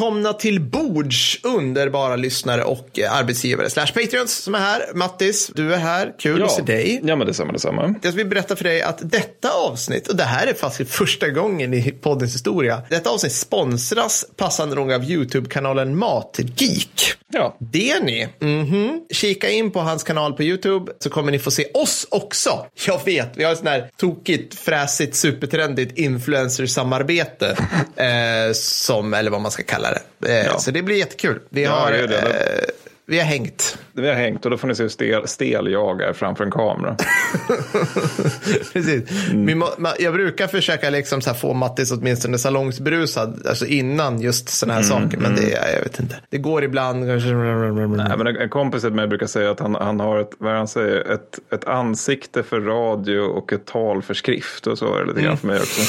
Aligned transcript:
välkomna 0.00 0.32
till 0.32 0.60
bords 0.60 1.40
underbara 1.42 2.16
lyssnare 2.16 2.64
och 2.64 2.98
eh, 2.98 3.16
arbetsgivare 3.16 3.70
slash 3.70 3.86
Patreons 3.86 4.34
som 4.34 4.54
är 4.54 4.58
här. 4.58 4.82
Mattis, 4.94 5.50
du 5.54 5.74
är 5.74 5.78
här. 5.78 6.14
Kul 6.18 6.42
att 6.42 6.52
se 6.52 6.62
dig. 6.62 7.00
Ja, 7.04 7.16
men 7.16 7.26
detsamma, 7.26 7.52
detsamma. 7.52 7.94
Jag 8.02 8.12
vill 8.12 8.26
berätta 8.26 8.56
för 8.56 8.64
dig 8.64 8.82
att 8.82 8.98
detta 9.02 9.50
avsnitt, 9.50 10.08
och 10.08 10.16
det 10.16 10.24
här 10.24 10.46
är 10.46 10.54
faktiskt 10.54 10.90
första 10.90 11.28
gången 11.28 11.74
i 11.74 11.92
poddens 11.92 12.34
historia, 12.34 12.82
detta 12.90 13.10
avsnitt 13.10 13.32
sponsras 13.32 14.26
passande 14.36 14.74
nog 14.74 14.92
av 14.92 15.04
YouTube-kanalen 15.04 15.98
Matgeek. 15.98 17.14
Ja. 17.32 17.56
Det 17.58 18.02
ni. 18.02 18.28
Mhm. 18.40 19.04
Kika 19.10 19.50
in 19.50 19.70
på 19.70 19.80
hans 19.80 20.02
kanal 20.04 20.32
på 20.32 20.42
YouTube 20.42 20.92
så 20.98 21.10
kommer 21.10 21.32
ni 21.32 21.38
få 21.38 21.50
se 21.50 21.64
oss 21.74 22.06
också. 22.10 22.66
Jag 22.86 23.04
vet, 23.04 23.32
vi 23.36 23.44
har 23.44 23.52
ett 23.52 23.58
sånt 23.58 23.70
här 23.70 23.90
tokigt, 23.96 24.54
fräsigt, 24.54 25.16
supertrendigt 25.16 25.98
influencer-samarbete. 25.98 27.56
eh, 27.96 28.52
som, 28.52 29.14
eller 29.14 29.30
vad 29.30 29.40
man 29.40 29.50
ska 29.50 29.62
kalla 29.62 29.89
det. 30.18 30.28
Eh, 30.40 30.46
Ja. 30.46 30.58
Så 30.58 30.70
det 30.70 30.82
blir 30.82 30.96
jättekul. 30.96 31.38
Vi 31.48 31.62
Ja, 31.64 31.70
har, 31.70 31.92
det 31.92 32.06
det. 32.06 32.16
eh, 32.18 32.64
vi 33.06 33.18
har 33.18 33.24
hängt. 33.26 33.78
Vi 33.92 34.08
har 34.08 34.14
hängt 34.14 34.44
och 34.44 34.50
då 34.50 34.56
får 34.58 34.68
ni 34.68 34.74
se 34.74 34.82
hur 34.82 34.90
stel, 34.90 35.28
stel 35.28 35.68
jag 35.72 36.02
är 36.02 36.12
framför 36.12 36.44
en 36.44 36.50
kamera. 36.50 36.96
Precis. 38.72 39.10
Ma- 39.30 39.94
jag 39.98 40.12
brukar 40.14 40.46
försöka 40.46 40.90
liksom 40.90 41.20
få 41.20 41.52
Mattis 41.54 41.90
åtminstone 41.92 42.38
salongsberusad 42.38 43.46
alltså 43.48 43.66
innan 43.66 44.20
just 44.20 44.48
sådana 44.48 44.74
här 44.74 44.82
saker. 44.82 45.18
Men 45.18 45.36
det, 45.36 45.50
jag 45.74 45.82
vet 45.82 46.00
inte. 46.00 46.16
Det 46.30 46.38
går 46.38 46.64
ibland. 46.64 47.06
Nej, 47.06 48.16
men 48.18 48.26
en, 48.26 48.48
kompis 48.48 48.82
till 48.82 48.92
mig 48.92 49.06
brukar 49.06 49.26
säga 49.26 49.50
att 49.50 49.60
han, 49.60 49.74
han 49.74 50.00
har 50.00 50.20
ett, 50.20 50.30
vad 50.38 50.52
han 50.52 50.68
säger, 50.68 51.10
ett, 51.12 51.38
ett 51.52 51.64
ansikte 51.64 52.42
för 52.42 52.60
radio 52.60 53.20
och 53.20 53.52
ett 53.52 53.64
tal 53.66 54.02
för 54.02 54.14
skrift. 54.14 54.66
Och 54.66 54.78
så 54.78 54.94
är 54.96 55.00
det 55.00 55.06
lite 55.06 55.22
grann 55.22 55.36
för 55.36 55.46
mig 55.46 55.56
också. 55.60 55.80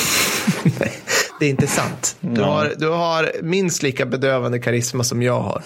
Det 1.41 1.45
är 1.45 1.49
inte 1.49 1.67
sant. 1.67 2.17
Du, 2.19 2.41
har, 2.41 2.71
du 2.77 2.87
har 2.87 3.31
minst 3.41 3.83
lika 3.83 4.05
bedövande 4.05 4.59
karisma 4.59 5.03
som 5.03 5.21
jag 5.21 5.39
har. 5.41 5.63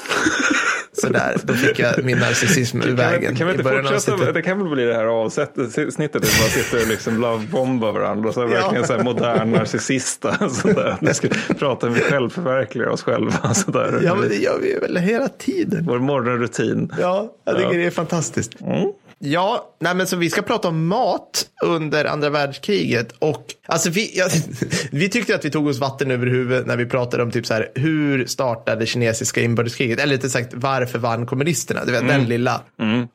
Sådär, 0.94 1.38
då 1.44 1.54
fick 1.54 1.80
jag 1.80 2.04
min 2.04 2.17
narcissism 2.17 2.82
ur 2.82 2.95
vägen. 2.95 3.32
vi, 3.34 3.38
kan 3.38 3.48
vi 3.48 3.54
inte 3.54 3.64
fortsätta? 3.64 4.32
Det 4.32 4.42
kan 4.42 4.59
väl 4.59 4.67
bli 4.70 4.84
det 4.84 4.94
här 4.94 5.06
avsnittet, 5.06 5.73
snittet 5.94 6.22
där 6.22 6.30
vi 6.30 6.40
bara 6.40 6.50
sitter 6.50 6.82
och 6.82 6.88
liksom 6.88 7.22
lovebombar 7.22 7.92
varandra. 7.92 8.34
Så 8.34 8.42
här, 8.42 8.48
verkligen 8.48 8.88
så 8.88 8.94
här 8.94 9.04
modern 9.04 9.52
narcissista. 9.52 10.50
Sådär. 10.50 10.98
Vi 11.02 11.14
ska 11.14 11.28
prata 11.59 11.89
med 11.89 12.02
självförverkliga 12.02 12.92
oss 12.92 13.04
själva. 13.04 13.54
Sådär. 13.54 14.02
Ja, 14.04 14.16
men 14.16 14.30
det 14.30 14.36
gör 14.36 14.60
vi 14.62 14.80
väl 14.80 14.98
hela 14.98 15.28
tiden. 15.28 15.86
Vår 15.88 16.00
morgonrutin. 16.00 16.94
Ja, 17.00 17.34
jag 17.45 17.56
tycker 17.56 17.72
Ja. 17.72 17.78
det 17.78 17.86
är 17.86 17.92
fantastiskt. 17.92 18.62
Mm. 18.62 18.92
Ja, 19.19 19.75
nej 19.80 19.95
men 19.95 20.08
så 20.08 20.16
vi 20.16 20.30
ska 20.30 20.41
prata 20.41 20.67
om 20.67 20.88
mat 20.88 21.45
under 21.63 22.05
andra 22.05 22.30
världskriget 22.30 23.11
och 23.19 23.45
alltså 23.66 23.89
vi, 23.89 24.17
ja, 24.17 24.27
vi 24.91 25.09
tyckte 25.09 25.35
att 25.35 25.45
vi 25.45 25.52
tog 25.52 25.67
oss 25.67 25.80
vatten 25.80 26.11
över 26.11 26.27
huvudet 26.27 26.66
när 26.67 26.77
vi 26.77 26.85
pratade 26.85 27.23
om 27.23 27.31
typ 27.31 27.45
så 27.45 27.53
här 27.53 27.71
hur 27.75 28.25
startade 28.25 28.86
kinesiska 28.86 29.41
inbördeskriget? 29.41 29.99
Eller 29.99 30.16
lite 30.16 30.30
sagt 30.30 30.53
varför 30.53 30.99
vann 30.99 31.25
kommunisterna, 31.25 31.86
du 31.86 31.91
vet 31.91 32.08
den 32.08 32.25
lilla. 32.25 32.61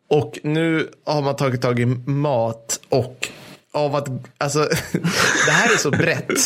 Och 0.09 0.39
nu 0.43 0.89
har 1.07 1.23
man 1.23 1.37
tagit 1.37 1.63
tag 1.63 1.81
i 1.81 1.87
mat 2.07 2.81
och 2.89 3.29
av 3.73 3.97
att, 3.97 4.09
alltså, 4.39 4.59
det 5.47 5.53
här 5.53 5.73
är 5.75 5.79
så 5.79 5.91
brett. 5.91 6.41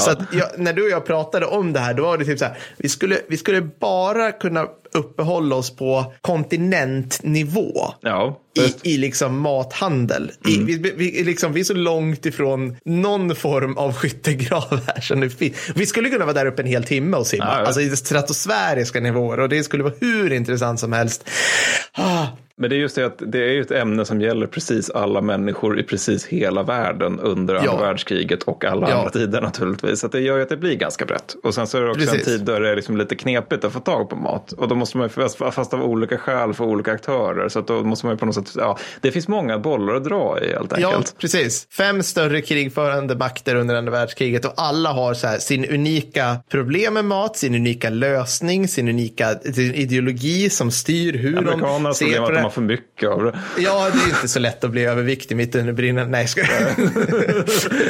Så 0.00 0.10
att 0.10 0.18
jag, 0.32 0.48
när 0.56 0.72
du 0.72 0.82
och 0.82 0.90
jag 0.90 1.06
pratade 1.06 1.46
om 1.46 1.72
det 1.72 1.80
här, 1.80 1.94
då 1.94 2.02
var 2.02 2.18
det 2.18 2.24
typ 2.24 2.38
så 2.38 2.44
här, 2.44 2.58
vi 2.76 2.88
skulle, 2.88 3.18
vi 3.28 3.36
skulle 3.36 3.60
bara 3.80 4.32
kunna 4.32 4.66
uppehålla 4.94 5.54
oss 5.56 5.76
på 5.76 6.12
kontinentnivå 6.20 7.94
Ja, 8.00 8.40
i, 8.82 8.94
i 8.94 8.96
liksom 8.96 9.40
mathandel. 9.40 10.32
Mm. 10.46 10.68
I, 10.68 10.76
vi, 10.78 10.92
vi, 10.96 11.24
liksom, 11.24 11.52
vi 11.52 11.60
är 11.60 11.64
så 11.64 11.74
långt 11.74 12.26
ifrån 12.26 12.76
någon 12.84 13.36
form 13.36 13.76
av 13.78 13.92
skyttegrav 13.94 14.80
här. 14.86 15.00
Så 15.00 15.14
nu, 15.14 15.30
fin- 15.30 15.54
vi 15.74 15.86
skulle 15.86 16.10
kunna 16.10 16.24
vara 16.24 16.34
där 16.34 16.46
uppe 16.46 16.62
en 16.62 16.68
hel 16.68 16.84
timme 16.84 17.16
och 17.16 17.26
simma. 17.26 17.44
Ja, 17.44 17.58
ja. 17.60 17.66
Alltså 17.66 17.80
i 17.80 17.96
stratosfäriska 17.96 19.00
nivåer 19.00 19.40
och 19.40 19.48
det 19.48 19.62
skulle 19.64 19.82
vara 19.82 19.94
hur 20.00 20.32
intressant 20.32 20.80
som 20.80 20.92
helst. 20.92 21.28
Ah, 21.92 22.26
Men 22.60 22.70
det 22.70 22.76
är 22.76 22.78
just 22.78 22.94
det 22.96 23.06
att 23.06 23.22
det 23.26 23.38
är 23.38 23.52
ju 23.52 23.60
ett 23.60 23.70
ämne 23.70 24.04
som 24.04 24.20
gäller 24.20 24.46
precis 24.46 24.90
alla 24.90 25.20
människor 25.20 25.80
i 25.80 25.82
precis 25.82 26.26
hela 26.26 26.62
världen 26.62 27.20
under 27.20 27.54
andra 27.54 27.70
Ja. 27.72 27.76
världskriget 27.80 28.42
och 28.42 28.64
alla 28.64 28.90
Ja. 28.90 28.96
andra 28.96 29.10
tider 29.10 29.40
naturligtvis. 29.40 30.00
Så 30.00 30.08
det 30.08 30.20
gör 30.20 30.36
ju 30.36 30.42
att 30.42 30.48
det 30.48 30.56
blir 30.56 30.74
ganska 30.74 31.04
brett. 31.04 31.36
Och 31.42 31.54
sen 31.54 31.66
så 31.66 31.78
är 31.78 31.82
det 31.82 31.90
också 31.90 32.00
Precis. 32.00 32.26
en 32.28 32.32
tid 32.38 32.44
där 32.46 32.60
det 32.60 32.70
är 32.70 32.76
liksom 32.76 32.96
lite 32.96 33.14
knepigt 33.14 33.64
att 33.64 33.72
få 33.72 33.80
tag 33.80 34.10
på 34.10 34.16
mat. 34.16 34.52
Och 34.52 34.68
då 34.68 34.74
måste 34.74 34.96
man 34.98 35.10
ju, 35.16 35.28
fast, 35.50 35.74
av 35.74 35.82
olika 35.82 36.18
skäl 36.18 36.54
för 36.54 36.64
olika 36.64 36.92
aktörer. 36.92 37.48
Så 37.48 37.58
att 37.58 37.66
då 37.66 37.82
måste 37.82 38.06
man 38.06 38.14
ju 38.14 38.18
på 38.18 38.26
något 38.26 38.34
sätt, 38.34 38.52
ja, 38.56 38.78
det 39.00 39.10
finns 39.12 39.28
många 39.28 39.58
bollar 39.58 39.94
att 39.94 40.04
dra 40.04 40.38
i 40.42 40.52
helt 40.52 40.72
Ja, 40.78 40.88
enkelt. 40.88 41.14
precis. 41.18 41.66
Fem 41.70 42.02
större 42.02 42.40
krigförande 42.40 43.16
makter 43.16 43.54
under 43.54 43.74
andra 43.74 43.92
världskriget 43.92 44.44
och 44.44 44.52
alla 44.56 44.92
har 44.92 45.14
så 45.14 45.26
här 45.26 45.38
sin 45.38 45.64
unika 45.70 46.36
problem 46.50 46.94
med 46.94 47.04
mat, 47.04 47.36
sin 47.36 47.54
unika 47.54 47.90
lösning, 47.90 48.68
sin 48.68 48.88
unika 48.88 49.34
sin 49.34 49.74
ideologi 49.74 50.50
som 50.50 50.70
styr 50.70 51.12
hur 51.12 51.34
de 51.34 51.94
ser 51.94 52.20
på 52.26 52.30
det. 52.30 52.49
Har 52.50 52.54
för 52.54 52.60
mycket 52.60 53.08
av 53.08 53.22
det. 53.24 53.38
Ja, 53.58 53.88
det 53.92 53.98
är 54.10 54.14
inte 54.14 54.28
så 54.28 54.38
lätt 54.38 54.64
att 54.64 54.70
bli 54.70 54.84
överviktig 54.84 55.36
mitt 55.36 55.54
under 55.54 55.72
brinnande. 55.72 56.10
Nej, 56.10 56.26
ska 56.26 56.40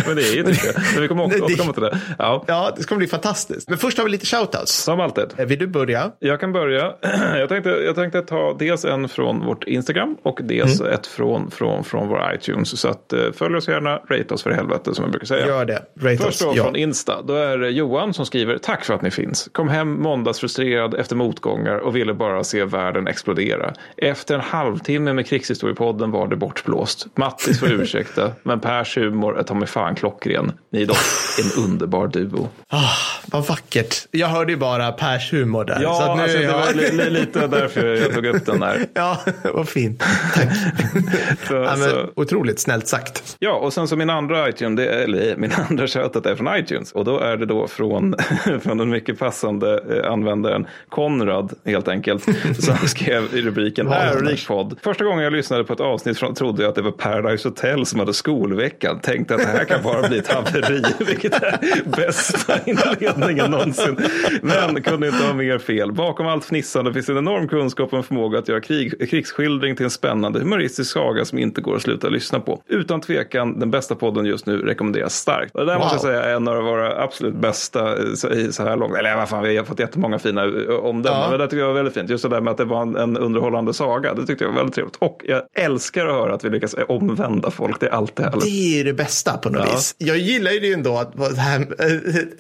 Men 0.07 0.17
det 0.17 0.23
är 0.23 0.33
ju 0.35 0.39
inte 0.41 0.53
det. 0.53 0.83
Men 0.93 1.03
vi 1.03 1.09
kommer 1.09 1.29
det- 1.29 1.41
återkomma 1.41 1.73
till 1.73 1.83
det. 1.83 1.99
Ja, 2.19 2.45
Ja, 2.47 2.73
det 2.77 2.83
ska 2.83 2.95
bli 2.97 3.07
fantastiskt. 3.07 3.69
Men 3.69 3.79
först 3.79 3.99
har 3.99 4.05
vi 4.05 4.11
lite 4.11 4.27
shoutouts. 4.27 4.73
som 4.73 5.01
alltid. 5.01 5.25
Eh, 5.37 5.47
Vill 5.47 5.59
du 5.59 5.67
börja? 5.67 6.11
Jag 6.19 6.41
kan 6.41 6.53
börja. 6.53 6.93
Jag 7.39 7.49
tänkte, 7.49 7.71
jag 7.71 7.95
tänkte 7.95 8.23
ta 8.23 8.57
dels 8.59 8.85
en 8.85 9.09
från 9.09 9.47
vårt 9.47 9.65
Instagram 9.65 10.17
och 10.23 10.41
dels 10.43 10.81
Mm. 10.81 10.93
ett 10.93 11.07
från, 11.07 11.51
från, 11.51 11.85
från 11.85 12.09
vår 12.09 12.35
iTunes. 12.35 12.81
Så 12.81 12.89
att, 12.89 13.13
eh, 13.13 13.21
följ 13.35 13.57
oss 13.57 13.69
gärna, 13.69 13.97
rate 13.97 14.35
oss 14.35 14.43
för 14.43 14.51
helvete 14.51 14.95
som 14.95 15.05
jag 15.05 15.11
brukar 15.11 15.27
säga. 15.27 15.47
Gör 15.47 15.65
det. 15.65 15.83
Rate 16.01 16.17
Först 16.17 16.41
då 16.41 16.53
Ja. 16.57 16.65
från 16.65 16.77
Insta. 16.77 17.23
Då 17.23 17.35
är 17.35 17.59
det 17.59 17.71
Johan 17.71 18.15
som 18.15 18.27
skriver 18.27 18.59
Tack 18.59 18.85
för 18.85 18.95
att 18.95 19.03
ni 19.03 19.11
finns. 19.11 19.49
Kom 19.53 19.69
hem 19.69 20.03
måndagsfrustrerad 20.03 20.95
efter 20.95 21.17
motgångar 21.17 21.79
och 21.79 21.97
ville 21.97 22.15
bara 22.15 22.45
se 22.45 22.65
världen 22.65 23.07
explodera. 23.07 23.73
Efter 23.97 24.35
en 24.35 24.41
halvtimme 24.51 25.13
med 25.13 25.27
krigshistoriepodden 25.27 26.11
var 26.11 26.29
det 26.29 26.37
bortblåst. 26.37 27.07
Mattis 27.15 27.61
får 27.61 27.73
ursäkta, 27.73 28.33
men 28.43 28.61
Pers 28.61 28.97
humor 28.97 29.39
är 29.39 29.43
ta 29.43 29.55
mig 29.55 29.69
fan 29.69 29.95
klockren. 29.95 30.53
Ni 30.73 30.83
är 30.83 30.87
dock 30.87 30.97
en 31.45 31.65
underbar 31.65 32.09
duo. 32.09 32.49
Ah, 32.69 32.79
vad 33.27 33.47
vackert. 33.47 34.07
Jag 34.11 34.29
hörde 34.29 34.53
ju 34.53 34.59
bara 34.59 34.93
Pers 34.93 35.33
humor 35.33 35.65
där. 35.65 35.83
Ja, 35.83 36.01
så 36.01 36.15
nu 36.15 36.23
alltså, 36.23 36.39
är 36.39 36.41
det 36.41 36.47
jag... 36.47 36.59
var 36.59 36.75
li, 36.75 36.93
li, 36.93 37.11
lite 37.11 37.47
därför 37.47 37.87
jag 37.87 38.15
tog 38.15 38.27
upp 38.27 38.47
den 38.47 38.61
där. 38.61 38.87
Ja, 38.95 39.19
vad 39.55 39.69
fint. 39.69 40.05
Tack. 40.35 40.49
Så, 41.49 41.55
ja, 41.55 41.77
men, 41.79 41.91
så, 41.91 42.11
otroligt 42.17 42.61
snällt 42.61 42.89
sagt. 42.89 43.37
Ja, 43.39 43.53
och 43.53 43.73
sen 43.73 43.89
så 43.89 43.97
min 43.97 44.11
andra 44.11 44.49
iTunes, 44.49 44.77
det 44.77 44.87
är, 44.87 45.05
eller 45.05 45.37
min 45.37 45.53
andra 45.53 45.87
shoutout 45.87 46.27
är 46.27 46.37
från 46.37 46.57
iTunes. 46.57 46.93
Och 46.93 47.05
då 47.05 47.19
är 47.19 47.37
det 47.37 47.47
då 47.47 47.67
från, 47.67 48.15
från 48.63 48.79
den 48.79 48.89
mycket 48.89 49.19
passande 49.19 49.83
eh, 49.91 50.13
användaren 50.13 50.67
Konrad, 50.89 51.53
helt 51.65 51.89
enkelt, 51.89 52.25
som 52.59 52.77
skrev 52.77 53.35
i 53.35 53.43
rubriken 53.43 53.87
Vad 53.87 53.99
Ärorik 54.31 54.39
annars? 54.39 54.47
podd. 54.47 54.79
Första 54.83 55.05
gången 55.05 55.25
jag 55.25 55.33
lyssnade 55.33 55.65
på 55.65 55.73
ett 55.73 55.81
avsnitt 55.81 56.19
från, 56.19 56.35
trodde 56.35 56.63
jag 56.63 56.69
att 56.69 56.75
det 56.75 56.83
var 56.83 56.91
Paradise 56.91 57.49
Hotel 57.49 57.87
som 57.87 57.99
hade 58.01 58.15
skolveckan. 58.15 59.01
Tänkte 59.01 59.35
att 59.35 59.41
det 59.41 59.47
här 59.47 59.65
kan 59.65 59.83
bara 59.83 60.09
bli 60.09 60.19
ett 60.19 60.29
haveri, 60.33 60.83
vilket 61.07 61.43
är 61.43 61.59
bästa 61.97 62.53
inledningen 62.67 63.51
någonsin. 63.51 63.97
Men 64.43 64.83
kunde 64.83 65.07
inte 65.09 65.25
ha 65.25 65.35
mer 65.35 65.59
fel. 65.59 65.93
Bakom 65.93 66.27
allt 66.27 66.45
fnissande 66.45 66.93
finns 66.93 67.09
en 67.09 67.19
enorm 67.19 67.49
kunskap 67.49 67.93
och 67.93 67.99
en 67.99 68.05
förmåga 68.05 68.39
att 68.39 68.49
göra 68.49 68.61
krig, 68.61 69.11
krigsskildring 69.11 69.77
till 69.77 69.85
en 69.85 69.91
spännande 69.91 70.39
humoristisk 70.41 70.93
saga 70.93 71.25
som 71.25 71.39
inte 71.39 71.61
går 71.61 71.77
att 71.77 71.83
sluta 71.83 72.09
lyssna 72.09 72.41
på. 72.41 72.63
Utan 72.69 73.01
tvekan 73.01 73.61
den 73.61 73.71
bästa 73.71 73.95
podden 73.95 74.25
just 74.27 74.47
nu 74.47 74.59
rekommenderas 74.63 75.15
starkt. 75.15 75.53
Det 75.55 75.65
där 75.65 75.79
måste 75.79 75.97
jag 75.97 76.01
Wow. 76.01 76.21
säga 76.21 76.23
är 76.23 76.35
en 76.37 76.49
av 76.49 76.57
våra 76.65 77.03
absolut 77.03 77.35
bästa 77.35 77.97
eh, 77.99 78.39
i 78.39 78.53
så 78.53 78.63
här 78.63 78.77
långt. 78.77 78.97
Eller 78.97 79.17
vad 79.17 79.29
fan, 79.29 79.43
vi 79.43 79.57
har 79.57 79.65
fått 79.65 79.79
jättemånga 79.81 80.19
fina 80.19 80.45
eh, 80.45 80.51
omdömen. 80.75 81.21
Ja. 81.21 81.27
Men 81.31 81.39
det 81.39 81.47
tycker 81.47 81.61
jag 81.61 81.67
var 81.67 81.75
väldigt 81.75 81.95
fint. 81.95 82.11
Just 82.11 82.23
det 82.23 82.29
där 82.29 82.41
med 82.41 82.51
att 82.51 82.57
det 82.57 82.65
var 82.65 82.83
en, 82.83 82.97
en 82.97 83.17
underhållande 83.17 83.75
saga. 83.75 84.15
Det 84.21 84.27
tyckte 84.27 84.45
jag 84.45 84.51
var 84.51 84.57
väldigt 84.57 84.75
trevligt. 84.75 84.97
Och 84.99 85.23
jag 85.29 85.43
älskar 85.55 86.07
att 86.07 86.13
höra 86.15 86.35
att 86.35 86.45
vi 86.45 86.51
lyckas 86.51 86.75
omvända 86.89 87.51
folk. 87.51 87.81
Det 87.81 87.87
är 87.87 87.91
alltid 87.91 88.25
härligt. 88.27 88.45
Det 88.45 88.81
är 88.81 88.85
det 88.85 88.93
bästa 88.93 89.37
på 89.37 89.51
något 89.51 89.67
Ja. 89.69 89.75
vis. 89.75 89.95
Jag 89.99 90.19
gillar 90.19 90.51
ju 90.51 90.61
det 90.61 90.73
ändå 90.73 90.99
att 90.99 91.13
vad, 91.15 91.37
här, 91.37 91.67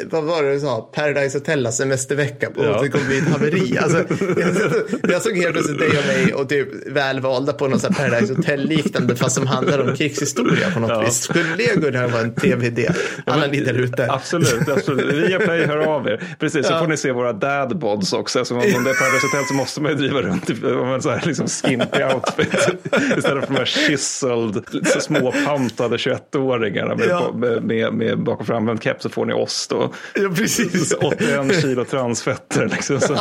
vad 0.10 0.24
var 0.24 0.42
det 0.42 0.52
du 0.54 0.60
sa? 0.60 0.90
Paradise 0.94 1.38
Hotel 1.38 1.72
semestervecka 1.72 2.50
på 2.50 2.64
Ja. 2.64 2.82
det 2.82 2.88
kommer 2.88 3.06
bli 3.06 3.18
ett 3.18 3.28
haveri. 3.28 3.78
Alltså, 3.78 3.98
jag, 4.40 5.12
jag 5.12 5.22
såg 5.22 5.36
helt 5.36 5.52
plötsligt 5.52 5.78
dig 5.78 5.88
och 5.88 6.06
mig 6.06 6.34
och 6.34 6.48
typ 6.48 6.68
välvalda 6.86 7.52
på 7.52 7.68
något 7.68 7.80
sånt 7.80 7.98
här 7.98 8.10
Paradise 8.10 8.34
Hotel-liknande 8.34 9.16
fast 9.16 9.34
som 9.34 9.46
handlar 9.46 9.78
om 9.88 9.96
krigshistoria 9.96 10.70
på 10.70 10.80
något 10.80 10.90
Ja. 10.90 11.00
vis. 11.00 11.22
Skulle 11.22 11.56
det 11.56 11.80
kunna 11.80 12.06
vara 12.06 12.22
en 12.22 12.34
tv-idé? 12.34 12.90
Alla 13.26 13.46
ni 13.46 13.60
där 13.60 13.74
ute. 13.74 14.06
Absolut, 14.12 14.68
absolut. 14.68 15.28
Via 15.28 15.38
Play, 15.38 15.66
hör 15.66 15.78
av 15.78 16.08
er. 16.08 16.22
Precis, 16.38 16.66
så 16.66 16.78
får 16.78 16.86
ni 16.86 16.96
se 16.96 17.12
våra 17.12 17.32
dadbods 17.32 18.12
också. 18.12 18.38
Om 18.40 18.58
det 18.60 18.68
är 18.68 18.72
Paradise 19.00 19.26
Hotel 19.26 19.44
så 19.48 19.54
måste 19.54 19.80
man 19.80 19.90
ju 19.92 19.96
driva 19.98 20.22
runt 20.22 20.50
om 20.64 20.92
en 20.92 21.02
så 21.02 21.10
här 21.10 21.22
liksom 21.26 21.48
skimpy 21.78 22.04
outfit. 22.04 22.54
Istället 23.18 23.44
för 23.46 23.52
de 23.52 23.56
här 23.56 23.64
chiseled, 23.64 24.54
lite 24.74 24.90
så 24.90 25.00
små 25.00 25.32
pantade 25.46 25.96
21-åringarna 25.96 26.94
med, 26.96 27.08
Ja. 27.08 27.32
med, 27.34 27.62
med, 27.62 27.92
med 27.94 28.18
bakom 28.22 28.46
framvänd 28.46 28.82
keps 28.82 29.02
så 29.02 29.08
får 29.08 29.26
ni 29.26 29.32
oss 29.32 29.66
då. 29.68 29.92
Ja, 30.14 30.28
precis. 30.36 30.92
81 30.92 31.60
kilo 31.62 31.84
transfetter. 31.84 32.68
Liksom. 32.68 33.00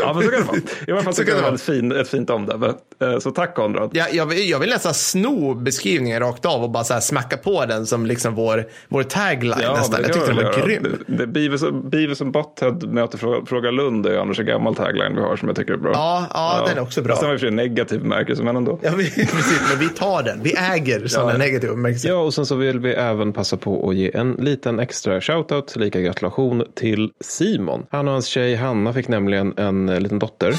ja, 0.00 0.12
men 0.14 0.22
så 0.24 0.30
kan 0.30 0.40
det 0.40 0.46
vara. 0.46 0.56
I 0.86 0.92
alla 0.92 1.02
fall 1.02 1.14
Så 1.14 1.22
tycker 1.22 1.32
kan 1.32 1.42
jag 1.44 1.44
det 1.44 1.46
det 1.46 1.50
var 1.50 1.54
ett, 1.54 1.60
fin, 1.80 1.92
ett 1.92 2.08
fint 2.08 2.30
omdöme. 2.30 2.66
Eh, 3.02 3.18
Så 3.18 3.30
tack 3.30 3.54
Konrad. 3.54 3.90
Jag, 3.92 4.14
jag, 4.14 4.26
vill, 4.26 4.50
jag 4.50 4.58
vill 4.58 4.70
nästan 4.70 4.94
sno 4.94 5.54
beskrivningen 5.54 6.20
rakt 6.20 6.46
av 6.46 6.62
och 6.64 6.70
bara 6.70 6.84
så 6.84 6.94
här 6.94 7.00
smacka 7.00 7.36
på 7.36 7.66
den 7.66 7.86
som 7.86 8.06
liksom 8.06 8.34
vår, 8.34 8.64
vår 8.88 9.02
tagline 9.02 9.58
nästan. 9.58 10.02
det 10.02 10.08
Jag 10.08 10.12
tyckte 10.16 10.32
vi 10.32 10.36
den 10.42 10.44
var 10.52 10.66
grym. 10.66 10.82
Det- 11.06 11.16
det- 11.16 11.26
Beavis 11.26 11.62
Beavis 11.90 12.20
och 12.20 12.26
Butthead 12.26 12.78
möter 12.92 13.18
Fråga- 13.18 13.46
Fråga 13.46 13.70
Lund 13.70 14.06
är 14.06 14.10
ju 14.10 14.18
annars 14.18 14.40
en 14.40 14.46
gammal 14.46 14.74
tagline 14.74 15.14
vi 15.16 15.20
har 15.20 15.36
som 15.36 15.48
jag 15.48 15.56
tycker 15.56 15.72
är 15.72 15.76
bra. 15.76 15.90
Ja, 15.94 16.26
ja, 16.34 16.64
den 16.68 16.76
är 16.78 16.82
också 16.82 17.02
bra. 17.02 17.12
Fast 17.12 17.20
den 17.22 17.28
var 17.28 17.34
i 17.34 17.36
och 17.36 17.40
för 17.40 17.46
sig 17.46 17.56
negativ 17.56 18.04
märkelse, 18.04 18.42
men 18.42 18.56
ändå. 18.56 18.78
Ja, 18.82 18.90
vi, 18.96 19.04
precis, 19.14 19.60
men 19.70 19.78
vi 19.78 19.88
tar 19.88 20.22
den. 20.22 20.42
Vi 20.42 20.54
äger 20.56 21.06
sådana 21.08 21.32
Ja. 21.32 21.38
negativa 21.38 21.72
bemärkelser. 21.72 22.08
Ja, 22.08 22.14
och 22.16 22.34
sen 22.34 22.46
så 22.46 22.54
vill 22.54 22.78
vi 22.78 22.92
även 22.92 23.32
passa 23.32 23.56
på 23.56 23.88
att 23.90 23.96
ge 23.96 24.10
en 24.16 24.32
liten 24.32 24.80
extra 24.80 25.20
shoutout, 25.20 25.76
lika 25.76 26.00
gratulation 26.00 26.64
till 26.74 27.10
Simon. 27.24 27.86
Han 27.90 28.06
och 28.08 28.12
hans 28.12 28.26
tjej 28.26 28.54
Hanna 28.56 28.92
fick 28.96 29.08
nämligen 29.08 29.58
en 29.58 29.88
eh, 29.88 30.00
liten 30.00 30.18
dotter. 30.18 30.54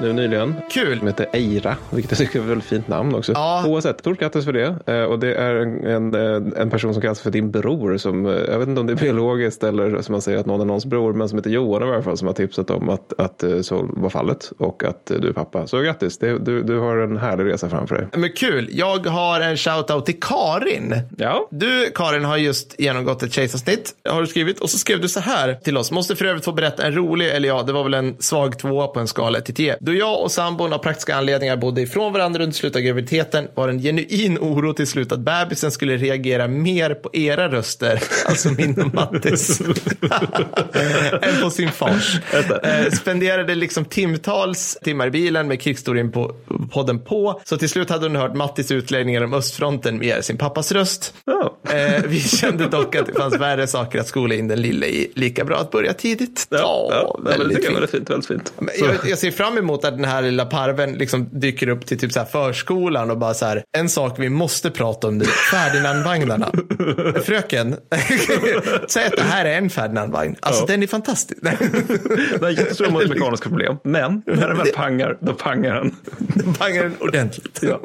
Nu 0.00 0.12
nyligen. 0.12 0.54
Kul. 0.70 0.98
Som 0.98 1.06
heter 1.06 1.26
Eira, 1.32 1.76
vilket 1.90 2.10
jag 2.10 2.18
tycker 2.18 2.38
är 2.38 2.42
ett 2.42 2.50
väldigt 2.50 2.68
fint 2.68 2.88
namn 2.88 3.14
också. 3.14 3.32
Ja. 3.32 3.64
Oavsett, 3.66 4.00
stort 4.00 4.20
grattis 4.20 4.44
för 4.44 4.52
det. 4.52 4.74
Eh, 4.86 5.02
Och 5.02 5.18
det 5.18 5.34
är 5.34 5.54
en, 5.54 5.86
en, 5.86 6.14
eh, 6.14 6.60
en 6.62 6.70
person 6.70 6.92
som 6.94 7.02
kallas 7.02 7.20
för 7.20 7.30
din 7.30 7.50
bror. 7.50 7.96
Som, 7.96 8.26
eh, 8.26 8.32
jag 8.32 8.58
vet 8.58 8.68
inte 8.68 8.80
om 8.80 8.86
det 8.86 8.92
är 8.92 8.96
biologiskt 8.96 9.64
eller 9.64 10.02
som 10.02 10.12
man 10.12 10.22
säger 10.22 10.38
att 10.38 10.46
någon 10.46 10.60
är 10.60 10.64
någons 10.64 10.86
bror. 10.86 11.12
Men 11.12 11.28
som 11.28 11.38
heter 11.38 11.50
Johan 11.50 11.82
i 11.82 11.86
varje 11.86 12.02
fall. 12.02 12.16
Som 12.16 12.26
har 12.26 12.34
tipsat 12.34 12.70
om 12.70 12.88
att, 12.88 13.12
att 13.20 13.44
så 13.62 13.88
var 13.92 14.10
fallet. 14.10 14.52
Och 14.58 14.84
att 14.84 15.06
du 15.20 15.28
är 15.28 15.32
pappa. 15.32 15.66
Så 15.66 15.78
grattis, 15.80 16.18
det, 16.18 16.38
du, 16.38 16.62
du 16.62 16.78
har 16.78 16.96
en 16.96 17.16
härlig 17.16 17.44
resa 17.52 17.68
framför 17.68 17.94
dig. 17.94 18.06
Men 18.12 18.32
kul. 18.32 18.68
Jag 18.72 19.06
har 19.06 19.40
en 19.40 19.56
shoutout 19.56 20.06
till 20.06 20.20
Karin. 20.20 20.94
Ja. 21.18 21.48
Du, 21.50 21.90
Karin, 21.94 22.24
har 22.24 22.36
just 22.36 22.80
genomgått 22.80 23.22
ett 23.22 23.32
kejsarsnitt, 23.32 23.92
har 24.08 24.20
du 24.20 24.26
skrivit. 24.26 24.60
Och 24.60 24.70
så 24.70 24.78
skrev 24.78 25.00
du 25.00 25.08
så 25.08 25.20
här 25.20 25.54
till 25.54 25.76
oss. 25.76 25.90
Måste 25.90 26.16
för 26.16 26.24
övrigt 26.24 26.44
få 26.44 26.52
berätta 26.52 26.86
en 26.86 26.94
rolig, 26.94 27.28
eller 27.30 27.48
ja, 27.48 27.62
det 27.62 27.72
var 27.72 27.84
väl 27.84 27.94
en 27.94 28.16
svag 28.18 28.58
tvåa 28.58 28.86
på 28.86 29.00
en 29.00 29.06
skala 29.08 29.38
1 29.38 29.44
till 29.44 29.54
10. 29.54 29.76
Då 29.86 29.94
jag 29.94 30.22
och 30.22 30.32
sambon 30.32 30.72
av 30.72 30.78
praktiska 30.78 31.16
anledningar 31.16 31.56
bodde 31.56 31.80
ifrån 31.80 32.12
varandra 32.12 32.42
under 32.42 32.56
slutet 32.56 32.76
av 32.76 32.82
graviditeten 32.82 33.48
var 33.54 33.68
en 33.68 33.78
genuin 33.78 34.38
oro 34.38 34.72
till 34.72 34.86
slut 34.86 35.12
att 35.12 35.20
bebisen 35.20 35.70
skulle 35.70 35.96
reagera 35.96 36.48
mer 36.48 36.94
på 36.94 37.10
era 37.12 37.48
röster, 37.48 38.02
alltså 38.26 38.50
min 38.52 38.80
och 38.82 38.94
Mattis, 38.94 39.60
än 41.22 41.42
på 41.42 41.50
sin 41.50 41.70
fars. 41.70 42.20
Eh, 42.62 42.90
spenderade 42.92 43.54
liksom 43.54 43.84
timtals 43.84 44.78
timmar 44.82 45.06
i 45.06 45.10
bilen 45.10 45.48
med 45.48 45.60
krigshistorien 45.60 46.12
på 46.12 46.34
podden 46.70 47.00
på. 47.00 47.40
Så 47.44 47.56
till 47.56 47.68
slut 47.68 47.90
hade 47.90 48.06
hon 48.06 48.16
hört 48.16 48.34
Mattis 48.34 48.70
utläggningar 48.70 49.22
om 49.22 49.34
östfronten 49.34 49.98
med 49.98 50.24
sin 50.24 50.38
pappas 50.38 50.72
röst. 50.72 51.14
Ja. 51.24 51.58
Eh, 51.70 52.02
vi 52.06 52.20
kände 52.20 52.68
dock 52.68 52.94
att 52.94 53.06
det 53.06 53.12
fanns 53.12 53.40
värre 53.40 53.66
saker 53.66 54.00
att 54.00 54.08
skola 54.08 54.34
in 54.34 54.48
den 54.48 54.62
lille 54.62 54.86
i. 54.86 55.12
Lika 55.14 55.44
bra 55.44 55.56
att 55.56 55.70
börja 55.70 55.92
tidigt. 55.92 56.46
Ja, 56.50 56.88
ja, 56.90 57.20
det 57.24 57.38
väldigt 57.38 57.58
är 57.58 57.62
fint. 57.62 57.74
väldigt 57.74 57.90
fint. 57.90 58.10
Väldigt 58.10 58.28
fint. 58.28 58.52
Jag, 58.78 59.10
jag 59.10 59.18
ser 59.18 59.30
fram 59.30 59.58
emot 59.58 59.75
att 59.84 59.96
den 59.96 60.04
här 60.04 60.22
lilla 60.22 60.44
parven 60.44 60.92
liksom 60.92 61.28
dyker 61.40 61.68
upp 61.68 61.86
till 61.86 61.98
typ 61.98 62.12
så 62.12 62.18
här 62.18 62.26
förskolan 62.26 63.10
och 63.10 63.18
bara 63.18 63.34
så 63.34 63.46
här. 63.46 63.62
En 63.78 63.88
sak 63.88 64.14
vi 64.18 64.28
måste 64.28 64.70
prata 64.70 65.08
om 65.08 65.18
nu. 65.18 65.24
Ferdinandvagnarna. 65.24 66.50
Fröken, 67.24 67.76
säg 68.88 69.06
att 69.06 69.16
det 69.16 69.22
här 69.22 69.44
är 69.44 69.58
en 69.58 69.70
Ferdinandvagn. 69.70 70.36
Alltså 70.40 70.62
Ja. 70.62 70.66
den 70.66 70.82
är 70.82 70.86
fantastisk. 70.86 71.42
Det 71.42 72.46
är 72.46 72.50
jättestora 72.50 72.90
mekaniska 73.08 73.48
problem. 73.48 73.76
Men 73.84 74.22
när 74.26 74.48
den 74.48 74.56
väl 74.58 74.66
pangar, 74.74 75.18
då 75.20 75.32
pangar 75.32 75.74
den. 75.74 75.94
Den 76.18 76.54
pangar 76.54 76.82
den 76.82 76.94
ordentligt. 77.00 77.58
Ja. 77.62 77.80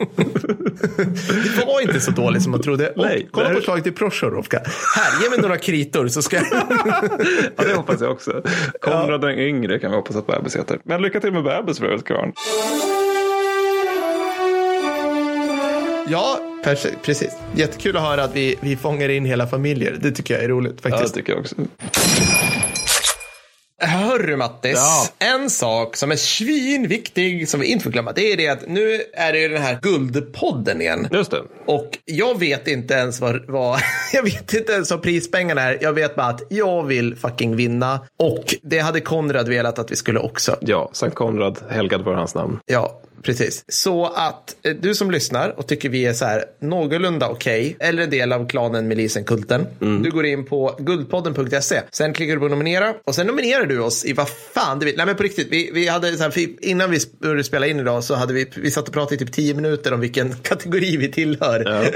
Det 1.58 1.66
var 1.66 1.82
inte 1.82 2.00
så 2.00 2.12
dåligt 2.12 2.44
som 2.44 2.52
man 2.52 2.62
trodde. 2.62 2.90
Och 2.90 3.06
Nej, 3.06 3.28
kolla 3.32 3.50
det 3.50 3.56
på 3.56 3.62
slaget 3.62 3.84
till 3.84 3.94
Proshorovka. 3.94 4.62
Här, 4.96 5.24
ge 5.24 5.30
mig 5.30 5.40
några 5.40 5.58
kritor 5.58 6.08
så 6.08 6.22
ska 6.22 6.36
jag... 6.36 6.46
Ja, 7.58 7.64
det 7.64 7.74
hoppas 7.74 8.02
jag 8.02 8.12
också. 8.12 8.42
Konrad 8.82 9.22
den 9.22 9.40
yngre 9.40 9.80
kan 9.80 9.92
vi 9.92 9.98
hoppas 9.98 10.16
att 10.16 10.28
bebis 10.28 10.56
heter. 10.56 10.80
Men 10.84 11.02
lycka 11.02 11.20
till 11.20 11.32
med 11.34 11.44
bebis 11.44 11.81
Karin. 12.06 12.34
Ja, 16.08 16.40
precis. 17.04 17.36
Jättekul 17.56 17.98
att 17.98 18.04
höra 18.04 18.24
att 18.24 18.36
vi, 18.36 18.56
vi 18.60 18.76
fångar 18.78 19.10
in 19.10 19.26
hela 19.26 19.48
familjer. 19.48 19.98
Det 20.02 20.12
tycker 20.12 20.34
jag 20.34 20.44
är 20.44 20.48
roligt 20.48 20.74
Ja, 20.84 20.90
det 20.90 20.96
faktiskt. 20.96 21.16
tycker 21.16 21.34
jag 21.34 21.40
också. 21.40 21.56
Hörru 23.84 24.36
Mattis, 24.38 24.74
Ja. 24.76 25.08
en 25.34 25.50
sak 25.50 25.96
som 25.96 26.12
är 26.12 26.16
svinviktig 26.16 27.50
som 27.50 27.60
vi 27.60 27.68
inte 27.68 27.84
får 27.84 27.92
glömma. 27.92 28.12
Det 28.12 28.32
är 28.34 28.38
det 28.38 28.48
att 28.48 28.68
nu 28.68 29.02
är 29.14 29.34
det 29.34 29.40
ju 29.40 29.50
den 29.50 29.62
här 29.62 29.80
Guldpodden 29.82 30.82
igen. 30.82 31.08
Just 31.12 31.32
det. 31.32 31.42
Och 31.66 31.98
jag 32.06 32.40
vet 32.40 32.68
inte 32.68 32.94
ens 32.94 33.20
vad, 33.22 33.46
vad 33.50 33.80
jag 34.14 34.24
vet 34.24 34.54
inte 34.54 34.72
ens 34.74 34.92
vad 34.92 35.02
prispengarna 35.02 35.62
är. 35.62 35.78
Jag 35.82 35.94
vet 35.94 36.16
bara 36.16 36.28
att 36.28 36.42
jag 36.50 36.84
vill 36.84 37.16
fucking 37.16 37.56
vinna. 37.56 38.00
Och 38.20 38.56
det 38.62 38.80
hade 38.80 39.00
Konrad 39.02 39.50
velat 39.50 39.80
att 39.80 39.92
vi 39.92 39.96
skulle 39.96 40.20
också. 40.20 40.58
Ja, 40.62 40.90
Sankt 40.94 41.16
Konrad, 41.16 41.60
helgad 41.70 42.02
var 42.02 42.14
hans 42.14 42.36
namn. 42.36 42.60
Ja, 42.66 43.02
precis. 43.24 43.64
Så 43.68 44.06
att 44.06 44.56
eh, 44.64 44.74
du 44.82 44.96
som 44.96 45.12
lyssnar 45.12 45.60
och 45.60 45.68
tycker 45.68 45.90
vi 45.90 46.06
är 46.06 46.14
så 46.14 46.26
här 46.26 46.46
någorlunda 46.60 47.30
okej, 47.30 47.76
eller 47.80 48.04
en 48.04 48.10
del 48.10 48.32
av 48.34 48.50
klanen 48.50 48.88
Milisenkulten. 48.88 49.66
Du 49.80 50.12
går 50.12 50.26
in 50.26 50.46
på 50.46 50.76
guldpodden.se. 50.80 51.82
Sen 51.92 52.14
klickar 52.14 52.34
du 52.34 52.40
på 52.40 52.48
nominera 52.48 52.94
och 53.06 53.16
sen 53.16 53.28
nominerar 53.28 53.66
du 53.66 53.80
oss 53.80 54.06
i 54.06 54.14
vad 54.14 54.30
fan 54.30 54.80
du 54.80 54.86
vill. 54.86 54.98
Nej 54.98 55.06
men 55.06 55.16
på 55.16 55.24
riktigt, 55.24 55.48
vi, 55.52 55.72
vi 55.74 55.88
hade 55.88 56.18
så 56.18 56.24
här, 56.24 56.34
innan 56.66 56.92
vi 56.92 56.98
började 57.22 57.44
spela 57.44 57.68
in 57.68 57.80
idag 57.80 58.04
så 58.04 58.16
hade 58.16 58.34
vi, 58.34 58.48
vi 58.56 58.72
satt 58.72 58.88
och 58.88 58.94
pratade 58.94 59.16
i 59.16 59.18
typ 59.18 59.32
tio 59.34 59.54
minuter 59.54 59.94
om 59.94 60.00
vilken 60.00 60.34
kategori 60.44 60.98
vi 60.98 61.12
tillhör. 61.12 61.92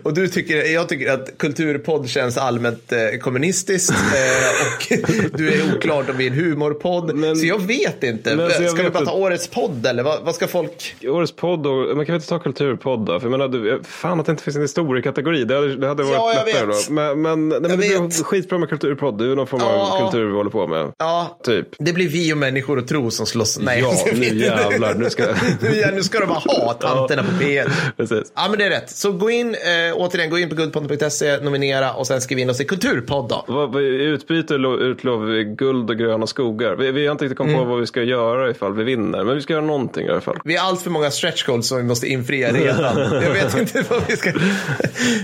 och 0.02 0.14
du 0.14 0.28
tycker, 0.28 0.56
jag 0.72 0.88
tycker 0.88 1.12
att 1.12 1.38
kulturpodd 1.38 2.08
känns 2.08 2.36
allmänt 2.36 2.92
eh, 2.92 3.18
kommunistiskt 3.20 3.90
eh, 4.90 4.96
och 5.00 5.30
du 5.38 5.52
är 5.52 5.74
oklart 5.76 6.10
om 6.10 6.16
vi 6.16 6.26
är 6.26 6.30
en 6.30 6.36
humorpodd. 6.36 7.14
Men- 7.14 7.36
så 7.36 7.46
jag 7.46 7.66
vet 7.66 8.02
inte. 8.04 8.36
Men 8.36 8.50
så 8.50 8.62
jag 8.62 8.72
ska 8.72 8.82
vi 8.82 8.90
bara 8.90 9.04
ta 9.04 9.12
årets 9.12 9.48
podd 9.48 9.59
eller 9.86 10.02
vad, 10.02 10.20
vad 10.24 10.34
ska 10.34 10.46
folk? 10.46 10.96
Årets 11.04 11.32
podd, 11.32 11.66
och, 11.66 11.96
man 11.96 12.06
kan 12.06 12.12
väl 12.12 12.14
inte 12.14 12.28
ta 12.28 12.38
kulturpodd 12.38 13.00
då? 13.06 13.20
För 13.20 13.26
jag 13.26 13.30
menar, 13.30 13.48
du, 13.48 13.80
fan 13.84 14.20
att 14.20 14.26
det 14.26 14.30
inte 14.32 14.42
finns 14.42 14.56
en 14.56 14.62
historiekategori. 14.62 15.44
Det 15.44 15.54
hade, 15.54 15.76
det 15.76 15.88
hade 15.88 16.02
varit 16.02 16.14
Ja, 16.16 16.32
jag 16.36 16.46
lättare 16.46 16.66
vet. 16.66 16.86
då. 16.88 16.92
Men, 16.92 17.22
men, 17.22 17.48
nej, 17.48 17.60
men 17.60 17.70
det 17.70 17.76
blir 17.76 18.24
skitbra 18.24 18.58
med 18.58 18.68
kulturpodd. 18.68 19.18
Det 19.18 19.24
är 19.24 19.36
någon 19.36 19.46
form 19.46 19.60
av 19.62 19.68
ja. 19.72 19.98
kultur 20.10 20.26
vi 20.26 20.32
håller 20.36 20.50
på 20.50 20.66
med. 20.66 20.92
Ja, 20.98 21.38
Typ. 21.44 21.66
det 21.78 21.92
blir 21.92 22.08
vi 22.08 22.32
och 22.32 22.38
människor 22.38 22.78
och 22.78 22.88
tro 22.88 23.10
som 23.10 23.26
slåss. 23.26 23.58
Nej, 23.62 23.80
Ja, 23.80 23.94
nu 24.14 24.24
jävlar, 24.38 24.94
nu 24.94 25.10
ska- 25.10 25.22
ja, 25.82 25.90
nu 25.94 26.02
ska 26.02 26.20
de 26.20 26.26
bara 26.26 26.38
ha 26.38 26.72
tanterna 26.72 27.22
på 27.22 27.44
P1. 27.44 27.70
Precis. 27.96 28.32
Ja, 28.36 28.46
men 28.50 28.58
det 28.58 28.64
är 28.64 28.70
rätt. 28.70 28.90
Så 28.90 29.12
gå 29.12 29.30
in, 29.30 29.48
eh, 29.54 29.94
återigen, 29.96 30.30
gå 30.30 30.38
in 30.38 30.48
på 30.48 30.54
guldpodden.se, 30.54 31.38
nominera 31.40 31.92
och 31.94 32.06
sen 32.06 32.20
skriv 32.20 32.38
in 32.38 32.50
oss 32.50 32.60
i 32.60 32.64
kulturpodd 32.64 33.28
då. 33.28 33.44
Vad, 33.48 33.72
vad, 33.72 33.82
I 33.82 33.86
utbyte 33.86 34.54
lo- 34.58 34.78
utlovar 34.78 35.26
vi 35.26 35.44
guld 35.44 35.90
och 35.90 35.96
gröna 35.96 36.26
skogar. 36.26 36.76
Vi, 36.76 36.90
vi 36.90 37.06
har 37.06 37.12
inte 37.12 37.24
riktigt 37.24 37.38
kommit 37.38 37.50
Mm. 37.54 37.64
på 37.64 37.70
vad 37.70 37.80
vi 37.80 37.86
ska 37.86 38.02
göra 38.02 38.50
ifall 38.50 38.74
vi 38.74 38.84
vinner. 38.84 39.24
Men 39.24 39.34
vi 39.34 39.40
ska 39.42 39.49
göra 39.52 39.64
någonting 39.64 40.06
i 40.06 40.10
alla 40.10 40.20
fall. 40.20 40.38
Vi 40.44 40.56
har 40.56 40.68
allt 40.68 40.82
för 40.82 40.90
många 40.90 41.10
stretch 41.10 41.44
goals 41.44 41.68
som 41.68 41.78
vi 41.78 41.84
måste 41.84 42.06
infria 42.06 42.52
redan. 42.52 42.96
Jag 43.22 43.32
vet 43.32 43.56
inte 43.58 43.84
vad 43.88 44.02
vi 44.08 44.16
ska... 44.16 44.32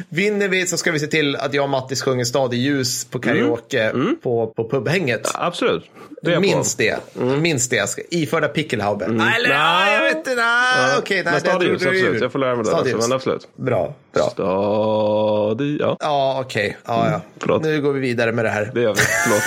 Vinner 0.09 0.49
vi 0.49 0.67
så 0.67 0.77
ska 0.77 0.93
vi 0.93 0.99
se 0.99 1.07
till 1.07 1.37
att 1.37 1.55
jag 1.55 1.63
och 1.63 1.71
Mattis 1.71 2.03
sjunger 2.03 2.25
Stad 2.25 2.55
i 2.55 2.57
ljus 2.57 3.05
på 3.05 3.19
karaoke 3.19 3.93
På, 4.23 4.47
på 4.47 4.69
pubhänget. 4.69 5.31
Absolut. 5.35 5.85
Det 6.23 6.41
Minst 6.41 6.79
det. 6.79 6.99
Minst 7.41 7.71
det. 7.71 7.89
Ska 7.89 8.03
iförda 8.11 8.49
pickelhaube. 8.49 9.05
Eller, 9.05 9.15
Nej. 9.17 9.47
nej, 9.49 9.95
jag 9.95 10.03
vet 10.03 10.17
inte. 10.17 10.35
Nej, 10.35 10.99
okej. 10.99 11.25
men 11.25 11.35
det 11.35 11.41
stadiljus, 11.41 11.83
drog 11.83 11.95
du 11.95 11.99
absolut. 11.99 12.23
Jag 12.23 12.33
får 12.33 12.39
lära 12.39 12.57
mig 12.57 12.65
det. 12.65 12.77
Alltså, 12.77 12.97
men 12.97 13.13
absolut. 13.13 13.49
Bra, 13.57 13.95
bra. 14.13 14.31
Stadi, 14.31 15.77
ja. 15.81 15.97
Ja, 16.01 16.41
okej. 16.45 16.77
Ja, 16.85 17.11
ja. 17.11 17.21
Förlåt. 17.39 17.63
Nu 17.63 17.83
går 17.83 17.93
vi 17.93 18.01
vidare 18.01 18.33
med 18.33 18.45
det 18.45 18.51
här. 18.51 18.71
Det 18.75 18.81
gör 18.81 18.95
vi. 18.95 19.01
Förlåt. 19.25 19.43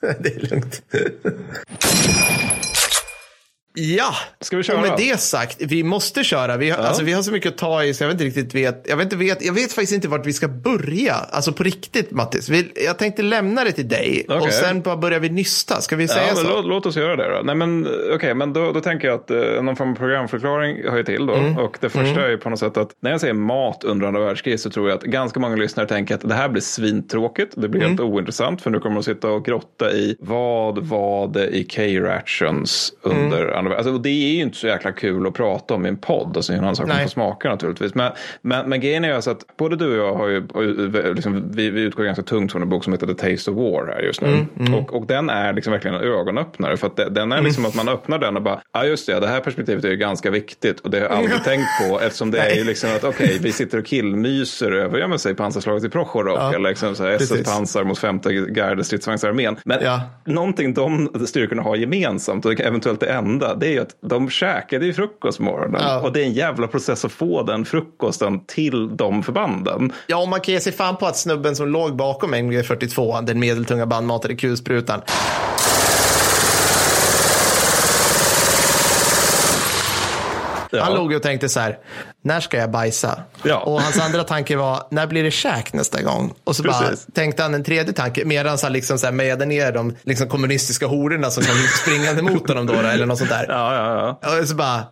det 0.20 0.36
är 0.36 0.50
lugnt. 0.50 0.82
Ja, 3.80 4.14
Ska 4.40 4.56
vi 4.56 4.62
köra? 4.62 4.76
och 4.76 4.82
med 4.82 4.94
det 4.98 5.20
sagt, 5.20 5.56
vi 5.60 5.82
måste 5.82 6.24
köra. 6.24 6.56
Vi 6.56 6.70
har, 6.70 6.78
alltså, 6.84 7.04
vi 7.04 7.12
har 7.12 7.22
så 7.22 7.32
mycket 7.32 7.52
att 7.52 7.58
ta 7.58 7.84
i 7.84 7.94
så 7.94 8.04
jag 8.04 8.08
vet 8.08 8.14
inte 8.20 8.24
riktigt 8.24 8.54
vet. 8.54 8.84
Jag 8.88 8.96
vet, 8.96 9.04
inte, 9.04 9.16
vet, 9.16 9.44
jag 9.44 9.52
vet 9.52 9.72
faktiskt 9.72 9.92
inte 9.92 10.08
vart 10.08 10.26
vi 10.26 10.32
ska 10.32 10.48
börja. 10.48 11.14
Alltså 11.14 11.52
på 11.52 11.62
riktigt 11.62 12.10
Mattis. 12.10 12.48
Vi, 12.48 12.72
jag 12.86 12.98
tänkte 12.98 13.22
lämna 13.22 13.64
det 13.64 13.72
till 13.72 13.88
dig 13.88 14.26
och 14.28 14.36
Okej. 14.36 14.52
sen 14.52 14.80
bara 14.82 14.96
börjar 14.96 15.20
vi 15.20 15.28
nysta. 15.28 15.80
Ska 15.80 15.96
vi 15.96 16.08
säga 16.08 16.22
Ja, 16.28 16.34
så? 16.34 16.48
låt, 16.48 16.64
låt 16.64 16.86
oss 16.86 16.96
göra 16.96 17.16
det 17.16 17.36
då. 17.36 17.40
Nej, 17.44 17.54
men, 17.54 17.88
okej, 18.14 18.34
men 18.34 18.52
då, 18.52 18.72
då 18.72 18.80
tänker 18.80 19.08
jag 19.08 19.14
att 19.14 19.30
eh, 19.30 19.62
någon 19.62 19.76
form 19.76 19.90
av 19.92 19.96
programförklaring 19.96 20.76
hör 20.90 20.96
ju 20.96 21.04
till 21.04 21.26
då. 21.26 21.34
Mm. 21.34 21.58
Och 21.58 21.76
det 21.80 21.88
första 21.88 22.24
är 22.26 22.30
ju 22.30 22.38
på 22.38 22.50
något 22.50 22.58
sätt 22.58 22.76
att 22.76 22.90
när 23.00 23.10
jag 23.10 23.20
säger 23.20 23.34
mat 23.34 23.84
under 23.84 24.06
andra 24.06 24.20
världskriget 24.24 24.60
så 24.60 24.70
tror 24.70 24.88
jag 24.88 24.96
att 24.96 25.02
ganska 25.04 25.40
många 25.40 25.56
lyssnare 25.56 25.86
tänker 25.88 26.14
att 26.14 26.20
det 26.28 26.34
här 26.34 26.48
blir 26.48 26.62
svintråkigt. 26.62 27.52
Det 27.56 27.68
blir 27.68 27.80
Mm. 27.80 27.90
helt 27.90 28.00
ointressant 28.00 28.62
för 28.62 28.70
nu 28.70 28.80
kommer 28.80 28.94
de 28.94 29.02
sitta 29.02 29.28
och 29.30 29.44
grotta 29.44 29.90
i 29.92 30.16
vad 30.20 30.78
var 30.78 31.28
det 31.28 31.46
i 31.48 31.64
K-rations 31.64 32.92
under 33.02 33.42
Mm. 33.42 33.58
andra 33.58 33.67
andra 33.68 33.78
alltså, 33.78 33.92
och 33.92 34.00
Det 34.00 34.08
är 34.08 34.34
ju 34.34 34.42
inte 34.42 34.56
så 34.56 34.66
jäkla 34.66 34.92
kul 34.92 35.26
att 35.26 35.34
prata 35.34 35.74
om 35.74 35.86
i 35.86 35.88
en 35.88 35.96
podd. 35.96 36.36
Alltså, 36.36 36.52
en 36.52 36.58
annan 36.58 36.76
sak 36.76 36.90
får 36.92 37.08
smaka 37.08 37.48
naturligtvis. 37.48 37.94
Men, 37.94 38.12
men, 38.42 38.68
men 38.68 38.80
grejen 38.80 39.04
är 39.04 39.12
alltså 39.12 39.30
att 39.30 39.56
både 39.56 39.76
du 39.76 40.00
och 40.00 40.06
jag 40.06 40.14
har 40.14 40.28
ju, 40.28 40.46
ju 40.54 41.14
liksom, 41.14 41.52
vi, 41.52 41.70
vi 41.70 41.80
utgår 41.80 42.04
ganska 42.04 42.22
tungt 42.22 42.52
från 42.52 42.62
en 42.62 42.68
bok 42.68 42.84
som 42.84 42.92
heter 42.92 43.06
The 43.06 43.14
Taste 43.14 43.50
of 43.50 43.56
War 43.56 43.86
här 43.86 44.00
just 44.00 44.20
nu. 44.20 44.28
Mm, 44.28 44.46
mm. 44.58 44.74
Och, 44.74 44.94
och 44.94 45.06
den 45.06 45.30
är 45.30 45.52
liksom 45.52 45.72
verkligen 45.72 45.96
en 45.96 46.02
ögonöppnare. 46.02 46.76
För 46.76 46.86
att 46.86 46.96
det, 46.96 47.10
den 47.10 47.32
är 47.32 47.42
liksom 47.42 47.64
mm. 47.64 47.68
att 47.68 47.84
man 47.84 47.94
öppnar 47.94 48.18
den 48.18 48.36
och 48.36 48.42
bara, 48.42 48.60
ja 48.72 48.80
ah, 48.80 48.84
just 48.84 49.06
det, 49.06 49.20
det 49.20 49.26
här 49.26 49.40
perspektivet 49.40 49.84
är 49.84 49.88
ju 49.88 49.96
ganska 49.96 50.30
viktigt. 50.30 50.80
Och 50.80 50.90
det 50.90 50.98
har 50.98 51.04
jag 51.04 51.12
aldrig 51.12 51.44
tänkt 51.44 51.68
på 51.80 52.00
eftersom 52.00 52.30
det 52.30 52.38
är 52.38 52.54
ju 52.54 52.64
liksom 52.64 52.90
att 52.90 53.04
okej, 53.04 53.26
okay, 53.26 53.38
vi 53.38 53.52
sitter 53.52 53.78
och 53.78 53.86
killmyser 53.86 54.72
över, 54.72 54.98
ja 54.98 55.08
men 55.08 55.18
säg 55.18 55.34
pansarslaget 55.34 55.84
i 55.84 55.88
Prochorov 55.88 56.36
ja, 56.36 56.54
eller 56.54 56.68
liksom 56.68 56.92
SS-pansar 56.92 57.84
mot 57.84 57.98
femte 57.98 58.32
garde 58.32 58.84
stridsvagnsarmén. 58.84 59.56
Men 59.64 59.78
ja. 59.82 60.00
någonting 60.24 60.74
de 60.74 61.10
styrkorna 61.26 61.62
har 61.62 61.76
gemensamt 61.76 62.46
och 62.46 62.60
eventuellt 62.60 63.00
det 63.00 63.06
enda, 63.06 63.54
det 63.58 63.66
är 63.66 63.70
ju 63.70 63.80
att 63.80 63.96
de 64.00 64.30
käkade 64.30 64.86
ju 64.86 64.92
frukost 64.92 65.40
morgonen. 65.40 65.80
Ja. 65.84 66.00
Och 66.00 66.12
det 66.12 66.20
är 66.20 66.24
en 66.24 66.32
jävla 66.32 66.66
process 66.66 67.04
att 67.04 67.12
få 67.12 67.42
den 67.42 67.64
frukosten 67.64 68.44
till 68.46 68.96
de 68.96 69.22
förbanden. 69.22 69.92
Ja, 70.06 70.22
och 70.22 70.28
man 70.28 70.40
kan 70.40 70.54
ge 70.54 70.60
sig 70.60 70.72
fan 70.72 70.96
på 70.96 71.06
att 71.06 71.16
snubben 71.16 71.56
som 71.56 71.68
låg 71.68 71.96
bakom 71.96 72.34
MG42, 72.34 73.22
den 73.22 73.40
medeltunga 73.40 73.86
bandmatade 73.86 74.36
kulsprutan, 74.36 75.00
Ja. 80.70 80.84
Han 80.84 80.94
låg 80.94 81.12
och 81.12 81.22
tänkte 81.22 81.48
så 81.48 81.60
här, 81.60 81.78
när 82.22 82.40
ska 82.40 82.56
jag 82.56 82.70
bajsa? 82.70 83.22
Ja. 83.42 83.58
Och 83.58 83.80
hans 83.80 84.00
andra 84.00 84.24
tanke 84.24 84.56
var, 84.56 84.82
när 84.90 85.06
blir 85.06 85.24
det 85.24 85.30
käk 85.30 85.72
nästa 85.72 86.02
gång? 86.02 86.34
Och 86.44 86.56
så 86.56 86.62
bara, 86.62 86.90
tänkte 87.14 87.42
han 87.42 87.54
en 87.54 87.64
tredje 87.64 87.92
tanke, 87.92 88.24
medan 88.24 88.58
han 88.62 88.72
liksom 88.72 88.98
så 88.98 89.06
här 89.06 89.12
mejade 89.12 89.46
ner 89.46 89.72
de 89.72 89.96
liksom 90.02 90.28
kommunistiska 90.28 90.86
hororna 90.86 91.30
som 91.30 91.44
kom 91.44 91.56
springande 91.82 92.22
mot 92.22 92.48
honom 92.48 92.66
då, 92.66 92.74
eller 92.74 93.06
något 93.06 93.18
sånt 93.18 93.30
där. 93.30 93.46
Ja, 93.48 93.74
ja, 93.74 94.18
ja. 94.22 94.40
Och 94.40 94.48
så 94.48 94.54
bara, 94.54 94.84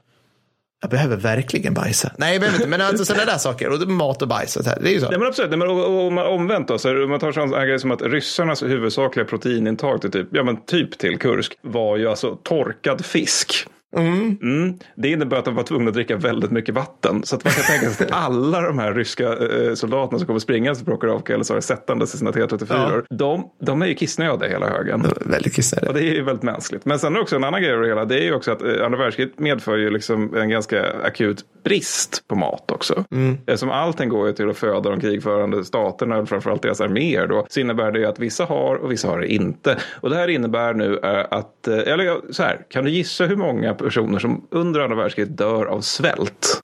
jag 0.80 0.90
behöver 0.90 1.16
verkligen 1.16 1.74
bajsa. 1.74 2.12
Nej, 2.16 2.32
jag 2.32 2.40
behöver 2.40 2.58
inte, 2.58 2.68
men 2.68 2.80
alltså 2.80 3.04
sådana 3.04 3.24
där 3.24 3.38
saker. 3.38 3.68
Och 3.68 3.88
mat 3.88 4.22
och 4.22 4.28
bajs. 4.28 4.56
Och. 4.56 4.64
Det 4.64 4.70
är 4.70 4.92
ju 4.92 5.00
så. 5.00 5.08
Nej, 5.08 5.18
men 5.18 5.28
absolut. 5.28 5.50
Nej, 5.50 5.58
men, 5.58 5.68
och, 5.68 6.06
och, 6.06 6.34
omvänt 6.34 6.68
då, 6.68 6.78
så 6.78 7.04
om 7.04 7.10
man 7.10 7.20
tar 7.20 7.32
sådana 7.32 7.64
grejer 7.64 7.78
som 7.78 7.90
att 7.90 8.02
ryssarnas 8.02 8.62
huvudsakliga 8.62 9.26
proteinintag 9.26 10.00
till 10.00 10.10
typ, 10.10 10.28
ja, 10.30 10.42
men 10.42 10.64
typ 10.64 10.98
till 10.98 11.18
Kursk 11.18 11.58
var 11.62 11.96
ju 11.96 12.08
alltså 12.08 12.36
torkad 12.42 13.04
fisk. 13.04 13.66
Mm. 13.96 14.38
Mm. 14.42 14.78
Det 14.94 15.08
innebär 15.08 15.36
att 15.36 15.44
de 15.44 15.54
var 15.54 15.62
tvungna 15.62 15.88
att 15.88 15.94
dricka 15.94 16.16
väldigt 16.16 16.50
mycket 16.50 16.74
vatten. 16.74 17.22
Så 17.24 17.36
att 17.36 17.44
man 17.44 17.52
kan 17.52 17.64
tänka 17.64 17.90
sig 17.90 18.06
att 18.06 18.12
alla 18.26 18.60
de 18.60 18.78
här 18.78 18.94
ryska 18.94 19.24
eh, 19.24 19.74
soldaterna 19.74 20.18
som 20.18 20.26
kommer 20.26 20.40
springa 20.40 20.74
till 20.74 20.84
Prokhorovka 20.84 21.34
eller 21.34 21.44
så 21.44 21.60
sättandes 21.60 22.14
i 22.14 22.18
sina 22.18 22.30
T34 22.30 23.04
ja. 23.08 23.16
de, 23.16 23.50
de 23.60 23.82
är 23.82 23.86
ju 23.86 23.94
kissnödiga 23.94 24.48
hela 24.48 24.68
högen. 24.68 25.06
Väldigt 25.20 25.54
kissnödiga. 25.54 25.88
Och 25.88 25.94
det 25.94 26.00
är 26.00 26.14
ju 26.14 26.22
väldigt 26.22 26.42
mänskligt. 26.42 26.84
Men 26.84 26.98
sen 26.98 27.12
är 27.12 27.16
det 27.16 27.22
också 27.22 27.36
en 27.36 27.44
annan 27.44 27.62
grej 27.62 27.76
det 27.76 27.88
hela. 27.88 28.04
Det 28.04 28.18
är 28.18 28.24
ju 28.24 28.34
också 28.34 28.52
att 28.52 28.62
eh, 28.62 28.84
andra 28.84 28.98
världskriget 28.98 29.38
medför 29.38 29.76
ju 29.76 29.90
liksom 29.90 30.36
en 30.36 30.48
ganska 30.48 30.92
akut 31.02 31.44
brist 31.64 32.28
på 32.28 32.34
mat 32.34 32.70
också. 32.70 33.04
Mm. 33.10 33.38
Eftersom 33.46 33.70
allting 33.70 34.08
går 34.08 34.26
ju 34.26 34.32
till 34.32 34.50
att 34.50 34.56
föda 34.56 34.90
de 34.90 35.00
krigförande 35.00 35.64
staterna, 35.64 36.26
framförallt 36.26 36.62
deras 36.62 36.80
arméer 36.80 37.26
då, 37.26 37.46
så 37.48 37.60
innebär 37.60 37.92
det 37.92 38.04
att 38.04 38.18
vissa 38.18 38.44
har 38.44 38.74
och 38.74 38.92
vissa 38.92 39.08
har 39.08 39.18
det 39.18 39.32
inte. 39.32 39.78
Och 40.00 40.10
det 40.10 40.16
här 40.16 40.28
innebär 40.28 40.74
nu 40.74 40.98
eh, 41.02 41.24
att, 41.30 41.68
eller 41.68 42.32
så 42.32 42.42
här, 42.42 42.66
kan 42.68 42.84
du 42.84 42.90
gissa 42.90 43.24
hur 43.24 43.36
många 43.36 43.74
personer 43.86 44.18
som 44.18 44.46
under 44.50 44.80
andra 44.80 44.96
världskriget 44.96 45.38
dör 45.38 45.64
av 45.66 45.80
svält. 45.80 46.60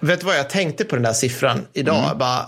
Vet 0.00 0.20
du 0.20 0.26
vad 0.26 0.38
jag 0.38 0.50
tänkte 0.50 0.84
på 0.84 0.96
den 0.96 1.02
där 1.02 1.12
siffran 1.12 1.66
idag? 1.72 2.04
Mm. 2.04 2.18
Bara, 2.18 2.40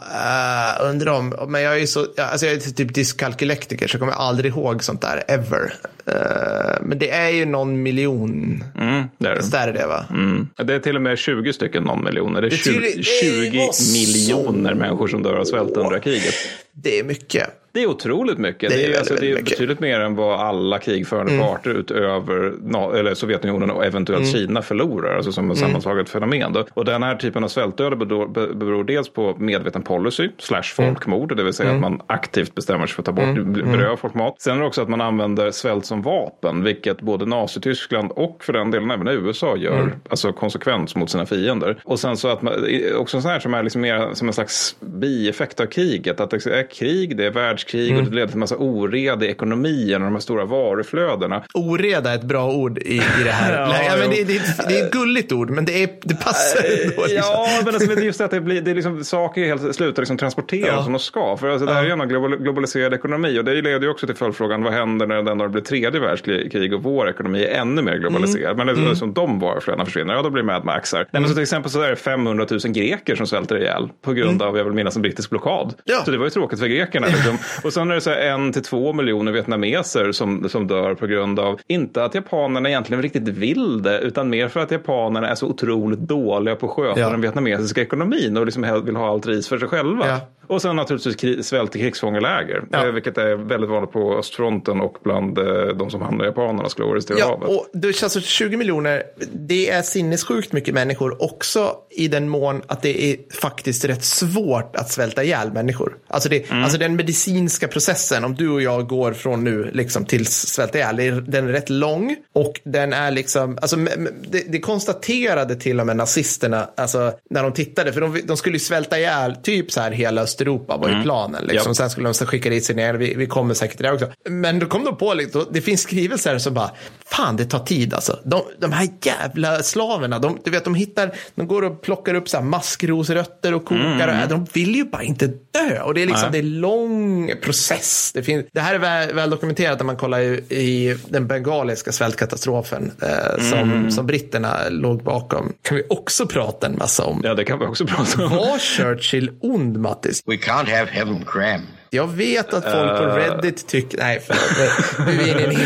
uh, 0.80 0.90
undrar 0.90 1.12
om, 1.12 1.34
men 1.48 1.62
jag 1.62 1.74
är 1.74 1.78
ju 1.78 1.86
så, 1.86 2.06
alltså 2.16 2.46
jag 2.46 2.54
är 2.54 2.60
typ 2.60 2.94
dyskalkylektiker 2.94 3.88
så 3.88 3.94
jag 3.94 4.00
kommer 4.00 4.12
aldrig 4.12 4.52
ihåg 4.52 4.84
sånt 4.84 5.00
där 5.00 5.22
ever. 5.28 5.74
Uh, 6.08 6.82
men 6.82 6.98
det 6.98 7.10
är 7.10 7.28
ju 7.28 7.44
någon 7.44 7.82
miljon. 7.82 8.64
Mm, 8.78 9.04
det 9.18 9.28
är 9.28 9.34
det. 9.34 9.58
Är 9.58 9.66
det 9.66 9.72
det 9.72 9.86
va? 9.86 10.04
Mm. 10.10 10.48
Det 10.56 10.74
är 10.74 10.78
till 10.78 10.96
och 10.96 11.02
med 11.02 11.18
20 11.18 11.52
stycken 11.52 11.82
någon 11.82 12.04
miljoner. 12.04 12.40
Det 12.40 12.46
är 12.46 12.50
20, 12.50 13.02
20 13.02 13.70
miljoner 13.92 14.74
människor 14.74 15.08
som 15.08 15.22
dör 15.22 15.34
av 15.34 15.44
svält 15.44 15.76
under 15.76 15.98
kriget. 15.98 16.34
Det 16.72 16.98
är 16.98 17.04
mycket. 17.04 17.61
Det 17.72 17.82
är 17.82 17.86
otroligt 17.86 18.38
mycket. 18.38 18.70
Det 18.70 18.84
är, 18.84 18.88
det 18.88 18.94
är, 18.94 18.98
alltså, 18.98 19.14
det 19.14 19.30
är 19.30 19.42
betydligt 19.42 19.80
mer 19.80 20.00
än 20.00 20.14
vad 20.14 20.40
alla 20.40 20.78
krigförande 20.78 21.32
mm. 21.32 21.46
parter 21.46 21.70
utöver 21.70 22.52
eller 22.98 23.14
Sovjetunionen 23.14 23.70
och 23.70 23.84
eventuellt 23.84 24.22
mm. 24.22 24.32
Kina 24.32 24.62
förlorar. 24.62 25.16
Alltså 25.16 25.32
som 25.32 25.50
ett 25.50 25.56
mm. 25.56 25.68
sammantaget 25.68 26.08
fenomen. 26.08 26.52
Då. 26.52 26.66
Och 26.74 26.84
den 26.84 27.02
här 27.02 27.16
typen 27.16 27.44
av 27.44 27.48
svältdöd 27.48 27.98
beror, 27.98 28.54
beror 28.54 28.84
dels 28.84 29.08
på 29.08 29.36
medveten 29.38 29.82
policy 29.82 30.28
slash 30.38 30.62
mm. 30.78 30.94
folkmord. 30.94 31.36
Det 31.36 31.42
vill 31.42 31.52
säga 31.52 31.70
mm. 31.70 31.84
att 31.84 31.90
man 31.90 32.00
aktivt 32.06 32.54
bestämmer 32.54 32.86
sig 32.86 32.94
för 32.94 33.02
att 33.02 33.06
ta 33.06 33.12
bort, 33.12 33.24
mm. 33.24 33.52
beröva 33.52 33.96
folk 33.96 34.14
mat. 34.14 34.40
Sen 34.40 34.56
är 34.56 34.60
det 34.60 34.66
också 34.66 34.82
att 34.82 34.88
man 34.88 35.00
använder 35.00 35.50
svält 35.50 35.86
som 35.86 36.02
vapen. 36.02 36.64
Vilket 36.64 37.00
både 37.00 37.26
Nazityskland 37.26 38.12
och 38.12 38.44
för 38.44 38.52
den 38.52 38.70
delen 38.70 38.90
även 38.90 39.08
USA 39.08 39.56
gör. 39.56 39.80
Mm. 39.80 39.92
Alltså 40.08 40.32
konsekvent 40.32 40.94
mot 40.94 41.10
sina 41.10 41.26
fiender. 41.26 41.80
Och 41.84 42.00
sen 42.00 42.16
så 42.16 42.28
att 42.28 42.42
man, 42.42 42.54
också 42.96 43.20
sån 43.20 43.30
här 43.30 43.40
som 43.40 43.54
är 43.54 43.62
liksom 43.62 43.80
mer 43.80 44.14
som 44.14 44.28
en 44.28 44.34
slags 44.34 44.76
bieffekt 44.80 45.60
av 45.60 45.66
kriget. 45.66 46.20
Att 46.20 46.30
det 46.30 46.46
är 46.46 46.70
krig, 46.70 47.16
det 47.16 47.26
är 47.26 47.30
världs 47.30 47.61
världskrig 47.62 47.90
mm. 47.90 48.04
och 48.04 48.10
det 48.10 48.16
ledde 48.16 48.28
till 48.28 48.38
massa 48.38 48.56
oreda 48.56 49.26
i 49.26 49.28
ekonomin 49.28 49.94
och 49.94 50.00
de 50.00 50.12
här 50.12 50.20
stora 50.20 50.44
varuflödena. 50.44 51.42
Oreda 51.54 52.10
är 52.10 52.14
ett 52.14 52.22
bra 52.22 52.52
ord 52.52 52.78
i, 52.78 52.96
i 52.96 53.24
det 53.24 53.30
här. 53.30 53.52
ja, 53.60 53.68
Nej, 53.68 53.98
men 53.98 54.10
det, 54.10 54.24
det, 54.24 54.68
det, 54.68 54.78
är 54.78 54.86
ett 54.86 54.92
gulligt 54.92 55.32
ord, 55.32 55.50
men 55.50 55.64
det, 55.64 55.82
är, 55.82 55.88
det 56.02 56.14
passar 56.14 56.64
ändå. 56.64 57.02
Liksom. 57.02 57.16
Ja, 57.16 57.48
men 57.64 57.74
alltså, 57.74 58.00
just 58.00 58.20
att 58.20 58.30
det 58.30 58.40
blir, 58.40 58.62
det 58.62 58.70
är 58.70 58.74
liksom, 58.74 59.04
saker 59.04 59.44
helt 59.44 59.74
slutar 59.74 60.02
liksom 60.02 60.18
transporteras 60.18 60.68
ja. 60.76 60.82
som 60.82 60.92
de 60.92 60.98
ska. 60.98 61.36
För 61.36 61.48
alltså, 61.48 61.66
det 61.66 61.74
här 61.74 61.84
är 61.84 61.86
ju 61.86 61.92
en 61.92 62.38
globaliserad 62.42 62.94
ekonomi 62.94 63.38
och 63.38 63.44
det 63.44 63.54
leder 63.54 63.80
ju 63.80 63.88
också 63.88 64.06
till 64.06 64.16
följdfrågan 64.16 64.62
vad 64.62 64.72
händer 64.72 65.06
när 65.06 65.42
det 65.42 65.48
blir 65.48 65.62
tredje 65.62 66.00
världskrig 66.00 66.74
och 66.74 66.82
vår 66.82 67.08
ekonomi 67.08 67.44
är 67.44 67.60
ännu 67.60 67.82
mer 67.82 67.96
globaliserad. 67.96 68.52
Mm. 68.52 68.56
Men 68.56 68.66
liksom, 68.66 68.84
mm. 68.84 68.96
som 68.96 69.12
de 69.12 69.38
varuflödena 69.40 69.84
försvinner, 69.84 70.14
ja 70.14 70.22
då 70.22 70.30
blir 70.30 70.42
Mad 70.42 70.64
Maxar. 70.64 70.98
Mm. 70.98 71.08
Nej, 71.10 71.20
men 71.20 71.28
så 71.28 71.34
till 71.34 71.42
exempel 71.42 71.70
så 71.70 71.80
är 71.80 71.90
det 71.90 71.96
500 71.96 72.46
000 72.50 72.60
greker 72.60 73.16
som 73.16 73.26
svälter 73.26 73.56
ihjäl 73.58 73.88
på 74.02 74.12
grund 74.12 74.42
mm. 74.42 74.48
av, 74.48 74.56
jag 74.56 74.64
vill 74.64 74.72
minnas, 74.72 74.96
en 74.96 75.02
brittisk 75.02 75.30
blockad. 75.30 75.74
Ja. 75.84 76.02
Så 76.04 76.10
det 76.10 76.18
var 76.18 76.24
ju 76.24 76.30
tråkigt 76.30 76.58
för 76.58 76.66
grekerna. 76.66 77.06
Liksom. 77.06 77.38
Och 77.64 77.72
sen 77.72 77.90
är 77.90 77.94
det 77.94 78.00
så 78.00 78.10
en 78.10 78.52
till 78.52 78.62
två 78.62 78.92
miljoner 78.92 79.32
vietnameser 79.32 80.12
som, 80.12 80.48
som 80.48 80.66
dör 80.66 80.94
på 80.94 81.06
grund 81.06 81.40
av, 81.40 81.60
inte 81.66 82.04
att 82.04 82.14
japanerna 82.14 82.68
egentligen 82.68 83.02
riktigt 83.02 83.28
vill 83.28 83.82
det, 83.82 83.98
utan 84.00 84.30
mer 84.30 84.48
för 84.48 84.60
att 84.60 84.70
japanerna 84.70 85.28
är 85.28 85.34
så 85.34 85.46
otroligt 85.46 86.00
dåliga 86.00 86.56
på 86.56 86.66
att 86.66 86.72
sköta 86.72 87.00
ja. 87.00 87.10
den 87.10 87.20
vietnamesiska 87.20 87.82
ekonomin 87.82 88.36
och 88.36 88.46
liksom 88.46 88.82
vill 88.84 88.96
ha 88.96 89.08
allt 89.08 89.26
ris 89.26 89.48
för 89.48 89.58
sig 89.58 89.68
själva. 89.68 90.08
Ja. 90.08 90.20
Och 90.46 90.62
sen 90.62 90.76
naturligtvis 90.76 91.46
svält 91.46 91.76
i 91.76 91.78
krigsfångeläger, 91.78 92.64
ja. 92.70 92.86
Eh, 92.86 92.92
vilket 92.92 93.18
är 93.18 93.36
väldigt 93.36 93.70
vanligt 93.70 93.92
på 93.92 94.18
östfronten 94.18 94.80
och 94.80 94.96
bland 95.02 95.38
eh, 95.38 95.44
de 95.76 95.90
som 95.90 96.02
hamnar 96.02 96.24
i 96.24 96.28
japanernas 96.28 96.74
klor 96.74 96.98
i 96.98 97.00
Stilla 97.00 97.20
ja, 97.20 97.26
havet. 97.26 97.48
Och 97.48 97.66
det, 97.72 98.02
alltså 98.02 98.20
20 98.20 98.56
miljoner, 98.56 99.02
det 99.32 99.70
är 99.70 99.82
sinnessjukt 99.82 100.52
mycket 100.52 100.74
människor 100.74 101.22
också 101.22 101.74
i 101.90 102.08
den 102.08 102.28
mån 102.28 102.62
att 102.66 102.82
det 102.82 103.02
är 103.04 103.16
faktiskt 103.40 103.84
rätt 103.84 104.04
svårt 104.04 104.76
att 104.76 104.90
svälta 104.90 105.24
ihjäl 105.24 105.52
människor. 105.52 105.96
Alltså, 106.08 106.28
det, 106.28 106.50
mm. 106.50 106.62
alltså 106.62 106.78
den 106.78 106.96
medicinska 106.96 107.68
processen, 107.68 108.24
om 108.24 108.34
du 108.34 108.48
och 108.48 108.62
jag 108.62 108.88
går 108.88 109.12
från 109.12 109.44
nu 109.44 109.70
liksom 109.72 110.04
till 110.04 110.26
svälta 110.26 110.78
ihjäl, 110.78 111.24
den 111.30 111.48
är 111.48 111.52
rätt 111.52 111.70
lång 111.70 112.16
och 112.32 112.60
den 112.64 112.92
är 112.92 113.10
liksom, 113.10 113.58
alltså 113.62 113.76
det, 113.76 114.52
det 114.52 114.60
konstaterade 114.60 115.56
till 115.56 115.80
och 115.80 115.86
med 115.86 115.96
nazisterna, 115.96 116.68
alltså 116.76 117.12
när 117.30 117.42
de 117.42 117.52
tittade, 117.52 117.92
för 117.92 118.00
de, 118.00 118.20
de 118.24 118.36
skulle 118.36 118.54
ju 118.54 118.60
svälta 118.60 118.98
ihjäl 118.98 119.36
typ 119.36 119.72
så 119.72 119.80
här 119.80 119.90
hela 119.90 120.22
Östeuropa 120.22 120.41
var 120.48 120.88
ju 120.88 120.92
mm. 120.92 121.02
planen. 121.02 121.44
Liksom. 121.44 121.70
Yep. 121.70 121.76
Sen 121.76 121.90
skulle 121.90 122.08
de 122.08 122.26
skicka 122.26 122.50
dit 122.50 122.64
sig 122.64 122.76
ner, 122.76 122.94
vi, 122.94 123.14
vi 123.14 123.26
kommer 123.26 123.54
säkert 123.54 123.76
till 123.76 123.86
det 123.86 123.92
också. 123.92 124.06
Men 124.28 124.58
då 124.58 124.66
kom 124.66 124.84
de 124.84 124.96
på, 124.96 125.14
liksom, 125.14 125.46
det 125.50 125.60
finns 125.60 125.80
skrivelser 125.80 126.38
som 126.38 126.54
bara, 126.54 126.70
fan 127.04 127.36
det 127.36 127.44
tar 127.44 127.58
tid 127.58 127.94
alltså. 127.94 128.18
De, 128.24 128.42
de 128.58 128.72
här 128.72 128.88
jävla 129.02 129.62
slaverna, 129.62 130.18
de, 130.18 130.38
du 130.44 130.50
vet 130.50 130.64
de 130.64 130.74
hittar, 130.74 131.14
de 131.34 131.46
går 131.46 131.62
och 131.62 131.82
plockar 131.82 132.14
upp 132.14 132.28
så 132.28 132.36
här 132.36 132.44
maskrosrötter 132.44 133.54
och 133.54 133.64
kokar 133.64 134.08
mm. 134.08 134.22
och 134.22 134.28
de 134.28 134.46
vill 134.52 134.74
ju 134.74 134.84
bara 134.84 135.02
inte 135.02 135.26
dö. 135.26 135.82
Och 135.82 135.94
det 135.94 136.02
är 136.02 136.06
liksom, 136.06 136.28
Nej. 136.32 136.42
det 136.42 136.48
är 136.48 136.50
lång 136.50 137.32
process. 137.42 138.10
Det, 138.14 138.22
finns, 138.22 138.46
det 138.52 138.60
här 138.60 138.74
är 138.74 138.78
väl, 138.78 139.14
väl 139.14 139.30
dokumenterat 139.30 139.78
när 139.78 139.86
man 139.86 139.96
kollar 139.96 140.20
i, 140.20 140.44
i 140.48 140.96
den 141.08 141.26
bengaliska 141.26 141.92
svältkatastrofen 141.92 142.92
eh, 143.02 143.42
som, 143.42 143.58
mm. 143.58 143.90
som 143.90 144.06
britterna 144.06 144.56
låg 144.70 145.02
bakom. 145.02 145.52
kan 145.62 145.76
vi 145.76 145.82
också 145.88 146.26
prata 146.26 146.66
en 146.66 146.78
massa 146.78 147.04
om. 147.04 147.20
Ja, 147.24 147.34
det 147.34 147.44
kan 147.44 147.58
vi 147.58 147.66
också 147.66 147.86
prata 147.86 148.24
om. 148.24 148.30
Var 148.30 148.58
Churchill 148.58 149.30
ond, 149.40 149.76
Mattis? 149.76 150.21
We 150.26 150.36
can't 150.36 150.68
have 150.68 150.86
heaven 150.90 151.24
crammed. 151.24 151.66
Jag 151.94 152.06
vet 152.06 152.54
att 152.54 152.64
folk 152.64 152.98
på 152.98 153.04
eh. 153.04 153.14
Reddit 153.14 153.66
tycker... 153.66 153.98
Nej, 153.98 154.20
förlåt. 154.26 155.08
Nu 155.08 155.30
är 155.30 155.48
ni 155.48 155.56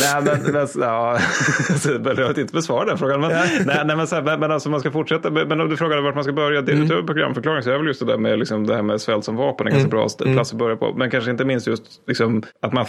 Nej, 0.00 0.22
men, 0.24 0.52
men 0.52 0.68
ja, 0.74 1.18
jag 1.84 2.02
behöver 2.02 2.40
inte 2.40 2.52
besvara 2.52 2.84
den 2.84 2.98
frågan. 2.98 3.20
Men, 3.20 3.30
nej, 3.30 3.82
nej, 3.84 3.96
men, 3.96 4.06
så 4.06 4.14
här, 4.14 4.38
men 4.38 4.50
alltså 4.50 4.70
man 4.70 4.80
ska 4.80 4.90
fortsätta. 4.90 5.30
Men 5.30 5.60
om 5.60 5.68
du 5.68 5.76
frågade 5.76 6.02
vart 6.02 6.14
man 6.14 6.24
ska 6.24 6.32
börja. 6.32 6.62
Det, 6.62 6.72
mm. 6.72 6.84
Utöver 6.84 7.02
programförklaring 7.02 7.62
så 7.62 7.70
är 7.70 7.78
väl 7.78 7.86
just 7.86 8.00
det 8.00 8.06
där 8.06 8.18
med 8.18 8.38
liksom, 8.38 8.66
det 8.66 8.74
här 8.74 8.82
med 8.82 9.00
svält 9.00 9.24
som 9.24 9.36
vapen 9.36 9.66
en 9.66 9.72
ganska 9.72 9.96
mm. 9.96 10.08
bra 10.26 10.34
plats 10.34 10.52
att 10.52 10.58
börja 10.58 10.76
på. 10.76 10.94
Men 10.96 11.10
kanske 11.10 11.30
inte 11.30 11.44
minst 11.44 11.66
just 11.66 11.82
liksom, 12.06 12.42
att 12.62 12.72
man, 12.72 12.86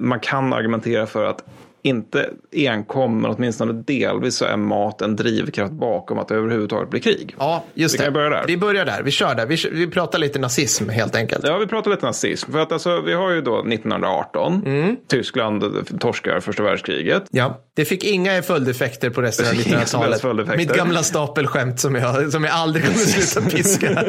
man 0.00 0.20
kan 0.20 0.52
argumentera 0.52 1.06
för 1.06 1.24
att 1.24 1.44
inte 1.88 2.30
enkom, 2.52 3.20
men 3.22 3.30
åtminstone 3.30 3.72
delvis 3.72 4.34
så 4.36 4.44
är 4.44 4.56
mat 4.56 5.02
en 5.02 5.16
drivkraft 5.16 5.72
bakom 5.72 6.18
att 6.18 6.28
det 6.28 6.34
överhuvudtaget 6.34 6.90
blir 6.90 7.00
krig. 7.00 7.34
Ja, 7.38 7.64
just 7.74 7.94
Vi 7.94 7.98
det. 7.98 8.04
kan 8.04 8.12
börja 8.12 8.28
där. 8.30 8.44
Vi 8.46 8.56
börjar 8.56 8.84
där. 8.84 9.02
Vi 9.02 9.10
kör 9.10 9.34
där. 9.34 9.46
Vi, 9.46 9.56
vi 9.72 9.86
pratar 9.90 10.18
lite 10.18 10.38
nazism 10.38 10.88
helt 10.88 11.16
enkelt. 11.16 11.44
Ja, 11.46 11.58
vi 11.58 11.66
pratar 11.66 11.90
lite 11.90 12.06
nazism. 12.06 12.52
För 12.52 12.58
att 12.58 12.72
alltså, 12.72 13.00
vi 13.00 13.12
har 13.14 13.30
ju 13.30 13.40
då 13.40 13.58
1918. 13.58 14.62
Mm. 14.66 14.96
Tyskland 15.08 15.64
torskar 16.00 16.40
första 16.40 16.62
världskriget. 16.62 17.22
Ja, 17.30 17.60
det 17.76 17.84
fick 17.84 18.04
inga 18.04 18.42
följdeffekter 18.42 19.10
på 19.10 19.22
resten 19.22 19.46
av 19.46 19.54
Inga 19.54 19.62
som 19.62 19.72
helst 19.72 19.94
1900-talet. 19.94 20.20
följdeffekter. 20.20 20.58
Mitt 20.58 20.76
gamla 20.76 21.02
stapelskämt 21.02 21.80
som 21.80 21.94
jag, 21.94 22.32
som 22.32 22.44
jag 22.44 22.52
aldrig 22.54 22.84
kommer 22.84 22.96
sluta 22.98 23.50
piska. 23.50 23.90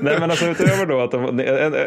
Nej, 0.00 0.20
men 0.20 0.30
alltså, 0.30 0.46
utöver, 0.46 0.86
då 0.86 1.00
att 1.00 1.10
de, 1.10 1.40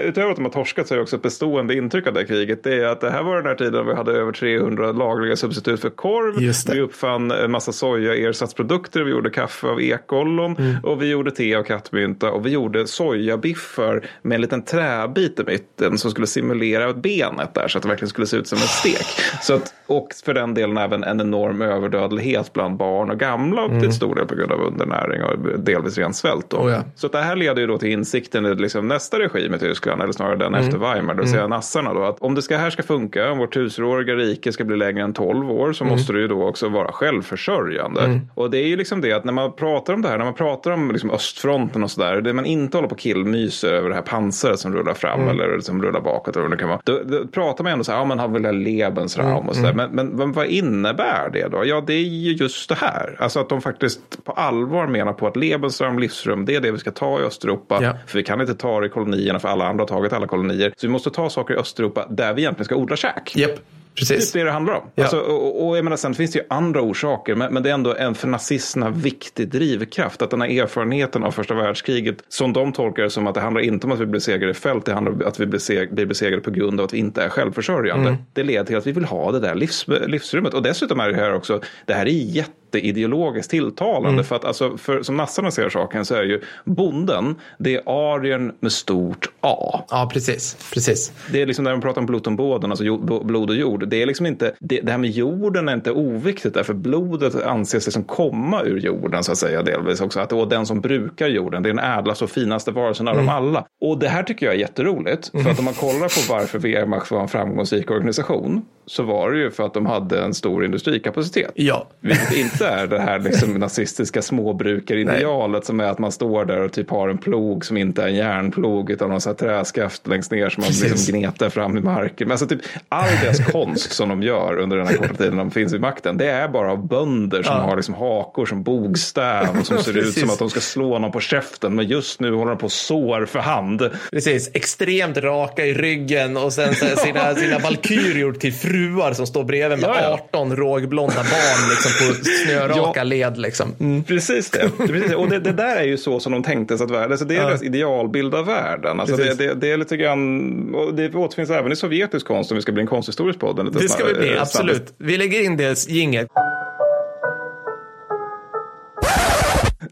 utöver 0.04 0.30
att 0.30 0.36
de 0.36 0.46
har 0.46 0.52
torskat 0.52 0.88
så 0.88 0.94
är 0.94 0.96
det 0.98 1.02
också 1.04 1.16
ett 1.16 1.22
bestående 1.22 1.76
intryck 1.76 2.08
av 2.08 2.14
det 2.14 2.20
här 2.20 2.28
kriget. 2.28 2.64
Det 2.64 2.74
är 2.74 2.86
att 2.86 3.02
det 3.02 3.10
här 3.12 3.24
var 3.24 3.36
den 3.36 3.46
här 3.46 3.56
tiden 3.56 3.86
vi 3.88 3.94
hade 3.96 4.12
över 4.12 4.32
300 4.32 4.92
lagliga 5.24 5.36
substitut 5.36 5.82
för 5.82 5.90
korv. 5.90 6.54
Vi 6.74 6.82
uppfann 6.82 7.32
en 7.32 7.52
massa 7.52 7.72
sojaersatsprodukter. 7.72 9.04
Vi 9.04 9.12
gjorde 9.12 9.30
kaffe 9.30 9.68
av 9.68 9.82
ekollon 9.82 10.56
Mm. 10.58 10.76
och 10.84 11.02
vi 11.02 11.10
gjorde 11.10 11.32
te 11.32 11.56
av 11.56 11.64
kattmynta 11.64 12.32
och 12.32 12.46
vi 12.46 12.50
gjorde 12.50 12.88
sojabiffar 12.88 14.06
med 14.22 14.36
en 14.36 14.42
liten 14.42 14.62
träbit 14.66 15.40
i 15.40 15.44
mitten 15.44 15.98
som 15.98 16.12
skulle 16.12 16.28
simulera 16.28 16.94
benet 16.94 17.54
där 17.54 17.68
så 17.68 17.78
att 17.78 17.82
det 17.82 17.90
verkligen 17.90 18.10
skulle 18.10 18.28
se 18.28 18.38
ut 18.38 18.48
som 18.48 18.58
en 18.58 18.62
stek. 18.68 19.06
Så 19.42 19.54
att, 19.54 19.74
och 19.88 20.08
för 20.26 20.34
den 20.34 20.54
delen 20.54 20.78
även 20.78 21.04
en 21.04 21.22
enorm 21.22 21.62
överdödlighet 21.62 22.54
bland 22.54 22.78
barn 22.78 23.10
och 23.10 23.20
gamla 23.20 23.62
och 23.62 23.82
till 23.82 23.94
stor 23.94 24.16
del 24.16 24.26
på 24.26 24.36
grund 24.36 24.52
av 24.52 24.62
undernäring 24.62 25.24
och 25.24 25.60
delvis 25.60 25.98
ren 25.98 26.14
svält. 26.14 26.54
Mm. 26.54 26.66
Oh 26.66 26.72
ja. 26.72 26.84
Så 26.96 27.06
att 27.08 27.12
det 27.14 27.22
här 27.22 27.36
leder 27.36 27.62
ju 27.62 27.68
då 27.68 27.78
till 27.78 27.90
insikten 27.90 28.46
i 28.46 28.56
liksom 28.56 28.88
nästa 28.88 29.20
regim 29.20 29.54
i 29.54 29.60
Tyskland, 29.60 30.02
eller 30.02 30.14
snarare 30.14 30.36
den 30.36 30.54
Mm. 30.54 30.66
efter 30.66 30.78
Weimar, 30.78 31.14
det 31.14 31.22
vill 31.22 31.32
säga 31.32 31.48
nassarna 31.48 31.94
då, 31.94 32.04
att 32.04 32.20
om 32.22 32.36
det 32.36 32.42
ska, 32.42 32.58
här 32.58 32.70
ska 32.70 32.84
funka, 32.84 33.32
om 33.32 33.38
vårt 33.38 33.54
tusenåriga 33.54 34.16
rike 34.16 34.52
ska 34.52 34.64
bli 34.64 34.78
längre 34.78 35.03
än 35.04 35.14
12 35.14 35.52
år, 35.52 35.64
Mm. 35.64 35.74
så 35.74 35.86
måste 35.86 36.14
det 36.14 36.20
ju 36.20 36.28
då 36.28 36.44
också 36.48 36.70
vara 36.70 36.92
självförsörjande. 36.92 38.20
Och 38.36 38.50
det 38.52 38.58
är 38.58 38.68
ju 38.68 38.76
liksom 38.78 39.02
det 39.02 39.12
att 39.14 39.24
när 39.24 39.34
man 39.34 39.54
pratar 39.56 39.94
om 39.94 40.02
det 40.02 40.08
här, 40.10 40.18
när 40.18 40.26
man 40.26 40.34
pratar 40.34 40.72
om 40.72 40.92
liksom 40.92 41.12
östfronten 41.12 41.84
och 41.84 41.92
sådär, 41.92 42.22
det 42.22 42.34
man 42.34 42.46
inte 42.46 42.78
håller 42.78 42.90
på 42.90 42.96
killmyser 42.96 43.74
över 43.74 43.90
det 43.90 43.96
här 43.96 44.02
pansaret 44.02 44.60
som 44.60 44.74
rullar 44.76 44.94
fram 44.94 45.20
Mm. 45.22 45.30
eller 45.40 45.60
som 45.60 45.84
rullar 45.84 46.02
bakåt, 46.02 46.36
eller 46.36 46.44
vad 46.48 46.52
det 46.52 46.58
kan 46.58 46.70
vara, 46.70 46.82
då, 46.84 47.00
då 47.06 47.28
pratar 47.28 47.64
man 47.64 47.74
ändå 47.74 47.84
så 47.84 47.92
här, 47.92 48.00
ja 48.00 48.06
men 48.06 48.20
han 48.20 48.34
vill 48.34 48.46
ha 48.46 48.52
Lebensraum 48.52 49.28
Mm. 49.32 49.50
och 49.50 49.56
sådär. 49.56 49.74
Men, 49.74 49.90
men, 49.92 50.08
men 50.08 50.32
vad 50.32 50.46
innebär 50.46 51.30
det 51.34 51.48
då? 51.48 51.66
Ja, 51.66 51.84
det 51.88 51.94
är 51.94 52.00
ju 52.04 52.32
just 52.34 52.70
det 52.70 52.76
här, 52.76 53.16
alltså 53.20 53.40
att 53.40 53.50
de 53.50 53.62
faktiskt 53.62 54.24
på 54.24 54.32
allvar 54.32 54.88
menar 54.88 55.14
på 55.14 55.28
att 55.28 55.36
Lebensraum, 55.36 56.00
livsrum, 56.00 56.46
det 56.46 56.56
är 56.56 56.62
det 56.62 56.72
vi 56.72 56.78
ska 56.78 56.92
ta 56.92 57.20
i 57.20 57.24
Östeuropa, 57.24 57.80
Ja. 57.82 57.94
för 58.08 58.18
vi 58.18 58.24
kan 58.24 58.42
inte 58.42 58.54
ta 58.56 58.80
det 58.80 58.86
i 58.86 58.90
kolonierna 58.90 59.40
för 59.40 59.48
alla 59.48 59.66
andra 59.68 59.82
har 59.82 59.88
tagit 59.88 60.14
alla 60.14 60.28
kolonier. 60.28 60.74
Så 60.78 60.88
vi 60.88 60.92
måste 60.94 61.10
ta 61.10 61.30
saker 61.30 61.54
i 61.54 61.58
Östeuropa 61.58 62.06
där 62.10 62.34
vi 62.34 62.42
egentligen 62.42 62.66
ska 62.66 62.76
odla 62.76 62.96
käk. 62.96 63.32
Det 63.36 63.60
precis. 63.96 64.36
är 64.36 64.40
det 64.40 64.46
det 64.46 64.52
handlar 64.52 64.74
om. 64.74 64.84
Ja. 64.96 65.04
Alltså, 65.04 65.20
och, 65.20 65.68
och 65.68 65.78
jag 65.78 65.84
menar, 65.84 65.98
sen 65.98 66.14
finns 66.14 66.32
det 66.32 66.40
ju 66.40 66.46
andra 66.50 66.82
orsaker, 66.82 67.36
men, 67.36 67.54
men 67.54 67.64
det 67.64 67.70
är 67.70 67.74
ändå 67.74 67.96
en 67.96 68.16
för 68.16 68.28
nazisterna 68.28 68.90
viktig 68.90 69.50
drivkraft. 69.50 70.22
Att 70.22 70.30
den 70.30 70.42
här 70.42 70.50
erfarenheten 70.62 71.24
av 71.24 71.32
första 71.32 71.54
världskriget, 71.54 72.18
som 72.30 72.54
de 72.54 72.74
tolkar 72.74 73.04
det 73.04 73.10
som 73.10 73.28
att 73.28 73.36
det 73.36 73.42
handlar 73.42 73.62
inte 73.62 73.88
om 73.88 73.94
att 73.94 74.00
vi 74.00 74.06
blir 74.06 74.20
segrade 74.20 74.52
i 74.52 74.54
fält, 74.54 74.86
det 74.86 74.94
handlar 74.94 75.12
om 75.12 75.22
att 75.26 75.40
vi 75.40 75.46
blir, 75.46 75.60
seg, 75.60 75.94
blir 75.94 76.06
besegrade 76.06 76.42
på 76.42 76.52
grund 76.52 76.80
av 76.80 76.86
att 76.86 76.94
vi 76.94 76.98
inte 76.98 77.24
är 77.24 77.30
självförsörjande. 77.30 78.10
Mm. 78.10 78.22
Det 78.34 78.44
leder 78.44 78.66
till 78.66 78.78
att 78.78 78.88
vi 78.88 78.92
vill 78.92 79.06
ha 79.06 79.32
det 79.32 79.40
där 79.40 79.56
livs, 79.56 79.86
livsrummet. 79.88 80.54
Och 80.54 80.64
dessutom 80.64 81.00
är 81.00 81.10
det 81.10 81.16
här 81.16 81.34
också, 81.34 81.62
det 81.86 81.94
här 81.94 82.06
är 82.06 82.46
jätteideologiskt 82.78 83.52
tilltalande. 83.52 84.10
Mm. 84.10 84.24
För 84.24 84.36
att 84.36 84.46
alltså, 84.46 84.78
för, 84.78 85.04
som 85.04 85.18
nassarna 85.18 85.52
ser 85.52 85.70
saken 85.70 86.06
så 86.06 86.16
är 86.16 86.24
ju 86.24 86.42
bonden, 86.66 87.36
det 87.58 87.76
är 87.76 87.82
arien 87.86 88.52
med 88.60 88.72
stort 88.72 89.30
A. 89.42 89.84
Ja, 89.90 90.10
precis. 90.14 90.72
precis. 90.74 91.12
Det 91.32 91.42
är 91.42 91.46
liksom 91.46 91.64
när 91.64 91.72
man 91.72 91.82
pratar 91.82 92.28
om 92.28 92.36
båden, 92.36 92.72
alltså 92.72 92.86
jord, 92.86 93.26
blod 93.26 93.50
och 93.50 93.56
jord. 93.56 93.88
Det 93.88 94.02
är 94.02 94.06
liksom 94.06 94.26
inte, 94.26 94.54
det, 94.60 94.82
det 94.82 94.92
här 94.92 94.98
med 94.98 95.10
jorden 95.10 95.70
är 95.70 95.74
inte 95.74 95.92
oviktigt 95.92 96.54
därför 96.54 96.74
blodet 96.74 97.44
anses 97.44 97.86
liksom 97.86 98.04
komma 98.04 98.64
ur 98.64 98.80
jorden 98.80 99.24
så 99.24 99.32
att 99.32 99.38
säga 99.38 99.64
delvis 99.64 100.02
också. 100.02 100.20
Att 100.20 100.34
och 100.34 100.48
den 100.48 100.66
som 100.66 100.82
brukar 100.82 101.28
jorden, 101.28 101.64
det 101.64 101.70
är 101.70 101.74
den 101.74 101.86
ädlaste 101.86 102.24
och 102.24 102.30
finaste 102.30 102.72
varelsen 102.72 103.08
av 103.08 103.16
dem 103.16 103.30
alla. 103.30 103.66
Och 103.82 103.98
det 103.98 104.08
här 104.08 104.24
tycker 104.24 104.46
jag 104.46 104.56
är 104.56 104.60
jätteroligt. 104.60 105.32
För 105.44 105.52
att 105.52 105.60
om 105.60 105.66
man 105.66 105.74
kollar 105.74 106.28
på 106.28 106.34
varför 106.34 106.60
Wehrmacht 106.60 107.12
var 107.12 107.22
en 107.22 107.28
framgångsrik 107.28 107.92
organisation 107.92 108.66
så 108.86 109.04
var 109.04 109.32
det 109.32 109.38
ju 109.38 109.52
för 109.52 109.66
att 109.66 109.74
de 109.74 109.86
hade 109.86 110.24
en 110.24 110.34
stor 110.34 110.66
industrikapacitet. 110.66 111.52
Ja. 111.56 111.88
Vilket 112.00 112.38
inte 112.38 112.63
är 112.64 112.88
det 112.88 113.00
här 113.00 113.20
liksom 113.20 113.54
nazistiska 113.54 114.22
småbrukaridealet 114.22 115.66
som 115.66 115.80
är 115.80 115.84
att 115.86 116.00
man 116.00 116.12
står 116.12 116.46
där 116.46 116.60
och 116.62 116.72
typ 116.74 116.90
har 116.90 117.10
en 117.10 117.18
plog 117.18 117.66
som 117.66 117.78
inte 117.78 118.04
är 118.04 118.08
en 118.08 118.16
järnplog 118.16 118.90
utan 118.92 119.10
någon 119.10 119.20
här 119.26 119.34
träskaft 119.34 120.08
längst 120.08 120.32
ner 120.32 120.50
som 120.50 120.62
man 120.62 120.68
Precis. 120.68 120.92
liksom 120.92 121.20
gnetar 121.20 121.50
fram 121.50 121.78
i 121.78 121.82
marken. 121.82 122.28
Men 122.28 122.32
alltså 122.32 122.48
typ 122.48 122.62
all 122.90 123.10
deras 123.24 123.46
konst 123.52 123.92
som 123.92 124.10
de 124.10 124.24
gör 124.24 124.58
under 124.58 124.78
den 124.78 124.88
här 124.88 124.96
korta 124.96 125.14
tiden 125.14 125.38
de 125.38 125.52
finns 125.52 125.74
vid 125.74 125.82
makten 125.82 126.18
det 126.18 126.30
är 126.30 126.48
bara 126.48 126.72
av 126.72 126.88
bönder 126.88 127.44
som 127.44 127.56
Ja. 127.56 127.62
har 127.62 127.76
liksom 127.76 127.96
hakor 127.96 128.46
som 128.46 128.64
bogstäv 128.64 129.48
och 129.60 129.66
som 129.66 129.78
ser 129.84 129.98
ut 129.98 130.14
som 130.20 130.30
att 130.30 130.40
de 130.40 130.50
ska 130.50 130.60
slå 130.60 131.00
någon 131.00 131.12
på 131.12 131.20
käften 131.20 131.76
men 131.76 131.88
just 131.88 132.20
nu 132.20 132.34
håller 132.34 132.50
de 132.52 132.58
på 132.58 132.70
sår 132.70 133.26
för 133.26 133.40
hand. 133.40 133.90
Precis, 134.12 134.50
extremt 134.54 135.18
raka 135.18 135.66
i 135.66 135.74
ryggen 135.74 136.38
och 136.38 136.54
sen 136.54 136.76
så 136.76 136.86
sina, 136.86 137.36
sina 137.36 137.60
valkyrior 137.60 138.34
till 138.34 138.54
fruar 138.54 139.14
som 139.14 139.28
står 139.28 139.44
bredvid 139.44 139.80
med 139.80 139.90
Ja, 139.90 140.02
ja. 140.02 140.20
18 140.34 140.56
rågblonda 140.56 141.16
barn 141.16 141.70
liksom 141.70 141.92
på 142.00 142.14
snöraka 142.58 143.00
Ja. 143.00 143.04
led. 143.04 143.38
Liksom. 143.38 143.76
Mm. 143.80 144.04
Precis 144.04 144.50
det. 144.52 144.70
Precis. 144.88 145.14
Och 145.16 145.30
det, 145.30 145.40
det 145.40 145.52
där 145.52 145.76
är 145.76 145.84
ju 145.84 145.98
så 145.98 146.20
som 146.20 146.32
de 146.32 146.44
tänkte 146.44 146.78
sig 146.78 146.86
att 146.86 146.92
världen, 146.92 147.12
alltså 147.12 147.26
det 147.26 147.36
är 147.36 147.42
Ja. 147.42 147.48
deras 147.48 147.64
idealbild 147.64 148.36
av 148.36 148.46
världen. 148.46 149.00
Alltså 149.00 149.16
det, 149.16 149.34
det, 149.38 149.54
det 149.54 149.72
är 149.72 149.78
lite 149.78 149.98
grann, 149.98 150.76
och 150.76 150.94
det 150.94 151.16
återfinns 151.16 151.50
även 151.50 151.72
i 151.72 151.76
sovjetisk 151.76 152.28
konst 152.28 152.52
om 152.52 152.56
vi 152.56 152.62
ska 152.62 152.72
bli 152.72 152.82
en 152.82 152.88
konsthistorisk 152.88 153.40
podd. 153.40 153.74
Det 153.74 153.90
ska 153.90 154.06
vi 154.06 154.14
bli, 154.14 154.34
eh, 154.36 154.42
absolut. 154.42 154.94
Vi 154.98 155.18
lägger 155.18 155.44
in 155.44 155.58
det 155.58 155.88
jinget. 155.90 156.28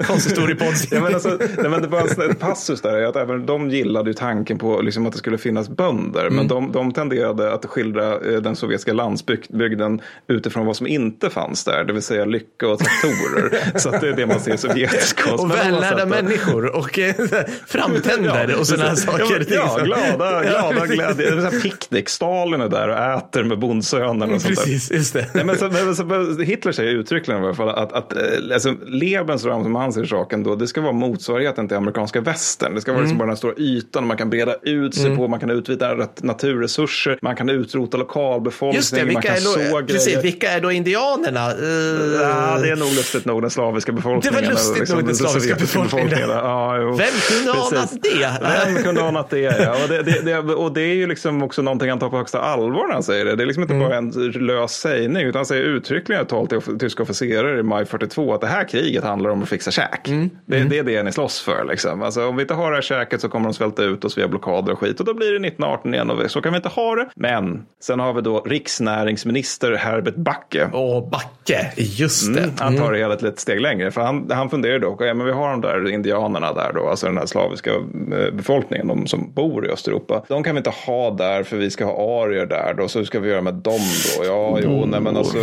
Konsthistoriepodd. 0.04 0.74
Ja, 0.92 1.02
men 1.02 1.14
alltså, 1.14 1.38
nej, 1.58 1.70
men 1.70 1.82
det 1.82 1.88
var 1.88 2.02
en 2.02 2.10
sån- 2.10 2.32
ett 2.32 2.40
passus 2.40 2.82
där, 2.82 3.04
att 3.04 3.16
även 3.16 3.46
de 3.46 3.70
gillade 3.70 4.10
ju 4.10 4.14
tanken 4.14 4.58
på 4.58 4.82
liksom 4.82 5.06
att 5.06 5.12
det 5.12 5.18
skulle 5.18 5.38
finnas 5.38 5.70
bönder. 5.70 6.22
Mm. 6.22 6.36
Men 6.36 6.48
de, 6.48 6.72
de 6.72 6.92
tenderade 6.92 7.54
att 7.54 7.66
skildra 7.66 8.14
eh, 8.14 8.42
den 8.42 8.56
sovjetiska 8.56 8.94
landsbygden 8.94 10.02
utifrån 10.28 10.66
vad 10.66 10.76
som 10.76 10.88
inte 10.88 11.30
fanns 11.30 11.64
där. 11.64 11.84
Det 11.84 11.94
vill 11.94 12.02
säga 12.02 12.26
lycka 12.26 12.68
och 12.68 12.80
traktorer. 12.80 13.72
så 13.80 13.92
det 13.92 14.08
är 14.08 14.14
det 14.14 14.26
man 14.26 14.40
ser 14.40 14.54
i 14.54 14.58
sovjetisk 14.58 15.22
konst. 15.22 15.44
Och 15.44 15.52
vällärda 15.52 16.06
människor 16.06 16.76
och 16.76 17.00
eh, 17.00 17.16
framtänder 17.68 18.56
och 18.60 18.68
sådana 18.68 18.90
här 18.90 18.96
saker. 18.96 19.46
Ja, 19.50 19.78
ja 19.78 19.84
glada, 19.84 20.44
glada 20.44 20.88
glädje. 20.88 21.52
Picknick. 21.62 22.10
Stalin 22.10 22.62
är 22.62 22.70
där 22.70 22.88
och 22.88 22.98
äter 22.98 23.44
med 23.44 23.60
bondsönerna 23.60 24.36
och 24.36 24.42
sånt 24.42 24.56
där. 24.56 24.64
Precis, 24.64 24.92
just 24.92 25.14
det. 25.14 25.28
Nej, 25.34 25.46
men 25.46 25.58
så, 25.58 25.70
men, 25.70 25.96
så, 25.96 26.42
Hitler 26.42 26.72
säger 26.72 26.92
uttryckligen 26.92 27.44
i 27.44 27.46
alla 27.46 27.56
fall 27.56 27.70
att, 27.70 27.94
att 27.94 28.14
eh, 28.14 28.22
alltså, 28.54 28.76
Lebensraum 28.86 29.64
som 29.64 29.76
han 29.76 29.91
ser 29.94 30.06
saken 30.06 30.44
då, 30.44 30.56
det 30.56 30.68
ska 30.68 30.82
vara 30.82 30.92
motsvarigheten 30.92 31.68
till 31.68 31.78
amerikanska 31.78 32.22
västern. 32.22 32.76
Det 32.76 32.82
ska 32.82 32.92
vara 32.92 33.00
Mm. 33.00 33.04
liksom 33.06 33.18
bara 33.18 33.24
den 33.26 33.30
här 33.30 33.36
stora 33.36 33.54
ytan 33.58 34.08
man 34.08 34.18
kan 34.18 34.30
breda 34.30 34.56
ut 34.64 34.96
sig 34.96 35.16
på, 35.16 35.28
man 35.28 35.40
kan 35.40 35.50
utvinna 35.50 35.98
rätt 35.98 36.24
naturresurser, 36.24 37.20
man 37.22 37.36
kan 37.36 37.50
utrota 37.50 37.98
lokalbefolkningen, 37.98 38.76
Just 38.76 38.92
det, 38.96 39.00
man 39.00 39.08
vilka 39.08 39.22
kan 39.22 39.32
är, 39.36 39.40
så 39.40 39.60
då, 39.80 39.86
precis, 39.86 40.06
grejer. 40.06 40.22
vilka 40.22 40.52
är 40.52 40.62
då 40.62 40.72
indianerna? 40.72 41.52
Eh, 41.52 42.22
Ja, 42.22 42.60
det 42.62 42.70
är 42.70 42.76
nog 42.76 42.88
lustigt 42.88 43.26
nog 43.26 43.42
den 43.42 43.50
slaviska 43.52 43.92
befolkningen. 43.92 44.50
lustigt 44.50 44.90
eller 44.90 44.96
nog 44.96 45.06
den 45.06 45.16
slaviska 45.16 45.40
sovjetiska 45.56 45.80
befolkningen. 45.84 46.30
Ja. 46.30 46.74
Vem 46.74 47.08
kunde 47.30 47.54
Precis. 47.54 47.74
anat 47.78 47.92
det? 48.04 48.74
Vem 48.74 48.84
kunde 48.84 49.04
anat 49.04 49.30
det? 49.30 49.40
Ja. 49.40 49.84
Och, 49.84 49.90
det, 49.90 50.02
det, 50.04 50.22
det, 50.26 50.38
och 50.40 50.74
det 50.74 50.82
är 50.82 50.94
ju 50.96 51.08
liksom 51.08 51.44
också 51.44 51.62
någonting 51.62 51.90
han 51.90 52.00
tar 52.00 52.10
på 52.10 52.18
högsta 52.18 52.42
allvar 52.42 52.88
när 52.88 52.94
han 52.94 53.04
säger 53.04 53.26
det. 53.26 53.36
Det 53.36 53.44
är 53.44 53.48
liksom 53.48 53.62
Mm. 53.64 53.76
inte 53.76 53.90
bara 53.90 53.98
en 53.98 54.32
lös 54.48 54.72
sägning, 54.72 55.26
utan 55.28 55.40
han 55.40 55.46
säger 55.46 55.64
uttryckligen 55.64 56.22
ett 56.22 56.30
tal 56.30 56.48
till 56.48 56.62
tyska 56.80 57.04
officerare 57.04 57.60
i 57.60 57.64
maj 57.64 57.86
42 57.86 58.34
att 58.34 58.42
det 58.42 58.48
här 58.48 58.68
kriget 58.68 59.04
handlar 59.04 59.30
om 59.30 59.44
att 59.44 59.50
fixa 59.50 59.72
käk. 59.82 60.08
Mm. 60.08 60.30
Det, 60.46 60.64
det 60.64 60.78
är 60.78 60.84
det 60.84 61.04
ni 61.04 61.12
slåss 61.12 61.42
för. 61.42 61.66
Liksom. 61.66 62.02
Alltså, 62.02 62.28
om 62.28 62.36
vi 62.36 62.42
inte 62.42 62.54
har 62.54 62.72
det 62.72 62.78
här 62.78 62.82
käket 62.82 63.22
så 63.22 63.30
kommer 63.30 63.46
de 63.46 63.54
svälta 63.54 63.84
ut 63.84 64.06
oss 64.06 64.18
via 64.18 64.28
blockader 64.28 64.74
och 64.74 64.80
skit. 64.80 65.00
Och 65.00 65.06
då 65.06 65.14
blir 65.14 65.28
det 65.28 65.48
1918 65.48 65.94
igen 65.94 66.10
och 66.10 66.32
så 66.32 66.42
kan 66.42 66.54
vi 66.54 66.58
inte 66.58 66.70
ha 66.70 66.96
det. 66.96 67.10
Men 67.16 67.66
sen 67.82 68.00
har 68.00 68.14
vi 68.14 68.22
då 68.22 68.40
riksnäringsminister 68.40 69.76
Herbert 69.76 70.16
Backe. 70.16 70.66
Och 70.66 71.10
Backe, 71.10 71.72
just 71.76 72.34
det. 72.34 72.44
Mm, 72.44 72.56
han 72.60 72.78
tar 72.78 72.92
det 72.92 72.98
hela 72.98 73.14
ett 73.14 73.22
litet 73.22 73.40
steg 73.40 73.62
längre. 73.62 73.92
För 73.92 74.02
han, 74.02 74.32
han 74.32 74.50
funderar 74.50 74.80
dock, 74.80 75.02
ja, 75.02 75.14
men 75.14 75.26
vi 75.26 75.32
har 75.32 75.52
de 75.52 75.62
där 75.62 75.90
indianerna 75.90 76.54
där 76.54 76.72
då, 76.74 76.90
alltså 76.90 77.06
den 77.06 77.18
här 77.18 77.26
slaviska 77.26 77.72
eh, 77.72 78.34
befolkningen, 78.34 78.88
de 78.88 79.08
som 79.08 79.34
bor 79.34 79.66
i 79.66 79.70
Östeuropa. 79.70 80.24
De 80.28 80.44
kan 80.44 80.56
vi 80.56 80.58
inte 80.58 80.70
ha 80.70 81.12
där 81.12 81.44
för 81.44 81.58
vi 81.58 81.70
ska 81.70 81.86
ha 81.86 82.24
arier 82.24 82.46
där 82.46 82.74
då, 82.78 82.88
så 82.88 83.00
hur 83.00 83.06
ska 83.06 83.20
vi 83.20 83.30
göra 83.30 83.42
med 83.42 83.54
dem 83.54 83.80
då? 84.18 84.26
Ja, 84.26 84.60
jo, 84.64 84.86
nej 84.86 85.02
men 85.02 85.18
alltså. 85.18 85.38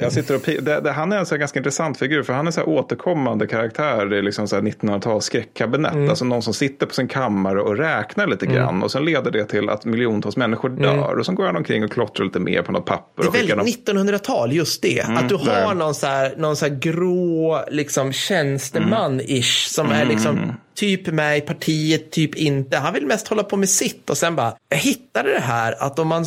Jag 0.00 0.12
sitter 0.12 0.34
och, 0.34 0.40
det, 0.64 0.80
det, 0.80 0.92
han 0.92 1.12
är 1.12 1.18
en 1.18 1.26
så 1.26 1.36
ganska 1.36 1.58
intressant 1.58 1.98
figur 1.98 2.22
för 2.22 2.32
han 2.32 2.46
är 2.46 2.50
så 2.50 2.60
här 2.60 2.68
återkommande 2.68 3.46
karaktär 3.46 4.14
i 4.14 4.22
liksom 4.22 4.48
så 4.48 4.56
här 4.56 4.62
1900-tals 4.62 5.24
skräckkabinett. 5.24 6.10
Alltså 6.10 6.24
någon 6.24 6.42
som 6.42 6.54
sitter 6.54 6.86
på 6.86 6.94
sin 6.94 7.08
kammare 7.08 7.60
och 7.60 7.76
räknar 7.76 8.26
lite 8.26 8.46
grann 8.46 8.82
och 8.82 8.90
sen 8.90 9.04
leder 9.04 9.30
det 9.30 9.44
till 9.44 9.68
att 9.68 9.84
miljontals 9.84 10.36
människor 10.36 10.68
dör 10.68 11.18
och 11.18 11.26
så 11.26 11.32
går 11.32 11.46
han 11.46 11.56
omkring 11.56 11.84
och 11.84 11.92
klottrar 11.92 12.24
lite 12.26 12.38
mer 12.38 12.62
på 12.62 12.72
något 12.72 12.84
papper. 12.86 13.22
Det 13.22 13.28
är 13.28 13.32
väldigt 13.32 13.56
någon- 13.56 14.06
1900-tal, 14.06 14.52
just 14.52 14.82
det. 14.82 15.00
att 15.00 15.28
du 15.28 15.34
har 15.34 15.74
någon 15.74 15.94
så 15.94 16.06
här, 16.06 16.34
någon 16.36 16.56
så 16.56 16.66
grå 16.70 17.64
liksom, 17.70 18.12
tjänsteman-ish 18.12 19.68
som 19.68 19.90
är 19.90 20.04
liksom 20.04 20.52
typ 20.76 21.06
med 21.06 21.38
i 21.38 21.40
partiet, 21.40 22.10
typ 22.10 22.34
inte. 22.34 22.76
Han 22.76 22.94
vill 22.94 23.06
mest 23.06 23.28
hålla 23.28 23.42
på 23.42 23.56
med 23.56 23.68
sitt 23.68 24.10
och 24.10 24.16
sen 24.16 24.36
bara, 24.36 24.52
jag 24.68 24.76
hittade 24.78 25.32
det 25.32 25.40
här 25.40 25.74
att 25.82 25.98
om 25.98 26.08
man 26.08 26.24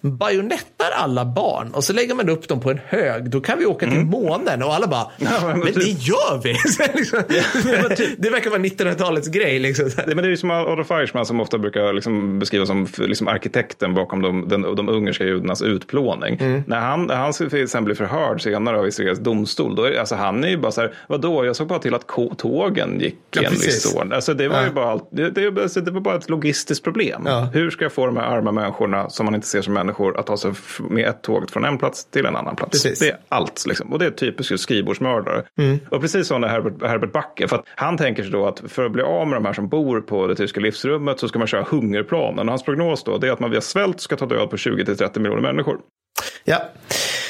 bajonettar 0.00 0.90
alla 0.96 1.24
barn 1.24 1.70
och 1.74 1.84
så 1.84 1.92
lägger 1.92 2.14
man 2.14 2.28
upp 2.28 2.48
dem 2.48 2.60
på 2.60 2.70
en 2.70 2.80
hög, 2.86 3.30
då 3.30 3.40
kan 3.40 3.58
vi 3.58 3.66
åka 3.66 3.86
till 3.90 4.00
månen 4.00 4.62
och 4.62 4.74
alla 4.74 4.86
bara, 4.86 5.06
Mm. 5.20 5.58
men 5.58 5.66
typ- 5.72 5.74
det 5.74 5.90
gör 5.90 6.40
vi. 6.42 6.52
Liksom, 6.98 7.22
det 8.18 8.30
verkar 8.30 8.50
vara 8.50 8.60
1900-talets 8.60 9.28
grej. 9.28 9.58
Liksom. 9.58 9.90
Det, 9.96 10.06
men 10.06 10.16
det 10.16 10.22
är 10.24 10.30
ju 10.30 10.36
som 10.36 10.50
Adolf 10.50 10.90
Eichmann 10.90 11.26
som 11.26 11.40
ofta 11.40 11.58
brukar 11.58 11.92
liksom 11.92 12.38
beskrivas 12.38 12.68
som 12.68 12.86
liksom 12.98 13.28
arkitekten 13.28 13.94
bakom 13.94 14.22
de, 14.22 14.48
den, 14.48 14.62
de 14.62 14.88
ungerska 14.88 15.24
judarnas 15.24 15.62
utplåning. 15.62 16.36
Mm. 16.40 16.62
När 16.66 16.80
han, 16.80 17.06
när 17.06 17.16
han 17.16 17.32
sen 17.68 17.84
blir 17.84 17.94
förhörd 17.94 18.42
senare 18.42 18.78
av 18.78 18.88
Israels 18.88 19.18
domstol, 19.18 19.76
då 19.76 19.84
är, 19.84 19.98
alltså 19.98 20.14
han 20.14 20.44
är 20.44 20.48
ju 20.48 20.56
bara 20.56 20.72
så 20.72 20.80
här, 20.80 20.94
vadå, 21.08 21.44
jag 21.44 21.56
såg 21.56 21.66
bara 21.66 21.78
till 21.78 21.94
att 21.94 22.06
tågen 22.38 23.00
gick 23.00 23.16
Ja, 23.30 23.50
ordning. 23.86 24.12
Alltså 24.12 24.34
det 24.34 24.48
var 24.48 24.56
Ja. 24.56 24.64
ju 24.64 24.70
bara, 24.72 25.00
det, 25.10 25.30
det, 25.30 25.62
alltså 25.62 25.80
det 25.80 25.90
var 25.90 26.00
bara 26.00 26.16
ett 26.16 26.30
logistiskt 26.30 26.84
problem. 26.84 27.22
Ja. 27.26 27.48
Hur 27.52 27.70
ska 27.70 27.84
jag 27.84 27.92
få 27.92 28.06
de 28.06 28.16
här 28.16 28.24
arma 28.24 28.52
människorna 28.52 29.10
som 29.10 29.26
man 29.26 29.34
inte 29.34 29.46
ser 29.46 29.62
som 29.62 29.74
människor 29.74 30.18
att 30.18 30.26
ta 30.26 30.36
sig 30.36 30.52
med 30.90 31.08
ett 31.08 31.22
tåg 31.22 31.50
från 31.50 31.64
en 31.64 31.78
plats 31.78 32.04
till 32.04 32.26
en 32.26 32.36
annan 32.36 32.56
plats? 32.56 32.82
Precis. 32.82 32.98
Det 32.98 33.08
är 33.08 33.18
allt. 33.28 33.64
Liksom. 33.66 33.92
Och 33.92 33.98
det 33.98 34.06
är 34.06 34.10
typiskt 34.10 34.60
skrivbordsmördare. 34.60 35.42
Mm. 35.58 35.78
Och 35.90 36.00
precis 36.00 36.30
när 36.30 36.48
Herbert, 36.48 36.82
Herbert 36.82 37.12
Backe. 37.12 37.48
För 37.48 37.56
att 37.56 37.64
han 37.74 37.96
tänker 37.96 38.22
sig 38.22 38.32
då 38.32 38.46
att 38.46 38.62
för 38.68 38.84
att 38.86 38.92
bli 38.92 39.02
av 39.02 39.26
med 39.28 39.36
de 39.36 39.44
här 39.44 39.52
som 39.52 39.68
bor 39.68 40.00
på 40.00 40.26
det 40.26 40.34
tyska 40.34 40.60
livsrummet 40.60 41.20
så 41.20 41.28
ska 41.28 41.38
man 41.38 41.48
köra 41.48 41.66
hungerplanen. 41.70 42.38
Och 42.38 42.52
hans 42.52 42.62
prognos 42.62 43.04
då 43.04 43.14
är 43.14 43.30
att 43.30 43.40
man 43.40 43.50
via 43.50 43.60
svält 43.60 44.00
ska 44.00 44.16
ta 44.16 44.26
död 44.26 44.50
på 44.50 44.56
20-30 44.56 45.18
miljoner 45.18 45.42
människor. 45.42 45.78
Ja, 46.44 46.62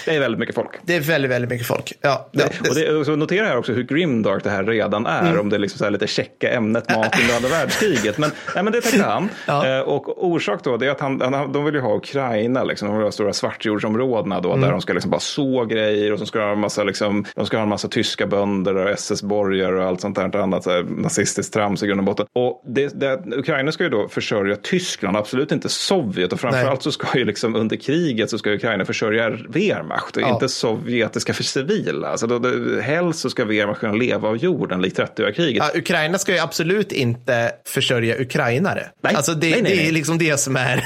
Det 0.05 0.17
är 0.17 0.21
väldigt 0.21 0.38
mycket 0.38 0.55
folk. 0.55 0.71
det 0.83 0.97
är 0.97 1.01
väldigt, 1.01 1.31
väldigt 1.31 1.51
mycket 1.51 1.67
folk. 1.67 1.93
Ja, 2.01 2.29
det, 2.33 2.45
Och 2.69 2.75
det, 2.75 2.95
och 2.95 3.07
så 3.07 3.17
notera 3.17 3.47
här 3.47 3.57
också 3.57 3.73
hur 3.73 3.83
grimdark 3.83 4.45
det 4.45 4.51
här 4.51 4.65
redan 4.65 5.07
är. 5.07 5.27
Mm. 5.27 5.41
Om 5.41 5.49
det 5.49 5.57
är 5.57 5.61
liksom 5.61 5.79
så 5.79 5.91
lite 5.91 6.07
checka 6.07 6.51
ämnet 6.51 6.95
mat 6.97 7.21
under 7.21 7.37
andra 7.37 7.49
världskriget. 7.49 8.19
Men, 8.19 8.31
nej, 8.55 8.65
men 8.65 8.73
det 8.73 8.81
tänkte 8.81 9.05
han. 9.05 9.29
Ja. 9.47 9.67
Eh, 9.67 9.81
och 9.81 10.25
orsak 10.27 10.65
då 10.65 10.77
det 10.77 10.87
är 10.87 10.91
att 10.91 11.01
han, 11.01 11.21
han, 11.21 11.53
de 11.53 11.65
vill 11.65 11.75
ju 11.75 11.81
ha 11.81 11.97
Ukraina. 11.97 12.65
Liksom. 12.65 12.88
De 12.88 12.97
vill 12.97 13.05
ha 13.05 13.12
stora 13.12 13.33
svartjordsområdena 13.33 14.41
då. 14.41 14.49
Mm. 14.49 14.61
Där 14.61 14.71
de 14.71 14.81
ska 14.81 14.93
liksom 14.93 15.11
bara 15.11 15.21
så 15.21 15.65
grejer. 15.65 16.12
Och 16.12 16.19
så 16.19 16.27
ska 16.27 16.38
de 16.38 16.45
ha 16.45 16.53
en 16.53 16.59
massa, 16.59 16.85
liksom, 16.85 17.25
de 17.35 17.47
ska 17.47 17.57
ha 17.57 17.62
en 17.62 17.69
massa 17.69 17.88
tyska 17.88 18.27
bönder 18.27 18.75
och 18.75 18.91
SS-borgare 18.91 19.79
och 19.79 19.85
allt 19.85 20.01
sånt 20.01 20.17
där. 20.17 20.37
Annat 20.37 20.65
så 20.65 20.71
här, 20.71 20.83
nazistiskt 20.83 21.55
trams 21.55 21.83
i 21.83 21.87
grund 21.87 22.01
och 22.01 22.05
botten. 22.05 22.27
Och 22.33 22.62
det, 22.67 23.01
det, 23.01 23.23
Ukraina 23.37 23.73
ska 23.73 23.85
ju 23.85 23.91
då 23.91 24.09
försörja 24.09 24.57
Tyskland. 24.57 25.17
Absolut 25.17 25.53
inte 25.53 25.69
Sovjet. 25.69 26.33
Och 26.33 26.41
framförallt 26.41 26.83
så 26.83 26.93
ska 26.93 27.19
ju 27.19 27.25
liksom 27.25 27.57
under 27.57 27.77
kriget 27.77 28.31
så 28.31 28.38
ska 28.38 28.51
Ukraina 28.51 28.85
försörja 28.85 29.31
Wehrmacht. 29.49 29.91
Och 29.92 30.22
Ja. 30.22 30.35
inte 30.35 30.48
sovjetiska 30.48 31.35
för 31.35 31.42
civila. 31.44 32.09
Alltså 32.09 32.26
då, 32.26 32.38
då, 32.38 32.81
helst 32.81 33.20
så 33.20 33.31
ska 33.31 33.44
Wehrmacht 33.44 33.81
kunna 33.81 33.92
leva 33.92 34.28
av 34.28 34.37
jorden 34.37 34.83
likt 34.83 34.96
30 34.96 35.33
kriget. 35.33 35.64
Ja, 35.74 35.78
Ukraina 35.81 36.18
ska 36.18 36.33
ju 36.33 36.38
absolut 36.38 36.92
inte 36.92 37.52
försörja 37.66 38.20
ukrainare. 38.20 38.87
Nej. 39.02 39.14
Alltså 39.14 39.35
det, 39.35 39.50
Nej, 39.50 39.62
nej, 39.62 39.72
det 39.72 39.78
är 39.81 39.83
nej. 39.83 39.92
liksom 39.92 40.18
det 40.18 40.40
som 40.40 40.57
är... 40.57 40.85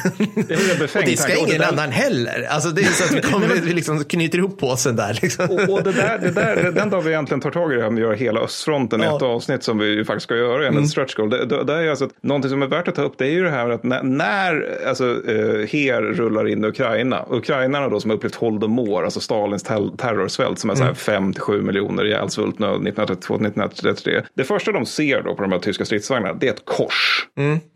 Det 0.48 0.54
är 0.54 0.96
och 0.98 1.04
det 1.04 1.16
ska 1.16 1.34
ingen 1.36 1.58
där- 1.58 1.68
annan 1.68 1.90
heller. 1.90 2.46
Alltså 2.50 2.70
det 2.70 2.80
är 2.82 2.86
så 2.86 3.04
att 3.04 3.12
vi, 3.12 3.20
kommer, 3.32 3.48
vi 3.48 3.72
liksom 3.72 4.04
knyter 4.04 4.38
ihop 4.38 4.58
påsen 4.60 4.96
där. 4.96 5.18
Liksom. 5.22 5.50
Och, 5.50 5.68
och 5.68 5.82
det 5.82 5.92
där, 5.92 6.18
det 6.18 6.30
där, 6.30 6.72
den 6.72 6.90
dag 6.90 7.02
vi 7.02 7.10
egentligen 7.10 7.40
tar 7.40 7.50
tag 7.50 7.72
i 7.72 7.76
det 7.76 7.82
här 7.82 7.90
med 7.90 8.02
att 8.02 8.06
göra 8.08 8.16
hela 8.16 8.40
östfronten 8.40 9.00
i 9.00 9.04
Ja. 9.04 9.16
ett 9.16 9.22
avsnitt 9.22 9.62
som 9.64 9.78
vi 9.78 10.04
faktiskt 10.04 10.24
ska 10.24 10.36
göra 10.36 10.56
enligt 10.66 10.78
mm. 10.78 10.86
stretch 10.88 11.14
goal. 11.14 11.30
Det, 11.30 11.46
det, 11.46 11.64
det 11.64 11.72
är 11.72 11.90
alltså 11.90 12.04
att, 12.04 12.10
någonting 12.22 12.50
som 12.50 12.62
är 12.62 12.66
värt 12.66 12.88
att 12.88 12.94
ta 12.94 13.02
upp 13.02 13.14
det 13.18 13.26
är 13.26 13.30
ju 13.30 13.42
det 13.42 13.50
här 13.50 13.70
att 13.70 13.84
när, 13.84 14.02
när 14.02 14.78
alltså, 14.88 15.04
eh, 15.04 15.68
HER 15.72 16.02
rullar 16.02 16.48
in 16.48 16.64
i 16.64 16.66
Ukraina, 16.68 17.24
Ukrainarna 17.30 17.88
då 17.88 18.00
som 18.00 18.10
har 18.10 18.16
upplevt 18.16 18.34
Holodomor, 18.34 18.95
alltså 19.04 19.20
Stalins 19.20 19.62
ter- 19.62 19.96
terrorsvält 19.96 20.59
som 20.59 20.70
är 20.70 20.74
så 20.74 20.85
här 20.85 20.92
5-7 20.92 21.62
miljoner 21.62 22.04
ihjälsvultna 22.04 22.66
1932-1933. 22.74 24.22
Det 24.35 24.44
första 24.44 24.72
de 24.72 24.87
ser 24.87 25.22
då 25.22 25.35
på 25.35 25.42
de 25.42 25.52
här 25.52 25.59
tyska 25.59 25.85
stridsvagnarna, 25.85 26.35
det 26.35 26.48
är 26.48 26.52
ett 26.52 26.64
kors. 26.64 27.28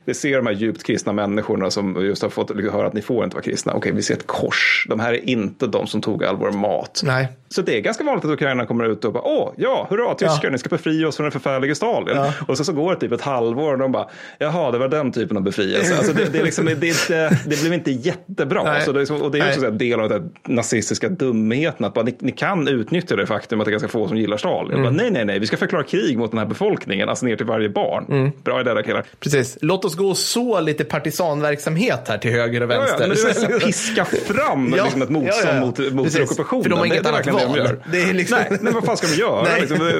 Vi 0.04 0.14
ser 0.14 0.37
de 0.37 0.46
här 0.46 0.54
djupt 0.54 0.83
kristna 0.83 1.12
människorna 1.12 1.70
som 1.70 2.04
just 2.04 2.22
har 2.22 2.28
fått 2.30 2.50
höra 2.72 2.87
att 2.87 2.94
ni 2.94 3.02
får 3.02 3.24
inte 3.24 3.37
vara 3.37 3.44
kristna. 3.44 3.72
Okej, 3.72 3.92
vi 3.92 4.02
ser 4.02 4.14
ett 4.14 4.26
kors. 4.26 4.87
De 4.88 5.00
här 5.00 5.12
är 5.12 5.28
inte 5.28 5.66
de 5.66 5.87
som 5.87 6.00
tog 6.00 6.24
all 6.24 6.37
vår 6.37 6.52
mat. 6.52 7.00
Nej. 7.04 7.28
Så 7.54 7.62
det 7.62 7.76
är 7.76 7.80
ganska 7.80 8.04
vanligt 8.04 8.24
att 8.24 8.30
Ukraina 8.30 8.66
kommer 8.66 8.84
ut 8.84 9.04
och 9.04 9.12
bara 9.12 9.22
åh, 9.22 9.52
ja, 9.56 9.86
hurra, 9.90 10.14
tyskar, 10.14 10.40
Ja. 10.42 10.50
ni 10.50 10.58
ska 10.58 10.68
befria 10.68 11.08
oss 11.08 11.16
från 11.16 11.24
den 11.24 11.32
förfärlige 11.32 11.74
Stalin. 11.74 12.16
Ja. 12.16 12.32
Och 12.48 12.56
så, 12.56 12.64
så 12.64 12.72
går 12.72 12.94
det 12.94 13.00
typ 13.00 13.12
ett 13.12 13.20
halvår 13.20 13.72
och 13.72 13.78
de 13.78 13.92
bara, 13.92 14.08
jaha, 14.38 14.70
det 14.70 14.78
var 14.78 14.88
den 14.88 15.12
typen 15.12 15.36
av 15.36 15.42
befrielse. 15.42 15.96
Alltså 15.96 16.12
det, 16.12 16.24
det, 16.32 16.42
liksom, 16.42 16.64
det, 16.64 16.86
inte, 16.86 17.38
det 17.46 17.60
blev 17.60 17.72
inte 17.72 17.90
jättebra. 17.90 18.62
Nej. 18.62 18.82
Så 18.84 18.92
det 18.92 18.98
liksom- 18.98 19.22
och 19.22 19.30
det 19.30 19.38
är 19.38 19.48
också 19.48 19.66
en 19.66 19.78
del 19.78 20.00
av 20.00 20.08
den 20.08 20.30
nazistiska 20.48 21.08
dumheten, 21.08 21.86
att 21.86 21.94
bara, 21.94 22.04
ni, 22.04 22.16
ni 22.20 22.32
kan 22.32 22.68
utnyttja 22.68 23.16
det 23.16 23.26
faktum 23.26 23.60
att 23.60 23.64
det 23.66 23.70
är 23.70 23.72
ganska 23.72 23.88
få 23.88 24.08
som 24.08 24.16
gillar 24.16 24.36
Stalin. 24.36 24.70
Mm. 24.72 24.82
Bara, 24.82 24.90
nej, 25.02 25.10
nej, 25.10 25.24
nej, 25.24 25.38
vi 25.38 25.46
ska 25.46 25.56
förklara 25.56 25.82
krig 25.82 26.18
mot 26.18 26.30
den 26.30 26.38
här 26.38 26.46
befolkningen, 26.46 27.08
alltså 27.08 27.26
ner 27.26 27.36
till 27.36 27.46
varje 27.46 27.68
barn. 27.68 28.04
Mm. 28.08 28.30
Bra 28.44 28.60
idé 28.60 28.74
där 28.74 28.82
killar. 28.82 29.04
Precis. 29.20 29.58
Låt 29.60 29.84
oss 29.84 29.94
gå 29.94 30.06
och 30.08 30.16
så 30.16 30.60
lite 30.60 30.84
partisanverksamhet 30.84 32.08
här 32.08 32.18
till 32.18 32.30
höger 32.30 32.60
och 32.62 32.70
Ja, 32.70 32.74
ja, 32.74 32.80
vänster. 32.80 32.98
men 33.08 33.16
det 33.46 33.46
är 33.48 33.52
här, 33.52 33.66
piska 33.66 34.04
fram 34.04 34.74
Ja, 34.76 34.84
liksom 34.84 35.02
ett 35.02 35.08
motstånd 35.10 35.48
ja, 35.48 35.54
ja. 35.54 35.60
mot, 35.60 35.92
mot 35.92 36.20
ockupationen. 36.20 36.62
För 36.62 36.70
de 36.70 36.78
har 36.78 36.86
inget 36.86 37.06
annat 37.06 37.14
verkligen 37.18 37.39
det 37.40 37.46
de 37.46 37.57
gör. 37.57 37.85
Det 37.92 38.03
är 38.03 38.14
liksom- 38.14 38.38
Nej, 38.50 38.59
men 38.61 38.74
vad 38.74 38.85
fan 38.85 38.96
ska 38.96 39.07
de 39.07 39.14
göra? 39.14 39.42
Nej. 39.42 39.61
liksom, 39.61 39.79
nej, 39.79 39.94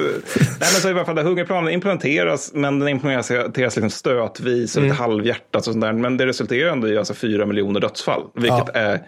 men 0.59 0.67
så 0.67 0.87
i 0.89 0.91
alla 0.91 1.05
fall, 1.05 1.17
hungerplanen 1.17 1.73
implementeras, 1.73 2.51
men 2.53 2.79
den 2.79 2.87
implementeras 2.87 3.75
liksom 3.75 3.89
stötvis 3.89 4.75
och 4.75 4.79
Mm. 4.81 4.91
lite 4.91 5.01
halvhjärtat 5.03 5.55
och 5.55 5.63
sånt 5.63 5.81
där. 5.81 5.93
Men 5.93 6.17
det 6.17 6.25
resulterar 6.25 6.71
ändå 6.71 6.87
i 6.87 6.97
alltså 6.97 7.13
fyra 7.13 7.45
miljoner 7.45 7.79
dödsfall, 7.79 8.21
vilket 8.35 8.51
Ja. 8.73 8.79
är 8.79 8.99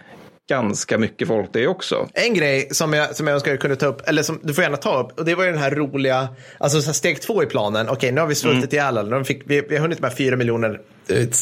ganska 0.50 0.98
mycket 0.98 1.28
folk 1.28 1.48
det 1.52 1.66
också. 1.66 2.08
En 2.14 2.34
grej 2.34 2.68
som 2.70 2.92
jag, 2.92 3.16
som 3.16 3.26
jag 3.26 3.34
önskar 3.34 3.50
jag 3.50 3.60
kunde 3.60 3.76
ta 3.76 3.86
upp, 3.86 4.08
eller 4.08 4.22
som 4.22 4.40
du 4.42 4.54
får 4.54 4.64
gärna 4.64 4.76
ta 4.76 5.00
upp, 5.00 5.18
och 5.18 5.24
det 5.24 5.34
var 5.34 5.44
ju 5.44 5.50
den 5.50 5.60
här 5.60 5.70
roliga, 5.70 6.28
alltså 6.58 6.80
så 6.80 6.86
här 6.86 6.92
steg 6.92 7.22
två 7.22 7.42
i 7.42 7.46
planen. 7.46 7.88
Okej, 7.88 8.12
nu 8.12 8.20
har 8.20 8.28
vi 8.28 8.34
svultit 8.34 8.72
Mm. 8.72 8.82
ihjäl 8.82 8.98
alla, 8.98 9.24
vi, 9.46 9.60
vi 9.68 9.76
har 9.76 9.82
hunnit 9.82 10.00
med 10.00 10.14
fyra 10.16 10.36
miljoner 10.36 10.80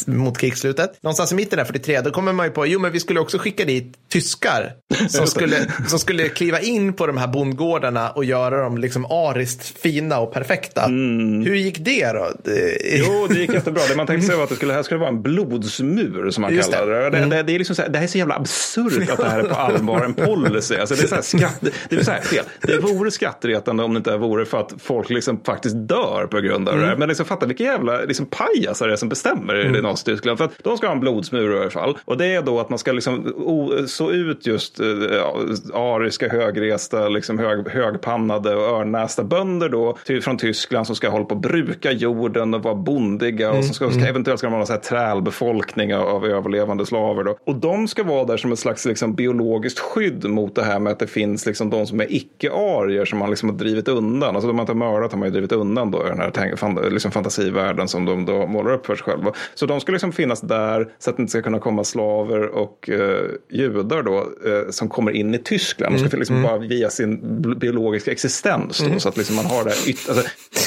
mot 0.07 0.39
krigsslutet. 0.39 1.03
Någonstans 1.03 1.33
i 1.33 1.35
mitten 1.35 1.57
där, 1.57 1.65
43, 1.65 2.01
då 2.01 2.11
kommer 2.11 2.33
man 2.33 2.47
ju 2.47 2.53
på, 2.53 2.67
jo 2.67 2.81
men 2.81 2.93
vi 2.93 3.01
skulle 3.01 3.21
också 3.21 3.39
skicka 3.39 3.65
dit 3.65 3.95
tyskar 4.09 4.73
som 5.09 5.27
skulle, 5.33 5.57
som 5.89 5.99
skulle 5.99 6.29
kliva 6.29 6.61
in 6.61 6.93
på 6.93 7.07
de 7.07 7.17
här 7.17 7.27
bondgårdarna 7.27 8.11
och 8.11 8.25
göra 8.25 8.63
dem 8.63 8.79
liksom 8.79 9.05
ariskt 9.05 9.79
fina 9.79 10.19
och 10.19 10.33
perfekta. 10.33 10.87
Hur 10.87 11.55
gick 11.55 11.79
det 11.79 12.13
då? 12.13 12.19
Mm. 12.19 12.75
Jo, 12.83 13.27
det 13.29 13.35
gick 13.35 13.53
jättebra. 13.53 13.83
Det 13.89 13.97
man 13.97 14.07
tänkte 14.07 14.27
sig 14.27 14.37
var 14.37 14.45
att 14.45 14.51
det 14.51 14.57
skulle, 14.57 14.73
här 14.73 14.83
skulle 14.83 15.01
vara 15.01 15.09
en 15.09 15.23
blodsmur 15.23 16.31
som 16.31 16.43
man 16.43 16.55
Just 16.55 16.73
kallar 16.73 17.11
det. 17.11 17.11
Det, 17.11 17.27
det, 17.27 17.43
det, 17.43 17.55
är 17.55 17.59
liksom 17.59 17.77
så 17.77 17.83
här, 17.83 17.89
det 17.89 17.99
här 17.99 18.05
är 18.05 18.09
så 18.09 18.19
jävla 18.19 18.35
absurt 18.35 19.11
att 19.11 19.19
det 19.19 19.29
här 19.29 19.39
är 19.39 19.49
på 19.49 19.55
allvar 19.55 20.05
en 20.05 20.15
policy. 20.15 20.77
Alltså 20.77 20.95
det 20.95 21.03
är 21.03 21.07
så 21.07 21.15
här 21.15 21.23
skratt, 21.23 21.61
det, 21.89 21.97
är 21.97 22.05
så 22.05 22.11
här 22.11 22.21
fel. 22.21 22.45
Det 22.61 22.79
vore 22.79 23.11
skrattretande 23.11 23.83
om 23.83 23.95
det 23.95 23.99
inte 23.99 24.17
vore 24.17 24.45
för 24.45 24.61
att 24.61 24.75
folk 24.79 25.11
liksom 25.11 25.41
faktiskt 25.45 25.77
dör 25.77 26.27
på 26.31 26.41
grund 26.41 26.69
av 26.69 26.79
det 26.79 26.87
här. 26.87 26.97
Men 26.97 27.09
liksom 27.09 27.27
fatta 27.27 27.47
vilka 27.47 27.65
jävla 27.65 28.01
liksom 28.01 28.27
pajasar 28.27 28.87
det 28.87 28.93
är 28.93 28.97
som 28.97 29.09
bestämmer 29.09 29.52
i 29.53 29.83
Nazityskland. 29.83 30.39
För 30.39 30.45
att 30.45 30.65
de 30.65 30.77
ska 30.77 30.87
ha 30.87 30.95
en 30.95 31.01
blodsmur 31.01 31.57
i 31.57 31.61
alla 31.61 31.71
fall. 31.71 31.99
Och 32.05 32.17
det 32.17 32.27
är 32.27 32.43
då 32.43 32.61
att 32.61 32.71
man 32.71 32.79
ska 32.79 32.93
liksom 32.93 33.33
o, 33.37 33.73
så 33.87 34.11
ut 34.11 34.47
just 34.47 34.81
eh, 34.81 34.87
ja, 34.87 35.37
ariska, 35.75 36.29
högresta, 36.29 37.09
liksom 37.09 37.39
hög, 37.39 37.69
högpannade 37.69 38.55
och 38.57 38.63
örnnästa 38.63 39.25
bönder 39.25 39.69
då 39.69 39.97
till, 40.05 40.23
från 40.23 40.39
Tyskland 40.39 40.87
som 40.87 40.97
ska 40.97 41.09
hålla 41.09 41.25
på 41.25 41.35
att 41.35 41.41
bruka 41.41 41.93
jorden 41.93 42.55
och 42.55 42.63
vara 42.63 42.75
bondiga 42.75 43.53
och 43.53 43.65
som 43.65 43.75
ska, 43.75 43.91
ska 43.91 44.07
eventuellt 44.07 44.39
ska 44.39 44.47
de 44.47 44.57
ha 44.57 44.67
så 44.67 44.73
här 44.73 44.81
trälbefolkning 44.81 45.95
av, 45.95 46.27
överlevande 46.27 46.87
slaver 46.87 47.25
då. 47.25 47.37
Och 47.47 47.57
de 47.57 47.89
ska 47.89 48.05
vara 48.05 48.25
där 48.25 48.37
som 48.37 48.53
ett 48.53 48.59
slags 48.59 48.87
liksom, 48.87 49.15
biologiskt 49.15 49.79
skydd 49.79 50.25
mot 50.25 50.55
det 50.55 50.65
här 50.65 50.79
med 50.79 50.93
att 50.93 50.99
det 50.99 51.07
finns 51.07 51.47
liksom 51.47 51.71
de 51.71 51.87
som 51.87 52.01
är 52.01 52.07
icke-arier 52.09 53.05
som 53.05 53.19
man 53.19 53.31
liksom 53.31 53.49
har 53.49 53.57
drivit 53.57 53.89
undan. 53.89 54.35
Alltså 54.35 54.47
de 54.47 54.57
man 54.57 54.63
inte 54.63 54.73
har 54.73 54.93
mördat 54.93 55.13
har 55.13 55.19
man 55.19 55.29
ju 55.29 55.33
drivit 55.33 55.53
undan 55.53 55.91
då 55.91 56.07
i 56.07 56.09
den 56.09 56.21
här 56.21 56.91
liksom 56.91 57.11
fantasivärlden 57.11 57.89
som 57.89 58.05
de 58.05 58.27
då 58.27 58.47
målar 58.47 58.73
upp 58.73 58.87
för 58.87 58.97
sig 58.97 59.05
själva. 59.05 59.33
Så 59.55 59.67
de 59.67 59.81
ska 59.81 59.93
liksom 59.93 60.13
finnas 60.13 60.41
där 60.41 60.89
så 60.99 61.11
att 61.11 61.17
det 61.17 61.21
inte 61.21 61.31
ska 61.31 61.43
kunna 61.43 61.59
komma 61.59 61.85
slaver 61.85 62.41
och 62.47 62.89
eh, 62.91 63.21
judar 63.51 64.03
då 64.03 64.19
eh, 64.19 64.71
som 64.71 64.89
kommer 64.89 65.13
in 65.13 65.35
i 65.35 65.39
Tyskland. 65.39 65.95
De 65.95 66.09
ska 66.09 66.17
liksom 66.17 66.43
bara 66.43 66.59
via 66.59 66.91
sin 66.91 67.43
bi- 67.43 67.55
biologiska 67.55 68.11
existens 68.13 68.79
då, 68.79 69.01
så 69.01 69.09
att 69.09 69.17
liksom 69.17 69.37
man 69.37 69.47
har 69.47 69.65
det 69.65 69.71
här 69.71 69.77
yt- 69.89 70.09
alltså, 70.11 70.25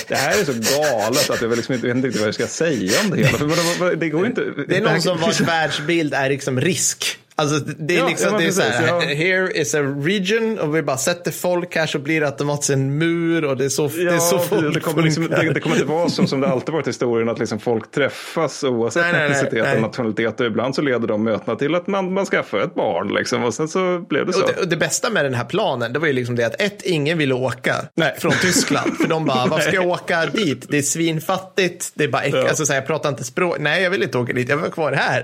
Det 0.07 0.15
här 0.15 0.41
är 0.41 0.43
så 0.45 0.51
galet 0.53 1.29
att 1.29 1.41
jag 1.41 1.47
vet 1.49 1.57
liksom 1.57 1.75
inte, 1.75 1.87
vet 1.87 1.95
inte 2.05 2.19
vad 2.19 2.27
jag 2.27 2.33
ska 2.35 2.47
säga 2.47 2.91
om 3.03 3.09
det 3.11 3.17
hela. 3.17 3.37
För 3.37 3.95
det 3.95 4.09
går 4.09 4.25
inte. 4.25 4.41
det 4.67 4.77
är 4.77 4.81
någon 4.81 5.01
som 5.01 5.17
vars 5.17 5.41
världsbild 5.41 6.13
är 6.13 6.29
liksom 6.29 6.61
risk. 6.61 7.19
Alltså 7.37 7.59
det 7.59 7.95
är 7.95 7.99
Ja, 7.99 8.07
liksom, 8.07 8.29
ja, 8.31 8.37
det 8.39 8.45
är 8.45 8.51
så 8.51 8.61
här, 8.61 8.87
ja. 8.87 8.99
here 8.99 9.51
is 9.61 9.75
a 9.75 9.81
region 9.81 10.59
och 10.59 10.75
vi 10.75 10.81
bara 10.81 10.97
sätter 10.97 11.31
folk 11.31 11.75
här 11.75 11.85
så 11.87 11.99
blir 11.99 12.21
det 12.21 12.27
automatiskt 12.27 12.69
en 12.69 12.97
mur 12.97 13.45
och 13.45 13.57
det 13.57 13.65
är 13.65 13.69
så, 13.69 13.83
Ja, 13.97 14.03
det 14.11 14.15
är 14.15 14.19
så 14.19 14.39
folk 14.39 14.73
det, 14.73 14.79
kommer 14.79 15.03
liksom, 15.03 15.27
det, 15.27 15.53
det 15.53 15.59
kommer 15.59 15.75
inte 15.75 15.87
vara 15.87 16.09
så 16.09 16.27
som 16.27 16.41
det 16.41 16.47
alltid 16.47 16.73
varit 16.73 16.87
i 16.87 16.89
historien 16.89 17.29
att 17.29 17.39
liksom 17.39 17.59
folk 17.59 17.91
träffas 17.91 18.63
oavsett 18.63 19.05
Nej, 19.11 19.25
etnicitet 19.25 19.63
nej. 19.63 19.75
och 19.75 19.81
nationalitet. 19.81 20.39
Och 20.39 20.45
ibland 20.45 20.75
så 20.75 20.81
leder 20.81 21.07
de 21.07 21.23
mötena 21.23 21.55
till 21.57 21.75
att 21.75 21.87
man, 21.87 22.13
man 22.13 22.25
skaffar 22.25 22.57
ett 22.57 22.75
barn 22.75 23.13
liksom, 23.13 23.43
och 23.43 23.53
sen 23.53 23.67
så 23.67 23.99
blev 24.09 24.25
det 24.25 24.33
så. 24.33 24.41
Och 24.41 24.47
det, 24.55 24.61
och 24.61 24.67
det 24.67 24.77
bästa 24.77 25.09
med 25.09 25.25
den 25.25 25.33
här 25.33 25.45
planen, 25.45 25.93
det 25.93 25.99
var 25.99 26.07
ju 26.07 26.13
liksom 26.13 26.35
det 26.35 26.43
att 26.45 26.61
ett, 26.61 26.81
ingen 26.81 27.17
ville 27.17 27.33
åka 27.33 27.75
Nej. 27.95 28.15
från 28.19 28.31
Tyskland. 28.41 28.97
För 28.97 29.07
de 29.07 29.25
bara, 29.25 29.45
vad 29.45 29.61
ska 29.61 29.71
jag 29.75 29.87
åka 29.87 30.25
dit? 30.25 30.65
Det 30.69 30.77
är 30.77 30.81
svinfattigt, 30.81 31.91
det 31.95 32.03
är 32.03 32.07
bara 32.07 32.23
äck- 32.23 32.35
Ja. 32.35 32.47
alltså, 32.49 32.65
så 32.65 32.73
här, 32.73 32.79
jag 32.79 32.87
pratar 32.87 33.09
inte 33.09 33.23
språk. 33.23 33.55
Nej, 33.59 33.83
jag 33.83 33.89
vill 33.91 34.03
inte 34.03 34.17
åka 34.17 34.33
dit, 34.33 34.49
jag 34.49 34.55
vill 34.55 34.61
vara 34.61 34.71
kvar 34.71 34.91
här. 34.91 35.23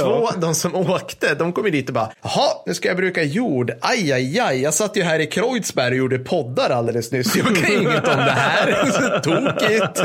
Två, 0.00 0.28
de 0.40 0.54
som 0.54 0.74
åkte, 0.74 1.34
de 1.34 1.43
de 1.44 1.52
kom 1.52 1.64
ju 1.64 1.70
dit 1.70 1.88
och 1.88 1.94
bara, 1.94 2.12
jaha, 2.22 2.50
nu 2.66 2.74
ska 2.74 2.88
jag 2.88 2.96
bruka 2.96 3.22
jord. 3.22 3.72
Aj, 3.80 4.12
aj, 4.12 4.40
aj, 4.40 4.62
jag 4.62 4.74
satt 4.74 4.96
ju 4.96 5.02
här 5.02 5.18
i 5.18 5.26
Kreuzberg 5.26 5.90
och 5.90 5.96
gjorde 5.96 6.18
poddar 6.18 6.70
alldeles 6.70 7.12
nyss. 7.12 7.36
Jag 7.36 7.56
kan 7.56 7.72
inget 7.72 8.08
om 8.08 8.16
det 8.16 8.30
här. 8.36 8.86
Så 8.90 9.00
tokigt. 9.22 10.00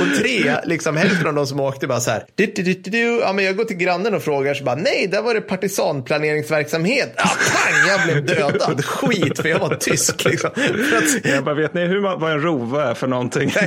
och 0.00 0.16
tre, 0.18 0.56
liksom 0.64 0.96
hälften 0.96 1.26
av 1.26 1.34
de 1.34 1.46
som 1.46 1.60
åkte 1.60 1.86
bara 1.86 2.00
så 2.00 2.10
här, 2.10 2.24
du, 2.34 2.46
du, 2.46 2.62
du, 2.62 2.74
du, 2.74 2.98
ja 2.98 3.32
men 3.32 3.44
jag 3.44 3.56
går 3.56 3.64
till 3.64 3.76
grannen 3.76 4.14
och 4.14 4.22
frågar 4.22 4.54
så 4.54 4.64
bara, 4.64 4.76
nej, 4.76 5.08
där 5.12 5.22
var 5.22 5.34
det 5.34 5.40
partisanplaneringsverksamhet. 5.40 7.14
Ah, 7.16 7.28
pang, 7.28 7.88
jag 7.88 8.00
blev 8.04 8.24
dödad. 8.36 8.84
Skit, 8.84 9.38
för 9.38 9.48
jag 9.48 9.58
var 9.58 9.74
tysk 9.74 10.24
liksom. 10.24 10.50
Att, 10.54 11.24
Jag 11.24 11.44
bara, 11.44 11.54
vet 11.54 11.74
ni 11.74 11.86
hur 11.86 12.00
man, 12.00 12.20
vad 12.20 12.32
en 12.32 12.42
rova 12.42 12.90
är 12.90 12.94
för 12.94 13.06
någonting? 13.06 13.52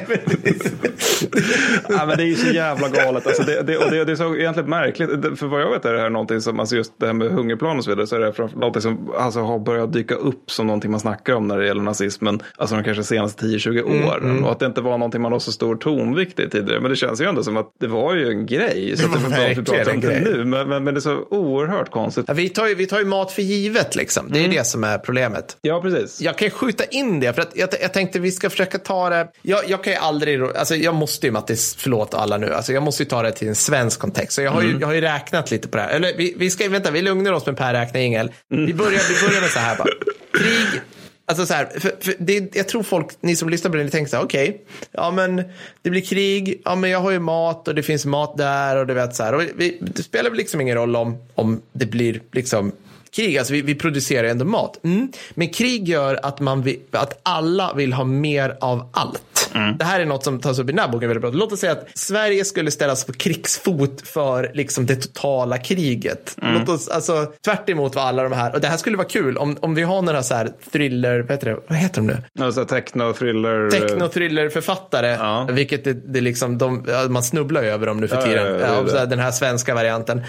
ja, 1.90 2.06
men 2.06 2.18
det 2.18 2.24
är 2.24 2.28
ju 2.28 2.36
så 2.36 2.50
jävla 2.50 2.90
galet. 2.90 3.28
Alltså 3.28 3.44
det, 3.44 3.62
det, 3.62 3.78
och 3.78 3.92
det, 3.92 4.06
det 4.06 4.12
är 4.12 4.16
så 4.16 4.36
egentligen 4.36 4.70
märkligt. 4.70 5.10
För 5.40 5.46
vad 5.46 5.62
jag 5.62 5.72
vet 5.72 5.86
är 5.86 5.94
det 5.94 6.02
här 6.02 6.10
någonting 6.10 6.42
som, 6.42 6.60
alltså 6.60 6.76
just 6.84 7.00
det 7.00 7.06
här 7.06 7.14
med 7.14 7.32
hungerplan 7.32 7.78
och 7.78 7.84
så 7.84 7.90
vidare, 7.90 8.08
så 8.08 8.16
är 8.16 8.20
det 8.20 8.34
framför- 8.34 8.58
någonting 8.58 8.82
som 8.82 9.12
alltså, 9.18 9.40
har 9.40 9.60
börjat 9.60 9.94
dyka 9.94 10.16
upp 10.16 10.52
som 10.52 10.68
någonting 10.68 10.92
man 10.92 11.00
snackar 11.00 11.34
om 11.34 11.48
när 11.48 11.58
det 11.58 11.66
gäller 11.68 11.82
nazismen, 11.82 12.40
alltså 12.58 12.76
de 12.76 12.84
kanske 12.84 13.04
senaste 13.04 13.46
10-20 13.46 14.08
åren. 14.08 14.44
Och 14.44 14.52
att 14.52 14.60
det 14.60 14.66
inte 14.66 14.82
var 14.82 14.98
någonting 14.98 15.22
man 15.22 15.32
har 15.32 15.40
så 15.40 15.52
stor 15.52 15.76
tonvikt 15.76 16.40
i 16.40 16.50
tidigare. 16.50 16.80
Men 16.82 16.90
det 16.92 16.96
känns 16.98 17.22
ju 17.22 17.26
ändå 17.26 17.44
som 17.44 17.58
att 17.58 17.72
det 17.80 17.88
var 17.88 18.16
ju 18.16 18.30
en 18.30 18.46
grej. 18.46 18.94
Så 18.98 19.08
det 19.08 19.18
var 19.30 19.38
att 19.52 19.58
vi 19.58 19.64
pratar 19.64 19.94
om 19.94 20.00
det 20.02 20.20
nu. 20.20 20.46
Men, 20.46 20.70
men, 20.70 20.84
men 20.84 20.94
det 20.94 20.98
är 21.00 21.02
så 21.02 21.18
oerhört 21.30 21.92
konstigt. 21.92 22.26
Ja, 22.28 22.34
vi, 22.34 22.50
tar 22.50 22.68
ju, 22.68 22.76
vi 22.76 22.86
tar 22.86 23.00
ju 23.00 23.06
mat 23.06 23.32
för 23.32 23.42
givet 23.42 23.96
liksom. 23.96 24.26
Det 24.32 24.46
är 24.46 24.48
det 24.50 24.68
som 24.68 24.84
är 24.84 24.98
problemet. 24.98 25.58
Ja, 25.62 25.82
precis. 25.82 26.22
Jag 26.22 26.38
kan 26.38 26.46
ju 26.46 26.52
skjuta 26.52 26.84
in 26.84 27.20
det, 27.20 27.34
för 27.34 27.42
att 27.42 27.52
jag, 27.56 27.70
jag 27.82 27.94
tänkte 27.94 28.20
vi 28.20 28.32
ska 28.32 28.50
försöka 28.50 28.78
ta 28.78 29.10
det. 29.10 29.28
Jag, 29.42 29.60
jag 29.68 29.84
kan 29.84 29.94
ju 29.94 30.00
aldrig, 30.00 30.42
alltså 30.42 30.76
jag 30.76 30.96
måste 30.96 31.28
ju 31.28 31.32
Mattis, 31.32 31.76
förlåt 31.80 32.14
alla 32.14 32.38
nu, 32.38 32.54
alltså 32.54 32.74
jag 32.74 32.84
måste 32.84 33.04
ju 33.04 33.10
ta 33.10 33.22
det 33.22 33.32
till 33.32 33.48
en 33.48 33.56
svensk 33.56 34.00
kontext. 34.00 34.36
Så 34.36 34.42
jag 34.42 34.52
har, 34.52 34.62
ju, 34.62 34.78
jag 34.80 34.88
har 34.88 34.94
ju 34.94 35.02
räknat 35.02 35.52
lite 35.52 35.68
på 35.68 35.78
det 35.78 35.84
här. 35.84 35.90
Eller 35.90 36.18
vi, 36.18 36.34
vi 36.38 36.50
ska, 36.50 36.70
vänta, 36.74 36.92
vi 36.92 37.02
lugnar 37.02 37.32
oss 37.32 37.46
med 37.46 37.58
Per 37.58 37.74
räkna 37.74 38.00
Ingel. 38.00 38.32
Vi, 38.50 38.74
börjar, 38.74 39.02
vi 39.10 39.28
börjar 39.28 39.42
med 39.42 39.50
så 39.50 39.60
här 39.60 39.78
bara. 39.78 39.88
Krig, 40.34 40.82
alltså 41.26 41.46
så 41.46 41.54
här, 41.54 41.66
för, 41.80 41.92
för 42.00 42.16
det, 42.20 42.56
jag 42.56 42.68
tror 42.68 42.84
folk, 42.84 43.08
ni 43.22 43.36
som 43.36 43.50
lyssnar 43.50 43.72
på 43.72 43.78
det, 43.78 43.84
ni 43.84 43.90
tänker 43.90 44.10
så 44.10 44.18
här, 44.18 44.24
okej, 44.24 44.62
ja 44.92 45.12
men 45.12 45.44
det 45.82 45.90
blir 45.90 46.02
krig, 46.02 46.62
ja 46.66 46.76
men 46.76 46.90
jag 46.90 47.00
har 47.00 47.12
ju 47.12 47.20
mat 47.20 47.68
och 47.68 47.76
det 47.76 47.84
finns 47.84 48.06
mat 48.06 48.38
där 48.38 48.76
och 48.76 48.88
du 48.88 48.94
vet 48.94 49.16
så 49.16 49.24
här. 49.24 49.34
Och 49.34 49.42
vi, 49.56 49.78
det 49.82 50.04
spelar 50.04 50.30
väl 50.30 50.38
liksom 50.38 50.62
ingen 50.62 50.78
roll 50.78 50.96
om, 50.96 51.18
om 51.36 51.62
det 51.74 51.86
blir 51.86 52.22
liksom 52.32 52.72
krig, 53.16 53.38
alltså 53.38 53.54
vi, 53.54 53.62
vi 53.62 53.76
producerar 53.76 54.28
ändå 54.28 54.46
mat. 54.46 54.80
Mm. 54.84 55.12
Men 55.34 55.50
krig 55.50 55.90
gör 55.90 56.20
att, 56.24 56.40
man 56.40 56.62
vill, 56.62 56.80
att 56.92 57.20
alla 57.24 57.74
vill 57.74 57.94
ha 57.94 58.04
mer 58.04 58.58
av 58.62 58.90
allt. 58.94 59.33
Det 59.80 59.86
här 59.86 60.00
är 60.00 60.06
något 60.06 60.24
som 60.24 60.40
tas 60.40 60.60
upp 60.60 60.70
i 60.70 60.72
den 60.72 60.80
här 60.80 60.88
boken 60.88 61.10
väldigt 61.10 61.22
bra. 61.22 61.32
Låt 61.32 61.52
oss 61.52 61.60
säga 61.60 61.72
att 61.72 61.88
Sverige 61.94 62.46
skulle 62.46 62.72
ställas 62.72 63.06
på 63.06 63.14
krigsfot 63.14 64.08
för 64.08 64.52
liksom 64.54 64.86
det 64.86 64.96
totala 64.96 65.58
kriget. 65.58 66.36
Låt 66.42 66.70
oss, 66.70 66.88
alltså, 66.90 67.26
tvärt 67.46 67.70
emot 67.70 67.96
vad 67.96 68.04
alla 68.06 68.24
de 68.24 68.32
här, 68.32 68.54
och 68.54 68.62
det 68.62 68.68
här 68.68 68.78
skulle 68.78 68.98
vara 68.98 69.08
kul 69.08 69.38
om, 69.38 69.58
om 69.60 69.76
vi 69.76 69.82
har 69.84 70.02
några 70.02 70.24
så 70.24 70.36
här 70.36 70.50
thriller, 70.72 71.20
vad 71.20 71.32
heter 71.32 71.50
det, 71.50 71.60
vad 71.68 71.78
heter 71.78 72.02
de 72.02 72.08
nu? 72.08 72.18
Alltså 72.46 72.66
techno, 72.66 73.14
thriller. 73.14 73.70
Techno-thriller-författare, 73.72 75.08
Ja. 75.12 75.48
vilket 75.52 75.84
det, 75.84 75.94
det 76.14 76.22
liksom, 76.22 76.58
de, 76.58 76.86
man 77.10 77.24
snubblar 77.24 77.64
ju 77.64 77.70
över 77.70 77.86
dem 77.88 77.98
nu 78.00 78.08
för 78.08 78.22
tiden. 78.22 78.60
ja, 78.60 78.84
ja, 78.96 79.06
den 79.06 79.20
här 79.20 79.32
svenska 79.32 79.74
varianten. 79.76 80.22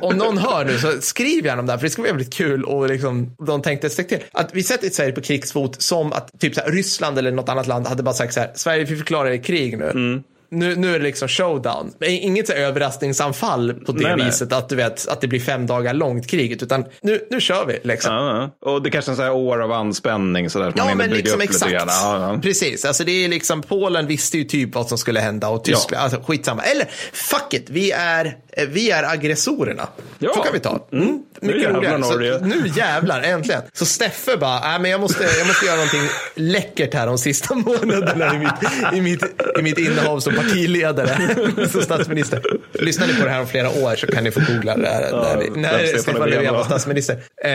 Om 0.00 0.16
någon 0.16 0.38
hör 0.38 0.64
nu 0.64 0.78
så 0.78 0.92
skriv 1.00 1.46
gärna 1.46 1.60
om 1.60 1.66
det 1.66 1.72
här, 1.72 1.78
för 1.78 1.86
det 1.86 1.90
ska 1.90 2.02
vara 2.02 2.08
jävligt 2.10 2.34
kul 2.34 2.64
och 2.64 2.88
liksom, 2.88 3.36
de 3.46 3.62
tänkte 3.62 3.86
ett 3.86 3.92
steg 3.92 4.08
till. 4.08 4.18
Att 4.32 4.48
vi 4.54 4.62
sätter 4.62 4.90
Sverige 4.90 5.12
på 5.12 5.20
krigsfot 5.20 5.82
som 5.82 6.12
att 6.12 6.40
typ 6.40 6.54
så 6.54 6.60
här, 6.60 6.70
Ryssland 6.70 7.18
eller 7.18 7.32
något 7.32 7.48
annat 7.48 7.66
land 7.66 7.86
hade 7.86 8.02
bara 8.02 8.14
sagt 8.14 8.34
så 8.34 8.40
här, 8.40 8.43
Sverige 8.54 8.84
vi 8.84 8.96
förklarar 8.96 9.30
er 9.30 9.42
krig 9.42 9.78
nu. 9.78 9.90
Mm. 9.90 10.22
Nu, 10.50 10.76
nu 10.76 10.94
är 10.94 10.98
det 10.98 11.04
liksom 11.04 11.28
showdown. 11.28 11.92
Inget 12.00 12.46
så 12.46 12.52
här 12.52 12.60
överraskningsanfall 12.60 13.74
på 13.74 13.92
det 13.92 14.02
Nej, 14.02 14.16
nej. 14.16 14.26
viset 14.26 14.52
att 14.52 14.68
du 14.68 14.76
vet 14.76 15.08
att 15.08 15.20
det 15.20 15.28
blir 15.28 15.40
fem 15.40 15.66
dagar 15.66 15.94
långt 15.94 16.26
kriget, 16.26 16.62
utan 16.62 16.84
nu, 17.02 17.26
nu 17.30 17.40
kör 17.40 17.66
vi 17.66 17.78
liksom. 17.82 18.14
Ja, 18.14 18.50
ja. 18.62 18.70
Och 18.70 18.82
det 18.82 18.90
kanske 18.90 19.10
är 19.12 19.14
sån 19.14 19.24
här 19.24 19.32
år 19.32 19.62
av 19.62 19.72
anspänning 19.72 20.50
sådär. 20.50 20.70
som 20.70 20.78
man 20.78 20.86
Ja, 20.86 20.90
hinner 20.90 21.08
men 21.08 21.16
liksom 21.16 21.40
exakt. 21.40 21.72
Ja, 21.72 21.84
ja. 21.88 22.38
Precis, 22.42 22.84
alltså 22.84 23.04
det 23.04 23.24
är 23.24 23.28
liksom 23.28 23.62
Polen 23.62 24.06
visste 24.06 24.38
ju 24.38 24.44
typ 24.44 24.74
vad 24.74 24.88
som 24.88 24.98
skulle 24.98 25.20
hända 25.20 25.48
och 25.48 25.64
Tyskland, 25.64 26.04
alltså 26.04 26.20
skitsamma. 26.20 26.62
Eller 26.62 26.86
fuck 27.12 27.54
it, 27.54 27.66
vi 27.70 27.90
är, 27.90 28.36
vi 28.68 28.90
är 28.90 29.02
aggressorerna. 29.02 29.88
Ja. 30.18 30.32
Så 30.34 30.40
kan 30.40 30.52
vi 30.52 30.60
ta. 30.60 30.86
Mm. 30.92 31.22
Nu 31.40 31.46
Mycket 31.46 31.62
jävlar, 31.62 31.98
roligare. 31.98 32.38
Så, 32.38 32.44
nu 32.44 32.68
jävlar, 32.76 33.22
äntligen. 33.22 33.62
Så 33.72 33.86
Steffe 33.86 34.36
bara, 34.36 34.60
nej 34.60 34.80
men 34.80 34.90
jag 34.90 35.00
måste, 35.00 35.24
jag 35.38 35.46
måste 35.46 35.66
göra 35.66 35.76
någonting 35.76 36.00
läckert 36.34 36.94
här 36.94 37.06
de 37.06 37.18
sista 37.18 37.54
månaderna 37.66 38.34
i 38.34 38.38
mitt, 38.38 38.52
i 38.92 39.00
mitt, 39.00 39.24
i 39.58 39.62
mitt 39.62 39.78
innehav 39.78 40.20
som 40.20 40.34
partiledare, 40.34 41.28
som 41.72 41.82
statsminister. 41.82 42.42
Lyssnar 42.72 43.06
ni 43.06 43.14
på 43.14 43.24
det 43.24 43.30
här 43.30 43.40
om 43.40 43.46
flera 43.46 43.68
år 43.68 43.96
så 43.96 44.06
kan 44.06 44.24
ni 44.24 44.30
få 44.30 44.40
googla 44.40 44.76
det 44.76 44.88
här. 44.88 45.10
när, 45.12 45.36
vem 45.36 45.62
när 45.62 45.86
Stefan 45.86 46.30
Löfven 46.30 46.54
var 46.54 46.64
statsminister. 46.64 47.16
Eh, 47.44 47.50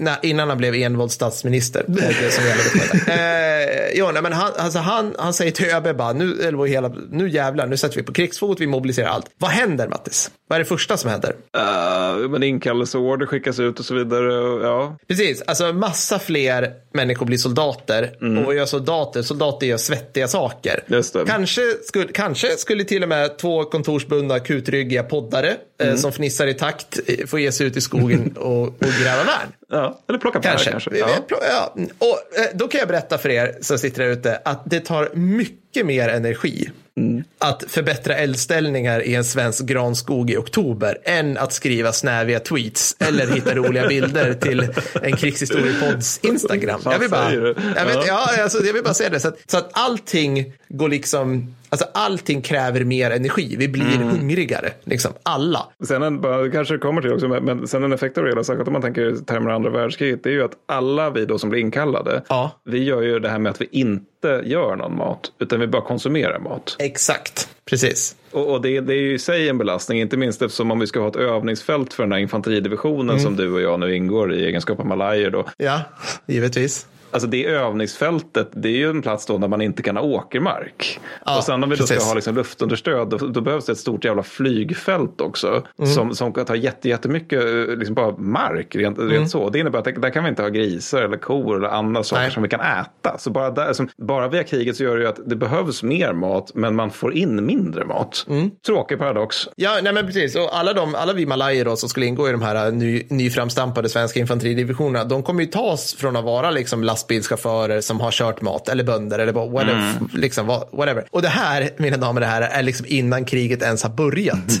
när, 0.00 0.16
innan 0.22 0.48
han 0.48 0.58
blev 0.58 0.74
envåldsstatsminister. 0.74 1.84
Det 2.20 2.32
som 2.32 2.44
gäller 2.44 2.64
eh, 3.08 3.90
jo, 3.94 4.10
nej, 4.12 4.22
men 4.22 4.32
han, 4.32 4.52
alltså 4.56 4.78
han, 4.78 5.14
han 5.18 5.34
säger 5.34 5.50
till 5.50 5.66
ÖB 5.66 5.96
bara, 5.96 6.12
nu, 6.12 6.42
eller 6.42 6.66
hela, 6.66 6.88
nu 7.10 7.28
jävlar, 7.28 7.66
nu 7.66 7.76
sätter 7.76 7.96
vi 7.96 8.02
på 8.02 8.12
krigsfot, 8.12 8.60
vi 8.60 8.66
mobiliserar 8.66 9.08
allt. 9.08 9.26
Vad 9.38 9.50
händer 9.50 9.88
Mattis? 9.88 10.30
Vad 10.48 10.56
är 10.56 10.58
det 10.58 10.68
första 10.68 10.96
som 10.96 11.10
händer? 11.10 11.30
Uh, 11.30 12.28
men 12.28 12.42
inkallelseorder 12.42 13.26
skickas 13.26 13.60
ut 13.60 13.78
och 13.78 13.84
så 13.84 13.94
vidare. 13.94 14.38
och 14.38 14.64
Ja. 14.64 14.96
Precis, 15.08 15.42
alltså 15.42 15.72
massa 15.72 16.18
fler 16.18 16.72
människor 16.92 17.26
blir 17.26 17.38
soldater. 17.38 18.16
Och 18.38 18.44
vad 18.44 18.54
gör 18.54 18.66
soldater? 18.66 19.22
Soldater 19.22 19.66
gör 19.66 19.76
svettiga 19.76 20.28
saker. 20.28 20.84
Kanske, 21.26 21.62
skulle, 21.84 22.12
kanske 22.12 22.56
skulle 22.56 22.84
till 22.84 23.02
och 23.02 23.08
med 23.08 23.38
två 23.38 23.64
kontorsbundna 23.64 24.40
kutryggiga 24.40 25.02
poddare 25.02 25.56
eh, 25.80 25.94
som 25.96 26.12
fnissar 26.12 26.46
i 26.46 26.54
takt 26.54 27.00
eh, 27.06 27.26
få 27.26 27.38
ge 27.38 27.52
sig 27.52 27.66
ut 27.66 27.76
i 27.76 27.80
skogen 27.80 28.36
och, 28.36 28.62
och 28.62 28.74
gräva 28.80 29.24
värn. 29.24 29.52
Ja. 29.74 29.98
Eller 30.08 30.18
plocka 30.18 30.38
bär 30.40 30.48
Kanske. 30.50 30.70
kanske. 30.70 30.90
Ja. 30.98 31.08
Ja. 31.28 31.74
Och, 31.98 32.38
eh, 32.38 32.46
då 32.54 32.68
kan 32.68 32.78
jag 32.78 32.88
berätta 32.88 33.18
för 33.18 33.28
er 33.28 33.56
som 33.60 33.78
sitter 33.78 34.02
där 34.04 34.10
ute 34.10 34.40
att 34.44 34.62
det 34.66 34.80
tar 34.80 35.10
mycket 35.14 35.86
mer 35.86 36.08
energi 36.08 36.70
Mm. 36.96 37.24
att 37.38 37.64
förbättra 37.68 38.16
eldställningar 38.16 39.02
i 39.02 39.14
en 39.14 39.24
svensk 39.24 39.64
granskog 39.64 40.30
i 40.30 40.36
oktober 40.36 40.98
än 41.04 41.38
att 41.38 41.52
skriva 41.52 41.92
snäviga 41.92 42.40
tweets 42.40 42.96
eller 42.98 43.26
hitta 43.26 43.54
roliga 43.54 43.86
bilder 43.86 44.34
till 44.34 44.68
en 45.02 45.16
krigshistoriepods 45.16 46.18
Instagram. 46.22 46.80
Jag 46.84 46.98
vill 46.98 47.10
bara, 47.10 47.34
jag 47.34 47.84
vet, 47.86 48.06
ja, 48.06 48.42
alltså, 48.42 48.64
jag 48.64 48.72
vill 48.72 48.82
bara 48.82 48.94
säga 48.94 49.10
det. 49.10 49.20
Så 49.20 49.28
att, 49.28 49.38
så 49.46 49.56
att 49.58 49.70
allting 49.72 50.52
går 50.68 50.88
liksom, 50.88 51.54
alltså 51.82 51.88
allting 51.94 52.42
kräver 52.42 52.84
mer 52.84 53.10
energi. 53.10 53.56
Vi 53.58 53.68
blir 53.68 53.96
Mm. 53.96 54.08
hungrigare, 54.08 54.70
liksom 54.84 55.12
alla. 55.22 55.66
Sen 55.86 56.02
en, 56.02 56.22
kanske 56.52 56.74
det 56.74 56.78
kommer 56.78 57.02
till 57.02 57.12
också, 57.12 57.28
men, 57.28 57.68
sen 57.68 57.84
en 57.84 57.92
effekt 57.92 58.18
av 58.18 58.24
det 58.24 58.30
hela, 58.30 58.44
särskilt 58.44 58.66
om 58.68 58.72
man 58.72 58.82
tänker 58.82 59.16
termer 59.26 59.50
andra 59.50 59.70
världskriget, 59.70 60.22
det 60.22 60.28
är 60.28 60.32
ju 60.32 60.44
att 60.44 60.52
alla 60.66 61.10
vi 61.10 61.24
då 61.24 61.38
som 61.38 61.50
blir 61.50 61.60
inkallade, 61.60 62.22
Ja. 62.28 62.60
vi 62.64 62.84
gör 62.84 63.02
ju 63.02 63.18
det 63.18 63.28
här 63.28 63.38
med 63.38 63.50
att 63.50 63.60
vi 63.60 63.68
inte 63.70 64.42
gör 64.44 64.76
någon 64.76 64.96
mat, 64.96 65.32
utan 65.38 65.60
vi 65.60 65.66
bara 65.66 65.82
konsumerar 65.82 66.38
mat. 66.38 66.76
Exakt, 66.78 67.48
precis. 67.64 68.16
Och, 68.30 68.50
och 68.52 68.62
det, 68.62 68.80
det 68.80 68.94
är 68.94 68.98
ju 69.00 69.14
i 69.14 69.18
sig 69.18 69.48
en 69.48 69.58
belastning, 69.58 70.00
inte 70.00 70.16
minst 70.16 70.42
eftersom 70.42 70.70
om 70.70 70.78
vi 70.78 70.86
ska 70.86 71.00
ha 71.00 71.08
ett 71.08 71.16
övningsfält 71.16 71.92
för 71.94 72.02
den 72.02 72.12
här 72.12 72.18
infanteridivisionen 72.18 73.10
Mm. 73.10 73.20
som 73.22 73.36
du 73.36 73.52
och 73.52 73.60
jag 73.60 73.80
nu 73.80 73.94
ingår 73.96 74.34
i 74.34 74.44
egenskap 74.46 74.80
av 74.80 74.86
malajer 74.86 75.30
då. 75.30 75.44
Ja, 75.56 75.80
givetvis. 76.26 76.86
Alltså 77.14 77.28
det 77.28 77.46
övningsfältet, 77.46 78.48
det 78.52 78.68
är 78.68 78.76
ju 78.76 78.90
en 78.90 79.02
plats 79.02 79.26
då 79.26 79.38
där 79.38 79.48
man 79.48 79.62
inte 79.62 79.82
kan 79.82 79.96
ha 79.96 80.04
åkermark. 80.04 81.00
Ja, 81.26 81.36
och 81.38 81.44
sen 81.44 81.64
om 81.64 81.70
vi 81.70 81.76
då 81.76 81.86
ska 81.86 82.00
ha 82.00 82.14
liksom 82.14 82.34
luftunderstöd, 82.34 83.08
då, 83.08 83.16
då 83.16 83.40
behövs 83.40 83.66
det 83.66 83.72
ett 83.72 83.78
stort 83.78 84.04
jävla 84.04 84.22
flygfält 84.22 85.20
också. 85.20 85.62
Mm. 85.78 85.90
Som, 85.90 86.14
som 86.14 86.32
kan 86.32 86.44
ta 86.44 86.56
jätte, 86.56 86.88
jättemycket 86.88 87.44
eh, 87.44 87.76
liksom 87.76 87.94
bara 87.94 88.16
mark, 88.16 88.76
rent, 88.76 88.98
Mm. 88.98 89.10
rent 89.10 89.30
så. 89.30 89.50
Det 89.50 89.58
innebär 89.58 89.78
att 89.78 89.84
det, 89.84 89.92
där 89.92 90.10
kan 90.10 90.24
vi 90.24 90.30
inte 90.30 90.42
ha 90.42 90.48
grisar 90.48 91.02
eller 91.02 91.16
kor 91.16 91.56
eller 91.56 91.68
andra 91.68 92.02
saker 92.02 92.22
Nej. 92.22 92.30
som 92.30 92.42
vi 92.42 92.48
kan 92.48 92.60
äta. 92.60 93.18
Så 93.18 93.30
bara, 93.30 93.50
där, 93.50 93.72
som, 93.72 93.88
bara 93.96 94.28
via 94.28 94.42
kriget 94.42 94.76
så 94.76 94.82
gör 94.84 94.96
det 94.96 95.02
ju 95.02 95.08
att 95.08 95.20
det 95.26 95.36
behövs 95.36 95.82
mer 95.82 96.12
mat, 96.12 96.50
men 96.54 96.74
man 96.76 96.90
får 96.90 97.14
in 97.14 97.46
mindre 97.46 97.84
mat. 97.84 98.26
Mm. 98.28 98.50
Tråkig 98.66 98.98
paradox. 98.98 99.36
Ja, 99.56 99.78
nej 99.82 99.92
men 99.92 100.06
precis. 100.06 100.36
Och 100.36 100.58
alla, 100.58 100.72
de, 100.72 100.94
alla 100.94 101.12
vi 101.12 101.26
malajer 101.26 101.64
då 101.64 101.76
som 101.76 101.88
skulle 101.88 102.06
ingå 102.06 102.28
i 102.28 102.32
de 102.32 102.42
här 102.42 102.70
ny, 102.70 103.06
nyframstampade 103.10 103.88
svenska 103.88 104.20
infanteridivisionerna, 104.20 105.04
de 105.04 105.22
kommer 105.22 105.40
ju 105.40 105.46
tas 105.46 105.94
från 105.94 106.16
att 106.16 106.24
vara 106.24 106.50
liksom 106.50 106.84
lastbilschaufförer 107.08 107.80
som 107.80 108.00
har 108.00 108.10
kört 108.10 108.40
mat, 108.40 108.68
eller 108.68 108.84
bönder, 108.84 109.18
eller 109.18 109.32
whatever. 109.32 109.92
Liksom, 110.14 110.46
vad- 110.46 110.68
whatever. 110.72 111.04
Och 111.10 111.22
det 111.22 111.28
här, 111.28 111.70
mina 111.76 111.96
damer 111.96 112.20
och 112.20 112.26
herrar, 112.26 112.48
är 112.48 112.62
liksom 112.62 112.86
innan 112.88 113.24
kriget 113.24 113.62
ens 113.62 113.82
har 113.82 113.90
börjat. 113.90 114.60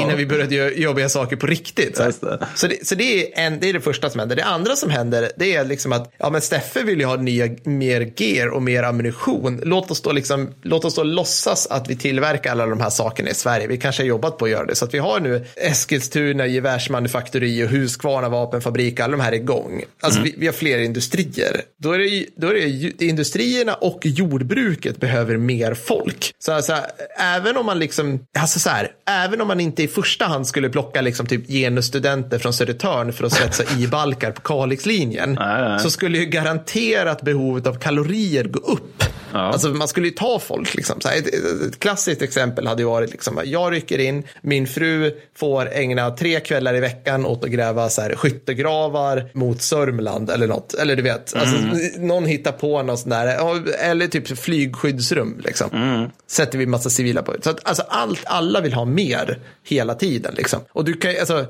Innan 0.00 0.16
vi 0.16 0.26
började 0.26 0.54
göra 0.54 0.70
jobbiga 0.70 1.08
saker 1.08 1.36
på 1.36 1.46
riktigt. 1.46 1.96
Så, 1.96 2.02
det. 2.02 2.38
så, 2.54 2.66
det, 2.66 2.86
så 2.86 2.94
det, 2.94 3.34
är 3.38 3.46
en, 3.46 3.60
det 3.60 3.68
är 3.68 3.72
det 3.72 3.80
första 3.80 4.10
som 4.10 4.18
händer. 4.20 4.36
Det 4.36 4.44
andra 4.44 4.76
som 4.76 4.90
händer, 4.90 5.30
det 5.36 5.54
är 5.54 5.64
liksom 5.64 5.92
att 5.92 6.12
ja, 6.18 6.30
men 6.30 6.40
Steffe 6.40 6.82
vill 6.82 7.00
ju 7.00 7.06
ha 7.06 7.16
nya, 7.16 7.48
mer 7.64 8.12
gear 8.16 8.48
och 8.48 8.62
mer 8.62 8.82
ammunition. 8.82 9.60
Låt 9.64 9.90
oss, 9.90 10.02
då 10.02 10.12
liksom, 10.12 10.50
låt 10.62 10.84
oss 10.84 10.94
då 10.94 11.02
låtsas 11.02 11.66
att 11.66 11.90
vi 11.90 11.96
tillverkar 11.96 12.50
alla 12.50 12.66
de 12.66 12.80
här 12.80 12.90
sakerna 12.90 13.30
i 13.30 13.34
Sverige. 13.34 13.66
Vi 13.66 13.76
kanske 13.78 14.02
har 14.02 14.08
jobbat 14.08 14.38
på 14.38 14.44
att 14.44 14.50
göra 14.50 14.66
det. 14.66 14.74
Så 14.74 14.84
att 14.84 14.94
vi 14.94 14.98
har 14.98 15.20
nu 15.20 15.44
Eskilstuna 15.56 16.46
gevärsmanufaktori 16.46 17.64
och 17.64 17.68
Huskvarna 17.68 18.28
vapenfabrik, 18.28 19.00
alla 19.00 19.16
de 19.16 19.20
här 19.22 19.32
är 19.32 19.36
igång. 19.36 19.82
Alltså 20.00 20.20
vi, 20.20 20.34
vi 20.38 20.46
har 20.46 20.52
fler 20.52 20.78
industrier. 20.78 21.60
Då 21.84 21.92
är 21.92 21.98
det, 21.98 22.26
då 22.36 22.48
är 22.48 22.54
det 22.54 23.04
industrierna 23.04 23.74
och 23.74 24.06
jordbruket 24.06 25.00
behöver 25.00 25.36
mer 25.36 25.74
folk. 25.74 26.32
Så 26.38 26.52
alltså, 26.52 26.76
även 27.18 27.56
om 27.56 27.66
man 27.66 27.78
liksom, 27.78 28.26
alltså 28.38 28.58
så 28.58 28.70
här, 28.70 28.88
även 29.06 29.40
om 29.40 29.48
man 29.48 29.60
inte 29.60 29.82
i 29.82 29.88
första 29.88 30.24
hand 30.24 30.46
skulle 30.46 30.68
plocka 30.68 31.00
liksom 31.00 31.26
typ 31.26 31.48
genusstudenter 31.48 32.38
från 32.38 32.52
Södertörn 32.52 33.12
för 33.12 33.26
att 33.26 33.32
svetsa 33.32 33.64
i 33.78 33.86
balkar 33.88 34.30
på 34.30 34.40
Kalixlinjen, 34.40 35.32
Nej, 35.40 35.68
nej. 35.68 35.80
så 35.80 35.90
skulle 35.90 36.18
ju 36.18 36.26
garanterat 36.26 37.22
behovet 37.22 37.66
av 37.66 37.74
kalorier 37.78 38.44
gå 38.44 38.58
upp. 38.58 39.04
Ja. 39.34 39.40
Alltså 39.40 39.68
man 39.68 39.88
skulle 39.88 40.06
ju 40.06 40.14
ta 40.14 40.38
folk. 40.38 40.74
Liksom. 40.74 41.00
Så 41.00 41.08
här, 41.08 41.18
ett, 41.18 41.26
ett, 41.26 41.78
klassiskt 41.78 42.22
exempel 42.22 42.66
hade 42.66 42.82
ju 42.82 42.88
varit, 42.88 43.10
liksom, 43.10 43.40
jag 43.44 43.72
rycker 43.72 43.98
in, 43.98 44.22
min 44.42 44.66
fru 44.66 45.20
får 45.36 45.72
ägna 45.72 46.10
tre 46.10 46.40
kvällar 46.40 46.74
i 46.74 46.80
veckan 46.80 47.26
åt 47.26 47.44
att 47.44 47.50
gräva 47.50 47.90
så 47.90 48.02
här, 48.02 48.16
skyttegravar 48.16 49.30
mot 49.32 49.62
Sörmland 49.62 50.30
eller 50.30 50.46
något. 50.46 50.74
Eller 50.74 50.96
du 50.96 51.02
vet, 51.02 51.36
alltså, 51.36 51.56
någon 51.98 52.26
hittar 52.26 52.52
på 52.52 52.82
något 52.82 53.00
sånt 53.00 53.14
där. 53.14 53.38
Eller 53.78 54.06
typ 54.06 54.38
flygskyddsrum. 54.38 55.40
Liksom. 55.44 56.10
Sätter 56.26 56.58
vi 56.58 56.66
massa 56.66 56.90
civila 56.90 57.22
på. 57.22 57.34
Så 57.42 57.50
att, 57.50 57.68
alltså, 57.68 57.82
allt, 57.88 58.22
alla 58.24 58.60
vill 58.60 58.72
ha 58.72 58.84
mer 58.84 59.38
hela 59.64 59.94
tiden. 59.94 60.34
Liksom. 60.36 60.60
Och, 60.72 60.84
du 60.84 60.94
kan, 60.94 61.14
alltså, 61.20 61.46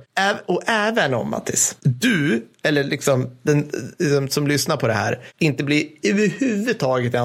och 0.47 0.63
även 0.67 1.15
om 1.15 1.31
Mattis, 1.31 1.77
du 1.81 2.43
eller 2.65 2.85
liksom 2.85 3.31
den 3.43 4.31
som 4.31 4.47
lyssnar 4.47 4.77
på 4.77 4.87
det 4.87 4.93
här 4.93 5.19
inte 5.39 5.65
blir 5.65 5.87
överhuvudtaget 6.03 7.15
i 7.15 7.17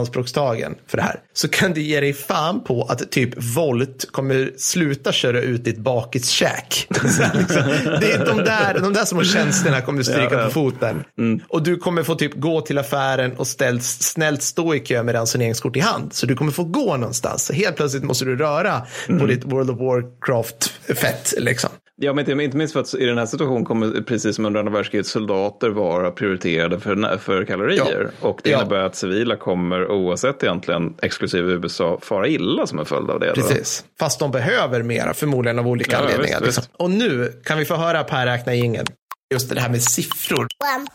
anspråkstagen 0.49 0.75
för 0.87 0.97
det 0.97 1.03
här 1.03 1.19
så 1.33 1.47
kan 1.47 1.73
du 1.73 1.81
ge 1.81 1.99
dig 1.99 2.13
fan 2.13 2.63
på 2.63 2.83
att 2.83 3.11
typ 3.11 3.29
Volt 3.55 4.11
kommer 4.11 4.51
sluta 4.57 5.11
köra 5.11 5.41
ut 5.41 5.63
ditt 5.63 5.77
bakiskäk. 5.77 6.87
Liksom. 7.33 7.63
Det 8.01 8.11
är 8.11 8.25
de 8.25 8.37
där, 8.37 8.79
de 8.79 8.93
där 8.93 9.05
små 9.05 9.23
tjänsterna 9.23 9.81
kommer 9.81 10.03
stryka 10.03 10.27
Ja, 10.31 10.39
ja. 10.39 10.45
på 10.45 10.51
foten. 10.51 11.03
Och 11.47 11.63
du 11.63 11.75
kommer 11.77 12.03
få 12.03 12.15
typ 12.15 12.33
gå 12.35 12.61
till 12.61 12.77
affären 12.77 13.33
och 13.37 13.47
ställt, 13.47 13.83
snällt 13.83 14.41
stå 14.41 14.75
i 14.75 14.79
kö 14.79 15.03
med 15.03 15.15
ransoneringskort 15.15 15.75
i 15.75 15.79
hand. 15.79 16.13
Så 16.13 16.25
du 16.25 16.35
kommer 16.35 16.51
få 16.51 16.63
gå 16.63 16.97
någonstans. 16.97 17.45
Så 17.45 17.53
helt 17.53 17.75
plötsligt 17.75 18.03
måste 18.03 18.25
du 18.25 18.35
röra 18.35 18.81
på 19.19 19.25
ditt 19.25 19.43
World 19.45 19.69
of 19.69 19.79
Warcraft-fett. 19.79 21.33
Liksom. 21.37 21.69
Ja, 22.01 22.13
men 22.13 22.39
inte, 22.41 22.57
minst 22.57 22.73
för 22.73 22.79
att 22.79 22.93
i 22.93 23.05
den 23.05 23.17
här 23.17 23.25
situationen 23.25 23.65
kommer, 23.65 24.01
precis 24.01 24.35
som 24.35 24.45
under 24.45 24.59
andra 24.59 24.73
världskriget, 24.73 25.07
soldater 25.07 25.69
vara 25.69 26.11
prioriterade 26.11 26.79
för, 26.79 27.17
för 27.17 27.45
kalorier. 27.45 28.09
Och 28.21 28.39
det 28.43 28.49
Ja. 28.49 28.59
innebär 28.61 28.79
att 28.79 28.95
civila 28.95 29.35
kommer, 29.35 29.91
oavsett 29.91 30.38
egentligen, 30.43 30.93
exklusive 31.01 31.51
USA, 31.53 31.99
fara 32.01 32.27
illa 32.27 32.67
som 32.67 32.79
en 32.79 32.85
följd 32.85 33.09
av 33.09 33.19
det. 33.19 33.27
då. 33.27 33.33
Precis. 33.41 33.83
Fast 33.99 34.19
de 34.19 34.31
behöver 34.31 34.83
mera, 34.83 35.13
förmodligen 35.13 35.59
av 35.59 35.67
olika 35.67 35.91
Ja, 35.91 35.97
anledningar. 35.99 36.39
visst, 36.41 36.45
liksom. 36.45 36.61
visst. 36.61 36.71
Och 36.77 36.89
nu 36.91 37.41
kan 37.45 37.57
vi 37.57 37.65
få 37.65 37.75
höra 37.75 38.03
Per 38.03 38.25
räkna 38.25 38.53
ingen. 38.53 38.85
Just 39.33 39.49
det 39.49 39.61
här 39.61 39.69
med 39.69 39.81
siffror. 39.83 40.47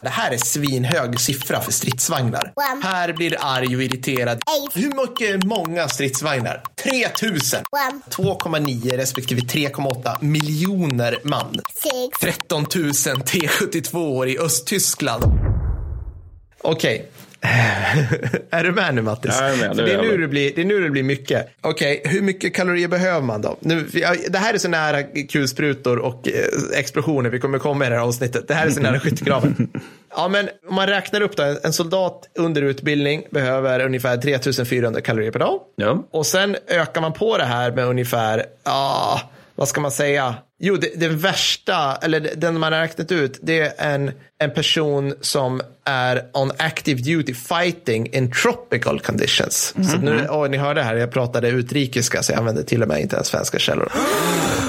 Det 0.02 0.09
här 0.09 0.30
är 0.33 0.37
svinhög 0.37 1.20
siffra 1.20 1.61
för 1.61 1.72
stridsvagnar. 1.72 2.52
Här 2.83 3.12
blir 3.12 3.37
arg 3.40 3.76
och 3.76 3.83
irriterad. 3.83 4.38
Hur 4.74 5.09
mycket 5.09 5.44
många 5.44 5.88
stridsvagnar? 5.88 6.62
3000. 6.83 7.61
2,9 8.11 8.96
respektive 8.96 9.40
3,8 9.40 10.24
miljoner 10.24 11.18
man. 11.22 11.61
13 12.20 12.62
000 12.62 12.68
T72 12.92 14.26
i 14.26 14.38
Östtyskland. 14.38 15.24
Okej. 16.62 17.11
är 18.50 18.64
du 18.64 18.72
med 18.72 18.94
nu 18.94 19.02
Mattis? 19.02 19.38
Jag 19.40 19.50
är 19.50 19.57
med, 19.57 19.76
det, 19.76 19.83
är 19.83 19.87
är 19.87 19.92
jag 19.92 20.04
nu 20.04 20.16
det, 20.16 20.28
blir, 20.28 20.52
det 20.54 20.61
är 20.61 20.64
nu 20.64 20.80
det 20.83 20.90
blir 20.90 21.02
mycket. 21.02 21.48
Okej, 21.61 22.02
hur 22.04 22.22
mycket 22.22 22.54
kalorier 22.54 22.88
behöver 22.88 23.20
man 23.20 23.42
då? 23.42 23.57
Nu, 23.61 23.88
det 24.28 24.38
här 24.38 24.54
är 24.54 24.59
så 24.59 24.68
nära 24.68 25.02
kulsprutor 25.02 25.98
och 25.98 26.28
eh, 26.28 26.78
explosioner 26.78 27.30
vi 27.30 27.40
kommer 27.40 27.59
komma 27.59 27.87
i 27.87 27.88
det 27.88 27.94
här 27.94 28.02
avsnittet. 28.02 28.48
Det 28.48 28.54
här 28.54 28.66
är 28.66 28.70
så 28.70 28.80
nära 28.80 29.00
skyttegraven. 29.00 29.68
Ja, 30.16 30.28
men 30.28 30.48
om 30.68 30.74
man 30.74 30.87
räknar 30.87 31.20
upp 31.20 31.37
då, 31.37 31.57
en, 31.62 31.72
soldat 31.72 32.30
under 32.38 32.62
utbildning 32.62 33.22
behöver 33.30 33.80
ungefär 33.80 34.16
3400 34.16 35.00
kalorier 35.00 35.30
per 35.30 35.38
dag. 35.38 35.61
Ja. 35.76 36.04
Och 36.11 36.26
sen 36.26 36.57
ökar 36.68 37.00
man 37.00 37.12
på 37.12 37.38
det 37.38 37.44
här 37.44 37.72
med 37.72 37.87
ungefär, 37.87 38.44
ja, 38.64 39.20
vad 39.54 39.68
ska 39.68 39.80
man 39.80 39.90
säga? 39.90 40.35
Jo, 40.60 40.76
det, 40.76 41.00
det 41.00 41.08
värsta, 41.08 41.96
eller 42.02 42.20
den 42.36 42.58
man 42.58 42.72
har 42.72 42.80
räknat 42.80 43.12
ut, 43.12 43.38
det 43.42 43.60
är 43.60 43.94
en, 43.94 44.10
en 44.38 44.50
person 44.50 45.14
som 45.20 45.62
är 45.84 46.22
on 46.32 46.52
active 46.56 47.00
duty 47.00 47.34
fighting 47.34 48.14
in 48.14 48.30
tropical 48.30 49.00
conditions. 49.00 49.74
Så 49.90 49.96
att 49.96 50.02
nu, 50.02 50.26
oj, 50.30 50.48
ni 50.48 50.56
hörde 50.56 50.82
här, 50.82 50.96
jag 50.96 51.10
pratade 51.10 51.48
utrikiska 51.48 52.22
så 52.22 52.32
jag 52.32 52.38
använde 52.38 52.64
till 52.64 52.82
och 52.82 52.88
med 52.88 53.00
inte 53.00 53.16
ens 53.16 53.28
svenska 53.28 53.58
källor. 53.58 53.92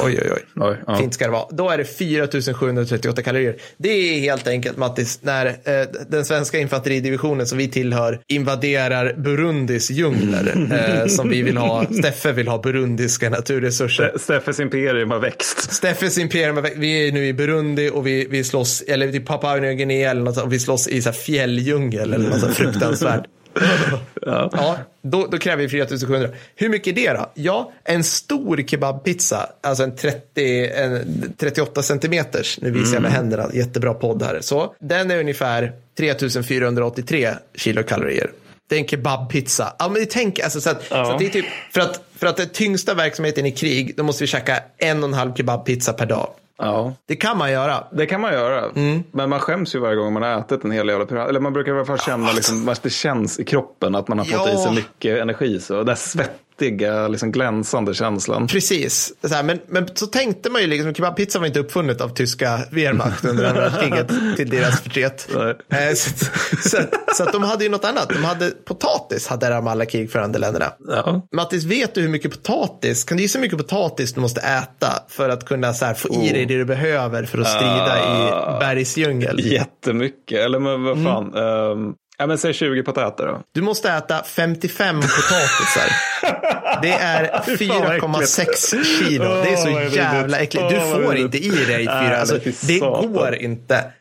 Oj, 0.04 0.20
oj, 0.22 0.32
oj. 0.32 0.46
Oj, 0.56 0.78
ja. 0.88 0.98
Fint 0.98 1.14
ska 1.14 1.26
det 1.26 1.32
vara. 1.32 1.46
Då 1.52 1.70
är 1.70 1.78
det 1.78 1.86
4738 1.86 3.22
kalorier. 3.22 3.56
Det 3.78 3.90
är 3.90 4.20
helt 4.20 4.48
enkelt, 4.48 4.78
Mattis, 4.78 5.20
när 5.22 5.46
eh, 5.46 5.88
den 6.08 6.26
svenska 6.26 6.60
infanteridivisionen 6.60 7.48
som 7.48 7.58
vi 7.58 7.68
tillhör 7.68 8.22
invaderar 8.28 9.14
Burundis 9.18 9.92
djungler. 9.92 10.52
Eh, 10.76 11.08
som 11.08 11.30
vi 11.30 11.42
vill 11.42 11.58
ha, 11.58 11.86
Steffe 11.86 12.32
vill 12.32 12.48
ha 12.48 12.58
burundiska 12.58 13.30
naturresurser. 13.30 14.14
Steffes 14.18 14.60
imperium 14.60 15.12
har 15.12 15.20
växt. 15.20 15.75
Steffes 15.76 16.18
imperium, 16.18 16.66
vi 16.76 17.08
är 17.08 17.12
nu 17.12 17.28
i 17.28 17.34
Burundi 17.34 17.90
och 17.90 18.08
vi, 18.08 18.28
vi 18.30 18.44
slåss, 18.44 18.82
eller 18.82 19.16
i 19.16 19.20
Papua 19.20 19.56
Nya 19.56 19.74
Guinea 19.74 20.12
eller 20.12 20.22
något, 20.22 20.38
och 20.38 20.54
vi 20.54 20.60
slåss 20.60 20.88
i 20.88 21.02
så 21.02 21.10
här 21.10 21.18
fjälldjungel 21.18 22.14
eller 22.14 22.30
något 22.30 22.40
så 22.40 22.48
fruktansvärt. 22.48 23.26
Ja, 24.22 24.78
då, 25.02 25.28
då 25.32 25.38
kräver 25.38 25.64
vi 25.64 25.70
4700. 25.70 26.30
Hur 26.56 26.70
mycket 26.70 26.98
är 26.98 27.14
det 27.14 27.20
då? 27.20 27.32
Ja, 27.34 27.72
en 27.84 28.04
stor 28.04 28.64
kebabpizza, 28.68 29.50
alltså 29.62 29.84
en, 29.84 29.96
30, 29.96 30.68
en 30.68 31.34
38 31.38 31.82
centimeters, 31.84 32.60
nu 32.62 32.72
visar 32.72 32.94
jag 32.94 33.02
med 33.02 33.12
händerna, 33.12 33.50
jättebra 33.54 33.94
podd 33.94 34.24
här. 34.24 34.40
Så 34.42 34.76
den 34.80 35.12
är 35.12 35.20
ungefär 35.20 35.74
3483 35.98 37.30
kilokalorier. 37.56 38.32
Det 38.68 38.76
är 38.76 38.80
en 38.80 38.88
kebabpizza. 38.88 39.74
Ja, 39.80 39.90
men 39.90 40.06
tänk, 40.10 40.40
alltså, 40.40 40.62
så 40.62 40.70
att, 40.70 40.84
så 40.88 40.96
att 40.96 41.20
det 41.20 41.26
är 41.26 41.30
typ, 41.30 41.46
för 41.72 41.82
att, 41.82 42.04
för 42.18 42.28
att 42.28 42.38
den 42.38 42.50
tyngsta 42.50 42.94
verksamheten 42.94 43.46
i 43.46 43.52
krig, 43.52 43.94
då 43.98 44.04
måste 44.04 44.24
vi 44.24 44.28
käka 44.28 44.60
en 44.78 45.04
och 45.04 45.10
en 45.10 45.14
halv 45.14 45.34
kebabpizza 45.34 45.94
per 45.94 46.06
dag. 46.06 46.30
Ja. 46.58 46.94
Det 47.08 47.16
kan 47.16 47.38
man 47.38 47.52
göra. 47.52 47.84
Det 47.92 48.06
kan 48.06 48.22
man 48.22 48.34
göra. 48.34 48.70
Mm. 48.76 49.04
Men 49.12 49.30
man 49.30 49.40
skäms 49.40 49.76
ju 49.76 49.80
varje 49.80 49.96
gång 49.96 50.14
man 50.14 50.24
har 50.24 50.40
ätit 50.40 50.64
en 50.64 50.72
hel 50.72 50.88
jävla 50.88 51.06
pirat. 51.06 51.30
Eller 51.30 51.40
man 51.40 51.54
brukar 51.54 51.72
i 51.72 51.76
alla 51.76 51.86
fall 51.86 52.00
känna 52.00 52.32
liksom, 52.32 52.70
att 52.70 52.84
det 52.84 52.90
känns 52.90 53.40
i 53.40 53.44
kroppen 53.44 53.96
att 53.96 54.08
man 54.08 54.18
har 54.18 54.26
fått 54.26 54.48
Ja. 54.48 54.54
i 54.54 54.58
sig 54.58 54.72
mycket 54.76 55.22
energi. 55.22 55.60
Så 55.60 55.74
den 55.74 55.86
där 55.86 55.96
svettiga, 56.60 57.08
liksom 57.08 57.32
glänsande 57.32 57.94
känslan. 57.94 58.48
Precis, 58.48 59.14
så 59.22 59.34
här, 59.34 59.44
men, 59.44 59.60
men 59.68 59.88
så 59.94 60.08
tänkte 60.08 60.50
man 60.50 60.62
ju 60.62 60.68
liksom, 60.68 60.94
kebabpizza 60.94 61.40
var 61.40 61.48
inte 61.48 61.60
uppfunnet 61.60 62.02
av 62.02 62.10
tyska 62.10 62.60
Wehrmacht 62.72 63.26
under 63.26 63.44
andra 63.46 63.62
världskriget 63.70 64.36
till 64.36 64.50
deras 64.50 64.82
förtret. 64.82 65.28
Eh, 65.72 65.94
Så, 65.96 66.26
så, 66.70 66.78
så 67.16 67.24
att 67.24 67.32
de 67.34 67.44
hade 67.44 67.64
ju 67.64 67.70
något 67.70 67.86
annat. 67.86 68.10
De 68.10 68.24
hade 68.24 68.50
potatis, 68.50 69.28
hade 69.28 69.50
de 69.50 69.68
alla 69.68 69.86
krigförande 69.86 70.40
länderna. 70.40 70.66
Ja. 70.88 71.28
Mattis, 71.36 71.64
vet 71.64 71.96
du 71.96 72.02
hur 72.02 72.10
mycket 72.10 72.32
potatis, 72.32 73.04
kan 73.04 73.18
du 73.18 73.24
gissa 73.24 73.38
hur 73.38 73.42
mycket 73.42 73.58
potatis 73.58 74.14
du 74.14 74.22
måste 74.22 74.42
äta 74.42 74.88
för 75.08 75.30
att 75.30 75.46
kunna 75.46 75.74
så 75.74 75.86
här, 75.86 75.94
få 75.94 76.14
i 76.24 76.32
dig 76.32 76.46
det 76.46 76.58
du 76.58 76.66
behöver 76.66 77.24
för 77.26 77.38
att 77.38 77.48
strida 77.48 77.98
i 78.00 78.30
bergsdjungel? 78.60 79.40
Jättemycket. 79.52 80.40
Eller 80.40 80.60
men 80.60 80.84
vad 80.84 80.96
Mm. 80.98 81.06
fan. 81.06 81.34
Ja, 82.18 82.28
men 82.28 82.38
säg 82.38 82.54
20 82.54 82.84
potäter 82.84 83.28
då. 83.28 83.42
Du 83.54 83.62
måste 83.62 83.92
äta 83.92 84.24
55 84.24 84.96
potatisar. 85.02 85.90
Det 86.82 86.92
är 86.92 87.32
vad 87.32 87.58
4,6 87.58 88.84
kilo. 88.84 89.24
Det 89.24 89.54
är 89.54 89.56
så 89.56 89.96
jävla 89.96 90.38
äckligt. 90.40 90.70
Du 90.70 90.80
får 90.80 91.16
inte 91.16 91.38
i 91.38 91.50
dig 91.50 91.84
fyra. 91.86 92.18
Alltså, 92.18 92.40
det 92.68 92.80
går 92.80 93.36
inte. 93.36 93.92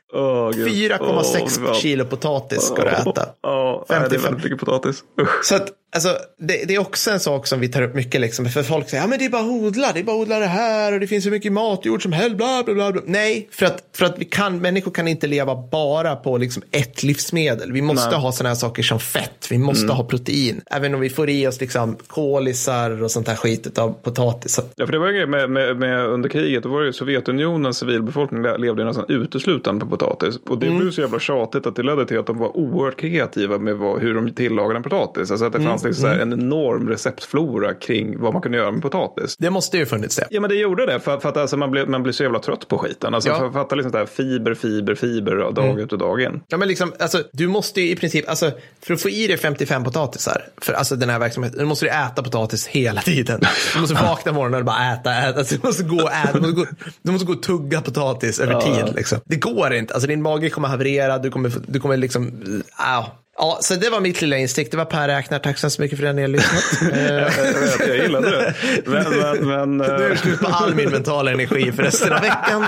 Gud. 0.55 0.69
4,6 0.69 1.59
Åh, 1.61 1.67
vad- 1.67 1.77
kilo 1.77 2.05
potatis 2.05 2.63
ska 2.63 2.83
du 2.83 2.89
äta. 2.89 3.27
Ja, 3.43 3.87
nej, 3.89 3.99
det 3.99 4.05
är 4.05 4.09
55. 4.11 4.23
väldigt 4.25 4.45
mycket 4.45 4.59
potatis. 4.67 5.03
Usch. 5.21 5.45
Så 5.45 5.55
att, 5.55 5.69
alltså, 5.97 6.09
det, 6.39 6.69
det 6.69 6.75
är 6.75 6.79
också 6.79 7.11
en 7.11 7.21
sak 7.21 7.47
som 7.47 7.61
vi 7.61 7.69
tar 7.69 7.83
upp 7.83 7.95
mycket. 7.95 8.21
Liksom, 8.21 8.47
för 8.47 8.63
folk 8.63 8.89
säger 8.89 9.03
ja, 9.03 9.07
men 9.09 9.19
det 9.19 9.25
är 9.25 9.29
bara 9.31 9.43
att 9.43 9.49
odla, 9.49 9.91
det 9.95 10.01
är 10.01 10.05
bara 10.05 10.17
att 10.17 10.23
odla 10.23 10.39
det 10.39 10.47
här 10.47 10.93
och 10.93 11.01
det 11.01 11.07
finns 11.07 11.27
hur 11.27 11.31
mycket 11.31 11.53
matjord 11.53 12.03
som 12.03 12.13
helst. 12.13 12.37
Bla, 12.37 12.63
bla, 12.65 12.75
bla, 12.75 12.93
bla. 12.93 13.03
Nej, 13.07 13.49
för 13.53 13.67
att, 13.67 13.83
för 13.97 14.07
att 14.07 14.19
vi 14.19 14.25
kan, 14.25 14.59
människor 14.59 14.91
kan 14.91 15.09
inte 15.09 15.27
leva 15.27 15.69
bara 15.71 16.17
på 16.17 16.39
liksom, 16.39 16.63
ett 16.71 17.03
livsmedel. 17.03 17.73
Vi 17.73 17.83
måste 17.83 18.11
Nej. 18.11 18.19
ha 18.19 18.33
sådana 18.33 18.49
här 18.49 18.55
saker 18.57 18.83
som 18.83 19.01
fett. 19.01 19.47
Vi 19.51 19.59
måste 19.59 19.93
ha 19.93 20.05
protein. 20.05 20.61
Även 20.67 20.95
om 20.95 21.01
vi 21.01 21.11
får 21.11 21.31
i 21.31 21.47
oss 21.47 21.61
liksom, 21.61 21.97
kolisar 22.07 23.03
och 23.03 23.11
sånt 23.11 23.29
här 23.29 23.37
skit 23.37 23.79
av 23.79 23.93
potatis. 24.03 24.61
Ja, 24.77 24.87
för 24.87 24.93
det 24.93 24.99
var 24.99 25.07
ju 25.07 25.11
en 25.13 25.17
grej 25.17 25.27
med, 25.27 25.51
med, 25.51 25.77
med 25.77 26.07
under 26.07 26.29
kriget. 26.29 26.63
Då 26.63 26.69
var 26.69 26.81
det 26.81 26.87
ju 26.87 26.93
Sovjetunionens 26.93 27.79
civilbefolkning 27.79 28.43
le- 28.43 28.57
levde 28.59 28.85
nästan 28.85 29.05
uteslutande 29.09 29.81
på 29.85 29.91
potatis. 29.91 30.04
Och 30.05 30.59
det 30.59 30.71
blev 30.71 30.91
så 30.91 31.01
jävla 31.01 31.19
tjatigt 31.19 31.67
att 31.67 31.77
det 31.77 31.83
ledde 31.83 32.07
till 32.07 32.19
att 32.19 32.27
de 32.27 32.39
var 32.39 32.57
oerhört 32.57 33.01
kreativa 33.01 33.59
med 33.59 33.77
vad, 33.77 34.01
hur 34.01 34.15
de 34.15 34.31
tillagade 34.35 34.77
en 34.77 34.83
potatis. 34.83 35.31
Alltså 35.31 35.47
att 35.47 35.53
det 35.53 35.61
fanns 35.61 35.85
liksom 35.85 36.09
här 36.09 36.19
en 36.19 36.33
enorm 36.33 36.89
receptflora 36.89 37.75
kring 37.75 38.21
vad 38.21 38.33
man 38.33 38.43
kunde 38.43 38.59
göra 38.59 38.71
med 38.73 38.83
potatis. 38.83 39.37
det 39.39 39.51
måste 39.51 39.79
ju 39.79 39.87
funnits 39.87 40.17
det. 40.17 40.27
Ja 40.31 40.41
men 40.41 40.51
det 40.51 40.57
gjorde 40.57 40.87
det 40.87 41.01
för, 41.01 41.19
för 41.19 41.29
att 41.29 41.37
alltså, 41.37 41.57
man, 41.57 41.71
blev, 41.71 41.89
man 41.89 42.03
blev 42.03 42.13
så 42.13 42.23
jävla 42.23 42.39
trött 42.39 42.69
på 42.69 42.79
skiten. 42.79 43.15
Alltså 43.15 43.31
Ja. 43.31 43.39
för, 43.39 43.51
fatta 43.51 43.75
liksom 43.75 43.93
det 43.93 43.99
här 43.99 44.07
fiber, 44.07 44.55
fiber, 44.55 44.95
fiber 44.95 45.53
dag 45.53 45.81
ut 45.81 45.93
och 45.93 45.99
dag 45.99 46.21
in. 46.23 46.41
Ja, 46.49 46.57
men 46.57 46.69
liksom, 46.69 46.93
alltså, 46.99 47.23
du 47.33 47.49
måste 47.49 47.81
ju 47.81 47.91
i 47.91 47.97
princip, 47.97 48.29
alltså, 48.29 48.51
för 48.83 48.95
att 48.95 49.01
få 49.03 49.09
i 49.09 49.27
dig 49.27 49.37
55 49.37 49.85
potatisar, 49.85 50.45
för 50.57 50.73
alltså, 50.73 50.97
den 50.97 51.11
här 51.11 51.19
verksamheten, 51.19 51.59
du 51.59 51.65
måste 51.65 51.85
du 51.85 51.91
äta 51.91 52.23
potatis 52.23 52.67
hela 52.67 53.01
tiden. 53.01 53.41
Du 53.75 53.81
måste 53.81 53.95
vakna 53.95 54.33
morgonen 54.33 54.61
och 54.61 54.67
bara 54.67 54.93
äta, 54.93 55.15
äta. 55.15 55.39
Alltså, 55.39 55.55
du, 55.55 55.67
måste 55.67 55.83
gå 55.85 56.03
och 56.03 56.13
äta. 56.13 56.33
Du, 56.33 56.41
måste 56.41 56.55
gå, 56.61 56.67
du 57.03 57.13
måste 57.13 57.27
gå 57.27 57.33
och 57.33 57.43
tugga 57.43 57.81
potatis 57.81 58.41
över 58.41 58.61
tid. 58.61 58.95
Liksom. 58.95 59.19
Det 59.25 59.37
går 59.37 59.75
inte. 59.75 59.94
Alltså, 59.95 60.07
din 60.07 60.23
mage 60.23 60.51
kommer 60.51 60.69
haverera, 60.69 61.19
du 61.19 61.31
kommer, 61.31 61.53
du 61.67 61.81
kommer 61.81 61.97
liksom, 61.97 62.29
äh, 62.79 63.07
Ja, 63.37 63.59
så 63.61 63.75
det 63.75 63.91
var 63.91 64.01
mitt 64.01 64.21
lilla 64.21 64.37
instick. 64.37 64.71
Det 64.71 64.77
var 64.77 64.85
Per 64.85 65.09
Räknar. 65.09 65.39
Tack 65.39 65.59
så 65.59 65.83
mycket 65.83 65.99
för 65.99 66.07
att 66.07 66.15
ni 66.15 66.23
har 66.23 66.29
lyssnat. 66.29 66.93
jag, 66.99 67.61
vet, 67.61 67.89
jag 67.89 67.97
gillade 67.97 68.31
det. 68.31 68.55
Men, 68.87 69.05
men, 69.19 69.49
men, 69.49 69.77
nu 69.99 70.05
är 70.05 70.11
det 70.11 70.17
slut 70.17 70.41
på 70.41 70.47
all 70.47 70.75
min 70.75 70.91
mentala 70.91 71.33
energi 71.33 71.73
för 71.73 71.83
resten 71.83 72.13
av 72.13 72.21
veckan. 72.21 72.65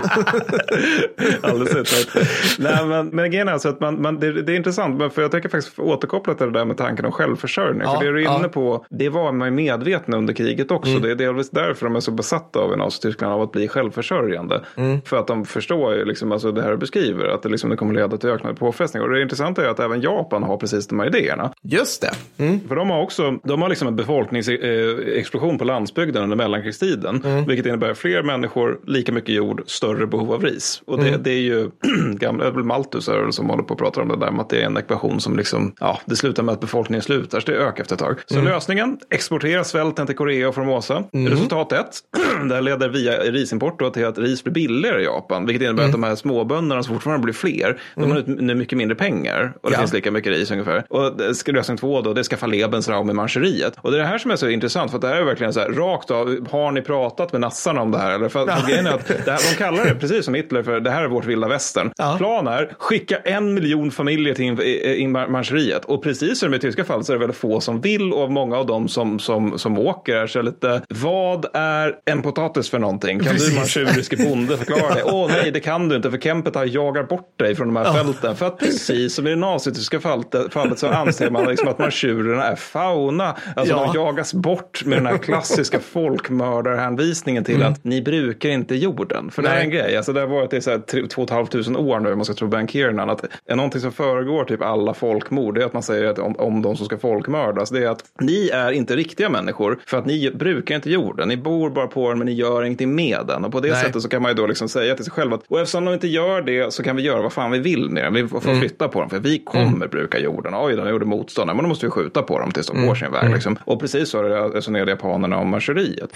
Alldeles 1.43 1.75
utmärkt. 1.75 2.29
Nej, 2.59 2.87
men, 2.87 3.07
men 3.07 3.31
grejen 3.31 3.49
är 3.49 3.53
alltså 3.53 3.69
att 3.69 3.81
man, 3.81 4.03
man, 4.03 4.21
det, 4.21 4.43
det, 4.43 4.53
är 4.53 4.57
intressant, 4.57 5.15
för 5.15 5.23
jag 5.23 5.31
tänker 5.31 5.49
faktiskt 5.49 5.79
återkoppla 5.79 6.35
till 6.35 6.47
det 6.47 6.59
där 6.59 6.65
med 6.65 6.77
tanken 6.77 7.05
om 7.05 7.13
självförsörjning. 7.13 7.83
Ja, 7.85 7.99
för 7.99 8.07
det 8.07 8.13
du 8.13 8.25
är 8.25 8.37
inne 8.37 8.43
ja. 8.43 8.49
på, 8.49 8.87
det 8.91 9.09
var 9.09 9.33
man 9.33 9.55
medveten 9.55 10.15
under 10.15 10.35
kriget 10.35 10.71
också. 10.71 10.91
Mm. 10.91 11.03
Det 11.03 11.11
är 11.11 11.15
delvis 11.15 11.51
därför 11.51 11.87
de 11.87 11.97
är 11.97 12.01
så 12.01 12.11
besatta 12.11 12.59
av 12.59 12.73
i 12.73 12.77
Nazityskland 12.77 13.35
av 13.35 13.43
att 13.43 13.53
bli 13.53 13.69
självförsörjande. 13.69 14.65
Mm. 14.77 15.01
För 15.03 15.17
att 15.17 15.27
de 15.27 15.45
förstår 15.45 15.95
ju 15.95 16.05
liksom, 16.05 16.33
alltså 16.33 16.53
det 16.53 16.63
här 16.63 16.71
du 16.71 16.77
beskriver, 16.77 17.29
att 17.29 17.43
det, 17.43 17.49
liksom, 17.49 17.71
det 17.71 17.77
kommer 17.77 17.95
leda 17.95 18.17
till 18.17 18.31
ökade 18.31 18.55
påfrestningar. 18.55 19.07
Och 19.07 19.15
det 19.15 19.23
intressanta 19.23 19.65
är 19.65 19.69
att 19.69 19.81
även 19.81 20.01
Japan 20.01 20.43
har 20.43 20.56
precis 20.57 20.87
de 20.87 21.01
här 21.01 21.07
idéerna. 21.07 21.53
Just 21.63 22.03
det. 22.03 22.45
Mm. 22.45 22.61
För 22.69 22.77
de 22.77 22.91
har 22.91 23.03
också, 23.03 23.39
de 23.45 23.63
har 23.63 23.69
liksom 23.69 23.89
en 23.89 23.97
befolkningsexplosion 23.97 25.59
på 25.59 25.65
landsbygden 25.65 26.23
under 26.23 26.37
mellankrigstiden. 26.37 27.23
Mm. 27.25 27.45
Vilket 27.45 27.67
innebär 27.67 27.95
fler 27.95 28.23
människor, 28.23 28.81
lika 28.87 29.13
mycket 29.13 29.35
jord, 29.35 29.63
större 29.67 30.07
behov 30.07 30.33
av 30.33 30.43
ris. 30.43 30.83
Och 30.87 30.99
det, 30.99 31.09
mm. 31.09 31.23
det 31.23 31.31
är 31.31 31.41
ju 31.41 31.71
gamla, 32.15 32.51
Malthus 32.51 33.09
som 33.31 33.51
håller 33.51 33.63
på 33.63 33.75
att 33.75 33.79
prata 33.79 34.03
om 34.03 34.09
det 34.09 34.17
där 34.17 34.31
med 34.31 34.41
att 34.41 34.51
det 34.51 34.63
är 34.63 34.67
en 34.67 34.77
ekvation 34.77 35.21
som 35.21 35.37
liksom, 35.37 35.73
ja, 35.81 36.01
det 36.05 36.17
slutar 36.17 36.43
med 36.43 36.53
att 36.53 36.61
befolkningen 36.61 37.03
slutar, 37.03 37.41
så 37.41 37.51
det 37.51 37.57
ökar 37.57 37.83
efter 37.83 37.95
ett 37.95 38.01
tag. 38.01 38.21
Så 38.27 38.35
mm. 38.35 38.47
lösningen, 38.47 38.99
exportera 39.11 39.65
svälten 39.65 40.07
till 40.07 40.17
Korea 40.17 40.49
och 40.49 40.55
Formosa. 40.55 41.05
Mm. 41.13 41.33
Resultat 41.33 41.73
ett, 41.73 42.01
det 42.49 42.55
här 42.55 42.63
leder 42.63 42.89
via 42.89 43.19
risimport 43.19 43.79
då 43.79 43.91
till 43.91 44.07
att 44.07 44.19
ris 44.19 44.45
blir 44.45 44.55
billigare 44.55 45.01
i 45.01 45.05
Japan, 45.05 45.47
vilket 45.47 45.63
innebär 45.63 45.83
mm. 45.83 45.91
att 45.91 45.93
de 45.93 46.03
här 46.03 46.15
småbönderna 46.15 46.83
som 46.83 46.95
fortfarande 46.95 47.25
blir 47.25 47.35
fler, 47.35 47.81
de 47.95 48.11
har 48.11 48.25
nu 48.27 48.55
mycket 48.55 48.79
mindre 48.79 48.95
pengar 48.95 49.53
och 49.63 49.71
det 49.71 49.75
ja. 49.75 49.81
finns 49.81 49.93
lika 49.93 50.11
mycket 50.11 50.33
ris 50.33 50.46
ungefär. 50.51 50.85
Och 50.89 51.13
lösning 51.47 51.77
två 51.77 52.01
då, 52.01 52.13
det 52.13 52.25
ska 52.25 52.37
få 52.37 52.47
Lebensraum 52.47 53.11
i 53.11 53.13
mancheriet. 53.13 53.75
Och 53.81 53.91
det 53.91 53.97
är 53.97 54.01
det 54.01 54.07
här 54.07 54.19
som 54.19 54.31
är 54.31 54.37
så 54.37 54.49
intressant, 54.49 54.91
för 54.91 54.99
att 54.99 55.03
det 55.03 55.09
här 55.09 55.17
är 55.17 55.25
verkligen 55.25 55.53
så 55.53 55.61
här, 55.61 55.69
rakt 55.69 56.11
av, 56.11 56.49
har 56.51 56.73
ni 56.73 56.83
pratat 56.83 57.33
med 57.33 57.41
nassarna 57.41 57.83
om 57.83 57.91
det 57.91 57.99
här? 57.99 58.11
Eller 58.11 58.29
för, 58.29 58.47
för 58.47 58.69
grejen 58.69 58.87
är 58.87 58.91
att 58.91 59.07
det 59.07 59.31
här, 59.31 59.53
de 59.53 59.57
kallar 59.57 59.85
det, 59.85 59.95
precis 59.95 60.25
som 60.25 60.35
Hitler, 60.35 60.63
för 60.63 60.81
det 60.81 60.91
här 60.91 61.05
är 61.05 61.09
vårt 61.09 61.25
vilda 61.25 61.49
västern. 61.49 61.91
Ja. 61.97 62.15
Plan 62.19 62.47
är, 62.47 62.73
skicka 62.79 63.17
en 63.17 63.55
miljon 63.55 63.91
familjer 63.91 64.35
till 64.35 64.61
inmarscheriet. 64.99 65.85
Och 65.85 66.03
precis 66.03 66.39
som 66.41 66.55
i 66.55 66.59
tyska 66.59 66.85
fall 66.85 67.05
så 67.05 67.13
är 67.13 67.15
det 67.15 67.21
väldigt 67.21 67.37
få 67.37 67.61
som 67.61 67.81
vill 67.81 68.13
och 68.13 68.31
många 68.31 68.57
av 68.57 68.67
dem 68.67 68.89
som, 68.89 69.19
som, 69.19 69.59
som 69.59 69.79
åker 69.79 70.17
är 70.17 70.27
så 70.27 70.43
lite, 70.43 70.83
vad 70.89 71.47
är 71.55 71.95
en 72.05 72.23
potatis 72.23 72.71
för 72.71 72.79
någonting? 72.79 73.19
Kan 73.19 73.33
precis. 73.33 73.51
du 73.51 73.57
manchuriske 73.57 74.17
bonde 74.17 74.57
förklara 74.57 74.95
det? 74.95 75.03
Åh 75.05 75.27
oh, 75.27 75.29
nej, 75.29 75.51
det 75.51 75.61
kan 75.61 75.89
du 75.89 75.97
inte 75.97 76.11
för 76.11 76.19
Kempet 76.19 76.55
har 76.55 76.65
jagat 76.65 77.09
bort 77.09 77.39
dig 77.39 77.55
från 77.55 77.67
de 77.67 77.77
här 77.77 77.85
ja. 77.85 77.93
fälten. 77.93 78.37
För 78.37 78.47
att 78.47 78.59
precis 78.59 79.15
som 79.15 79.27
i 79.27 79.31
det 79.31 79.37
nazityska 79.37 80.01
fallet, 80.01 80.35
fallet 80.51 80.79
så 80.79 80.89
anser 80.89 81.31
man 81.31 81.49
liksom 81.49 81.69
att 81.69 81.79
manchurerna 81.79 82.45
är 82.45 82.57
fauna. 82.57 83.37
Alltså 83.57 83.75
ja. 83.75 83.91
de 83.93 83.99
jagas 83.99 84.35
bort 84.35 84.85
med 84.85 84.99
den 84.99 85.07
här 85.07 85.19
klassiska 85.19 85.81
folkmördarhänvisningen 85.81 87.45
till 87.45 87.57
mm. 87.57 87.73
att 87.73 87.85
ni 87.85 88.03
brukar 88.03 88.49
inte 88.49 88.75
jorden. 88.75 89.31
För 89.31 89.43
nej. 89.43 89.53
det 89.53 89.59
är 89.59 89.65
en 89.65 89.71
grej, 89.71 89.97
alltså 89.97 90.13
det 90.13 90.21
har 90.21 90.27
varit 90.27 90.53
i 90.53 90.61
så 90.61 90.71
här 90.71 91.09
två 91.09 91.23
och 91.23 91.29
ett 91.29 91.35
halvt 91.35 91.53
tusen 91.53 91.77
år 91.77 92.01
nu, 92.01 92.13
om 92.13 92.19
man 92.19 92.25
ska 92.25 92.35
tro 92.35 92.49
Ben 92.49 92.69
Kiernan, 92.69 93.11
att 93.11 93.25
är 93.47 93.57
någonting 93.57 93.81
som 93.81 93.93
föregår 93.93 94.45
typ 94.45 94.63
alla 94.63 94.95
folkmord, 94.95 95.55
det 95.55 95.63
är 95.63 95.67
att 95.67 95.73
man 95.73 95.83
säger 95.83 96.05
att 96.05 96.19
om, 96.19 96.37
om 96.37 96.63
de 96.63 96.77
som 96.77 96.87
ska 96.87 96.99
folkmördas, 96.99 97.71
det 97.71 97.85
är 97.85 97.89
att 97.89 98.05
ni 98.21 98.49
är 98.49 98.71
inte 98.73 98.97
riktiga 98.97 99.29
människor 99.29 99.79
för 99.87 99.99
att 99.99 100.07
ni 100.07 100.31
brukar 100.31 100.75
inte 100.75 100.91
jorden. 100.91 101.29
Ni 101.29 101.37
bor 101.37 101.71
bara 101.71 101.87
på 101.87 102.09
den 102.09 102.19
men 102.19 102.27
ni 102.27 102.33
gör 102.33 102.65
ingenting 102.65 102.95
med 102.95 103.19
den. 103.27 103.45
Och 103.45 103.53
på 103.53 103.61
det 103.61 103.69
Nej. 103.69 103.85
sättet 103.85 104.03
så 104.03 104.09
kan 104.09 104.23
man 104.23 104.31
ju 104.31 104.35
då 104.35 104.47
liksom 104.47 104.69
säga 104.69 104.95
till 104.95 105.05
sig 105.05 105.13
själv 105.13 105.35
att 105.35 105.43
och 105.49 105.61
eftersom 105.61 105.85
de 105.85 105.95
inte 105.95 106.09
gör 106.09 106.43
det 106.43 106.73
så 106.73 106.83
kan 106.83 106.97
vi 106.97 107.03
göra 107.03 107.23
vad 107.23 107.33
fan 107.33 107.51
vi 107.51 107.59
vill 107.59 107.91
med 107.91 108.05
den. 108.05 108.15
Vi 108.15 108.29
får 108.29 108.45
mm. 108.45 108.61
flytta 108.61 108.89
på 108.89 109.01
dem 109.01 109.11
för 109.11 109.19
vi 109.19 109.39
kommer 109.39 109.67
mm. 109.67 109.89
bruka 109.91 110.19
jorden. 110.27 110.55
Oj, 110.55 110.77
de 110.77 110.89
gjorde 110.89 111.05
motstånd. 111.05 111.47
Men 111.47 111.63
då 111.63 111.69
måste 111.69 111.87
vi 111.87 111.91
skjuta 111.91 112.23
på 112.23 112.39
dem 112.39 112.51
tills 112.53 112.67
de 112.67 112.77
mm. 112.77 112.89
går 112.89 112.95
sin 112.95 113.13
väg. 113.13 113.23
Mm. 113.23 113.35
Liksom. 113.35 113.59
Och 113.65 113.81
precis 113.81 114.11
så 114.11 114.23
resonerade 114.23 114.91
japanerna 114.91 115.39
om 115.39 115.49
marscheriet. 115.49 116.11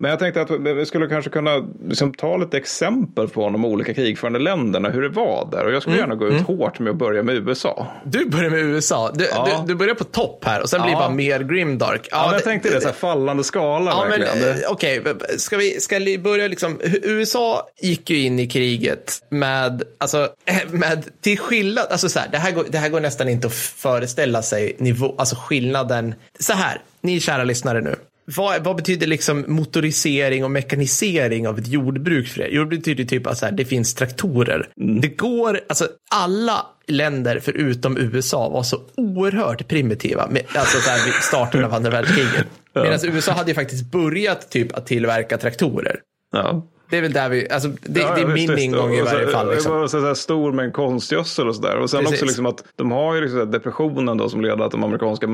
Men 0.00 0.10
jag 0.10 0.18
tänkte 0.18 0.40
att 0.40 0.50
vi 0.50 0.86
skulle 0.86 1.08
kanske 1.08 1.30
kunna 1.30 1.68
liksom 1.88 2.14
ta 2.14 2.36
lite 2.36 2.56
exempel 2.56 3.28
på 3.28 3.50
de 3.50 3.64
olika 3.64 3.94
krigförande 3.94 4.38
länderna, 4.38 4.90
hur 4.90 5.02
det 5.02 5.08
var 5.08 5.48
där. 5.52 5.64
Och 5.64 5.72
jag 5.72 5.82
skulle 5.82 5.96
mm. 5.96 6.08
gärna 6.08 6.14
gå 6.14 6.26
ut 6.26 6.32
mm. 6.32 6.44
hårt 6.44 6.78
med 6.78 6.90
att 6.90 6.96
börja 6.96 7.22
med 7.22 7.34
USA. 7.34 7.86
Du 8.04 8.26
börjar 8.26 8.50
med 8.50 8.60
USA. 8.60 9.10
Du, 9.14 9.28
ja. 9.32 9.62
du, 9.66 9.72
du 9.72 9.78
börjar 9.78 9.94
på 9.94 10.04
topp 10.04 10.44
här 10.44 10.62
och 10.62 10.70
sen 10.70 10.80
ja. 10.80 10.84
blir 10.84 10.94
det 10.94 10.98
bara 10.98 11.10
mer 11.10 11.40
grimdark. 11.40 12.08
Ja, 12.10 12.16
ja 12.16 12.24
men 12.24 12.34
jag 12.34 12.44
tänkte 12.44 12.70
det, 12.70 12.80
så 12.80 12.88
här 12.88 12.94
fallande 12.94 13.44
skala 13.44 13.90
ja, 13.90 14.04
verkligen. 14.04 14.50
Eh, 14.50 14.70
okej, 14.70 15.00
okay. 15.00 15.38
ska, 15.38 15.56
vi, 15.56 15.80
ska 15.80 15.98
vi 15.98 16.18
börja 16.18 16.48
liksom, 16.48 16.80
USA 17.02 17.68
gick 17.80 18.10
ju 18.10 18.18
in 18.18 18.38
i 18.38 18.46
kriget 18.46 19.22
med, 19.28 19.82
alltså, 19.98 20.28
med 20.70 21.04
till 21.20 21.38
skillnad, 21.38 21.86
alltså 21.90 22.08
så 22.08 22.18
här, 22.18 22.28
det 22.32 22.38
här, 22.38 22.52
går, 22.52 22.64
det 22.68 22.78
här 22.78 22.88
går 22.88 23.00
nästan 23.00 23.28
inte 23.28 23.46
att 23.46 23.54
föreställa 23.54 24.42
sig 24.42 24.76
nivå, 24.78 25.14
alltså 25.18 25.36
skillnaden. 25.36 26.14
Så 26.38 26.52
här, 26.52 26.80
ni 27.00 27.20
kära 27.20 27.44
lyssnare 27.44 27.80
nu. 27.80 27.96
Vad, 28.36 28.64
vad, 28.64 28.76
betyder 28.76 29.06
liksom 29.06 29.44
motorisering 29.48 30.44
och 30.44 30.50
mekanisering 30.50 31.48
av 31.48 31.58
ett 31.58 31.68
jordbruk 31.68 32.28
för 32.28 32.40
er? 32.40 32.48
Jo, 32.52 32.64
det 32.64 32.76
betyder 32.76 33.04
typ 33.04 33.26
att 33.26 33.38
så 33.38 33.46
här, 33.46 33.52
det 33.52 33.64
finns 33.64 33.94
traktorer. 33.94 34.68
Mm. 34.80 35.00
Det 35.00 35.08
går, 35.08 35.60
alltså 35.68 35.88
alla 36.10 36.66
länder 36.86 37.40
förutom 37.44 37.98
USA 37.98 38.48
var 38.48 38.62
så 38.62 38.80
oerhört 38.96 39.68
primitiva, 39.68 40.26
med, 40.30 40.42
alltså 40.54 40.78
där 40.90 41.04
vid 41.04 41.14
starten 41.14 41.64
av 41.64 41.74
andra 41.74 41.90
världskriget. 41.90 42.46
Medan 42.74 42.98
USA 43.02 43.32
hade 43.32 43.50
ju 43.50 43.54
faktiskt 43.54 43.90
börjat 43.90 44.50
typ 44.50 44.76
att 44.76 44.86
tillverka 44.86 45.38
traktorer. 45.38 46.00
Ja. 46.32 46.66
Det 46.90 46.96
är 46.96 47.02
väl 47.02 47.12
där 47.12 47.28
vi, 47.28 47.50
alltså, 47.50 47.68
det, 47.68 48.00
ja, 48.00 48.14
det 48.14 48.20
är 48.20 48.26
min 48.26 48.34
visst, 48.34 48.58
ingång 48.58 48.94
i 48.94 49.02
varje 49.02 49.26
fall. 49.26 49.50
Liksom. 49.50 49.72
Så, 49.72 49.88
så, 49.88 50.00
så 50.00 50.14
stor 50.14 50.52
med 50.52 50.72
konstgödsel 50.72 51.48
och 51.48 51.54
sådär. 51.54 51.76
Och 51.76 51.90
sen 51.90 52.00
Precis. 52.00 52.14
också 52.14 52.24
liksom 52.24 52.46
att 52.46 52.64
de 52.76 52.92
har 52.92 53.14
ju 53.14 53.20
liksom 53.20 53.50
depressionen 53.50 54.16
då 54.16 54.28
som 54.28 54.40
leder 54.40 54.64
att 54.64 54.70
de 54.70 54.84
amerikanska 54.84 55.26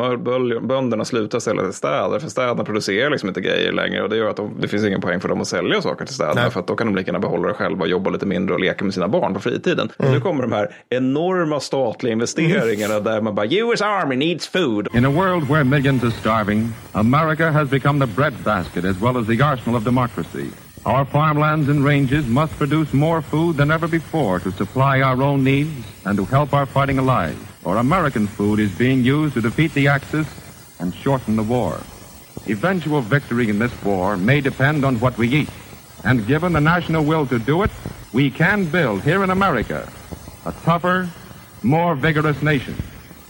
bönderna 0.62 1.04
slutar 1.04 1.38
sälja 1.38 1.62
till 1.62 1.72
städer. 1.72 2.18
För 2.18 2.28
städerna 2.28 2.64
producerar 2.64 3.10
liksom 3.10 3.28
inte 3.28 3.40
grejer 3.40 3.72
längre. 3.72 4.02
Och 4.02 4.08
det 4.08 4.16
gör 4.16 4.30
att 4.30 4.36
de, 4.36 4.56
det 4.60 4.68
finns 4.68 4.84
ingen 4.84 5.00
poäng 5.00 5.20
för 5.20 5.28
dem 5.28 5.40
att 5.40 5.46
sälja 5.46 5.82
saker 5.82 6.04
till 6.04 6.14
städerna. 6.14 6.42
Nej. 6.42 6.50
För 6.50 6.60
att 6.60 6.66
då 6.66 6.76
kan 6.76 6.86
de 6.86 6.96
lika 6.96 7.08
gärna 7.08 7.18
behålla 7.18 7.48
det 7.48 7.54
själva 7.54 7.82
och 7.82 7.88
jobba 7.88 8.10
lite 8.10 8.26
mindre 8.26 8.54
och 8.54 8.60
leka 8.60 8.84
med 8.84 8.94
sina 8.94 9.08
barn 9.08 9.34
på 9.34 9.40
fritiden. 9.40 9.90
Mm. 9.98 10.12
nu 10.12 10.20
kommer 10.20 10.42
de 10.42 10.52
här 10.52 10.74
enorma 10.88 11.60
statliga 11.60 12.12
investeringarna 12.12 12.94
mm. 12.94 13.04
där 13.04 13.20
man 13.20 13.34
bara 13.34 13.46
US 13.46 13.82
Army 13.82 14.16
needs 14.16 14.48
food. 14.48 14.88
In 14.94 15.04
a 15.04 15.10
world 15.10 15.48
where 15.48 15.64
millions 15.64 16.04
are 16.04 16.10
starving, 16.10 16.72
America 16.92 17.50
has 17.50 17.70
become 17.70 18.06
the 18.06 18.12
breadbasket 18.12 18.84
as 18.84 19.00
well 19.00 19.16
as 19.16 19.26
the 19.26 19.42
arsenal 19.42 19.76
of 19.76 19.84
democracy. 19.84 20.50
Our 20.86 21.06
farmlands 21.06 21.70
and 21.70 21.82
ranges 21.82 22.26
must 22.26 22.58
produce 22.58 22.92
more 22.92 23.22
food 23.22 23.56
than 23.56 23.70
ever 23.70 23.88
before 23.88 24.38
to 24.40 24.52
supply 24.52 25.00
our 25.00 25.22
own 25.22 25.42
needs 25.42 25.86
and 26.04 26.18
to 26.18 26.26
help 26.26 26.52
our 26.52 26.66
fighting 26.66 26.98
allies. 26.98 27.36
For 27.62 27.78
American 27.78 28.26
food 28.26 28.58
is 28.58 28.70
being 28.76 29.02
used 29.02 29.32
to 29.32 29.40
defeat 29.40 29.72
the 29.72 29.88
Axis 29.88 30.28
and 30.78 30.94
shorten 30.94 31.36
the 31.36 31.42
war. 31.42 31.80
Eventual 32.46 33.00
victory 33.00 33.48
in 33.48 33.58
this 33.58 33.72
war 33.82 34.18
may 34.18 34.42
depend 34.42 34.84
on 34.84 35.00
what 35.00 35.16
we 35.16 35.28
eat. 35.28 35.48
And 36.04 36.26
given 36.26 36.52
the 36.52 36.60
national 36.60 37.04
will 37.04 37.26
to 37.28 37.38
do 37.38 37.62
it, 37.62 37.70
we 38.12 38.30
can 38.30 38.66
build 38.66 39.02
here 39.02 39.24
in 39.24 39.30
America 39.30 39.90
a 40.44 40.52
tougher, 40.52 41.08
more 41.62 41.94
vigorous 41.94 42.42
nation. 42.42 42.76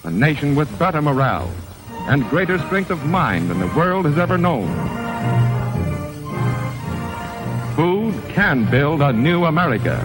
A 0.03 0.11
nation 0.11 0.57
with 0.57 0.77
better 0.77 1.01
morale 1.01 1.55
and 2.09 2.29
greater 2.31 2.59
strength 2.67 2.91
of 2.91 3.07
mind 3.07 3.49
than 3.49 3.61
the 3.61 3.73
world 3.77 4.07
has 4.07 4.19
ever 4.19 4.37
known. 4.37 5.04
Food 7.77 8.15
can 8.35 8.69
build 8.71 9.03
a 9.03 9.13
new 9.13 9.45
America. 9.45 9.99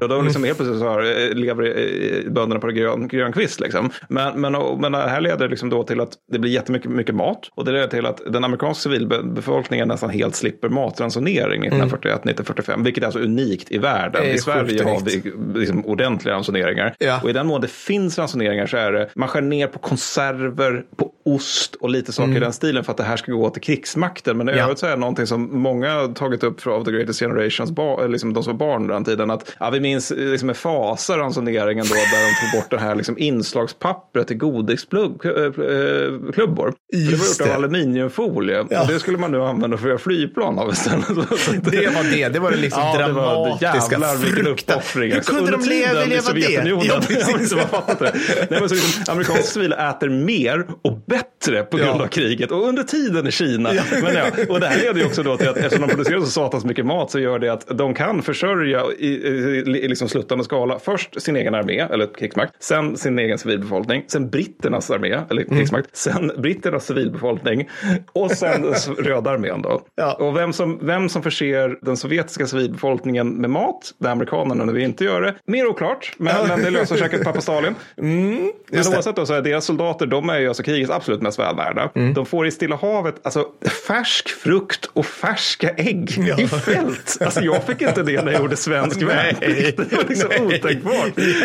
Och 0.00 0.10
då 0.10 0.22
liksom 0.22 0.44
helt 0.44 0.56
plötsligt 0.56 0.80
så 0.80 0.88
har, 0.88 1.00
eh, 1.00 1.34
lever 1.34 2.30
bönderna 2.30 2.60
på 2.60 2.66
grön, 2.66 3.08
grön 3.08 3.32
kvist. 3.32 3.60
Liksom. 3.60 3.90
Men, 4.08 4.40
men, 4.40 4.80
men 4.80 4.92
det 4.92 4.98
här 4.98 5.20
leder 5.20 5.48
liksom 5.48 5.70
då 5.70 5.82
till 5.82 6.00
att 6.00 6.10
det 6.32 6.38
blir 6.38 6.50
jättemycket 6.50 6.90
mycket 6.90 7.14
mat. 7.14 7.50
Och 7.54 7.64
det 7.64 7.72
leder 7.72 7.86
till 7.86 8.06
att 8.06 8.20
den 8.32 8.44
amerikanska 8.44 8.82
civilbefolkningen 8.82 9.88
nästan 9.88 10.10
helt 10.10 10.34
slipper 10.34 10.68
matransonering 10.68 11.70
1941-1945. 11.70 12.72
Mm. 12.72 12.84
Vilket 12.84 13.02
är 13.02 13.06
alltså 13.06 13.20
unikt 13.20 13.72
i 13.72 13.78
världen. 13.78 14.24
I 14.24 14.38
Sverige 14.38 14.84
har 14.84 15.00
vi 15.00 15.32
liksom 15.58 15.86
ordentliga 15.86 16.34
ransoneringar. 16.34 16.94
Ja. 16.98 17.20
Och 17.22 17.30
i 17.30 17.32
den 17.32 17.46
mån 17.46 17.60
det 17.60 17.70
finns 17.70 18.18
ransoneringar 18.18 18.66
så 18.66 18.76
är 18.76 18.92
det, 18.92 19.08
man 19.14 19.28
skär 19.28 19.40
ner 19.40 19.66
på 19.66 19.78
konserver, 19.78 20.84
på 20.96 21.10
ost 21.24 21.74
och 21.74 21.90
lite 21.90 22.12
saker 22.12 22.28
mm. 22.28 22.36
i 22.36 22.40
den 22.40 22.52
stilen 22.52 22.84
för 22.84 22.90
att 22.90 22.96
det 22.96 23.04
här 23.04 23.16
ska 23.16 23.32
gå 23.32 23.50
till 23.50 23.62
krigsmakten. 23.62 24.36
Men 24.36 24.48
i 24.48 24.52
ja. 24.52 24.64
övrigt 24.64 24.78
så 24.78 24.86
är 24.86 24.90
det 24.90 24.96
någonting 24.96 25.26
som 25.26 25.58
många 25.58 25.94
har 25.94 26.08
tagit 26.08 26.42
upp 26.42 26.66
av 26.66 26.84
The 26.84 26.90
Greatest 26.90 27.20
Generations, 27.20 27.72
liksom 28.08 28.32
de 28.32 28.42
som 28.42 28.58
var 28.58 28.66
barn 28.66 28.86
den 28.86 29.04
tiden. 29.04 29.30
Att, 29.30 29.54
ja, 29.60 29.70
vi 29.70 29.80
minns 29.80 30.12
liksom 30.16 30.46
med 30.46 30.56
fasa 30.56 31.18
ransoneringen 31.18 31.86
då 31.88 31.94
där 31.94 32.00
de 32.00 32.50
tog 32.50 32.60
bort 32.60 32.70
det 32.70 32.78
här 32.78 32.94
liksom 32.94 33.18
inslagspappret 33.18 34.28
till 34.28 34.36
godisklubbor. 34.36 36.74
Det 36.92 37.16
var 37.16 37.26
gjort 37.26 37.40
av 37.40 37.56
aluminiumfolie. 37.56 38.64
Ja. 38.70 38.82
Och 38.82 38.88
det 38.88 38.98
skulle 38.98 39.18
man 39.18 39.32
nu 39.32 39.42
använda 39.42 39.76
för 39.76 39.84
att 39.84 39.88
göra 39.88 39.98
flygplan 39.98 40.58
av 40.58 40.72
istället. 40.72 41.08
det 41.08 41.14
var 41.94 42.12
det, 42.12 42.28
det 42.28 42.38
var 42.38 42.50
det 42.50 42.56
liksom 42.56 42.82
ja, 42.82 42.98
dramatiska, 42.98 43.98
det 43.98 44.50
uppoffring. 44.50 45.12
Hur 45.12 45.20
kunde 45.20 45.50
de 45.50 45.64
leva, 45.64 46.04
leva 46.04 46.32
det? 46.32 46.84
Ja, 46.84 47.00
precis. 47.08 47.54
Ja, 47.72 47.84
det. 47.98 48.14
Men 48.50 48.68
så 48.68 48.74
liksom, 48.74 49.04
amerikanska 49.08 49.42
civila 49.42 49.90
äter 49.90 50.08
mer 50.08 50.66
och 50.82 50.98
bättre 51.16 51.62
på 51.62 51.76
grund 51.76 52.00
Ja. 52.00 52.02
av 52.04 52.08
kriget 52.08 52.50
och 52.50 52.68
under 52.68 52.82
tiden 52.82 53.26
i 53.26 53.30
Kina. 53.30 53.70
Men 54.02 54.14
ja, 54.14 54.24
och 54.48 54.60
det 54.60 54.66
här 54.66 54.78
leder 54.82 55.00
ju 55.00 55.06
också 55.06 55.22
då 55.22 55.36
till 55.36 55.48
att 55.48 55.56
eftersom 55.56 55.86
de 55.86 55.94
producerar 55.94 56.20
så 56.20 56.26
satans 56.26 56.64
mycket 56.64 56.86
mat 56.86 57.10
så 57.10 57.18
gör 57.20 57.38
det 57.38 57.48
att 57.52 57.78
de 57.78 57.94
kan 57.94 58.22
försörja 58.22 58.82
i, 58.98 59.06
i, 59.06 59.62
i 59.84 59.88
liksom 59.88 60.08
sluttande 60.08 60.44
skala 60.44 60.78
först 60.78 61.22
sin 61.22 61.36
egen 61.36 61.54
armé 61.54 61.78
eller 61.80 62.14
krigsmakt, 62.14 62.52
sen 62.62 62.96
sin 62.96 63.18
egen 63.18 63.38
civilbefolkning, 63.38 64.04
sen 64.08 64.30
britternas 64.30 64.90
armé 64.90 65.20
eller 65.30 65.42
Mm. 65.44 65.56
krigsmakt, 65.56 65.96
sen 65.96 66.32
britternas 66.38 66.86
civilbefolkning 66.86 67.68
och 68.12 68.30
sen 68.30 68.74
röda 68.98 69.30
armén 69.30 69.62
då. 69.62 69.80
Ja. 69.94 70.12
Och 70.14 70.36
vem 70.36 70.52
som, 70.52 70.78
vem 70.82 71.08
som 71.08 71.22
förser 71.22 71.78
den 71.82 71.96
sovjetiska 71.96 72.46
civilbefolkningen 72.46 73.28
med 73.28 73.50
mat, 73.50 73.94
det 73.98 74.06
är 74.08 74.12
amerikanerna 74.12 74.64
när 74.64 74.72
vi 74.72 74.82
inte 74.82 75.04
gör 75.04 75.20
det, 75.22 75.34
mer 75.46 75.66
oklart, 75.66 76.12
men, 76.16 76.48
men 76.48 76.62
det 76.62 76.70
löser 76.70 76.96
säkert 76.96 77.24
pappa 77.24 77.40
Stalin. 77.40 77.74
Men 77.96 78.52
just 78.72 78.90
det. 78.90 78.96
oavsett 78.96 79.16
då, 79.16 79.26
så 79.26 79.34
är 79.34 79.42
deras 79.42 79.64
soldater, 79.64 80.06
de 80.06 80.28
är 80.28 80.38
ju 80.38 80.48
alltså 80.48 80.62
krigets 80.62 80.90
absolut 81.04 81.22
mest 81.22 81.38
välnärda. 81.38 81.90
Mm. 81.94 82.14
De 82.14 82.26
får 82.26 82.46
i 82.46 82.50
Stilla 82.50 82.76
havet 82.76 83.14
alltså, 83.22 83.46
färsk 83.86 84.28
frukt 84.28 84.90
och 84.92 85.06
färska 85.06 85.68
ägg 85.70 86.18
i 86.38 86.46
fält. 86.48 87.18
Alltså 87.20 87.40
jag 87.40 87.64
fick 87.64 87.82
inte 87.82 88.02
det 88.02 88.22
när 88.24 88.32
jag 88.32 88.40
gjorde 88.42 88.56
svensk 88.56 89.02
värnplikt. 89.02 89.76
Det 89.90 89.96
var 89.96 90.04
liksom 90.08 90.30
otänkbart. 90.46 90.94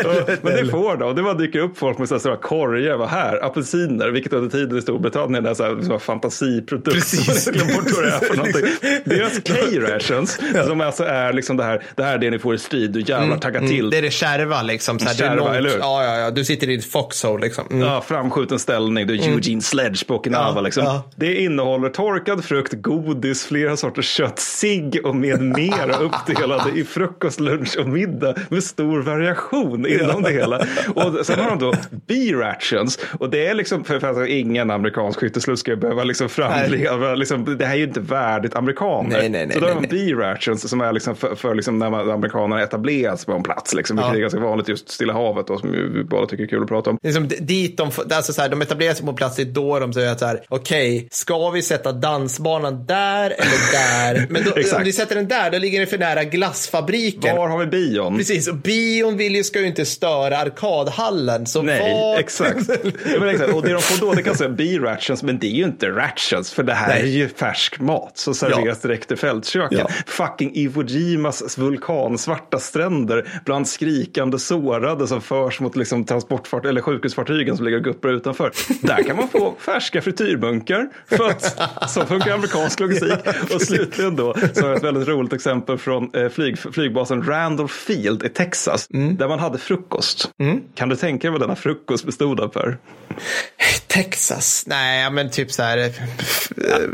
Och- 0.05 0.29
Men 0.41 0.53
det 0.55 0.65
får 0.71 0.97
de. 0.97 1.15
Det 1.15 1.23
bara 1.23 1.33
dyker 1.33 1.59
upp 1.59 1.77
folk 1.77 1.97
med 1.97 2.07
så 2.07 2.15
här 2.15 2.19
stora 2.19 2.35
korgar. 2.37 2.97
Vad 2.97 3.09
här? 3.09 3.45
Apelsiner, 3.45 4.09
vilket 4.09 4.33
under 4.33 4.49
tiden 4.49 4.77
i 4.77 4.81
Storbritannien 4.81 5.45
är 5.45 5.53
så 5.53 5.63
här, 5.63 5.81
som 5.81 5.91
en 5.91 5.99
fantasiprodukt. 5.99 6.95
Precis. 6.95 7.45
Jag 7.47 7.55
glömde 7.55 7.73
bort 7.73 7.83
vad 7.95 8.03
det 8.03 8.09
är 8.11 8.19
för 8.19 8.35
någonting. 8.37 8.65
Deras 9.05 9.39
K-rations, 9.47 10.39
som 10.67 10.81
alltså 10.81 11.03
är 11.03 11.33
liksom 11.33 11.57
det 11.57 11.63
här, 11.63 11.83
det 11.95 12.03
här 12.03 12.13
är 12.13 12.17
det 12.17 12.29
ni 12.29 12.39
får 12.39 12.55
i 12.55 12.57
strid, 12.57 12.91
du 12.91 12.99
jävlar 13.01 13.37
tagga 13.37 13.59
till. 13.59 13.79
Mm. 13.79 13.89
Det 13.89 13.97
är 13.97 14.01
det 14.01 14.11
kärva 14.11 14.61
liksom. 14.61 14.99
Så 14.99 15.05
här, 15.05 15.13
det 15.17 15.23
är 15.23 15.27
Kärva, 15.27 15.43
långt, 15.43 15.55
eller 15.57 15.69
hur? 15.69 15.77
ja, 15.79 16.03
ja, 16.03 16.15
ja. 16.17 16.31
Du 16.31 16.45
sitter 16.45 16.69
i 16.69 16.75
ett 16.75 16.91
foxhole 16.91 17.45
liksom. 17.45 17.65
Mm. 17.71 17.81
Ja, 17.87 18.01
framskjuten 18.07 18.59
ställning, 18.59 19.07
det 19.07 19.13
är 19.13 19.17
Eugene 19.49 19.61
Sledge 19.61 20.07
på 20.07 20.15
Okinawa. 20.15 20.53
Ja, 20.55 20.61
liksom. 20.61 20.83
ja. 20.83 21.03
Det 21.15 21.35
innehåller 21.41 21.89
torkad 21.89 22.43
frukt, 22.43 22.73
godis, 22.73 23.45
flera 23.45 23.77
sorters 23.77 24.09
kött, 24.09 24.39
cigg 24.39 24.99
och 25.03 25.15
med 25.15 25.41
mera 25.41 25.95
uppdelade 25.97 26.79
i 26.79 26.83
frukost, 26.83 27.39
lunch 27.39 27.77
och 27.79 27.87
middag 27.87 28.35
med 28.49 28.63
stor 28.63 29.01
variation 29.01 29.85
inom 29.87 30.23
det 30.23 30.31
hela. 30.31 30.57
Och 30.95 31.25
sen 31.25 31.39
har 31.39 31.49
de 31.49 31.59
då 31.59 31.73
B-rations 32.07 32.99
och 33.19 33.29
det 33.29 33.47
är 33.47 33.53
liksom, 33.53 33.83
för, 33.83 33.99
för 33.99 34.07
alltså, 34.07 34.25
ingen 34.25 34.71
amerikansk 34.71 35.19
skytteslutt 35.19 35.59
ska 35.59 35.75
behöva 35.75 36.03
liksom 36.03 36.29
framleva, 36.29 37.15
liksom, 37.15 37.57
det 37.57 37.65
här 37.65 37.73
är 37.73 37.77
ju 37.77 37.83
inte 37.83 37.99
värdigt 37.99 38.55
amerikaner. 38.55 39.09
Nej, 39.09 39.29
nej, 39.29 39.45
nej, 39.45 39.53
Så 39.53 39.59
då 39.59 39.67
har 39.67 39.81
de 39.81 39.87
B-rations 39.87 40.69
som 40.69 40.81
är 40.81 40.93
liksom 40.93 41.15
för, 41.15 41.35
för 41.35 41.55
liksom 41.55 41.79
när 41.79 41.89
man, 41.89 42.11
amerikanerna 42.11 42.61
etablerats 42.63 43.25
på 43.25 43.31
en 43.33 43.43
plats, 43.43 43.73
liksom, 43.73 43.97
vilket 43.97 44.15
är 44.15 44.19
ganska 44.19 44.39
vanligt 44.39 44.67
just 44.69 44.89
Stilla 44.89 45.13
havet 45.13 45.47
då, 45.47 45.57
som 45.57 45.71
vi 45.71 46.03
båda 46.03 46.25
tycker 46.27 46.43
är 46.43 46.47
kul 46.47 46.61
att 46.61 46.67
prata 46.67 46.89
om. 46.89 46.97
Det 47.01 47.07
är 47.07 47.13
som 47.13 47.27
d- 47.27 47.35
dit 47.39 47.77
de, 47.77 47.91
alltså 48.15 48.33
så 48.33 48.41
här, 48.41 48.49
de 48.49 48.61
etablerar 48.61 48.93
sig 48.93 49.05
på 49.05 49.09
en 49.11 49.15
plats, 49.15 49.38
är 49.39 49.45
då 49.45 49.79
de 49.79 49.93
säger 49.93 50.11
att 50.11 50.19
så 50.19 50.25
här, 50.25 50.43
okej, 50.49 51.07
ska 51.11 51.49
vi 51.49 51.61
sätta 51.61 51.91
dansbanan 51.91 52.85
där 52.85 53.29
eller 53.29 53.71
där? 53.71 54.27
Men 54.29 54.43
då, 54.43 54.77
om 54.77 54.83
vi 54.83 54.93
sätter 54.93 55.15
den 55.15 55.27
där, 55.27 55.51
då 55.51 55.57
ligger 55.57 55.79
den 55.79 55.87
för 55.87 55.97
nära 55.97 56.23
glassfabriken. 56.23 57.35
Var 57.35 57.47
har 57.47 57.59
vi 57.59 57.65
bion? 57.65 58.17
Precis, 58.17 58.47
och 58.47 58.55
bion 58.55 59.17
vill 59.17 59.35
ju, 59.35 59.43
ska 59.43 59.59
ju 59.59 59.67
inte 59.67 59.85
störa 59.85 60.37
arkadhallen. 60.37 61.45
Så 61.45 61.61
Nej, 61.61 61.93
var... 61.93 62.19
exakt. 62.19 62.69
Ja, 63.13 63.19
men 63.19 63.29
exakt. 63.29 63.53
Och 63.53 63.61
det 63.61 63.73
de 63.73 63.81
får 63.81 64.05
då, 64.05 64.13
det 64.13 64.23
kan 64.23 64.35
säga 64.35 64.49
B-rations, 64.49 65.23
men 65.23 65.39
det 65.39 65.47
är 65.47 65.55
ju 65.55 65.63
inte 65.63 65.89
rations, 65.89 66.51
för 66.51 66.63
det 66.63 66.73
här 66.73 66.87
Nej. 66.87 67.01
är 67.01 67.07
ju 67.07 67.29
färsk 67.29 67.79
mat 67.79 68.11
som 68.17 68.33
serveras 68.35 68.81
direkt 68.81 69.11
i 69.11 69.15
fältköken. 69.15 69.79
Ja. 69.79 69.89
Fucking 70.07 70.51
Iwo 70.55 70.83
Jimas 70.83 71.57
vulkansvarta 71.57 72.59
stränder 72.59 73.41
bland 73.45 73.67
skrikande 73.67 74.39
sårade 74.39 75.07
som 75.07 75.21
förs 75.21 75.59
mot 75.59 75.75
liksom 75.75 76.05
transportfart 76.05 76.65
eller 76.65 76.81
sjukhusfartygen 76.81 77.57
som 77.57 77.65
ligger 77.65 77.77
och 77.77 77.83
guppar 77.83 78.09
utanför. 78.09 78.51
Där 78.81 79.03
kan 79.03 79.15
man 79.15 79.28
få 79.31 79.55
färska 79.59 80.01
frityrbunkar, 80.01 80.89
för 81.09 81.29
att 81.29 81.89
så 81.89 82.05
funkar 82.05 82.31
amerikansk 82.33 82.79
logistik. 82.79 83.19
Och 83.55 83.61
slutligen 83.61 84.15
då, 84.15 84.35
så 84.53 84.61
har 84.61 84.67
jag 84.67 84.77
ett 84.77 84.83
väldigt 84.83 85.07
roligt 85.07 85.33
exempel 85.33 85.77
från 85.77 86.15
eh, 86.15 86.29
flyg, 86.29 86.59
flygbasen 86.59 87.23
Randolph 87.23 87.73
Field 87.73 88.23
i 88.23 88.29
Texas, 88.29 88.87
där 88.89 89.27
man 89.27 89.39
hade 89.39 89.57
frukost. 89.57 90.29
Kan 90.75 90.89
du 90.89 90.95
tänka 90.95 91.27
dig 91.27 91.31
vad 91.31 91.41
denna 91.41 91.55
frukost 91.55 92.05
bestod 92.05 92.39
av 92.39 92.47
Per? 92.47 92.77
Texas? 93.87 94.63
Nej, 94.67 95.11
men 95.11 95.29
typ 95.31 95.51
så 95.51 95.63
här. 95.63 95.77
eh, 95.77 95.85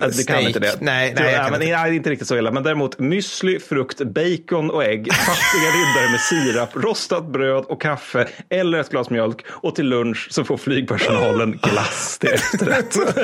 Alltså, 0.02 0.18
det 0.22 0.28
kan 0.28 0.36
steak. 0.36 0.42
inte 0.48 0.60
det. 0.60 0.78
Nej, 0.82 1.14
nej, 1.20 1.32
jag, 1.34 1.42
kan 1.42 1.52
men, 1.52 1.62
inte. 1.62 1.76
nej, 1.76 1.90
det 1.90 1.94
är 1.96 1.98
inte 1.98 2.10
riktigt 2.10 2.28
så 2.28 2.38
illa. 2.38 2.52
Men 2.52 2.64
däremot 2.64 2.98
müsli, 3.00 3.60
frukt, 3.60 3.98
bacon 4.02 4.72
och 4.72 4.84
ägg, 4.84 5.14
fattiga 5.14 5.70
riddare 5.72 6.12
med 6.12 6.20
sirap, 6.20 6.70
rostat 6.76 7.26
bröd 7.28 7.64
och 7.68 7.82
kaffe 7.82 8.28
eller 8.50 8.78
ett 8.80 8.90
glas 8.90 9.10
mjölk. 9.10 9.46
Och 9.50 9.76
till 9.76 9.86
lunch 9.86 10.28
så 10.32 10.44
får 10.44 10.58
flygpersonalen 10.58 11.52
glass 11.64 12.14
till 12.20 12.30
efterrätt. 12.30 12.95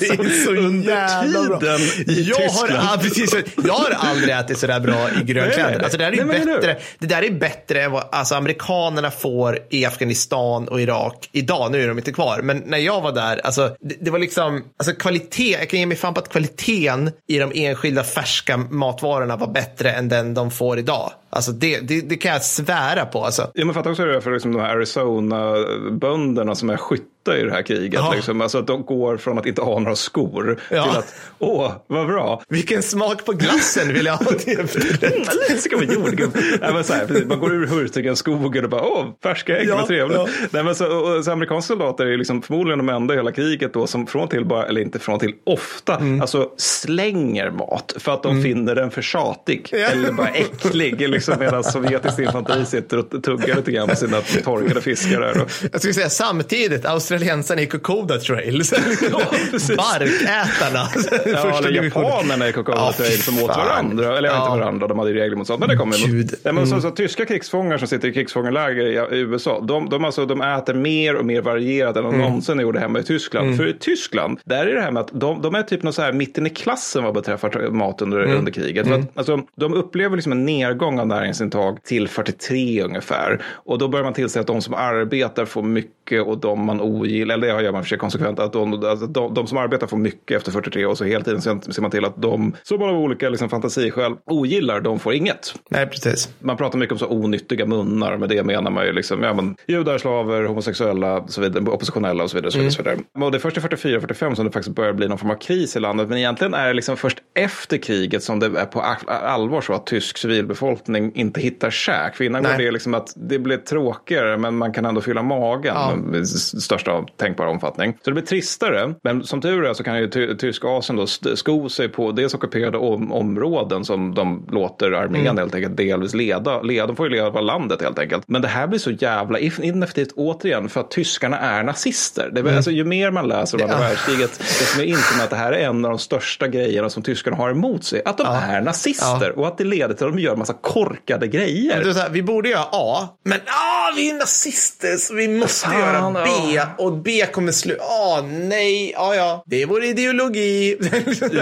Är 0.00 0.44
så 0.44 0.50
Under 0.50 1.22
tiden 1.22 1.80
i 2.16 2.22
jag 2.22 2.36
har, 2.36 2.42
Tyskland. 2.42 2.88
ja, 2.92 2.98
precis, 3.02 3.34
jag 3.64 3.72
har 3.72 3.90
aldrig 3.90 4.34
ätit 4.34 4.58
så 4.58 4.66
där 4.66 4.80
bra 4.80 5.10
i 5.10 5.24
grönkläder. 5.24 5.82
Alltså, 5.82 5.98
det, 5.98 6.04
där 6.04 6.12
är 6.12 6.24
nej, 6.24 6.46
bättre, 6.46 6.78
det 6.98 7.06
där 7.06 7.22
är 7.22 7.30
bättre 7.30 7.82
än 7.82 7.92
vad 7.92 8.04
alltså, 8.12 8.34
amerikanerna 8.34 9.10
får 9.10 9.58
i 9.70 9.84
Afghanistan 9.84 10.68
och 10.68 10.80
Irak 10.80 11.28
idag. 11.32 11.72
Nu 11.72 11.82
är 11.82 11.88
de 11.88 11.98
inte 11.98 12.12
kvar, 12.12 12.40
men 12.42 12.62
när 12.66 12.78
jag 12.78 13.00
var 13.00 13.12
där, 13.12 13.40
alltså, 13.44 13.76
det, 13.80 13.96
det 14.00 14.10
var 14.10 14.18
liksom 14.18 14.64
alltså, 14.76 14.94
kvalitet. 14.94 15.50
Jag 15.50 15.68
kan 15.68 15.80
ge 15.80 15.86
mig 15.86 15.96
fan 15.96 16.14
på 16.14 16.20
att 16.20 16.28
kvaliteten 16.28 17.10
i 17.28 17.38
de 17.38 17.52
enskilda 17.54 18.04
färska 18.04 18.56
matvarorna 18.56 19.36
var 19.36 19.46
bättre 19.46 19.92
än 19.92 20.08
den 20.08 20.34
de 20.34 20.50
får 20.50 20.78
idag. 20.78 21.12
Alltså, 21.32 21.52
det, 21.52 21.80
det, 21.80 22.00
det 22.00 22.16
kan 22.16 22.32
jag 22.32 22.42
svära 22.44 23.06
på. 23.06 23.24
Alltså. 23.24 23.50
Ja, 23.54 23.64
men 23.64 23.74
fatta 23.74 23.90
också 23.90 24.02
hur 24.02 24.08
det 24.10 24.16
är 24.16 24.20
för 24.20 24.30
liksom 24.32 24.52
de 24.52 24.60
här 24.60 24.76
Arizona-bönderna 24.76 26.54
som 26.54 26.70
är 26.70 26.76
skytta 26.76 27.38
i 27.38 27.42
det 27.42 27.50
här 27.52 27.62
kriget. 27.62 27.94
Ja. 27.94 28.12
Liksom. 28.14 28.40
Alltså 28.40 28.58
att 28.58 28.66
de 28.66 28.84
går 28.84 29.16
från 29.16 29.38
att 29.38 29.46
inte 29.46 29.62
ha 29.62 29.78
några 29.78 29.96
skor 29.96 30.60
Ja. 30.70 30.82
till 30.84 30.98
att, 30.98 31.14
åh, 31.38 31.72
vad 31.86 32.06
bra. 32.06 32.42
Vilken 32.48 32.82
smak 32.82 33.24
på 33.24 33.32
glassen 33.32 33.88
vill 33.94 34.06
jag 34.06 34.16
ha 34.16 34.32
till 34.32 34.60
efterrätt. 34.64 35.28
Det 35.48 35.56
ska 35.58 35.76
vara 35.76 35.86
jordgubb. 35.86 36.30
Nej, 36.60 36.72
men 36.74 36.84
så 36.84 36.92
här, 36.92 37.24
man 37.28 37.40
går 37.40 37.54
ur 37.54 37.66
Hurtigen-skogen 37.66 38.64
och 38.64 38.70
bara, 38.70 38.82
åh, 38.82 39.06
färska 39.22 39.58
ägg, 39.58 39.68
Ja, 39.68 39.76
vad 39.76 39.86
trevligt. 39.86 40.16
ja. 40.18 40.28
Nej, 40.50 40.64
men 40.64 40.74
så, 40.74 40.86
och, 40.96 41.24
så 41.24 41.30
amerikanska 41.30 41.68
soldater 41.68 42.06
är 42.06 42.16
liksom 42.18 42.42
förmodligen 42.42 42.78
de 42.78 42.88
enda 42.88 43.14
i 43.14 43.16
hela 43.16 43.32
kriget 43.32 43.74
då 43.74 43.86
som 43.86 44.06
från 44.06 44.28
till 44.28 44.44
bara, 44.44 44.66
eller 44.66 44.80
inte 44.80 44.98
från 44.98 45.18
till, 45.18 45.34
ofta, 45.46 45.96
Mm. 45.96 46.20
alltså 46.20 46.50
slänger 46.56 47.50
mat 47.50 47.94
för 47.98 48.12
att 48.12 48.22
de 48.22 48.42
finner 48.42 48.74
den 48.74 48.90
för 48.90 49.02
tjatig 49.02 49.68
eller 49.72 50.12
bara 50.12 50.28
äcklig. 50.28 51.00
Liksom, 51.20 51.38
medan 51.38 51.64
sovjetiskt 51.64 52.18
infanteri 52.18 52.64
sitter 52.66 52.98
och 52.98 53.22
tuggar 53.22 53.56
lite 53.56 53.72
grann 53.72 53.88
på 53.88 53.96
sina 53.96 54.20
torkade 54.44 54.80
fiskar. 54.80 55.20
Och, 55.42 55.50
Jag 55.72 55.80
skulle 55.80 55.94
säga 55.94 56.08
samtidigt, 56.08 56.84
australiensarna 56.86 57.60
i 57.62 57.66
Kokoda 57.66 58.18
Trails. 58.18 58.70
precis. 59.50 59.76
Barkätarna. 59.76 60.88
Ja, 61.26 61.58
eller 61.58 61.70
japanerna 61.84 62.48
i 62.48 62.52
Coca-Cola 62.52 62.76
Ja, 62.86 62.92
Trail 62.92 63.22
som 63.22 63.38
åt 63.38 63.48
varandra. 63.48 64.18
Eller 64.18 64.28
ja. 64.28 64.34
inte 64.36 64.48
Ja. 64.50 64.56
varandra, 64.56 64.86
de 64.88 64.98
hade 64.98 65.12
regler 65.12 65.36
mot 65.36 65.46
sånt. 65.46 65.60
Men 65.60 65.68
det 65.68 65.76
kommer 65.76 65.96
Gud. 65.96 66.06
Mm. 66.08 66.16
emot. 66.20 66.34
Nej, 66.44 66.54
men 66.54 66.66
så, 66.66 66.80
så, 66.80 66.90
tyska 66.90 67.24
krigsfångar 67.24 67.78
som 67.78 67.88
sitter 67.88 68.08
i 68.08 68.12
krigsfångeläger 68.12 69.12
i, 69.14 69.18
USA, 69.18 69.60
de, 69.60 69.88
de, 69.88 70.04
alltså, 70.04 70.26
de 70.26 70.40
äter 70.42 70.74
mer 70.74 71.16
och 71.16 71.26
mer 71.26 71.42
varierat 71.42 71.96
än 71.96 72.02
de 72.04 72.14
Mm. 72.14 72.20
någonsin 72.26 72.60
gjorde 72.60 72.80
hemma 72.80 72.98
i 72.98 73.02
Tyskland. 73.02 73.56
För 73.56 73.66
i 73.68 73.72
Tyskland, 73.78 74.40
där 74.44 74.66
är 74.66 74.74
det 74.74 74.80
här 74.82 74.90
med 74.90 75.00
att 75.00 75.10
de, 75.12 75.42
de 75.42 75.54
är 75.54 75.62
typ 75.62 75.82
något 75.82 75.94
så 75.94 76.02
här 76.02 76.12
mitten 76.12 76.46
i 76.46 76.50
klassen 76.50 77.04
vad 77.04 77.14
beträffar 77.14 77.70
mat 77.70 78.02
under, 78.02 78.20
Mm. 78.24 78.36
under 78.38 78.52
kriget. 78.52 78.86
För 78.86 78.94
att, 78.94 79.00
alltså, 79.18 79.40
de 79.56 79.74
upplever 79.74 80.16
liksom 80.16 80.32
en 80.32 80.44
nedgång 80.44 81.00
av 81.00 81.06
näringsintag 81.10 81.82
till 81.82 82.08
43 82.08 82.82
ungefär. 82.82 83.42
Och 83.52 83.78
då 83.78 83.88
börjar 83.88 84.04
man 84.04 84.12
tillse 84.12 84.40
att 84.40 84.46
de 84.46 84.62
som 84.62 84.74
arbetar 84.74 85.44
får 85.44 85.62
mycket 85.62 86.22
och 86.26 86.38
de 86.38 86.64
man 86.64 86.80
ogillar, 86.80 87.34
eller 87.34 87.54
det 87.54 87.62
gör 87.62 87.72
man 87.72 87.82
för 87.82 87.88
sig 87.88 87.98
konsekvent, 87.98 88.38
att 88.38 88.52
de, 88.52 88.84
alltså, 88.84 89.06
de, 89.06 89.34
de 89.34 89.46
som 89.46 89.58
arbetar 89.58 89.86
får 89.86 89.96
mycket 89.96 90.36
efter 90.36 90.52
43 90.52 90.86
och 90.86 90.98
så 90.98 91.04
hela 91.04 91.24
tiden 91.24 91.42
ser 91.42 91.80
man 91.80 91.90
till 91.90 92.04
att 92.04 92.22
de 92.22 92.56
som 92.62 92.82
av 92.82 92.96
olika 92.96 93.28
liksom, 93.28 93.48
fantasiskäl 93.48 94.12
ogillar, 94.26 94.80
de 94.80 94.98
får 94.98 95.14
inget. 95.14 95.54
Nej, 95.70 95.86
precis. 95.86 96.28
Man 96.38 96.56
pratar 96.56 96.78
mycket 96.78 96.92
om 96.92 96.98
så 96.98 97.08
onyttiga 97.08 97.66
munnar, 97.66 98.16
med 98.16 98.28
det 98.28 98.44
menar 98.44 98.70
man 98.70 98.86
ju 98.86 98.92
liksom, 98.92 99.22
ja, 99.22 99.34
men, 99.34 99.56
judar, 99.66 99.98
slaver, 99.98 100.44
homosexuella, 100.44 101.26
så 101.28 101.40
vidare, 101.40 101.64
oppositionella 101.64 102.24
och 102.24 102.30
så 102.30 102.36
vidare. 102.36 102.50
Vidare, 102.50 102.70
så 102.70 102.82
vidare. 102.82 102.98
Och 103.24 103.30
det 103.30 103.38
är 103.38 103.40
först 103.40 103.56
i 103.56 103.60
44-45 103.60 104.34
som 104.34 104.44
det 104.44 104.52
faktiskt 104.52 104.76
börjar 104.76 104.92
bli 104.92 105.08
någon 105.08 105.18
form 105.18 105.30
av 105.30 105.34
kris 105.34 105.76
i 105.76 105.80
landet, 105.80 106.08
men 106.08 106.18
egentligen 106.18 106.54
är 106.54 106.66
det 106.66 106.74
liksom 106.74 106.96
först 106.96 107.18
efter 107.34 107.76
kriget 107.76 108.22
som 108.22 108.38
det 108.40 108.46
är 108.46 108.66
på 108.66 108.80
allvar 109.06 109.60
så 109.60 109.72
att 109.72 109.86
tysk 109.86 110.18
civilbefolkning 110.18 110.99
inte 111.14 111.40
hittar 111.40 111.70
käk. 111.70 112.16
För 112.16 112.24
innan 112.24 112.42
Nej. 112.42 112.52
var 112.52 112.58
det 112.58 112.70
liksom 112.70 112.94
att 112.94 113.12
det 113.16 113.38
blev 113.38 113.56
tråkigare, 113.56 114.36
men 114.38 114.56
man 114.56 114.72
kan 114.72 114.84
ändå 114.84 115.00
fylla 115.00 115.22
magen 115.22 115.74
Ja. 115.74 115.92
s- 116.22 116.62
största 116.62 117.04
tänkbara 117.16 117.50
omfattning. 117.50 117.92
Så 117.92 118.10
det 118.10 118.12
blir 118.14 118.22
tristare, 118.24 118.94
men 119.02 119.24
som 119.24 119.40
tur 119.40 119.64
är 119.64 119.74
så 119.74 119.84
kan 119.84 119.98
ju 119.98 120.08
ty- 120.08 120.36
tyska 120.36 120.68
Asien 120.68 120.96
då 120.96 121.06
sko 121.36 121.68
sig 121.68 121.88
på 121.88 122.12
dels 122.12 122.34
ockuperade 122.34 122.78
om- 122.78 123.12
områden 123.12 123.84
som 123.84 124.14
de 124.14 124.46
låter 124.50 124.92
armén 124.92 125.20
Mm. 125.26 125.36
helt 125.38 125.54
enkelt 125.54 125.76
delvis 125.76 126.14
leda. 126.14 126.62
leda. 126.62 126.86
De 126.86 126.96
får 126.96 127.06
ju 127.06 127.12
leda 127.12 127.40
landet 127.40 127.82
helt 127.82 127.98
enkelt. 127.98 128.22
Men 128.26 128.42
det 128.42 128.48
här 128.48 128.66
blir 128.66 128.78
så 128.78 128.90
jävla 128.90 129.38
ineffektivt 129.38 130.12
återigen 130.16 130.68
för 130.68 130.80
att 130.80 130.90
tyskarna 130.90 131.38
är 131.38 131.62
nazister. 131.62 132.30
Det, 132.32 132.40
är- 132.40 132.56
alltså, 132.56 132.70
ju 132.70 132.84
mer 132.84 133.10
man 133.10 133.28
läser 133.28 133.58
om 133.58 133.62
andra 133.62 133.74
Mm. 133.76 133.82
Ja. 133.82 133.88
världskriget, 133.88 134.38
desto 134.38 134.78
mer 134.78 134.84
inser 134.86 135.16
man 135.16 135.24
att 135.24 135.30
det 135.30 135.36
här 135.36 135.52
är 135.52 135.66
en 135.68 135.84
av 135.84 135.90
de 135.90 135.98
största 135.98 136.48
grejerna 136.48 136.90
som 136.90 137.02
tyskarna 137.02 137.36
har 137.36 137.50
emot 137.50 137.84
sig. 137.84 138.02
Att 138.04 138.18
de 138.18 138.26
är 138.26 138.60
nazister 138.60 139.38
och 139.38 139.46
att 139.46 139.58
det 139.58 139.64
leder 139.64 139.94
till 139.94 140.06
att 140.06 140.12
de 140.12 140.18
gör 140.18 140.32
en 140.32 140.38
massa 140.38 140.52
korkade 140.90 141.28
grejer. 141.28 141.92
Så 141.92 141.98
här, 141.98 142.08
vi 142.10 142.22
borde 142.22 142.48
göra 142.48 142.66
A, 142.72 143.08
men 143.24 143.38
ah, 143.46 143.92
vi 143.96 144.10
är 144.10 144.14
nazister 144.14 144.96
så 144.96 145.14
vi 145.14 145.28
måste 145.28 145.66
Fan, 145.68 145.80
göra 145.80 146.24
B. 146.24 146.30
ja. 146.54 146.66
Och 146.78 146.92
B 146.92 147.26
kommer 147.32 147.52
sluta. 147.52 147.82
Ah, 147.84 148.20
nej, 148.30 148.90
ja, 148.92 149.14
ja. 149.14 149.42
Det 149.46 149.62
är 149.62 149.66
vår 149.66 149.84
ideologi. 149.84 150.76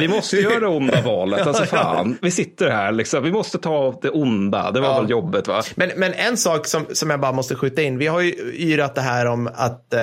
Vi 0.01 0.09
måste 0.09 0.37
göra 0.37 0.61
det 0.61 0.67
onda 0.67 1.01
valet. 1.03 1.47
Alltså 1.47 1.65
fan, 1.77 2.19
vi 2.23 2.31
sitter 2.31 2.71
här 2.71 2.93
liksom. 2.93 3.23
Vi 3.25 3.33
måste 3.33 3.59
ta 3.59 3.99
det 4.03 4.11
onda. 4.11 4.71
Det 4.71 4.81
var 4.81 4.89
Ja. 4.89 5.01
väl 5.01 5.11
jobbet 5.11 5.49
va? 5.49 5.63
Men, 5.75 5.91
men 5.97 6.13
en 6.15 6.37
sak 6.37 6.67
som, 6.67 6.87
som 6.93 7.11
jag 7.11 7.21
bara 7.21 7.33
måste 7.33 7.55
skjuta 7.55 7.83
in. 7.83 7.99
Vi 7.99 8.07
har 8.07 8.21
ju 8.21 8.33
yrat 8.55 8.95
det 8.95 9.01
här 9.01 9.27
om 9.27 9.51
att 9.55 9.95
eh, 9.95 10.01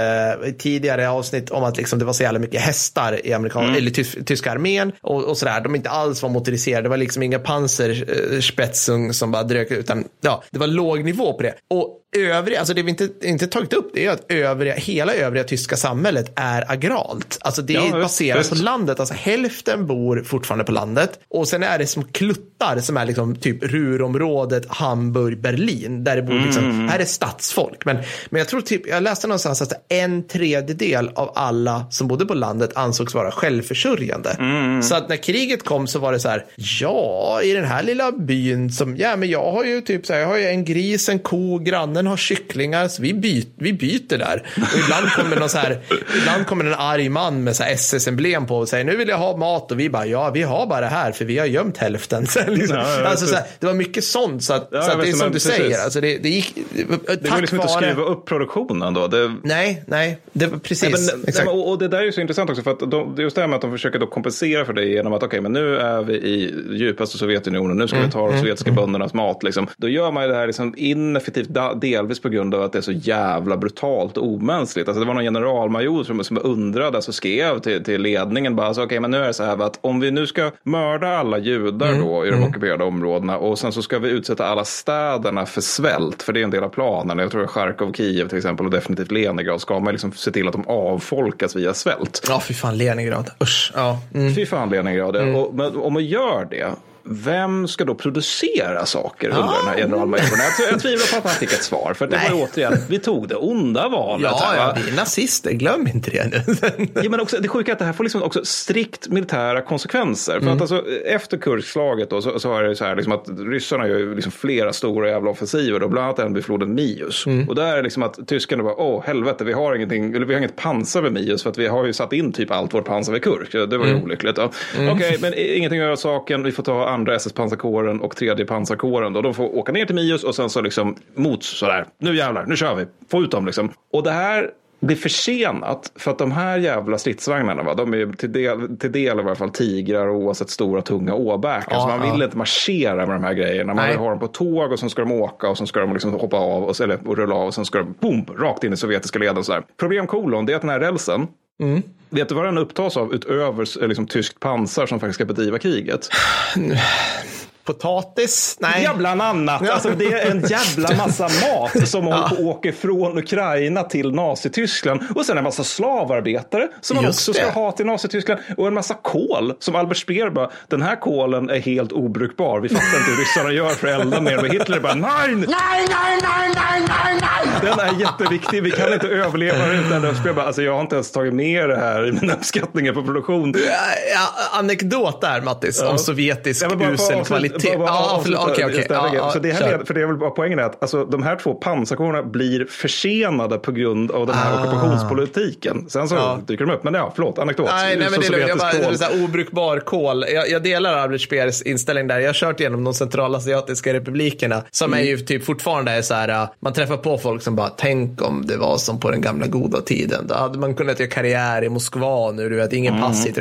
tidigare 0.59 1.09
avsnitt 1.09 1.49
om 1.51 1.63
att 1.63 1.77
liksom 1.77 1.99
det 1.99 2.05
var 2.05 2.13
så 2.13 2.23
jävla 2.23 2.39
mycket 2.39 2.61
hästar 2.61 3.25
i 3.27 3.33
amerikan, 3.33 3.75
eller 3.75 3.91
tys, 3.91 4.15
tyska 4.25 4.51
armén 4.51 4.91
och, 5.01 5.23
och 5.23 5.37
sådär. 5.37 5.61
De 5.61 5.75
inte 5.75 5.89
alls 5.89 6.21
var 6.21 6.29
motoriserade. 6.29 6.83
Det 6.83 6.89
var 6.89 6.97
liksom 6.97 7.23
inga 7.23 7.39
pansarspetsung 7.39 9.13
som 9.13 9.31
bara 9.35 9.43
drök 9.43 9.71
utan 9.71 10.03
ja, 10.21 10.43
det 10.51 10.59
var 10.59 10.67
låg 10.67 11.03
nivå 11.03 11.33
på 11.33 11.43
det. 11.43 11.53
Och 11.67 11.99
övriga, 12.15 12.59
alltså 12.59 12.73
det 12.73 12.83
vi 12.83 12.89
inte, 12.89 13.09
inte 13.21 13.47
tagit 13.47 13.73
upp 13.73 13.91
det 13.93 14.05
är 14.05 14.11
att 14.11 14.31
övriga, 14.31 14.73
hela 14.73 15.13
övriga 15.13 15.43
tyska 15.43 15.75
samhället 15.75 16.33
är 16.35 16.71
agralt. 16.71 17.37
Alltså 17.41 17.61
det 17.61 17.75
är 17.75 17.91
baserat 17.91 18.39
visst. 18.39 18.49
på 18.49 18.55
landet. 18.55 18.99
Alltså 18.99 19.15
hälften 19.17 19.87
bor 19.87 20.23
fortfarande 20.23 20.63
på 20.63 20.71
landet 20.71 21.19
och 21.29 21.47
sen 21.47 21.63
är 21.63 21.79
det 21.79 21.87
som 21.87 22.03
kluttar 22.03 22.79
som 22.79 22.97
är 22.97 23.05
liksom 23.05 23.35
typ 23.35 23.63
Ruhrområdet, 23.63 24.65
Hamburg, 24.69 25.41
Berlin. 25.41 26.03
Där 26.03 26.15
det 26.15 26.21
bor 26.21 26.45
liksom, 26.45 26.89
här 26.89 26.99
är 26.99 27.05
stadsfolk. 27.05 27.85
Men, 27.85 27.97
men 28.29 28.39
jag 28.39 28.47
tror 28.47 28.61
typ, 28.61 28.87
jag 28.87 29.03
läste 29.03 29.27
någonstans 29.27 29.61
att 29.61 29.73
en 29.89 30.27
tredjedel 30.27 31.11
av 31.15 31.31
alla 31.35 31.85
som 31.89 32.07
bodde 32.07 32.25
på 32.25 32.33
landet 32.33 32.71
ansågs 32.75 33.13
vara 33.13 33.31
självförsörjande. 33.31 34.37
Så 34.83 34.95
att 34.95 35.09
när 35.09 35.17
kriget 35.17 35.63
kom 35.63 35.87
så 35.87 35.99
var 35.99 36.11
det 36.11 36.19
så 36.19 36.29
här, 36.29 36.45
ja, 36.55 37.39
i 37.43 37.53
den 37.53 37.65
här 37.65 37.83
lilla 37.83 38.11
byn 38.11 38.71
som, 38.71 38.97
ja 38.97 39.15
men 39.15 39.29
jag 39.29 39.51
har 39.51 39.63
ju 39.63 39.81
typ 39.81 40.05
så 40.05 40.13
här, 40.13 40.19
jag 40.19 40.27
har 40.27 40.37
ju 40.37 40.45
en 40.45 40.65
gris, 40.65 41.09
en 41.09 41.19
ko, 41.19 41.59
grannen 41.59 42.04
har 42.07 42.17
kycklingar, 42.17 42.87
så 42.87 43.01
vi, 43.01 43.13
byt, 43.13 43.53
vi 43.55 43.73
byter 43.73 44.17
där. 44.17 44.43
Och 44.57 44.79
ibland 44.83 45.09
kommer 45.09 45.35
någon 45.39 45.49
så 45.49 45.57
här, 45.57 45.79
ibland 46.21 46.47
kommer 46.47 46.65
en 46.65 46.73
arg 46.73 47.09
man 47.09 47.43
med 47.43 47.53
SS-emblem 47.61 48.45
på 48.45 48.57
och 48.57 48.69
säger 48.69 48.85
nu 48.85 48.95
vill 48.95 49.07
jag 49.09 49.17
ha 49.17 49.37
mat 49.37 49.71
och 49.71 49.79
vi 49.79 49.89
bara 49.89 50.05
ja 50.05 50.31
vi 50.33 50.41
har 50.41 50.67
bara 50.67 50.81
det 50.81 50.87
här 50.87 51.11
för 51.11 51.25
vi 51.25 51.37
har 51.39 51.45
gömt 51.45 51.77
hälften. 51.77 52.27
Så 52.35 52.39
liksom, 52.47 52.77
Ja, 52.77 53.05
alltså, 53.05 53.25
så 53.25 53.35
här, 53.35 53.43
det 53.59 53.65
var 53.67 53.73
mycket 53.73 54.03
sånt 54.03 54.43
så 54.43 54.53
att, 54.53 54.69
Ja, 54.71 54.81
så 54.81 54.91
att 54.91 55.01
det 55.01 55.07
är 55.07 55.11
som 55.11 55.19
men 55.19 55.27
du 55.27 55.33
precis. 55.33 55.51
säger. 55.51 55.83
Alltså, 55.83 56.01
det, 56.01 56.17
det 56.17 56.29
gick, 56.29 56.55
Det 56.73 56.83
går 57.29 57.41
liksom 57.41 57.57
inte 57.57 57.65
att 57.65 57.71
skruva 57.83 58.03
upp 58.03 58.25
produktionen 58.25 58.93
då. 58.93 59.07
Det, 59.07 59.35
Nej, 59.43 59.83
nej, 59.87 60.17
det 60.33 60.45
var 60.47 60.57
precis. 60.57 60.83
Nej, 60.83 60.91
men, 61.15 61.23
nej, 61.27 61.45
men, 61.45 61.47
och, 61.47 61.69
och 61.69 61.79
det 61.79 61.87
där 61.87 61.97
är 61.97 62.03
ju 62.03 62.11
så 62.11 62.21
intressant 62.21 62.49
också 62.49 62.63
för 62.63 62.71
att 62.71 62.91
de, 62.91 63.15
just 63.17 63.35
det 63.35 63.41
här 63.41 63.47
med 63.47 63.55
att 63.55 63.61
de 63.61 63.71
försöker 63.71 63.99
då 63.99 64.07
kompensera 64.07 64.65
för 64.65 64.73
det 64.73 64.85
genom 64.85 65.13
att 65.13 65.23
okej, 65.23 65.41
men 65.41 65.53
nu 65.53 65.77
är 65.77 66.01
vi 66.03 66.13
i 66.13 66.53
djupaste 66.71 67.17
Sovjetunionen, 67.17 67.77
nu 67.77 67.87
ska 67.87 67.95
Mm, 67.97 68.07
vi 68.07 68.13
ta 68.13 68.31
de 68.31 68.37
sovjetiska 68.39 68.71
böndernas 68.71 69.13
mat. 69.13 69.43
Liksom. 69.43 69.67
Då 69.77 69.89
gör 69.89 70.11
man 70.11 70.23
ju 70.23 70.29
det 70.29 70.35
här 70.35 70.47
liksom 70.47 70.73
ineffektivt, 70.77 71.47
delvis 71.95 72.19
på 72.19 72.29
grund 72.29 72.55
av 72.55 72.61
att 72.61 72.71
det 72.71 72.77
är 72.77 72.81
så 72.81 72.91
jävla 72.91 73.57
brutalt 73.57 74.17
och 74.17 74.27
omänskligt. 74.27 74.87
Alltså, 74.87 74.99
det 74.99 75.07
var 75.07 75.13
någon 75.13 75.23
generalmajor 75.23 76.03
som, 76.03 76.23
som 76.23 76.39
undrade, 76.43 76.97
alltså 76.97 77.11
skrev 77.11 77.59
till, 77.59 77.83
till 77.83 78.01
ledningen 78.01 78.55
bara, 78.55 78.67
alltså, 78.67 78.83
okej, 78.83 78.99
men 78.99 79.11
nu 79.11 79.17
är 79.17 79.27
det 79.27 79.33
så 79.33 79.43
här 79.43 79.65
att 79.65 79.79
om 79.81 79.99
vi 79.99 80.11
nu 80.11 80.27
ska 80.27 80.51
mörda 80.63 81.07
alla 81.07 81.37
judar 81.37 81.85
Mm, 81.85 82.07
då 82.07 82.25
i 82.25 82.31
de 82.31 82.43
ockuperade 82.43 82.83
områdena 82.83 83.37
och 83.37 83.59
sen 83.59 83.71
så 83.71 83.81
ska 83.81 83.99
vi 83.99 84.09
utsätta 84.09 84.45
alla 84.45 84.65
städerna 84.65 85.45
för 85.45 85.61
svält, 85.61 86.23
för 86.23 86.33
det 86.33 86.39
är 86.39 86.43
en 86.43 86.51
del 86.51 86.63
av 86.63 86.69
planen. 86.69 87.19
Jag 87.19 87.31
tror 87.31 87.43
är 87.43 87.47
Charkov, 87.47 87.93
Kiev 87.93 88.27
till 88.27 88.37
exempel 88.37 88.65
och 88.65 88.71
definitivt 88.71 89.11
Leningrad 89.11 89.61
ska 89.61 89.79
man 89.79 89.93
liksom 89.93 90.11
se 90.11 90.31
till 90.31 90.47
att 90.47 90.53
de 90.53 90.67
avfolkas 90.67 91.55
via 91.55 91.73
svält. 91.73 92.25
Ja, 92.29 92.39
fy 92.39 92.53
fan, 92.53 92.77
Leningrad. 92.77 93.29
Usch. 93.43 93.71
Ja. 93.75 93.99
Mm. 94.13 94.35
Fy 94.35 94.45
fan 94.45 94.69
Leningrad. 94.69 95.15
Och, 95.35 95.53
men 95.53 95.75
om 95.75 95.93
man 95.93 96.05
gör 96.05 96.47
det, 96.49 96.69
vem 97.07 97.67
ska 97.67 97.85
då 97.85 97.95
producera 97.95 98.85
saker 98.85 99.29
under 99.29 99.41
den 99.41 99.67
här 99.67 99.75
generalmajoren? 99.77 100.29
Jag, 100.59 100.71
jag 100.73 100.79
tvivlar 100.81 101.11
på 101.11 101.17
att 101.17 101.23
han 101.23 101.39
fick 101.39 101.53
ett 101.53 101.63
svar. 101.63 101.93
För 101.93 102.07
det 102.07 102.15
var 102.17 102.23
ju 102.23 102.29
Nej. 102.35 102.47
återigen, 102.51 102.77
vi 102.89 102.99
tog 102.99 103.27
det 103.27 103.35
onda 103.35 103.89
valet. 103.89 104.31
Ja, 104.31 104.41
här, 104.45 104.57
ja, 104.57 104.77
vi 104.85 104.91
är 104.91 104.95
nazister, 104.95 105.51
glöm 105.51 105.87
inte 105.87 106.11
det 106.11 106.25
nu. 106.47 106.55
Ja, 107.03 107.09
men 107.09 107.19
också, 107.19 107.37
det 107.39 107.47
sjuka 107.47 107.71
är 107.71 107.73
att 107.73 107.79
det 107.79 107.85
här 107.85 107.93
får 107.93 108.03
liksom 108.03 108.23
också 108.23 108.45
strikt 108.45 109.07
militära 109.07 109.61
konsekvenser. 109.61 110.39
För 110.39 110.49
att 110.49 110.61
alltså, 110.61 110.83
efter 111.05 111.37
Kurskslaget 111.37 112.09
då, 112.09 112.21
så, 112.21 112.39
så 112.39 112.57
är 112.57 112.63
det 112.63 112.75
så 112.75 112.85
här 112.85 112.95
liksom 112.95 113.13
att 113.13 113.25
ryssarna 113.39 113.87
gör 113.87 114.15
liksom 114.15 114.31
flera 114.31 114.73
stora 114.73 115.09
jävla 115.09 115.29
offensiver. 115.29 115.79
Då, 115.79 115.87
bland 115.87 116.05
annat 116.07 116.19
en 116.19 116.33
vid 116.33 116.45
floden 116.45 116.73
Mius. 116.75 117.25
Och 117.47 117.55
där 117.55 117.71
är 117.73 117.75
det 117.77 117.83
liksom 117.83 118.03
att 118.03 118.27
tyskarna 118.27 118.63
bara, 118.63 118.75
åh 118.75 119.03
helvete, 119.05 119.43
vi 119.43 119.53
har, 119.53 119.75
ingenting, 119.75 120.13
eller 120.13 120.25
vi 120.25 120.33
har 120.33 120.39
inget 120.39 120.55
pansar 120.55 121.01
vid 121.01 121.11
Mius 121.11 121.43
för 121.43 121.49
att 121.49 121.57
vi 121.57 121.67
har 121.67 121.85
ju 121.85 121.93
satt 121.93 122.13
in 122.13 122.33
typ 122.33 122.51
allt 122.51 122.73
vårt 122.73 122.85
pansar 122.85 123.13
vid 123.13 123.23
Kursk. 123.23 123.51
Det 123.51 123.77
var 123.77 123.85
ju 123.85 123.95
olyckligt. 124.03 124.35
Då. 124.35 124.51
Okej, 124.93 125.17
men 125.21 125.33
i- 125.33 125.55
ingenting 125.57 125.79
att 125.79 125.85
göra 125.85 125.97
saken. 125.97 126.43
Vi 126.43 126.51
får 126.51 126.63
ta 126.63 126.87
andra 126.95 127.15
SS-pansarkåren 127.15 128.01
och 128.01 128.15
tredje 128.15 128.45
pansarkåren. 128.45 129.13
Då. 129.13 129.21
De 129.21 129.33
får 129.33 129.55
åka 129.55 129.71
ner 129.71 129.85
till 129.85 129.95
Mius 129.95 130.23
och 130.23 130.35
sen 130.35 130.49
så 130.49 130.61
liksom 130.61 130.95
mot 131.15 131.43
sådär, 131.43 131.85
nu 131.97 132.15
jävlar, 132.15 132.45
nu 132.45 132.55
kör 132.55 132.75
vi, 132.75 132.85
få 133.11 133.21
ut 133.21 133.31
dem 133.31 133.45
liksom. 133.45 133.71
Och 133.93 134.03
det 134.03 134.11
här 134.11 134.51
blir 134.79 134.95
försenat 134.95 135.91
för 135.95 136.11
att 136.11 136.17
de 136.17 136.31
här 136.31 136.57
jävla 136.57 136.97
stridsvagnarna, 136.97 137.63
va, 137.63 137.73
de 137.73 137.93
är 137.93 137.97
ju 137.97 138.13
till 138.13 138.31
del, 138.31 138.77
till 138.77 138.91
del 138.91 139.19
i 139.19 139.23
varje 139.23 139.35
fall 139.35 139.49
tigrar 139.49 140.07
och 140.07 140.15
oavsett 140.15 140.49
stora 140.49 140.81
tunga 140.81 141.13
åbäkar. 141.13 141.67
Ja, 141.69 141.79
så 141.79 141.87
man 141.87 142.01
vill 142.01 142.19
ja. 142.19 142.25
inte 142.25 142.37
marschera 142.37 143.05
med 143.05 143.15
de 143.15 143.23
här 143.23 143.33
grejerna. 143.33 143.73
Man 143.73 143.83
Nej. 143.83 143.91
vill 143.91 143.99
ha 143.99 144.09
dem 144.09 144.19
på 144.19 144.27
tåg 144.27 144.71
och 144.71 144.79
sen 144.79 144.89
ska 144.89 145.01
de 145.01 145.11
åka 145.11 145.49
och 145.49 145.57
sen 145.57 145.67
ska 145.67 145.79
de 145.79 145.93
liksom 145.93 146.13
hoppa 146.13 146.37
av 146.37 146.63
och, 146.63 146.81
eller, 146.81 147.07
och 147.07 147.17
rulla 147.17 147.35
av 147.35 147.47
och 147.47 147.53
sen 147.53 147.65
ska 147.65 147.77
de 147.77 147.95
boom, 147.99 148.25
rakt 148.37 148.63
in 148.63 148.73
i 148.73 148.77
sovjetiska 148.77 149.19
leden. 149.19 149.43
Problem 149.79 150.07
kolon, 150.07 150.45
det 150.45 150.53
är 150.53 150.55
att 150.55 150.61
den 150.61 150.71
här 150.71 150.79
rälsen 150.79 151.27
Mm. 151.63 151.83
Vet 152.09 152.29
du 152.29 152.35
vad 152.35 152.45
den 152.45 152.57
upptas 152.57 152.97
av 152.97 153.13
utöver 153.13 153.81
eh, 153.81 153.87
liksom, 153.87 154.07
tyskt 154.07 154.39
pansar 154.39 154.85
som 154.85 154.99
faktiskt 154.99 155.15
ska 155.15 155.25
bedriva 155.25 155.59
kriget? 155.59 156.09
Potatis? 157.65 158.57
Nej. 158.59 158.83
Ja, 158.83 158.93
bland 158.93 159.21
annat. 159.21 159.69
Alltså, 159.69 159.89
det 159.89 160.05
är 160.05 160.31
en 160.31 160.41
jävla 160.47 160.95
massa 160.95 161.23
mat 161.23 161.87
som 161.87 162.07
att 162.13 162.39
åka 162.39 162.73
från 162.73 163.17
Ukraina 163.17 163.83
till 163.83 164.11
Nazityskland. 164.11 165.01
Och 165.15 165.25
sen 165.25 165.37
en 165.37 165.43
massa 165.43 165.63
slavarbetare 165.63 166.67
som 166.81 166.95
man 166.95 167.05
Just 167.05 167.19
också 167.19 167.33
ska 167.33 167.45
det. 167.45 167.51
ha 167.51 167.71
till 167.71 167.85
Nazityskland. 167.85 168.39
Och 168.57 168.67
en 168.67 168.73
massa 168.73 168.93
kol 168.93 169.53
som 169.59 169.75
Albert 169.75 169.97
Speer 169.97 170.29
bara, 170.29 170.49
den 170.67 170.81
här 170.81 170.95
kolen 170.99 171.49
är 171.49 171.59
helt 171.59 171.91
obrukbar. 171.91 172.59
Vi 172.59 172.69
fattar 172.69 172.97
inte 172.97 173.11
hur 173.11 173.17
ryssarna 173.17 173.51
gör 173.51 173.69
för 173.69 173.87
att 173.87 174.01
elda 174.01 174.21
mer. 174.21 174.35
Men 174.41 174.51
Hitler 174.51 174.79
bara, 174.79 174.95
nej! 174.95 175.11
Nej, 175.35 175.45
nej, 175.47 175.87
nej, 176.23 176.51
nej, 176.55 176.81
nej, 176.87 177.19
nej! 177.21 177.45
Den 177.61 177.79
är 177.79 177.99
jätteviktig. 178.01 178.63
Vi 178.63 178.71
kan 178.71 178.93
inte 178.93 179.07
överleva 179.07 179.73
utan 179.73 180.01
den. 180.01 180.15
Speer 180.15 180.33
bara, 180.33 180.45
alltså, 180.45 180.61
jag 180.61 180.73
har 180.73 180.81
inte 180.81 180.95
ens 180.95 181.11
tagit 181.11 181.33
med 181.33 181.69
det 181.69 181.75
här 181.77 182.07
i 182.07 182.11
mina 182.11 182.33
uppskattningar 182.33 182.93
på 182.93 183.03
produktion. 183.03 183.53
Ja, 183.57 183.71
ja, 184.13 184.59
anekdot 184.59 185.21
där 185.21 185.41
Mattis, 185.41 185.81
om 185.81 185.97
sovjetisk 185.97 186.65
Ja, 186.69 186.91
usel 186.91 187.25
kvalitet. 187.25 187.54
Bara- 187.63 187.77
bara 187.77 187.87
Ja, 187.87 188.11
avsluta 188.15 188.41
förlåt, 188.41 188.55
det 188.57 189.31
Så 189.33 189.39
det 189.39 189.51
här 189.51 189.81
för 189.85 189.93
det 189.93 190.01
är 190.01 190.05
väl 190.07 190.17
bara 190.17 190.29
poängen 190.29 190.59
är 190.59 190.63
att 190.63 190.81
alltså, 190.81 191.05
de 191.05 191.23
här 191.23 191.35
två 191.35 191.53
pansarkårerna 191.53 192.23
blir 192.23 192.65
försenade 192.65 193.57
på 193.57 193.71
grund 193.71 194.11
av 194.11 194.27
den 194.27 194.35
här 194.35 194.53
Ah. 194.57 194.61
ockupationspolitiken. 194.61 195.89
Sen 195.89 196.07
så 196.09 196.15
Ja. 196.15 196.39
dyker 196.47 196.65
de 196.65 196.73
upp. 196.73 196.83
Men 196.83 196.93
ja, 196.93 197.11
förlåt, 197.15 197.39
anekdot. 197.39 197.67
Nej, 197.71 197.97
nej, 197.97 198.07
men 198.11 198.19
det 198.19 198.27
är 198.27 198.31
lugnt. 198.31 198.47
Jag 198.47 198.57
bara, 198.57 198.71
kol. 198.71 198.97
så 198.97 199.03
här, 199.03 199.23
obrukbar 199.23 199.79
kol. 199.79 200.25
Jag, 200.33 200.49
jag 200.49 200.63
delar 200.63 200.93
Albert 200.97 201.21
Speers 201.21 201.61
inställning 201.61 202.07
där. 202.07 202.19
Jag 202.19 202.27
har 202.29 202.33
kört 202.33 202.59
igenom 202.59 202.83
de 202.83 202.93
centralasiatiska 202.93 203.93
republikerna 203.93 204.63
som 204.71 204.93
är 204.93 205.01
ju 205.01 205.17
typ 205.17 205.45
fortfarande 205.45 205.91
är 205.91 206.01
så 206.01 206.13
här. 206.13 206.29
äh, 206.29 206.49
Man 206.61 206.73
träffar 206.73 206.97
på 206.97 207.17
folk 207.17 207.41
som 207.41 207.55
bara, 207.55 207.69
tänk 207.69 208.21
om 208.21 208.45
det 208.45 208.57
var 208.57 208.77
som 208.77 208.99
på 208.99 209.11
den 209.11 209.21
gamla 209.21 209.47
goda 209.47 209.81
tiden. 209.81 210.27
Då 210.27 210.35
hade 210.35 210.59
man 210.59 210.75
kunnat 210.75 210.99
göra 210.99 211.09
karriär 211.09 211.63
i 211.63 211.69
Moskva 211.69 212.31
nu, 212.31 212.49
du 212.49 212.55
vet, 212.55 212.73
ingen 212.73 213.01
pass 213.01 213.25
hit. 213.27 213.39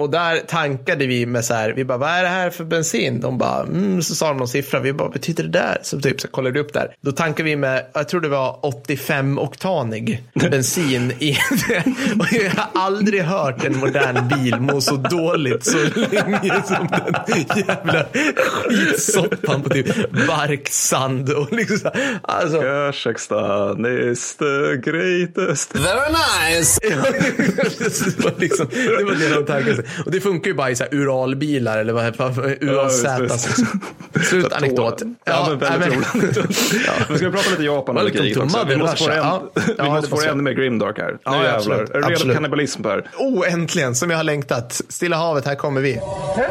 Och 0.00 0.10
där 0.10 0.38
tankade 0.46 1.06
vi 1.06 1.26
med 1.26 1.44
så 1.44 1.54
här, 1.54 1.72
vi 1.76 1.84
bara, 1.84 1.98
vad 1.98 2.10
är 2.10 2.22
det 2.22 2.28
här 2.28 2.50
för 2.50 2.64
bensin? 2.64 3.20
De 3.20 3.38
bara, 3.38 3.43
mm, 3.44 4.02
så 4.02 4.14
sa 4.14 4.28
de 4.28 4.36
någon 4.36 4.48
siffra. 4.48 4.80
Vi 4.80 4.92
bara, 4.92 5.08
betyder 5.08 5.44
det 5.44 5.50
där? 5.50 5.78
Så 5.82 6.00
typ 6.00 6.20
så 6.20 6.28
kollade 6.28 6.60
upp 6.60 6.72
där. 6.72 6.94
Då 7.00 7.12
tankade 7.12 7.48
vi 7.48 7.56
med, 7.56 7.86
jag 7.94 8.08
tror 8.08 8.20
det 8.20 8.28
var 8.28 8.58
85-oktanig 8.62 10.18
bensin 10.50 11.12
i 11.18 11.38
Och 12.18 12.26
jag 12.32 12.50
har 12.50 12.68
aldrig 12.74 13.22
hört 13.22 13.64
en 13.64 13.78
modern 13.78 14.28
bil 14.28 14.60
må 14.60 14.80
så 14.80 14.96
dåligt 14.96 15.64
så 15.64 15.78
länge 15.94 16.62
som 16.66 16.88
den 17.26 17.44
jävla 17.66 18.06
skitsoppan 18.36 19.62
på 19.62 19.68
typ 19.68 20.10
barksand 20.26 21.30
och 21.30 21.52
liksom 21.52 21.78
så 21.78 21.90
här. 21.94 22.18
Alltså, 22.22 22.60
Kazakstan 22.60 24.10
is 24.10 24.36
the 24.36 24.76
greatest. 24.90 25.74
Very 25.74 26.12
nice! 26.12 26.80
det, 26.84 28.24
var 28.24 28.40
liksom, 28.40 28.66
det 28.98 29.04
var 29.04 29.14
det 29.14 29.34
de 29.34 29.46
tankade. 29.46 29.82
Och 30.04 30.10
det 30.10 30.20
funkar 30.20 30.50
ju 30.50 30.54
bara 30.54 30.70
i 30.70 30.76
så 30.76 30.84
här 30.84 30.94
Uralbilar 30.94 31.78
eller 31.78 31.92
vad 31.92 32.04
heter 32.04 32.58
det? 32.60 32.66
UAZ. 32.66 33.04
Ja, 33.34 33.48
alltså. 33.48 33.62
visst. 34.12 34.28
Slut 34.28 34.52
anekdot. 34.52 35.02
Ja, 35.24 35.46
men 35.48 35.58
väldigt 35.58 35.80
nej, 35.80 35.88
roligt 35.98 36.14
anekdot. 36.14 36.46
Men 37.08 37.18
ska 37.18 37.26
vi 37.28 37.32
prata 37.36 37.50
lite 37.50 37.62
Japan 37.62 38.04
lite 38.04 38.18
kriget 38.18 38.38
också? 38.38 38.64
Vi 38.68 38.76
måste 38.76 38.96
få 38.96 39.08
det 39.08 39.16
Ja. 39.16 39.42
vi 39.54 39.62
Ja, 39.78 39.84
måste 39.94 40.10
få 40.10 40.20
ännu 40.22 40.42
mer 40.42 40.52
grimdark 40.52 40.98
här. 40.98 41.10
Nu 41.12 41.18
Ja, 41.24 41.34
jävlar. 41.36 41.54
absolut. 41.56 41.90
Är 41.90 41.92
du 41.94 41.98
redo 41.98 42.06
för 42.06 42.12
Absolut. 42.12 42.34
kannibalism 42.36 42.82
Per? 42.82 43.06
Oh, 43.18 43.52
äntligen, 43.52 43.94
som 43.94 44.10
jag 44.10 44.16
har 44.16 44.24
längtat. 44.24 44.80
Stilla 44.88 45.16
havet, 45.16 45.46
här 45.46 45.54
kommer 45.54 45.80
vi. 45.80 45.94
Ja, 45.94 46.44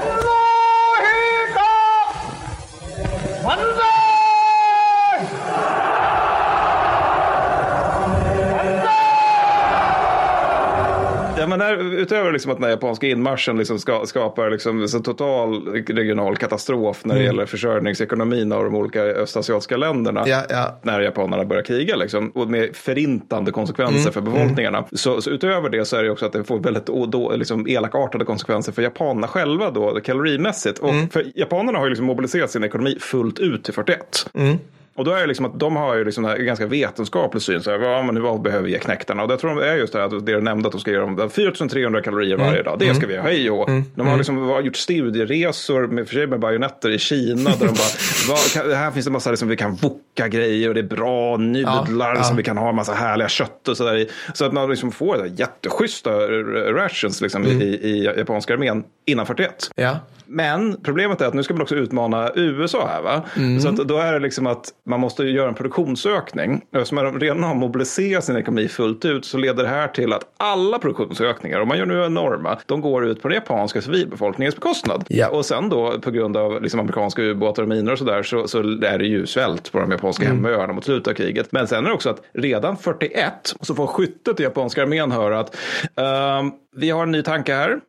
men 11.58 11.60
där, 11.60 11.98
utöver 12.02 12.32
liksom 12.32 12.52
att 12.52 12.62
den 12.62 12.70
japanska 12.70 13.08
inmarschen 13.08 13.58
liksom 13.58 13.80
ska, 13.80 14.06
skapar 14.06 14.50
liksom 14.50 14.88
så 14.88 15.00
total 15.00 15.68
regional 15.88 16.38
katastrof 16.38 17.06
när 17.06 17.16
det 17.16 17.22
Mm. 17.22 17.34
gäller 17.36 17.46
försörjningsekonomin 17.46 18.52
av 18.52 18.64
de 18.64 18.76
olika 18.76 19.02
östasiatiska 19.02 19.78
länderna. 19.78 20.24
Ja, 20.28 20.44
ja. 20.50 20.80
När 20.82 21.00
japanerna 21.02 21.46
börjar 21.46 21.64
kriga 21.64 21.96
liksom, 21.96 22.30
och 22.30 22.48
med 22.50 22.76
förintande 22.76 23.52
konsekvenser 23.52 24.00
Mm. 24.00 24.14
för 24.14 24.22
befolkningarna. 24.22 24.86
Så, 24.92 25.22
så 25.22 25.30
utöver 25.30 25.70
det 25.70 25.86
så 25.86 25.96
är 25.98 26.04
det 26.04 26.10
också 26.10 26.26
att 26.26 26.34
det 26.34 26.44
får 26.44 26.60
väldigt 26.60 26.86
då, 27.08 27.36
liksom, 27.36 27.68
elakartade 27.68 28.26
konsekvenser 28.26 28.72
för 28.72 28.82
japanerna 28.82 29.28
själva 29.28 29.72
då, 29.72 30.00
kalorimässigt. 30.04 30.80
Och 30.80 30.90
Mm. 30.90 31.10
för 31.10 31.26
japanerna 31.36 31.78
har 31.78 31.86
ju 31.86 31.90
liksom 31.90 32.06
mobiliserat 32.06 32.52
sin 32.52 32.64
ekonomi 32.64 32.98
fullt 33.00 33.40
ut 33.40 33.64
till 33.64 33.74
41. 33.74 34.26
Mm. 34.96 35.00
Och 35.00 35.06
då 35.06 35.12
är 35.12 35.22
det 35.22 35.28
liksom 35.28 35.46
att 35.46 35.60
de 35.60 35.76
har 35.76 35.96
ju 35.96 36.06
liksom 36.06 36.26
en 36.26 36.46
ganska 36.46 36.66
vetenskaplig 36.68 37.42
syn. 37.42 37.62
Så 37.64 37.72
här, 37.72 37.80
ja, 37.80 38.04
men 38.04 38.22
vad 38.24 38.42
behöver 38.42 38.66
vi 38.66 38.72
ge 38.72 38.80
knäktarna? 38.80 39.22
Och 39.24 39.28
det 39.28 39.38
tror 39.38 39.50
de 39.50 39.60
är 39.68 39.76
just 39.76 39.94
det 39.94 40.00
här, 40.00 40.06
att 40.06 40.26
det 40.26 40.34
du 40.34 40.42
nämnde 40.42 40.68
att 40.68 40.72
de 40.72 40.82
ska 40.82 40.92
ge 40.92 40.98
dem 40.98 41.30
4300 41.30 42.02
kalorier 42.02 42.38
varje 42.38 42.52
Mm. 42.52 42.64
dag. 42.64 42.80
Det 42.80 42.96
ska 42.96 43.08
vi 43.08 43.18
ha, 43.18 43.24
hej 43.24 43.50
och. 43.50 43.70
De 43.96 44.08
har 44.08 44.18
liksom 44.18 44.48
var- 44.48 44.62
gjort 44.62 44.76
studieresor 44.76 45.88
med, 45.88 46.08
för 46.08 46.16
sig 46.16 46.28
med 46.28 46.40
bajonetter 46.40 46.90
i 46.90 47.00
Kina. 47.00 47.50
Där 47.50 47.66
de 47.68 47.74
bara, 48.28 48.38
kan, 48.54 48.72
här 48.72 48.92
finns 48.92 49.06
det 49.06 49.12
massa 49.12 49.30
liksom, 49.30 49.48
vi 49.48 49.58
kan 49.58 49.76
voka 49.76 50.28
grejer 50.28 50.68
och 50.70 50.74
det 50.74 50.80
är 50.82 50.84
bra 50.84 51.38
nudlar 51.38 52.10
Ja, 52.10 52.16
ja. 52.16 52.24
som 52.24 52.38
vi 52.38 52.44
kan 52.44 52.58
ha 52.58 52.72
massa 52.72 52.94
härliga 52.94 53.30
kött 53.30 53.68
och 53.68 53.78
sådär 53.78 53.96
i. 53.96 54.10
Så 54.34 54.46
att 54.46 54.54
man 54.54 54.70
liksom 54.70 54.92
får 54.92 55.16
så 55.16 55.22
här 55.22 55.32
jätteschyssta 55.36 56.12
rations 56.74 57.22
liksom, 57.22 57.44
Mm. 57.44 57.62
i, 57.62 57.66
i 57.66 58.04
japanska 58.18 58.54
armén 58.54 58.84
innan 59.06 59.26
41. 59.26 59.70
Ja. 59.76 60.00
Men 60.26 60.78
problemet 60.84 61.22
är 61.22 61.26
att 61.26 61.34
nu 61.34 61.44
ska 61.44 61.54
man 61.54 61.62
också 61.62 61.76
utmana 61.76 62.32
USA 62.36 62.88
här. 62.88 63.02
Va? 63.02 63.22
Mm. 63.38 63.60
Så 63.60 63.70
att 63.70 63.76
då 63.76 63.98
är 63.98 64.14
det 64.14 64.20
liksom 64.20 64.48
att 64.48 64.66
man 64.86 65.00
måste 65.00 65.24
göra 65.24 65.48
en 65.48 65.54
produktionsökning. 65.56 66.62
Eftersom 66.72 66.96
man 66.96 67.20
redan 67.20 67.44
har 67.44 67.56
mobiliserat 67.56 68.24
sin 68.24 68.38
ekonomi 68.38 68.68
fullt 68.68 69.06
ut 69.06 69.26
så 69.26 69.38
leder 69.38 69.64
det 69.64 69.70
här 69.70 69.88
till 69.88 70.14
att 70.14 70.24
alla 70.38 70.80
produktionsökningar, 70.80 71.60
om 71.60 71.68
man 71.68 71.78
gör 71.78 71.86
nu 71.86 72.06
enorma, 72.06 72.58
de 72.66 72.82
går 72.82 73.06
ut 73.08 73.22
på 73.22 73.28
den 73.28 73.36
japanska 73.36 73.82
civilbefolkningens 73.82 74.56
bekostnad. 74.56 75.04
Ja. 75.08 75.30
Och 75.30 75.46
sen 75.46 75.70
då 75.70 76.00
på 76.02 76.12
grund 76.12 76.38
av 76.38 76.62
liksom 76.62 76.80
amerikanska 76.80 77.22
ubåtar 77.22 77.64
och 77.64 77.70
minor 77.70 77.92
och 77.92 77.98
sådär 77.98 78.24
så, 78.24 78.48
så 78.48 78.60
är 78.60 78.98
det 78.98 79.06
ju 79.06 79.26
svält 79.26 79.72
på 79.72 79.80
de 79.80 79.92
japanska 79.92 80.26
Mm. 80.26 80.46
hemöarna 80.46 80.74
mot 80.74 80.86
slutet 80.86 81.08
av 81.08 81.14
kriget. 81.14 81.52
Men 81.52 81.68
sen 81.68 81.86
är 81.86 81.90
det 81.90 81.96
också 81.96 82.10
att 82.10 82.22
redan 82.34 82.78
41 82.78 83.34
så 83.62 83.76
får 83.76 83.88
skyttet 83.88 84.40
i 84.40 84.44
japanska 84.44 84.82
armén 84.84 85.12
höra 85.12 85.40
att 85.40 85.56
ehm, 85.96 86.52
vi 86.76 86.90
har 86.90 87.04
en 87.04 87.12
ny 87.12 87.22
tanke 87.24 87.54
här. 87.54 87.80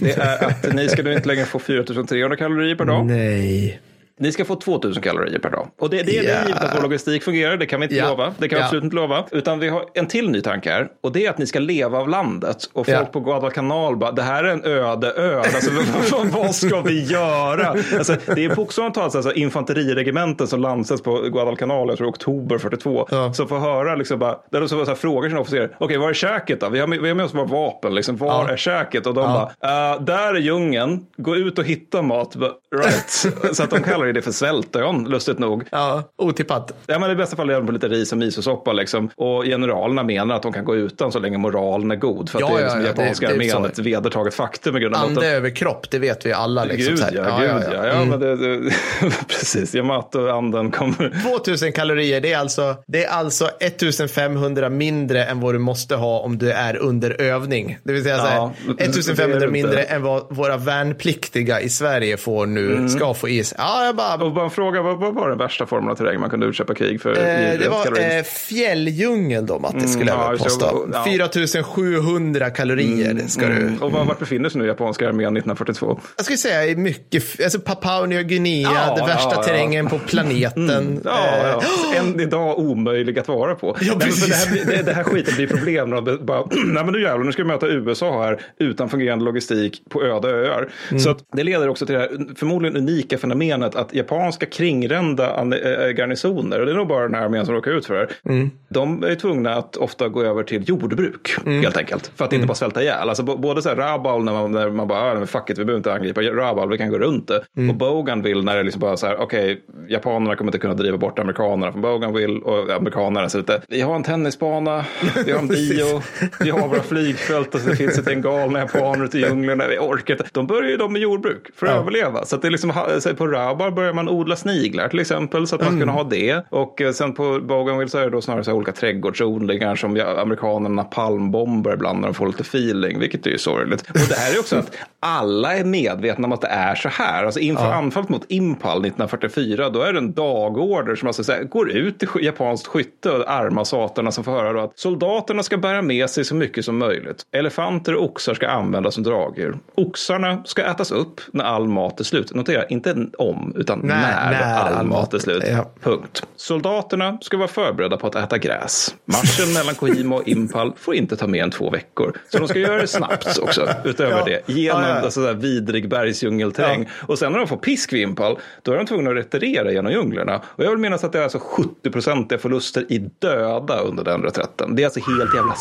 Det 0.00 0.12
är 0.18 0.44
att 0.46 0.74
ni 0.74 0.88
ska 0.88 1.02
nu 1.02 1.12
inte 1.14 1.28
längre 1.28 1.44
få 1.44 1.58
4300 1.58 2.36
kalorier 2.36 2.74
per 2.74 2.84
dag. 2.84 3.06
Nej. 3.06 3.80
Ni 4.20 4.32
ska 4.32 4.44
få 4.44 4.54
2000 4.56 5.02
kalorier 5.02 5.38
per 5.38 5.50
dag. 5.50 5.68
Och 5.80 5.90
det, 5.90 6.02
det 6.02 6.18
är 6.18 6.22
Ja. 6.22 6.46
givet 6.46 6.62
att 6.62 6.76
vår 6.76 6.82
logistik 6.82 7.22
fungerar, 7.22 7.56
det 7.56 7.66
kan 7.66 7.80
vi 7.80 7.84
inte 7.84 7.96
Ja. 7.96 8.08
lova. 8.08 8.34
Det 8.38 8.48
kan 8.48 8.56
vi 8.56 8.60
Ja. 8.60 8.64
absolut 8.64 8.84
inte 8.84 8.96
lova. 8.96 9.24
Utan 9.30 9.58
vi 9.58 9.68
har 9.68 9.84
en 9.94 10.06
till 10.06 10.30
ny 10.30 10.40
tanke 10.40 10.70
här. 10.70 10.88
Och 11.02 11.12
det 11.12 11.26
är 11.26 11.30
att 11.30 11.38
ni 11.38 11.46
ska 11.46 11.58
leva 11.58 11.98
av 11.98 12.08
landet. 12.08 12.56
Och 12.72 12.86
folk 12.86 13.12
på 13.12 13.20
Guadalcanal 13.20 13.96
bara, 13.96 14.12
det 14.12 14.22
här 14.22 14.44
är 14.44 14.48
en 14.48 14.64
öde 14.64 15.10
ö. 15.12 15.38
Alltså, 15.38 15.70
vad, 16.12 16.26
vad 16.26 16.54
ska 16.54 16.80
vi 16.80 17.04
göra? 17.04 17.66
Alltså, 17.98 18.16
det 18.34 18.44
är 18.44 18.54
bokstavligt 18.56 18.94
talat 18.94 19.14
alltså, 19.14 19.32
infanteriregementen 19.32 20.46
som 20.46 20.60
landsätts 20.60 21.02
på 21.02 21.14
Guadalcanal, 21.20 21.88
jag 21.88 21.98
tror 21.98 22.08
oktober 22.08 22.58
42. 22.58 23.08
Ja. 23.10 23.32
Som 23.32 23.48
får 23.48 23.58
höra, 23.58 23.94
liksom 23.94 24.18
bara, 24.18 24.38
där 24.50 24.60
de 24.60 24.68
så, 24.68 24.84
så 24.84 24.90
här, 24.90 24.94
frågar 24.94 25.28
sina 25.28 25.40
officerare, 25.40 25.68
okej 25.78 25.96
var 25.96 26.08
är 26.10 26.14
käket 26.14 26.60
då? 26.60 26.68
Vi 26.68 26.80
har 26.80 26.86
med, 26.86 27.00
vi 27.00 27.08
har 27.08 27.14
med 27.16 27.26
oss 27.26 27.34
våra 27.34 27.44
vapen, 27.44 27.94
liksom. 27.94 28.16
var 28.16 28.28
Ja. 28.28 28.48
är 28.52 28.56
käket? 28.56 29.06
Och 29.06 29.14
de 29.14 29.24
Ja. 29.24 29.50
bara, 29.60 29.92
"Eh, 29.94 30.00
där 30.02 30.34
är 30.34 30.38
djungeln, 30.38 31.06
gå 31.16 31.36
ut 31.36 31.58
och 31.58 31.64
hitta 31.64 32.02
mat. 32.02 32.36
Bara, 32.36 32.50
Right. 32.78 33.10
så 33.56 33.62
att 33.62 33.70
de 33.70 33.82
kallar 33.82 34.06
det 34.06 34.22
för 34.22 34.32
svältön, 34.32 35.04
lustigt 35.04 35.38
nog. 35.38 35.64
Ja, 35.70 36.02
otippat. 36.18 36.72
Ja, 36.86 36.98
men 36.98 37.10
I 37.10 37.14
bästa 37.14 37.36
fall 37.36 37.46
lever 37.46 37.60
de 37.60 37.66
på 37.66 37.72
lite 37.72 37.88
ris 37.88 38.12
och 38.12 38.18
misosoppa. 38.18 38.72
Liksom. 38.72 39.10
Och 39.16 39.44
generalerna 39.44 40.02
menar 40.02 40.34
att 40.36 40.42
de 40.42 40.52
kan 40.52 40.64
gå 40.64 40.76
utan 40.76 41.12
så 41.12 41.18
länge 41.18 41.38
moralen 41.38 41.90
är 41.90 41.96
god. 41.96 42.30
För 42.30 42.38
att 42.38 42.40
Ja, 42.40 42.48
det 42.48 42.54
är 42.54 42.58
ja, 42.60 42.64
liksom 42.64 42.80
ja, 42.80 42.86
japanska 42.86 43.28
armén 43.28 43.64
ett 43.64 43.78
vedertaget 43.78 44.34
faktum. 44.34 44.72
Med 44.72 44.82
grund 44.82 44.94
Ande 44.96 45.20
de- 45.20 45.26
över 45.26 45.50
kropp, 45.50 45.90
det 45.90 45.98
vet 45.98 46.26
vi 46.26 46.32
alla. 46.32 46.64
Liksom, 46.64 46.94
Gud 46.94 47.04
ja, 47.12 47.38
gud 47.40 47.50
ja. 47.72 47.86
ja, 47.86 48.04
men 48.04 48.20
det, 48.20 48.36
det, 48.36 48.70
precis, 49.28 49.74
Yamato-anden 49.74 50.70
kommer. 50.70 51.22
2000 51.38 51.72
kalorier, 51.72 52.20
det 52.20 52.32
är, 52.32 52.38
alltså, 52.38 52.76
det 52.86 53.04
är 53.04 53.10
alltså 53.10 53.50
1500 53.60 54.68
mindre 54.68 55.24
än 55.24 55.40
vad 55.40 55.54
du 55.54 55.58
måste 55.58 55.96
ha 55.96 56.20
om 56.20 56.38
du 56.38 56.50
är 56.52 56.76
under 56.76 57.20
övning. 57.20 57.78
Det 57.84 57.92
vill 57.92 58.02
säga 58.02 58.16
så 58.18 58.26
här, 58.26 58.36
Ja, 58.36 58.52
det- 58.78 58.84
1500 58.84 59.26
det 59.38 59.44
är 59.44 59.46
det 59.46 59.52
mindre 59.52 59.82
än 59.82 60.02
vad 60.02 60.36
våra 60.36 60.56
värnpliktiga 60.56 61.60
i 61.60 61.68
Sverige 61.68 62.16
får 62.16 62.46
nu, 62.46 62.63
Mm. 62.72 62.88
ska 62.88 63.14
få 63.14 63.28
i 63.28 63.44
sig. 63.44 63.56
Ja, 63.58 63.84
jag 63.84 63.96
bara... 63.96 64.24
Och 64.24 64.32
bara 64.32 64.44
en 64.44 64.50
fråga, 64.50 64.82
vad, 64.82 64.98
vad 64.98 65.14
var 65.14 65.28
den 65.28 65.38
värsta 65.38 65.66
formen 65.66 65.90
av 65.90 65.94
terräng 65.94 66.20
man 66.20 66.30
kunde 66.30 66.46
utköpa 66.46 66.74
krig 66.74 67.00
för? 67.02 67.10
Eh, 67.10 67.58
det 67.58 67.68
var 67.68 67.84
kalorier? 67.84 68.18
eh, 68.18 68.24
fjälldjungel 68.24 69.46
då, 69.46 69.58
Matte, 69.58 69.88
skulle 69.88 70.10
jag 70.10 70.20
ja, 70.20 70.30
vilja 70.30 70.44
påstå. 70.44 70.88
Ja. 70.92 71.04
4700 71.04 72.50
kalorier 72.50 73.24
ska 73.28 73.46
du... 73.48 73.56
Mm. 73.56 73.82
Och 73.82 73.92
var, 73.92 74.04
vart 74.04 74.18
befinner 74.18 74.48
sig 74.48 74.60
nu 74.60 74.66
japanska 74.66 75.08
armén 75.08 75.36
1942? 75.36 76.00
Jag 76.16 76.24
skulle 76.24 76.38
säga 76.38 76.76
mycket, 76.76 77.40
alltså 77.44 77.60
Papua 77.60 78.06
Nya 78.06 78.22
Guinea, 78.22 78.70
Ja, 78.74 78.94
det 78.94 79.06
värsta 79.06 79.30
ja, 79.30 79.36
ja. 79.36 79.42
terrängen 79.42 79.86
på 79.86 79.98
planeten. 79.98 81.00
Ja, 81.04 81.10
Eh, 81.34 81.50
ja. 81.50 81.62
Än 81.98 82.20
idag 82.20 82.58
omöjlig 82.58 83.18
att 83.18 83.28
vara 83.28 83.54
på. 83.54 83.76
Nej, 83.80 83.90
för 83.90 83.98
precis. 84.00 84.28
det, 84.28 84.34
här, 84.34 84.76
det, 84.76 84.82
det 84.82 84.92
här 84.92 85.04
skiten 85.04 85.34
blir 85.36 85.46
problem. 85.46 85.90
När 85.90 86.00
de 86.00 86.24
bara, 86.26 86.44
Nej, 86.66 86.84
men 86.84 86.92
nu 86.92 87.02
jävlar, 87.02 87.24
nu 87.24 87.32
ska 87.32 87.42
vi 87.42 87.48
möta 87.48 87.66
USA 87.68 88.22
här 88.22 88.40
utan 88.58 88.88
fungerande 88.88 89.24
logistik 89.24 89.82
på 89.88 90.02
öde 90.02 90.28
öar. 90.28 90.68
Mm. 90.90 91.00
Så 91.00 91.10
att 91.10 91.18
det 91.32 91.42
leder 91.42 91.68
också 91.68 91.86
till 91.86 91.94
det 91.94 92.00
här 92.00 92.34
förmodligen 92.54 92.76
unika 92.88 93.18
fenomenet 93.18 93.74
att 93.74 93.94
japanska 93.94 94.46
kringrända 94.46 95.34
an- 95.36 95.52
äh, 95.52 95.88
garnisoner, 95.96 96.60
och 96.60 96.66
det 96.66 96.72
är 96.72 96.76
nog 96.76 96.88
bara 96.88 97.02
den 97.02 97.14
här 97.14 97.24
armén 97.24 97.46
som 97.46 97.54
råkar 97.54 97.70
ut 97.70 97.86
för 97.86 97.94
det 97.94 98.08
Mm. 98.32 98.50
de 98.68 99.02
är 99.04 99.14
tvungna 99.14 99.54
att 99.54 99.76
ofta 99.76 100.08
gå 100.08 100.22
över 100.22 100.42
till 100.42 100.68
jordbruk 100.68 101.36
helt 101.46 101.76
enkelt. 101.76 102.12
För 102.16 102.24
att 102.24 102.32
Mm. 102.32 102.40
inte 102.40 102.48
bara 102.48 102.54
svälta 102.54 102.82
ihjäl. 102.82 103.08
Alltså, 103.08 103.22
både 103.22 103.62
så 103.62 103.68
här, 103.68 103.76
Rabaul 103.76 104.24
när 104.24 104.32
man, 104.32 104.52
när 104.52 104.70
man 104.70 104.88
bara, 104.88 105.00
ah, 105.00 105.14
men 105.14 105.26
fuck 105.26 105.50
it, 105.50 105.58
vi 105.58 105.64
behöver 105.64 105.78
inte 105.78 105.92
angripa 105.92 106.20
Rabaul, 106.22 106.70
vi 106.70 106.78
kan 106.78 106.90
gå 106.90 106.98
runt 106.98 107.28
det. 107.28 107.44
Mm. 107.56 107.70
Och 107.70 107.76
Bougainville 107.76 108.42
när 108.42 108.56
det 108.56 108.62
liksom 108.62 108.80
bara 108.80 108.96
så 108.96 109.06
här, 109.06 109.16
okej, 109.20 109.60
japanerna 109.88 110.36
kommer 110.36 110.48
inte 110.48 110.58
kunna 110.58 110.74
driva 110.74 110.96
bort 110.96 111.18
amerikanerna 111.18 111.72
från 111.72 111.82
Bougainville 111.82 112.40
och 112.40 112.70
amerikanerna 112.70 113.28
så 113.28 113.38
lite, 113.38 113.60
vi 113.68 113.80
har 113.80 113.94
en 113.96 114.02
tennisbana, 114.02 114.84
vi 115.26 115.32
har 115.32 115.38
en 115.38 115.48
bio, 115.58 116.02
vi 116.40 116.50
har 116.50 116.68
våra 116.68 116.82
flygfält 116.82 117.54
och 117.54 117.60
så 117.60 117.70
finns 117.70 117.96
det 118.04 118.12
en 118.12 118.22
galna 118.22 118.58
japaner 118.58 119.04
ute 119.04 119.18
i 119.18 119.20
djungeln, 119.20 119.58
nej, 119.58 119.68
vi 119.70 119.78
orkar 119.78 120.14
inte. 120.14 120.24
De 120.32 120.46
börjar 120.46 120.70
ju 120.70 120.76
de 120.76 120.92
med 120.92 121.02
jordbruk 121.02 121.50
för 121.56 121.66
att 121.66 121.72
Ja. 121.72 121.78
överleva. 121.80 122.24
Så 122.34 122.36
att 122.36 122.42
det 122.42 122.50
liksom, 122.50 122.72
på 123.16 123.26
Rabar 123.26 123.70
börjar 123.70 123.92
man 123.92 124.08
odla 124.08 124.36
sniglar 124.36 124.88
till 124.88 125.00
exempel 125.00 125.46
så 125.46 125.54
att 125.54 125.60
man 125.60 125.68
Mm. 125.68 125.80
ska 125.80 125.82
kunna 125.86 125.92
ha 126.02 126.04
det. 126.10 126.42
Och 126.50 126.80
eh, 126.80 126.92
sen 126.92 127.12
på 127.14 127.40
Bougainville 127.40 127.88
så 127.90 127.98
är 127.98 128.04
det 128.04 128.10
då 128.10 128.20
snarare 128.20 128.44
så 128.44 128.50
här 128.50 128.56
olika 128.56 128.72
trädgårdsodlingar 128.72 129.76
som 129.76 129.90
amerikanerna 130.18 130.84
palmbomber 130.84 131.72
ibland 131.74 132.00
när 132.00 132.08
de 132.08 132.14
får 132.14 132.26
lite 132.26 132.42
feeling, 132.42 132.98
vilket 132.98 133.26
är 133.26 133.30
ju 133.30 133.38
sorgligt. 133.38 133.80
Och 133.80 134.08
det 134.08 134.14
här 134.14 134.34
är 134.34 134.40
också 134.40 134.56
att 134.56 134.76
alla 135.04 135.56
är 135.56 135.64
medvetna 135.64 136.26
om 136.26 136.32
att 136.32 136.40
det 136.40 136.46
är 136.48 136.74
så 136.74 136.88
här. 136.88 137.24
Alltså 137.24 137.40
inför 137.40 137.72
anfallet 137.72 138.08
mot 138.08 138.24
Impal 138.28 138.78
1944, 138.78 139.70
då 139.70 139.82
är 139.82 139.92
det 139.92 139.98
en 139.98 140.12
dagorder 140.12 140.94
som 140.94 141.06
alltså 141.08 141.24
så 141.24 141.32
här, 141.32 141.42
går 141.42 141.70
ut 141.70 142.02
sk- 142.02 142.20
japanskt 142.22 142.66
skytte 142.66 143.10
och 143.10 143.30
arma 143.30 143.64
satarna 143.64 144.12
som 144.12 144.24
får 144.24 144.32
höra 144.32 144.62
att 144.64 144.78
soldaterna 144.78 145.42
ska 145.42 145.56
bära 145.56 145.82
med 145.82 146.10
sig 146.10 146.24
så 146.24 146.34
mycket 146.34 146.64
som 146.64 146.78
möjligt. 146.78 147.22
Elefanter 147.32 147.94
och 147.94 148.04
oxar 148.04 148.34
ska 148.34 148.48
användas 148.48 148.94
som 148.94 149.02
dragdjur. 149.02 149.56
Oxarna 149.74 150.42
ska 150.44 150.62
ätas 150.62 150.90
upp 150.92 151.20
när 151.32 151.44
all 151.44 151.68
mat 151.68 152.00
är 152.00 152.04
slut. 152.04 152.34
Notera, 152.34 152.64
inte 152.66 153.06
om, 153.18 153.52
utan 153.56 153.78
När- 153.78 153.96
när, 154.00 154.30
när 154.30 154.54
all, 154.54 154.72
all 154.74 154.86
mat 154.86 154.98
mat 155.00 155.14
är 155.14 155.18
slut. 155.18 155.44
ja. 155.50 155.70
Punkt. 155.82 156.22
Soldaterna 156.36 157.18
ska 157.20 157.36
vara 157.36 157.48
förberedda 157.48 157.96
på 157.96 158.06
att 158.06 158.14
äta 158.14 158.38
gräs. 158.38 158.94
Marschen 159.04 159.52
mellan 159.54 159.74
Kohima 159.74 160.16
och 160.16 160.28
Impal 160.28 160.72
får 160.76 160.94
inte 160.94 161.16
ta 161.16 161.26
mer 161.26 161.42
än 161.42 161.50
två 161.50 161.70
veckor. 161.70 162.16
Så 162.28 162.38
de 162.38 162.48
ska 162.48 162.58
göra 162.58 162.80
det 162.80 162.86
snabbt 162.86 163.38
också, 163.42 163.68
utöver 163.84 164.18
Ja. 164.18 164.24
det. 164.24 164.52
Genom 164.52 164.82
Ja, 164.94 164.98
ja. 164.98 165.04
Alltså, 165.04 165.20
där 165.20 165.34
vidrig 165.34 165.88
bergsdjungelterräng. 165.88 166.88
Och 167.06 167.18
sen 167.18 167.32
när 167.32 167.38
de 167.38 167.48
får 167.48 167.56
pisk 167.56 167.92
vid 167.92 168.02
Impal, 168.02 168.38
då 168.62 168.72
är 168.72 168.76
de 168.76 168.86
tvungna 168.86 169.10
att 169.10 169.16
retirera 169.16 169.72
genom 169.72 169.92
djunglerna. 169.92 170.42
Och 170.46 170.64
jag 170.64 170.70
vill 170.70 170.78
minnas 170.78 171.04
att 171.04 171.12
det 171.12 171.18
är 171.18 171.22
alltså 171.22 171.38
70-procentiga 171.38 172.38
förluster 172.38 172.92
i 172.92 173.10
döda 173.18 173.80
under 173.80 174.04
den 174.04 174.22
reträtten. 174.22 174.76
Det 174.76 174.82
är 174.82 174.86
alltså 174.86 175.00
helt 175.00 175.34
jävla 175.34 175.54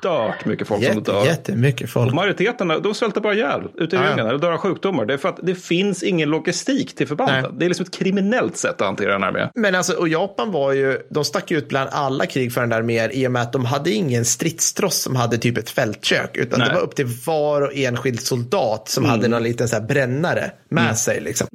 stört 0.00 0.44
mycket 0.44 0.68
folk 0.68 0.84
som 0.84 0.96
Jätte, 0.96 1.12
dör. 1.12 1.24
jättemycket 1.26 1.90
folk. 1.90 2.14
Majoriteten 2.14 2.68
de 2.68 2.94
svälter 2.94 3.20
bara 3.20 3.34
ihjäl 3.34 3.62
ute 3.78 3.96
i 3.96 3.98
Ja, 3.98 4.08
djungeln 4.08 4.28
eller 4.28 4.38
dör 4.38 4.52
av 4.52 4.58
sjukdomar. 4.58 5.06
Det 5.06 5.14
är 5.14 5.18
för 5.18 5.28
att 5.28 5.38
det 5.42 5.54
finns 5.54 6.02
ingen 6.02 6.28
logistik 6.30 6.96
till 6.96 7.08
förbanden. 7.08 7.42
Nej. 7.42 7.50
Det 7.58 7.64
är 7.64 7.68
liksom 7.68 7.86
ett 7.86 7.94
kriminellt 7.94 8.56
sätt 8.56 8.80
att 8.80 8.86
hantera 8.86 9.12
den 9.12 9.22
här 9.22 9.32
med. 9.32 9.50
Men 9.54 9.74
alltså, 9.74 9.92
och 9.92 10.08
Japan 10.08 10.52
var 10.52 10.72
ju, 10.72 10.98
de 11.10 11.24
stack 11.24 11.50
ut 11.50 11.68
bland 11.68 11.90
alla 11.92 12.26
krig 12.26 12.52
för 12.52 12.60
den 12.60 12.70
där 12.70 12.82
mer 12.82 13.08
i 13.08 13.26
och 13.26 13.32
med 13.32 13.42
att 13.42 13.52
de 13.52 13.64
hade 13.64 13.90
ingen 13.90 14.24
stridstross 14.24 14.96
som 15.02 15.16
hade 15.16 15.38
typ 15.38 15.58
ett 15.58 15.70
fältkök, 15.70 16.36
utan 16.36 16.58
Nej. 16.58 16.68
det 16.68 16.74
var 16.74 16.80
upp 16.80 16.94
till 16.94 17.08
var 17.26 17.62
och 17.62 17.74
enskild 17.74 18.20
soldat 18.20 18.88
som 18.88 19.04
hade 19.04 19.28
någon 19.28 19.42
liten 19.42 19.68
så 19.68 19.76
här 19.76 19.82
brännare 19.82 20.50
med 20.70 20.98
sig. 20.98 21.20
Liksom. 21.20 21.48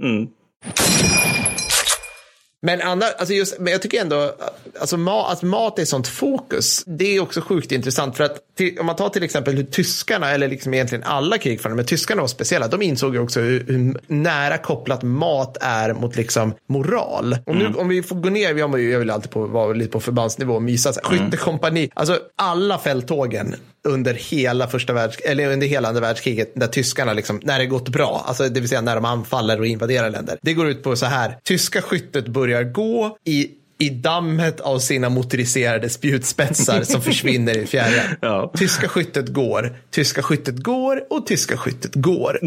Men, 2.66 2.82
andra, 2.82 3.08
alltså 3.08 3.34
just, 3.34 3.60
men 3.60 3.74
jag 3.74 3.82
tycker 3.82 4.02
ändå 4.02 4.36
alltså 4.80 4.98
ma, 4.98 5.32
att 5.32 5.42
mat 5.42 5.80
är 5.80 5.86
sånt 5.86 6.08
fokus. 6.08 6.84
Det 6.86 7.16
är 7.16 7.20
också 7.20 7.42
sjukt 7.42 7.72
intressant. 7.72 8.18
För 8.18 8.24
att 8.24 8.38
till, 8.58 8.80
om 8.80 8.86
man 8.86 8.96
tar 8.96 9.10
till 9.10 9.24
exempel 9.24 9.56
hur 9.56 9.64
tyskarna, 9.64 10.32
eller 10.32 10.48
liksom 10.48 10.74
egentligen 10.74 11.04
alla 11.04 11.38
krigförande, 11.38 11.76
men 11.76 11.86
tyskarna 11.86 12.22
var 12.22 12.28
speciella. 12.28 12.68
De 12.68 12.82
insåg 12.82 13.14
ju 13.14 13.20
också 13.20 13.40
hur, 13.40 13.66
hur 13.68 13.98
nära 14.08 14.58
kopplat 14.58 15.04
mat 15.04 15.58
är 15.62 15.94
mot 15.94 16.16
liksom 16.16 16.54
moral. 16.68 17.38
Och 17.46 17.56
nu, 17.56 17.74
om 17.78 17.88
vi 17.88 18.04
får 18.04 18.16
gå 18.16 18.30
ner, 18.30 18.56
jag, 18.56 19.00
vill 19.00 19.10
alltid 19.10 19.32
på, 19.32 19.46
vara 19.46 19.74
lite 19.74 19.92
på 19.92 20.00
förbandsnivå 20.00 20.54
och 20.54 20.64
mysa. 20.64 20.94
Här, 21.04 21.18
Skyttekompani, 21.18 21.90
alltså 21.94 22.20
alla 22.36 22.78
fälttågen 22.78 23.56
under 23.86 24.14
hela 24.14 24.68
första 24.68 24.94
världs 24.94 25.18
eller 25.18 25.52
under 25.52 25.68
hela 25.68 25.88
andra 25.88 26.02
världskriget 26.02 26.56
när 26.56 26.68
tyskarna 26.68 27.14
liksom, 27.14 27.40
när 27.44 27.60
det 27.60 27.66
gått 27.66 27.90
bra, 27.90 28.24
alltså 28.28 28.50
det 28.50 28.60
vill 28.60 28.70
säga 28.70 28.82
när 28.82 28.96
de 28.96 29.06
anfaller 29.06 29.60
och 29.60 29.68
invaderar 29.68 30.10
länder. 30.10 30.38
Det 30.42 30.54
går 30.54 30.68
ut 30.68 30.84
på 30.84 30.96
så 30.96 31.06
här, 31.06 31.38
tyska 31.44 31.82
skyttet 31.82 32.28
börjar 32.28 32.64
gå 32.64 33.18
i 33.24 33.50
i 33.78 33.90
dammet 33.90 34.60
av 34.60 34.80
sina 34.80 35.10
motoriserade 35.10 35.90
spjutspetsar 35.90 36.84
som 36.84 37.02
försvinner 37.02 37.58
i 37.58 37.66
fjärran. 37.66 38.16
Ja. 38.22 38.52
Tyska 38.58 38.88
skyttet 38.88 39.30
går, 39.30 39.78
tyska 39.92 40.22
skyttet 40.22 40.58
går 40.58 41.04
och 41.10 41.28
tyska 41.28 41.58
skyttet 41.58 41.96
går. 41.96 42.40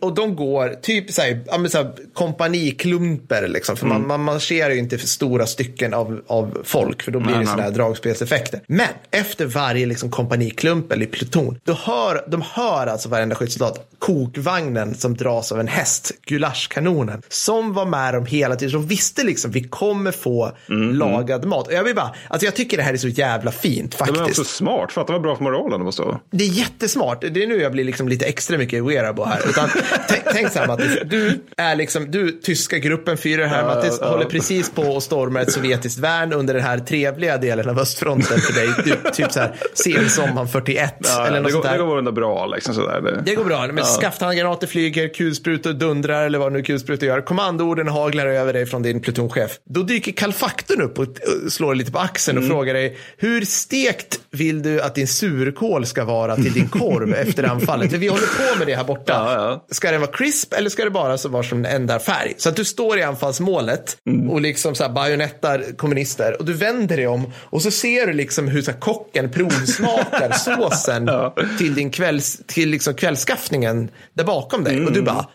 Och 0.00 0.14
de 0.14 0.36
går 0.36 0.76
typ 0.82 1.10
så 1.10 1.22
här, 1.22 1.40
ja, 1.46 1.68
så 1.68 1.78
här, 1.78 1.92
kompaniklumper, 2.14 3.48
liksom, 3.48 3.76
för 3.76 3.86
man, 3.86 4.06
man 4.06 4.22
marscherar 4.24 4.70
ju 4.70 4.78
inte 4.78 4.98
för 4.98 5.06
stora 5.06 5.46
stycken 5.46 5.94
av, 5.94 6.20
av 6.26 6.58
folk, 6.64 7.02
för 7.02 7.12
då 7.12 7.20
blir 7.20 7.34
det 7.34 7.46
sådana 7.46 7.62
här 7.62 7.70
dragspelseffekter. 7.70 8.60
Men 8.66 8.88
efter 9.10 9.46
varje 9.46 9.86
liksom, 9.86 10.10
kompaniklump 10.10 10.92
eller 10.92 11.06
pluton, 11.06 11.60
då 11.64 11.72
hör, 11.72 12.24
de 12.28 12.42
hör 12.52 12.86
alltså 12.86 13.08
varenda 13.08 13.34
skyddssoldat 13.34 13.86
kokvagnen 13.98 14.94
som 14.94 15.16
dras 15.16 15.52
av 15.52 15.60
en 15.60 15.68
häst, 15.68 16.12
gulaschkanonen, 16.26 17.22
som 17.28 17.72
var 17.72 17.86
med 17.86 18.14
dem 18.14 18.26
hela 18.26 18.56
tiden. 18.56 18.72
De 18.72 18.86
visste 18.86 19.24
liksom, 19.24 19.50
vi 19.50 19.64
kommer 19.64 20.12
få 20.12 20.52
lagad 20.92 21.44
mat. 21.44 21.66
Och 21.66 21.72
jag 21.72 21.84
vill 21.84 21.94
bara, 21.94 22.14
alltså 22.28 22.44
jag 22.44 22.54
tycker 22.56 22.76
det 22.76 22.82
här 22.82 22.92
är 22.92 22.96
så 22.96 23.08
jävla 23.08 23.52
fint 23.52 23.90
Det 23.98 24.00
var 24.00 24.06
faktiskt. 24.06 24.38
också 24.40 24.52
smart. 24.52 24.92
Fatta 24.92 25.12
vad 25.12 25.22
bra 25.22 25.36
för 25.36 25.44
moralen 25.44 25.78
det 25.78 25.84
måste 25.84 26.02
vara. 26.02 26.20
Det 26.30 26.44
är 26.44 26.48
jättesmart. 26.48 27.20
Det 27.20 27.42
är 27.42 27.46
nu 27.46 27.60
jag 27.60 27.72
blir 27.72 27.84
liksom 27.84 28.08
lite 28.08 28.26
extra 28.26 28.58
mycket 28.58 28.84
wearable 28.84 29.24
här. 29.24 29.40
Utan, 29.48 29.68
tänk, 30.08 30.22
tänk 30.32 30.52
så 30.52 30.58
här 30.58 30.66
Mattis, 30.66 30.98
du 31.04 31.40
är 31.56 31.74
liksom, 31.76 32.10
du 32.10 32.30
tyska 32.32 32.78
gruppen 32.78 33.16
fyra 33.16 33.46
här 33.46 33.64
Mattis, 33.64 34.00
håller 34.00 34.24
precis 34.24 34.70
på 34.70 34.96
att 34.96 35.02
storma 35.02 35.40
ett 35.40 35.52
sovjetiskt 35.52 35.98
värn 35.98 36.32
under 36.32 36.54
den 36.54 36.62
här 36.62 36.78
trevliga 36.78 37.36
delen 37.38 37.68
av 37.68 37.78
östfronten 37.78 38.38
för 38.40 38.52
dig. 38.52 38.68
Du, 38.84 39.10
typ 39.10 39.32
så 39.32 39.40
här, 39.40 39.54
sensommaren 39.74 40.48
41 40.48 40.94
Ja, 41.00 41.26
eller 41.26 41.40
något 41.40 41.50
det, 41.50 41.56
går, 41.56 41.62
där. 41.62 41.72
det 41.78 41.84
går 41.84 41.98
ändå 41.98 42.12
bra 42.12 42.46
liksom 42.46 42.74
sådär. 42.74 43.00
Det. 43.00 43.22
Det 43.26 43.34
går 43.34 43.44
bra, 43.44 43.66
men 43.72 43.84
skafthandgranater 43.84 44.66
flyger, 44.66 45.08
kulsprutor 45.14 45.72
dundrar 45.72 46.26
eller 46.26 46.38
vad 46.38 46.52
nu 46.52 46.62
kulsprutor 46.62 47.08
gör. 47.08 47.20
Kommandoorden 47.20 47.88
haglar 47.88 48.26
över 48.26 48.52
dig 48.52 48.66
från 48.66 48.82
din 48.82 49.00
plutonchef. 49.00 49.50
Då 49.64 49.82
dyker 49.82 50.12
kalfaktorn 50.12 50.80
upp 50.82 50.98
och 50.98 51.06
slår 51.48 51.74
lite 51.74 51.92
på 51.92 51.98
axeln 51.98 52.30
Mm. 52.30 52.50
och 52.50 52.56
frågar 52.56 52.74
dig 52.74 52.96
hur 53.16 53.44
stekt 53.44 54.20
vill 54.30 54.62
du 54.62 54.80
att 54.82 54.94
din 54.94 55.08
surkål 55.08 55.86
ska 55.86 56.04
vara 56.04 56.36
till 56.36 56.52
din 56.52 56.68
korv 56.68 57.14
efter 57.14 57.44
anfallet? 57.44 57.90
För 57.90 57.98
vi 57.98 58.08
håller 58.08 58.52
på 58.52 58.58
med 58.58 58.66
det 58.66 58.74
här 58.74 58.84
borta. 58.84 59.12
Ja, 59.12 59.34
ja. 59.34 59.66
Ska 59.80 59.90
den 59.90 60.00
vara 60.00 60.10
crisp 60.10 60.52
eller 60.54 60.70
ska 60.70 60.84
det 60.84 60.90
bara 60.90 61.18
så 61.18 61.28
vara 61.28 61.42
som 61.42 61.64
ändrar 61.64 61.98
färg? 61.98 62.34
Så 62.36 62.48
att 62.48 62.56
du 62.56 62.64
står 62.64 62.98
i 62.98 63.02
anfallsmålet 63.02 63.96
Mm. 64.06 64.30
och 64.30 64.40
liksom 64.40 64.74
så 64.74 64.82
här 64.84 64.90
bajonettar 64.90 65.64
kommunister 65.76 66.36
och 66.38 66.44
du 66.44 66.52
vänder 66.52 66.96
dig 66.96 67.06
om 67.06 67.32
och 67.36 67.62
så 67.62 67.70
ser 67.70 68.06
du 68.06 68.12
liksom 68.12 68.48
hur 68.48 68.62
så 68.62 68.70
här 68.70 68.78
kocken 68.78 69.30
provsmakar 69.30 70.32
såsen 70.38 71.10
till 71.58 71.74
din 71.74 71.90
kvälls, 71.90 72.40
till 72.46 72.68
liksom 72.68 72.94
kvällskaffningen 72.94 73.88
där 74.14 74.24
bakom 74.24 74.64
dig 74.64 74.74
Mm. 74.74 74.86
och 74.86 74.92
du 74.92 75.02
bara 75.02 75.26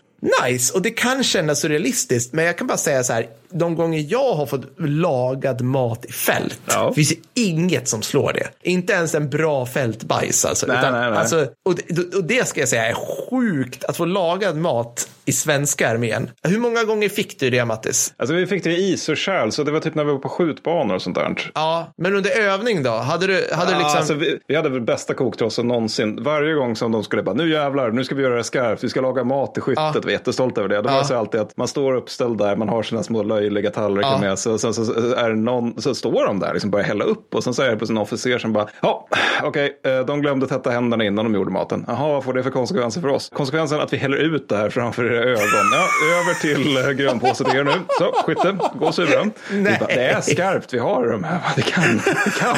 Nice, 0.44 0.72
och 0.74 0.82
det 0.82 0.90
kan 0.90 1.24
kännas 1.24 1.60
surrealistiskt, 1.60 2.32
men 2.32 2.44
jag 2.44 2.58
kan 2.58 2.66
bara 2.66 2.78
säga 2.78 3.04
så 3.04 3.12
här, 3.12 3.26
de 3.58 3.74
gånger 3.74 4.04
jag 4.08 4.34
har 4.34 4.46
fått 4.46 4.64
lagad 4.78 5.60
mat 5.60 6.04
i 6.04 6.12
fält, 6.12 6.60
Ja. 6.66 6.92
finns 6.92 7.08
det 7.08 7.40
inget 7.40 7.88
som 7.88 8.02
slår 8.02 8.32
det. 8.32 8.48
Inte 8.70 8.92
ens 8.92 9.14
en 9.14 9.30
bra 9.30 9.66
fältbajs 9.66 10.44
alltså. 10.44 10.66
Nej, 10.66 10.78
utan, 10.78 10.92
nej, 10.92 11.10
nej. 11.10 11.18
alltså 11.18 11.46
och, 11.64 11.74
det- 11.88 12.14
och 12.16 12.24
det 12.24 12.48
ska 12.48 12.60
jag 12.60 12.68
säga 12.68 12.86
är 12.86 12.94
sjukt, 13.30 13.84
att 13.84 13.96
få 13.96 14.04
lagad 14.04 14.56
mat 14.56 15.08
i 15.24 15.32
svenska 15.32 15.88
armén. 15.90 16.30
Hur 16.42 16.58
många 16.58 16.84
gånger 16.84 17.08
fick 17.08 17.40
du 17.40 17.50
det, 17.50 17.64
Mattis? 17.64 18.14
Alltså 18.16 18.34
vi 18.34 18.46
fick 18.46 18.64
det 18.64 18.70
i 18.70 18.92
is 18.92 19.08
och 19.08 19.16
kärl, 19.16 19.50
så 19.50 19.62
det 19.62 19.70
var 19.70 19.80
typ 19.80 19.94
när 19.94 20.04
vi 20.04 20.12
var 20.12 20.18
på 20.18 20.28
skjutbanor 20.28 20.94
och 20.94 21.02
sånt 21.02 21.16
där. 21.16 21.50
Ja, 21.54 21.92
men 21.96 22.14
under 22.14 22.30
övning 22.40 22.82
då? 22.82 22.90
Hade 22.90 23.26
du, 23.26 23.32
hade 23.52 23.70
du 23.70 23.72
Ja, 23.72 23.78
liksom... 23.78 23.98
alltså, 23.98 24.14
vi, 24.14 24.38
vi 24.48 24.56
hade 24.56 24.68
väl 24.68 24.80
bästa 24.80 25.14
koktrossen 25.14 25.68
någonsin. 25.68 26.22
Varje 26.22 26.54
gång 26.54 26.76
som 26.76 26.92
de 26.92 27.04
skulle 27.04 27.22
bara, 27.22 27.34
nu 27.34 27.50
jävlar, 27.50 27.90
nu 27.90 28.04
ska 28.04 28.14
vi 28.14 28.22
göra 28.22 28.36
det 28.36 28.44
skarpt, 28.44 28.84
vi 28.84 28.88
ska 28.88 29.00
laga 29.00 29.24
mat 29.24 29.58
i 29.58 29.60
skyttet. 29.60 29.82
Ja. 29.84 29.92
Vi 29.94 30.00
var 30.00 30.10
jättestolta 30.10 30.60
över 30.60 30.68
det. 30.68 30.82
Då 30.82 30.88
Ja. 30.88 30.92
var 30.92 31.00
det 31.00 31.06
så 31.08 31.16
alltid 31.16 31.40
att 31.40 31.56
man 31.56 31.68
står 31.68 31.94
uppställd 31.96 32.38
där, 32.38 32.56
man 32.56 32.68
har 32.68 32.82
sina 32.82 33.02
små 33.02 33.22
löjliga 33.50 33.70
tallrikar 33.72 34.10
Ja. 34.10 34.18
med 34.20 34.38
sig. 34.38 34.52
Och 34.52 34.60
sen 34.60 34.74
så, 34.74 34.82
är 35.14 35.30
någon, 35.34 35.82
så 35.82 35.94
står 35.94 36.26
de 36.26 36.38
där, 36.40 36.52
liksom 36.52 36.70
börjar 36.70 36.86
hälla 36.86 37.04
upp. 37.04 37.34
Och 37.34 37.44
sen 37.44 37.54
så 37.54 37.62
är 37.62 37.70
det 37.70 37.76
på 37.76 37.86
en 37.90 37.98
officer 37.98 38.38
som 38.38 38.52
bara, 38.52 38.68
ja, 38.82 39.08
okej, 39.42 39.80
eh, 39.84 40.00
de 40.06 40.20
glömde 40.20 40.46
tvätta 40.46 40.70
händerna 40.70 41.04
innan 41.04 41.24
de 41.24 41.34
gjorde 41.34 41.50
maten. 41.50 41.84
Jaha, 41.86 42.08
vad 42.08 42.24
får 42.24 42.32
det 42.34 42.42
för 42.42 42.50
konsekvenser 42.50 43.00
för 43.00 43.08
oss? 43.08 43.30
Konsekvensen 43.34 43.80
att 43.80 43.92
vi 43.92 43.96
häller 43.96 44.16
ut 44.16 44.48
det 44.48 44.56
här 44.56 44.70
framför 44.70 45.04
era 45.04 45.24
ögon. 45.24 45.40
Ja, 45.72 45.88
över 46.20 46.40
till 46.40 46.76
eh, 46.76 46.90
grönpåse 46.90 47.44
till 47.44 47.58
er 47.58 47.64
nu. 47.64 47.72
Så, 47.98 48.12
skytte, 48.24 48.56
gå 48.78 48.86
och 48.86 48.94
sura. 48.94 49.24
Nej. 49.52 49.76
bara, 49.80 49.86
det 49.86 50.06
är 50.06 50.20
skarpt, 50.20 50.74
vi 50.74 50.78
har 50.78 51.06
dem 51.06 51.24
här. 51.24 51.40
Det 51.56 51.62
kan, 51.62 51.96
det 52.24 52.30
kan. 52.40 52.56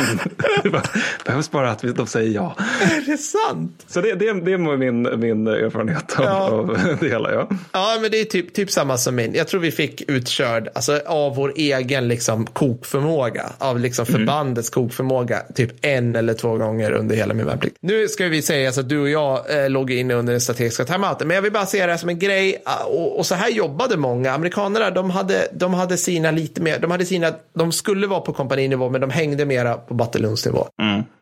Det 0.62 0.70
bara, 0.70 0.82
behövs 1.24 1.50
bara 1.50 1.70
att 1.70 1.96
de 1.96 2.06
säger 2.06 2.30
ja. 2.34 2.54
Är 2.80 3.10
det 3.10 3.18
sant? 3.18 3.84
Så 3.86 4.00
det, 4.00 4.14
det, 4.14 4.32
det 4.32 4.52
är 4.52 4.76
min, 4.76 5.20
min 5.20 5.46
erfarenhet 5.46 6.18
av, 6.18 6.24
Ja. 6.24 6.50
av 6.50 6.78
det 7.00 7.08
hela. 7.08 7.32
Ja. 7.32 7.48
Ja, 7.72 7.98
men 8.02 8.10
det 8.10 8.20
är 8.20 8.24
typ, 8.24 8.54
typ 8.54 8.70
samma 8.70 8.96
som 8.96 9.14
min. 9.14 9.34
Jag 9.34 9.48
tror 9.48 9.60
vi 9.60 9.70
fick 9.70 10.02
utkörd 10.10 10.67
alltså, 10.74 11.00
av 11.06 11.34
vår 11.34 11.52
egen 11.56 12.08
liksom, 12.08 12.46
kokförmåga. 12.46 13.52
Av 13.58 13.80
liksom, 13.80 14.06
förbandets 14.06 14.70
kokförmåga. 14.70 15.42
Typ 15.54 15.70
en 15.82 16.16
eller 16.16 16.34
två 16.34 16.56
gånger 16.56 16.92
under 16.92 17.16
hela 17.16 17.34
min 17.34 17.46
värnplikt. 17.46 17.76
Nu 17.80 18.08
ska 18.08 18.26
vi 18.26 18.42
säga 18.42 18.72
så 18.72 18.80
att 18.80 18.88
du 18.88 19.00
och 19.00 19.08
jag 19.10 19.62
eh, 19.64 19.70
låg 19.70 19.90
inne 19.90 20.14
under 20.14 20.32
den 20.32 20.40
strategiska 20.40 20.84
timeouten. 20.84 21.28
Men 21.28 21.34
jag 21.34 21.42
vill 21.42 21.52
bara 21.52 21.66
se 21.66 21.86
det 21.86 21.92
här 21.92 21.98
som 21.98 22.08
en 22.08 22.18
grej. 22.18 22.62
ah, 22.64 22.84
Och, 22.84 23.18
och 23.18 23.26
så 23.26 23.34
här 23.34 23.48
jobbade 23.50 23.96
många. 23.96 24.32
Amerikanerna, 24.32 24.90
de 24.90 25.10
hade, 25.10 25.48
de 25.52 25.74
hade 25.74 25.96
sina 25.96 26.30
lite 26.30 26.60
mer. 26.62 26.78
De 26.78 26.90
hade 26.90 27.04
sina, 27.04 27.32
de 27.54 27.72
skulle 27.72 28.06
vara 28.06 28.20
på 28.20 28.32
kompaninivå, 28.32 28.90
men 28.90 29.00
de 29.00 29.10
hängde 29.10 29.44
mera 29.44 29.74
på 29.74 29.94
bataljonsnivå. 29.94 30.66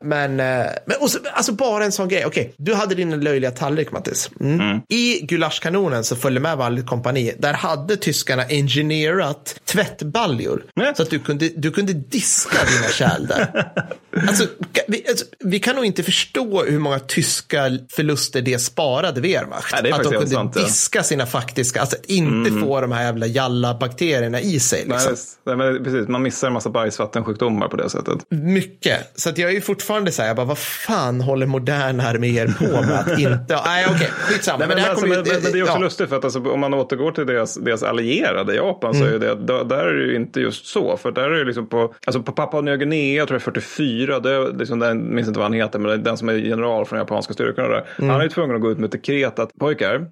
Men, 0.05 0.41
eh, 0.41 0.67
men 0.87 0.97
och 1.01 1.11
så, 1.11 1.19
alltså 1.33 1.53
bara 1.53 1.85
en 1.85 1.93
sån 1.93 2.09
grej. 2.09 2.25
Okej, 2.27 2.55
du 2.57 2.75
hade 2.75 2.95
din 2.95 3.21
löjliga 3.21 3.51
tallrik 3.51 3.93
Mattis. 3.93 4.31
Mm. 4.41 4.81
I 4.89 5.21
gulaschkanonen 5.27 6.05
så 6.05 6.17
följde 6.17 6.41
med 6.41 6.57
varje 6.57 6.83
kompani. 6.83 7.33
Där 7.39 7.53
hade 7.53 7.97
tyskarna 7.97 8.43
engineerat 8.49 9.36
tvättbaljor. 9.65 10.65
Ja. 10.75 10.95
Så 10.97 11.03
att 11.03 11.11
du 11.11 11.19
kunde, 11.19 11.49
du 11.57 11.71
kunde 11.71 11.93
diska 11.93 12.59
dina 12.67 12.89
kärl 12.93 13.27
där. 13.27 13.73
alltså, 14.29 14.47
vi, 14.89 15.05
alltså, 15.09 15.25
vi 15.41 15.59
kan 15.59 15.77
nog 15.77 15.85
inte 15.85 16.03
förstå 16.03 16.65
hur 16.65 16.79
många 16.79 16.99
tyska 16.99 17.79
förluster 17.91 18.43
det 18.43 18.59
sparade 18.59 19.21
Wehrmacht. 19.21 19.73
Nej, 19.73 19.83
det 19.83 19.95
att 19.95 20.03
de 20.03 20.13
kunde 20.13 20.27
sant, 20.27 20.55
diska 20.55 21.03
sina 21.03 21.27
faktiska, 21.27 21.81
alltså 21.81 21.97
att 21.97 22.07
inte 22.07 22.51
få 22.51 22.81
de 22.81 22.93
här 22.93 23.03
jävla 23.03 23.27
jalla-bakterierna 23.27 24.41
i 24.41 24.61
sig. 24.61 24.85
Liksom. 24.87 25.15
Nej, 25.45 25.57
nej, 25.57 25.73
men 25.73 25.85
precis, 25.85 26.09
man 26.09 26.23
missar 26.23 26.47
en 26.47 26.53
massa 26.53 26.71
bajsvattensjukdomar 26.71 27.69
på 27.69 27.77
det 27.77 27.91
sättet. 27.91 28.19
Mycket. 28.31 29.13
Så 29.15 29.29
att 29.29 29.39
jag 29.39 29.51
är 29.51 29.55
ju 29.55 29.61
fortfarande 29.61 30.13
så 30.13 30.23
här, 30.23 30.29
jag 30.29 30.37
bara, 30.37 30.47
vad 30.47 30.59
fan 30.59 31.21
håller 31.21 31.47
moderna 31.47 32.09
arméer 32.09 32.55
på 32.59 32.83
med 32.83 32.99
att 32.99 33.19
inte... 33.19 33.61
Nej, 33.67 33.87
okej, 33.91 34.11
skitsamma. 34.13 34.59
Nej, 34.59 34.69
men, 34.69 34.77
det 34.77 34.83
här 34.83 34.91
alltså, 34.91 35.07
men, 35.07 35.19
ju- 35.19 35.33
men, 35.33 35.43
men 35.43 35.53
det 35.53 35.59
är 35.59 35.63
också 35.63 35.75
ja. 35.75 35.79
lustigt 35.79 36.09
för 36.09 36.17
att 36.17 36.25
alltså, 36.25 36.51
om 36.51 36.61
man 36.61 36.75
återgår 36.75 37.13
till 37.13 37.27
deras, 37.27 37.55
deras 37.55 37.83
allierade 37.83 38.55
Japan 38.55 38.95
så 38.95 39.05
är 39.05 39.13
ju 39.13 39.19
det, 39.35 39.35
då, 39.35 39.65
där 39.65 39.87
är 39.87 39.95
det 39.95 40.05
ju 40.05 40.17
inte 40.17 40.41
just 40.41 40.67
så. 40.67 40.97
För 40.97 41.13
där 41.13 41.31
är 41.31 41.39
det 41.39 41.45
liksom 41.45 41.67
på, 41.67 41.95
alltså 42.07 42.23
på 42.23 42.33
Papua 42.33 42.61
Nya 42.61 42.77
Guinea, 42.77 43.27
tror 43.27 43.35
jag 43.35 43.43
44, 43.43 44.21
det 44.21 44.31
är 44.31 44.59
liksom 44.59 44.79
den, 44.79 45.15
minns 45.15 45.29
inte 45.29 45.41
vad 45.41 45.45
han 45.45 45.53
heter, 45.53 45.79
men 45.79 46.03
den 46.03 46.17
som 46.17 46.29
är 46.29 46.35
general 46.35 46.85
från 46.85 46.99
japanska 46.99 47.35
styrkorna 47.35 47.69
där. 47.69 47.87
Han 47.97 48.11
är 48.11 48.23
ju 48.23 48.29
tvungen 48.29 48.57
att 48.57 48.63
gå 48.63 48.71
ut 48.71 48.79
med 48.79 48.85
ett 48.87 48.93
dekret 48.93 49.39
att 49.39 49.55
pojkar, 49.59 50.07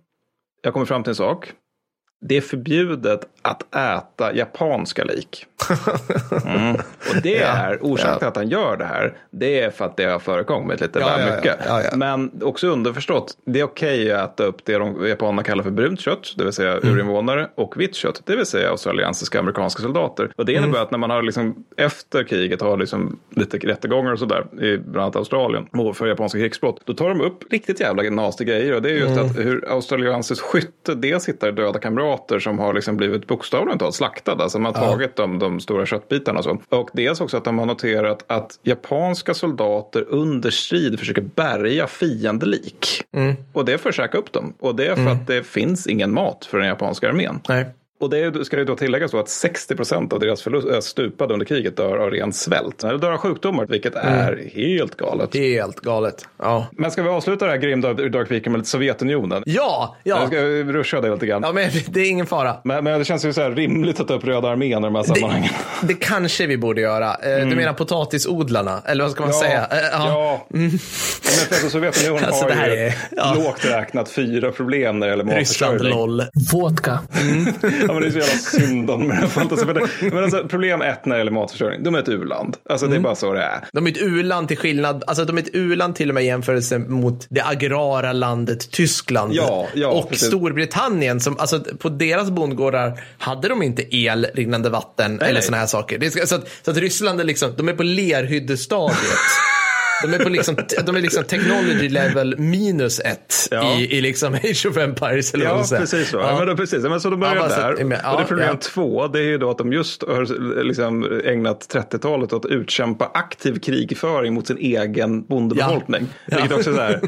jag 0.63 0.73
kommer 0.73 0.87
fram 0.87 1.03
till 1.03 1.11
en 1.11 1.15
sak. 1.15 1.53
Det 2.27 2.37
är 2.37 2.41
förbjudet 2.41 3.21
att 3.43 3.75
äta 3.75 4.35
japanska 4.35 5.05
lik. 5.05 5.47
Mm. 6.47 6.75
Och 6.75 7.23
det 7.23 7.39
är 7.39 7.79
orsaken 7.83 8.19
till 8.19 8.29
att 8.29 8.37
han 8.37 8.49
gör 8.49 8.77
det 8.77 8.85
här. 8.85 9.17
Det 9.31 9.61
är 9.61 9.71
för 9.71 9.85
att 9.85 9.97
det 9.97 10.05
har 10.05 10.19
förekommit 10.19 10.81
lite 10.81 10.99
Ja, 10.99 11.07
väl 11.17 11.37
mycket. 11.37 11.57
Ja, 11.69 11.83
ja. 11.83 11.97
Men 11.97 12.31
också 12.43 12.67
underförstått, 12.69 13.33
det 13.45 13.61
är 13.61 13.65
okej 13.65 14.13
att 14.13 14.33
äta 14.35 14.45
upp 14.45 14.65
det 14.65 14.79
de 14.79 15.07
japanerna 15.09 15.43
kallar 15.43 15.63
för 15.65 15.71
brunt 15.71 16.01
kött, 16.01 16.35
det 16.37 16.45
vill 16.45 16.53
säga 16.53 16.73
Mm. 16.73 16.95
urinvånare, 16.95 17.49
och 17.55 17.81
vitt 17.81 17.95
kött, 17.95 18.23
det 18.25 18.37
vill 18.37 18.47
säga 18.47 18.71
australiensiska 18.71 19.39
amerikanska 19.39 19.83
soldater. 19.83 20.33
Och 20.37 20.45
det 20.45 20.53
innebär 20.53 20.69
Mm. 20.69 20.83
att 20.83 20.91
när 20.91 20.99
man 20.99 21.11
har 21.11 21.23
liksom, 21.23 21.65
efter 21.77 22.25
kriget 22.25 22.61
har 22.61 22.77
liksom 22.77 23.19
lite 23.31 23.59
rättegångar 23.59 24.13
och 24.13 24.19
sådär, 24.19 24.47
i 24.65 24.79
bland 24.79 24.97
annat 25.03 25.17
Australien, 25.17 25.67
för 25.95 26.07
japanska 26.07 26.39
krigsbrott, 26.39 26.81
då 26.85 26.95
tar 26.95 27.09
de 27.09 27.21
upp 27.21 27.53
riktigt 27.53 27.81
jävla 27.81 28.03
nasty 28.03 28.45
grejer. 28.45 28.75
Och 28.75 28.83
det 28.83 28.91
är 28.91 28.95
just 28.95 29.13
Mm. 29.17 29.27
att 29.27 29.37
hur 29.39 29.69
australiensiskt 29.73 30.45
skytte 30.47 30.95
dels 30.95 31.29
hittar 31.29 31.53
döda 31.53 31.79
kamrater 31.79 32.14
som 32.39 32.59
har 32.59 32.75
liksom 32.75 32.97
blivit 32.97 33.27
bokstavligen 33.27 33.79
talat 33.79 33.95
slaktade, 33.95 34.43
alltså 34.43 34.59
man 34.59 34.75
har 34.75 34.87
tagit 34.87 35.17
de, 35.17 35.39
de 35.39 35.61
stora 35.61 35.87
köttbitarna 35.87 36.39
och 36.39 36.45
så. 36.45 36.59
Och 36.69 36.91
dels 36.93 37.21
också 37.21 37.37
att 37.37 37.45
de 37.45 37.59
har 37.59 37.67
noterat 37.67 38.25
att 38.27 38.59
japanska 38.63 39.35
soldater 39.35 40.05
under 40.09 40.51
strid 40.51 40.99
försöker 40.99 41.23
bärga 41.23 41.87
fiendelik. 41.87 43.03
Mm. 43.13 43.35
Och 43.53 43.65
det 43.65 43.73
är 43.73 43.79
för 43.79 43.89
att 43.89 43.95
käka 43.95 44.19
upp 44.19 44.33
dem. 44.33 44.55
Och 44.61 44.75
det 44.77 44.87
är 44.87 44.97
för 44.97 45.09
att 45.09 45.27
det 45.27 45.47
finns 45.47 45.87
ingen 45.87 46.15
mat 46.15 46.45
för 46.45 46.59
den 46.59 46.67
japanska 46.69 47.09
armén. 47.09 47.41
Nej. 47.49 47.67
Och 48.05 48.11
det 48.11 48.45
ska 48.45 48.59
ju 48.59 48.65
då 48.65 48.77
tilläggas 48.77 49.11
då 49.11 49.19
att 49.19 49.29
60 49.29 49.77
procent 49.77 50.13
av 50.13 50.21
deras 50.21 50.43
förlust, 50.43 50.89
stupade 50.89 51.33
under 51.33 51.47
kriget 51.47 51.77
dör 51.77 51.97
av 51.97 52.11
ren 52.11 52.33
svält. 52.33 52.85
Eller 52.85 52.99
dör 52.99 53.13
av 53.13 53.19
sjukdomar, 53.19 53.67
vilket 53.67 53.95
är 53.95 54.51
helt 54.55 54.97
galet. 54.97 55.35
Helt 55.37 55.81
galet. 55.81 56.27
Ja, 56.39 56.67
Men 56.73 56.91
ska 56.91 57.03
vi 57.03 57.09
avsluta 57.09 57.45
det 57.45 57.51
här 57.51 57.59
grimda 57.59 57.93
dagkriget 57.95 58.47
med 58.53 58.59
lite 58.59 58.71
Sovjetunionen? 58.71 59.43
ja. 59.47 59.97
Jag 60.03 60.23
ja. 60.23 60.27
ska 60.27 60.37
ruscha 60.73 61.01
det 61.01 61.11
lite 61.11 61.27
grann. 61.27 61.43
ja 61.45 61.53
men 61.53 61.71
det 61.89 62.01
är 62.01 62.11
ingen 62.11 62.27
fara. 62.27 62.57
Men, 62.65 62.85
men 62.85 62.99
det 62.99 63.05
känns 63.05 63.25
ju 63.25 63.33
så 63.33 63.41
här 63.41 63.51
rimligt 63.51 64.01
att 64.01 64.09
ta 64.09 64.15
upp 64.15 64.25
Röda 64.25 64.49
armén 64.49 64.79
i 64.79 64.83
de 64.83 64.95
här 64.95 65.03
sammanhangen. 65.03 65.51
Det, 65.81 65.87
det 65.87 65.95
kanske 65.95 66.47
vi 66.47 66.57
borde 66.57 66.81
göra. 66.81 67.15
Eh, 67.15 67.49
Du 67.49 67.57
menar 67.57 67.73
potatisodlarna? 67.73 68.83
Eller 68.87 69.05
vad 69.05 69.13
ska 69.13 69.23
man 69.23 69.33
säga? 69.33 69.67
Eh, 69.71 69.95
Mm. 69.95 70.09
ja. 70.09 70.47
Men 70.49 70.71
för 70.71 71.55
alltså, 71.55 71.71
Sovjetunionen 71.71 72.25
Alltså, 72.29 72.43
har 72.45 72.49
det 72.51 72.55
här 72.57 72.71
ju 72.71 72.77
är- 72.77 72.95
ja. 73.11 73.35
lågt 73.35 73.65
räknat 73.65 74.09
fyra 74.11 74.53
problem 74.53 74.99
när 74.99 75.07
det 75.07 75.11
gäller 75.17 75.37
Ryssland, 75.37 75.73
matförsörjning. 75.73 75.99
LOL. 75.99 76.23
Vodka. 76.53 76.99
Ja, 77.89 77.93
men 77.95 78.03
det 78.03 78.09
är 78.09 78.11
så 78.13 78.19
jävla 78.19 78.67
synd 78.67 78.91
om 78.91 79.01
de 79.09 79.11
här 79.11 79.27
fantasi- 79.27 79.67
men 79.67 79.75
det- 80.15 80.23
alltså, 80.23 80.49
problem 80.49 80.83
ett 80.83 81.07
när 81.07 81.15
det 81.15 81.19
gäller 81.21 81.33
matförsörjning, 81.33 81.83
de 81.83 81.95
är 81.95 81.99
ett 81.99 82.09
u-land. 82.09 82.57
Alltså 82.71 82.87
Mm. 82.87 82.95
det 82.95 83.01
är 83.01 83.03
bara 83.03 83.15
så 83.15 83.33
det 83.33 83.43
är. 83.43 83.65
De 83.73 83.87
är 83.87 83.91
ett 83.91 84.03
u-land 84.03 84.49
till 84.49 84.57
skillnad, 84.59 85.05
alltså 85.07 85.25
de 85.25 85.39
är 85.39 85.43
ett 85.43 85.49
u-land 85.55 85.97
till 85.97 86.09
och 86.09 86.15
med 86.15 86.25
i 86.25 86.27
jämförelse 86.27 86.79
mot 86.79 87.27
det 87.31 87.45
agrara 87.45 88.13
landet 88.13 88.71
Tyskland. 88.71 89.33
Ja, 89.35 89.67
ja, 89.75 89.89
och 89.89 90.09
precis. 90.11 90.29
Storbritannien 90.29 91.21
som, 91.21 91.39
alltså 91.39 91.61
på 91.79 91.89
deras 91.89 92.31
bondgårdar 92.31 93.01
hade 93.19 93.49
de 93.49 93.63
inte 93.63 93.97
el, 93.97 94.27
rinnande 94.35 94.71
vatten 94.71 95.21
eller 95.21 95.33
nej. 95.33 95.43
sådana 95.43 95.61
här 95.61 95.67
saker. 95.67 95.99
Det 95.99 96.11
så, 96.29 96.35
att, 96.35 96.49
så 96.63 96.71
att 96.71 96.77
Ryssland 96.77 97.21
är 97.21 97.25
liksom, 97.25 97.51
de 97.57 97.69
är 97.69 97.73
på 97.73 97.83
lerhyddestadiet. 97.83 98.99
De 100.07 100.15
är 100.15 100.19
på 100.19 100.29
liksom, 100.29 100.57
de 100.87 100.97
är 100.97 101.01
liksom 101.01 101.25
technology 101.25 101.89
level 101.89 102.39
minus 102.39 103.01
ett 103.01 103.35
Ja. 103.51 103.77
i, 103.79 103.97
i 103.99 104.01
liksom 104.01 104.35
Age 104.35 104.67
of 104.71 104.77
Empires. 104.77 105.35
Eller 105.35 105.49
vad 105.49 105.59
Ja, 105.59 105.65
säger. 105.65 105.81
precis 105.83 106.09
så. 106.09 106.17
Ja. 106.17 106.31
Ja. 106.31 106.39
Men 106.39 106.47
då, 106.47 106.57
precis. 106.57 106.83
Men 106.83 107.01
så 107.01 107.11
de 107.11 107.21
börjar 107.21 107.49
så 107.49 107.61
där. 107.61 107.73
att- 107.73 107.87
men- 107.87 107.99
och 108.13 108.21
det 108.21 108.25
problem 108.27 108.57
två, 108.59 109.09
det 109.09 109.19
är 109.19 109.23
ju 109.23 109.39
då 109.39 109.51
att 109.51 109.59
de 109.59 109.73
just 109.73 110.03
har 110.03 110.63
liksom 110.65 111.21
ägnat 111.25 111.67
30-talet 111.73 112.33
åt 112.33 112.45
att 112.45 112.51
utkämpa 112.51 113.11
aktiv 113.15 113.59
krigföring 113.59 114.35
mot 114.35 114.47
sin 114.47 114.59
egen 114.59 115.25
bondebefolkning. 115.27 116.07
Vilket 116.27 116.53
också 116.53 116.71
är 116.71 116.75
så 116.75 116.81
här, 116.81 117.01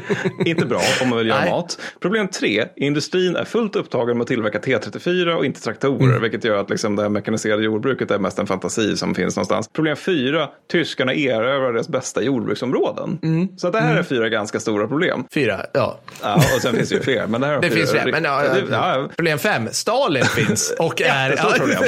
inte 0.45 0.65
bra 0.65 0.81
om 1.01 1.09
man 1.09 1.17
vill 1.17 1.27
göra 1.27 1.39
Nej. 1.39 1.49
mat. 1.49 1.79
Problem 2.01 2.27
tre, 2.27 2.65
industrin 2.75 3.35
är 3.35 3.45
fullt 3.45 3.75
upptagen 3.75 4.17
med 4.17 4.21
att 4.21 4.27
tillverka 4.27 4.59
T34 4.59 5.33
och 5.33 5.45
inte 5.45 5.61
traktorer. 5.61 6.03
Mm. 6.03 6.21
Vilket 6.21 6.43
gör 6.43 6.57
att 6.57 6.69
liksom 6.69 6.95
det 6.95 7.01
här 7.01 7.09
mekaniserade 7.09 7.63
jordbruket 7.63 8.11
är 8.11 8.19
mest 8.19 8.39
en 8.39 8.47
fantasi 8.47 8.97
som 8.97 9.15
finns 9.15 9.35
någonstans. 9.35 9.67
Problem 9.73 9.95
fyra, 9.95 10.49
tyskarna 10.71 11.13
erövrar 11.13 11.73
deras 11.73 11.89
bästa 11.89 12.23
jordbruksområden. 12.87 13.19
Mm. 13.23 13.47
Så 13.57 13.67
att 13.67 13.73
det 13.73 13.79
här 13.79 13.97
är 13.97 14.03
fyra 14.03 14.29
ganska 14.29 14.59
stora 14.59 14.87
problem. 14.87 15.23
Fyra, 15.33 15.61
ja. 15.73 15.99
Ja, 16.21 16.35
och 16.35 16.61
sen 16.61 16.75
finns 16.75 16.89
det 16.89 16.95
ju 16.95 17.01
fler. 17.01 17.27
Men 17.27 17.41
det, 17.41 17.47
här 17.47 17.55
Det 17.61 17.69
fyra 17.69 17.75
finns 17.77 17.91
fler. 17.91 18.11
Men, 18.11 18.23
ja, 18.23 18.43
ja, 18.71 19.07
Problem 19.15 19.39
fem, 19.39 19.67
Stalin 19.71 20.25
finns 20.25 20.73
och 20.79 21.01
är... 21.01 21.29
Jättestort 21.29 21.57
problem. 21.57 21.83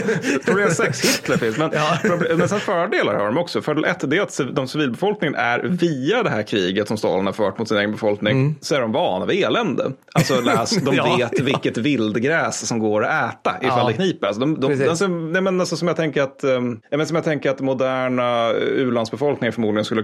Problem 0.45 0.69
sex, 0.69 1.01
Hitler 1.19 1.37
finns. 1.37 1.57
Men, 1.57 1.69
Ja. 1.79 1.97
problem, 2.01 2.37
men 2.37 2.49
sen 2.49 2.59
fördelar 2.59 3.15
har 3.15 3.25
de 3.25 3.37
också. 3.37 3.61
Fördel 3.61 3.85
ett 3.85 4.09
det 4.09 4.17
är 4.17 4.21
att 4.21 4.39
de 4.53 4.67
civilbefolkningen 4.67 5.35
är 5.35 5.59
via 5.59 6.23
det 6.23 6.29
här 6.29 6.43
kriget 6.43 6.87
som 6.87 6.97
Stalin 6.97 7.25
har 7.25 7.33
fört 7.33 7.57
mot 7.57 7.67
sin 7.67 7.77
egen 7.77 7.91
befolkning 7.91 8.55
så 8.61 8.75
är 8.75 8.81
de 8.81 8.91
vana 8.91 9.25
vid 9.25 9.43
elände. 9.43 9.91
Alltså 10.13 10.41
läs, 10.41 10.69
de 10.69 10.89
Mm. 10.89 10.95
Ja, 10.95 11.17
vet 11.17 11.39
ja. 11.39 11.43
vilket 11.45 11.77
vildgräs 11.77 12.67
som 12.67 12.79
går 12.79 13.05
att 13.05 13.33
äta 13.33 13.55
ifall 13.61 13.79
Ja. 13.79 13.87
det 13.87 13.93
kniper. 13.93 14.27
Alltså, 14.27 14.39
de, 14.39 14.59
de, 14.59 14.89
alltså, 14.89 15.07
nej, 15.07 15.41
men 15.41 15.59
alltså, 15.59 15.77
som, 15.77 15.87
jag 15.87 15.97
tänker 15.97 16.21
att, 16.21 16.43
um, 16.43 16.79
ja, 16.89 17.05
som 17.05 17.15
jag 17.15 17.25
tänker 17.25 17.49
att 17.49 17.59
moderna 17.59 18.51
u-landsbefolkningen 18.53 19.53
förmodligen 19.53 19.85
skulle 19.85 20.01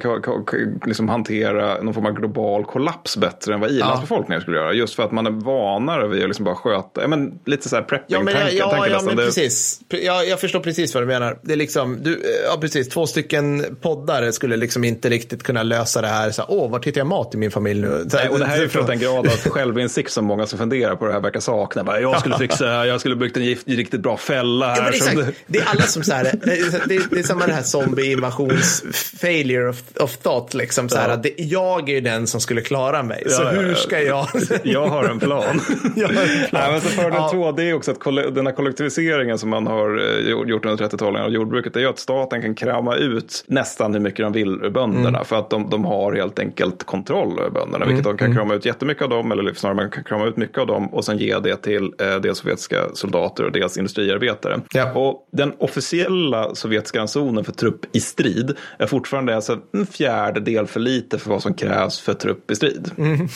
liksom 0.85 1.09
hantera 1.09 1.81
någon 1.81 1.93
form 1.93 2.05
av 2.05 2.11
global 2.13 2.65
kollaps 2.65 3.17
bättre 3.17 3.53
än 3.53 3.59
vad 3.59 3.71
i-landsbefolkningen 3.71 4.41
skulle 4.41 4.57
göra. 4.57 4.73
Just 4.73 4.95
för 4.95 5.03
att 5.03 5.11
man 5.11 5.25
är 5.27 5.31
vanare 5.31 6.07
vid 6.07 6.21
att 6.21 6.27
liksom 6.29 6.45
bara 6.45 6.55
sköta, 6.55 7.01
ja, 7.01 7.07
men 7.07 7.39
lite 7.45 7.69
så 7.69 7.75
här 7.75 7.83
prepping 7.83 8.05
Ja, 8.07 8.21
men, 8.21 8.33
ja, 8.33 8.49
ja, 8.51 8.87
ja 8.87 9.01
men 9.05 9.15
Det- 9.15 9.25
precis. 9.25 9.79
Pre- 9.89 9.99
Jag, 10.05 10.27
jag 10.27 10.39
förstår 10.39 10.59
precis 10.59 10.93
vad 10.93 11.03
du 11.03 11.07
menar. 11.07 11.39
Det 11.41 11.53
är 11.53 11.57
liksom, 11.57 11.97
du, 12.03 12.21
ja, 12.49 12.57
precis. 12.61 12.89
Två 12.89 13.07
stycken 13.07 13.65
poddare 13.81 14.31
skulle 14.33 14.57
liksom 14.57 14.83
inte 14.83 15.09
riktigt 15.09 15.43
kunna 15.43 15.63
lösa 15.63 16.01
det 16.01 16.07
här. 16.07 16.31
Så, 16.31 16.41
här, 16.41 16.51
Åh, 16.51 16.71
vart 16.71 16.85
hittar 16.85 16.99
jag 17.01 17.07
mat 17.07 17.35
i 17.35 17.37
min 17.37 17.51
familj 17.51 17.81
nu? 17.81 18.05
Nej, 18.13 18.29
och 18.29 18.39
det 18.39 18.45
här 18.45 18.63
är 18.63 18.67
för 18.67 18.79
att 18.79 18.89
en 18.89 18.99
grad 18.99 19.27
av 19.27 19.37
självinsikt 19.51 20.11
som 20.11 20.25
många 20.25 20.45
som 20.45 20.59
funderar 20.59 20.95
på 20.95 21.05
det 21.05 21.13
här 21.13 21.19
verkar 21.19 21.39
sakna. 21.39 21.83
Bara, 21.83 21.99
jag 21.99 22.19
skulle 22.19 22.37
fixa 22.37 22.65
det 22.65 22.87
jag 22.87 22.99
skulle 22.99 23.15
byggt 23.15 23.37
en 23.37 23.45
gift, 23.45 23.67
riktigt 23.67 23.99
bra 24.01 24.17
fälla 24.17 24.67
här. 24.67 24.81
Ja, 24.81 24.89
exakt. 24.89 25.15
det- 25.17 25.33
Det 25.47 25.59
är 25.59 25.65
alla 25.65 25.81
som 25.81 26.03
så 26.03 26.13
här, 26.13 26.23
det, 26.23 26.99
det 27.11 27.19
är 27.19 27.23
samma 27.23 27.45
det 27.47 27.53
här 27.53 27.61
zombie-invasions 27.61 28.83
failure 29.21 29.69
of, 29.69 29.81
of 29.99 30.17
thought. 30.17 30.53
Liksom, 30.53 30.64
så 30.71 30.97
här, 30.97 31.09
Ja. 31.09 31.15
det, 31.15 31.33
jag 31.37 31.89
är 31.89 31.93
ju 31.93 32.01
den 32.01 32.27
som 32.27 32.41
skulle 32.41 32.61
klara 32.61 33.03
mig. 33.03 33.23
så 33.27 33.41
Ja, 33.43 33.53
ja, 33.53 33.59
hur 33.61 33.69
ja. 33.69 33.75
ska 33.75 34.01
jag? 34.01 34.27
Jag 34.63 34.87
har 34.87 35.03
en 35.03 35.19
plan. 35.19 35.61
Jag 35.95 36.07
har 36.07 36.13
en 36.21 36.27
plan. 36.27 36.47
Nej, 36.51 36.71
men 36.71 36.81
så 36.81 36.87
fördel 36.87 37.13
Ja. 37.15 37.29
två, 37.33 37.51
det 37.51 37.63
är 37.63 37.73
också 37.73 37.91
att 37.91 38.03
den 38.35 38.45
här 38.47 38.53
kollektiviseringen 38.53 39.37
som 39.37 39.49
man 39.49 39.67
har 39.67 39.97
eh, 40.19 40.49
gjort 40.49 40.65
under 40.65 40.85
30-talet 40.87 41.21
av 41.21 41.31
jordbruket, 41.31 41.73
det 41.73 41.79
är 41.79 41.81
ju 41.81 41.89
att 41.89 41.99
staten 41.99 42.41
kan 42.41 42.55
krama 42.55 42.95
ut 42.95 43.43
nästan 43.47 43.93
hur 43.93 43.99
mycket 44.01 44.25
de 44.25 44.31
vill 44.33 44.49
ur 44.63 44.69
bönderna. 44.69 45.07
Mm. 45.09 45.25
För 45.25 45.35
att 45.35 45.49
de, 45.49 45.69
de 45.69 45.85
har 45.85 46.13
helt 46.13 46.39
enkelt 46.39 46.83
kontroll 46.83 47.39
över 47.39 47.49
bönderna. 47.49 47.85
Vilket 47.85 48.03
de 48.03 48.17
kan 48.17 48.25
Mm. 48.25 48.37
krama 48.37 48.53
ut 48.53 48.65
jättemycket 48.65 49.03
av 49.03 49.09
dem, 49.09 49.31
eller 49.31 49.53
snarare 49.53 49.75
man 49.75 49.89
kan 49.89 50.03
krama 50.03 50.25
ut 50.25 50.37
mycket 50.37 50.57
av 50.57 50.67
dem 50.67 50.93
och 50.93 51.05
sen 51.05 51.17
ge 51.17 51.39
det 51.39 51.55
till 51.55 51.91
eh, 52.01 52.15
dels 52.15 52.37
sovjetiska 52.39 52.77
soldater 52.93 53.43
och 53.43 53.51
dels 53.51 53.77
industriarbetare. 53.77 54.61
Ja. 54.73 54.91
Och 54.93 55.27
den 55.31 55.53
officiella 55.59 56.55
sovjetiska 56.55 56.99
ransonen 56.99 57.43
för 57.43 57.51
trupp 57.51 57.79
i 57.95 57.99
strid 57.99 58.55
är 58.79 58.87
fortfarande 58.87 59.35
alltså 59.35 59.57
en 59.73 59.85
fjärdedel 59.85 60.54
för 60.65 60.79
lite 60.79 61.19
för 61.19 61.29
vad 61.29 61.41
som 61.41 61.53
krävs 61.53 61.99
för 61.99 62.13
trupp 62.13 62.51
i 62.51 62.55
strid. 62.55 62.91
Mm. 62.97 63.27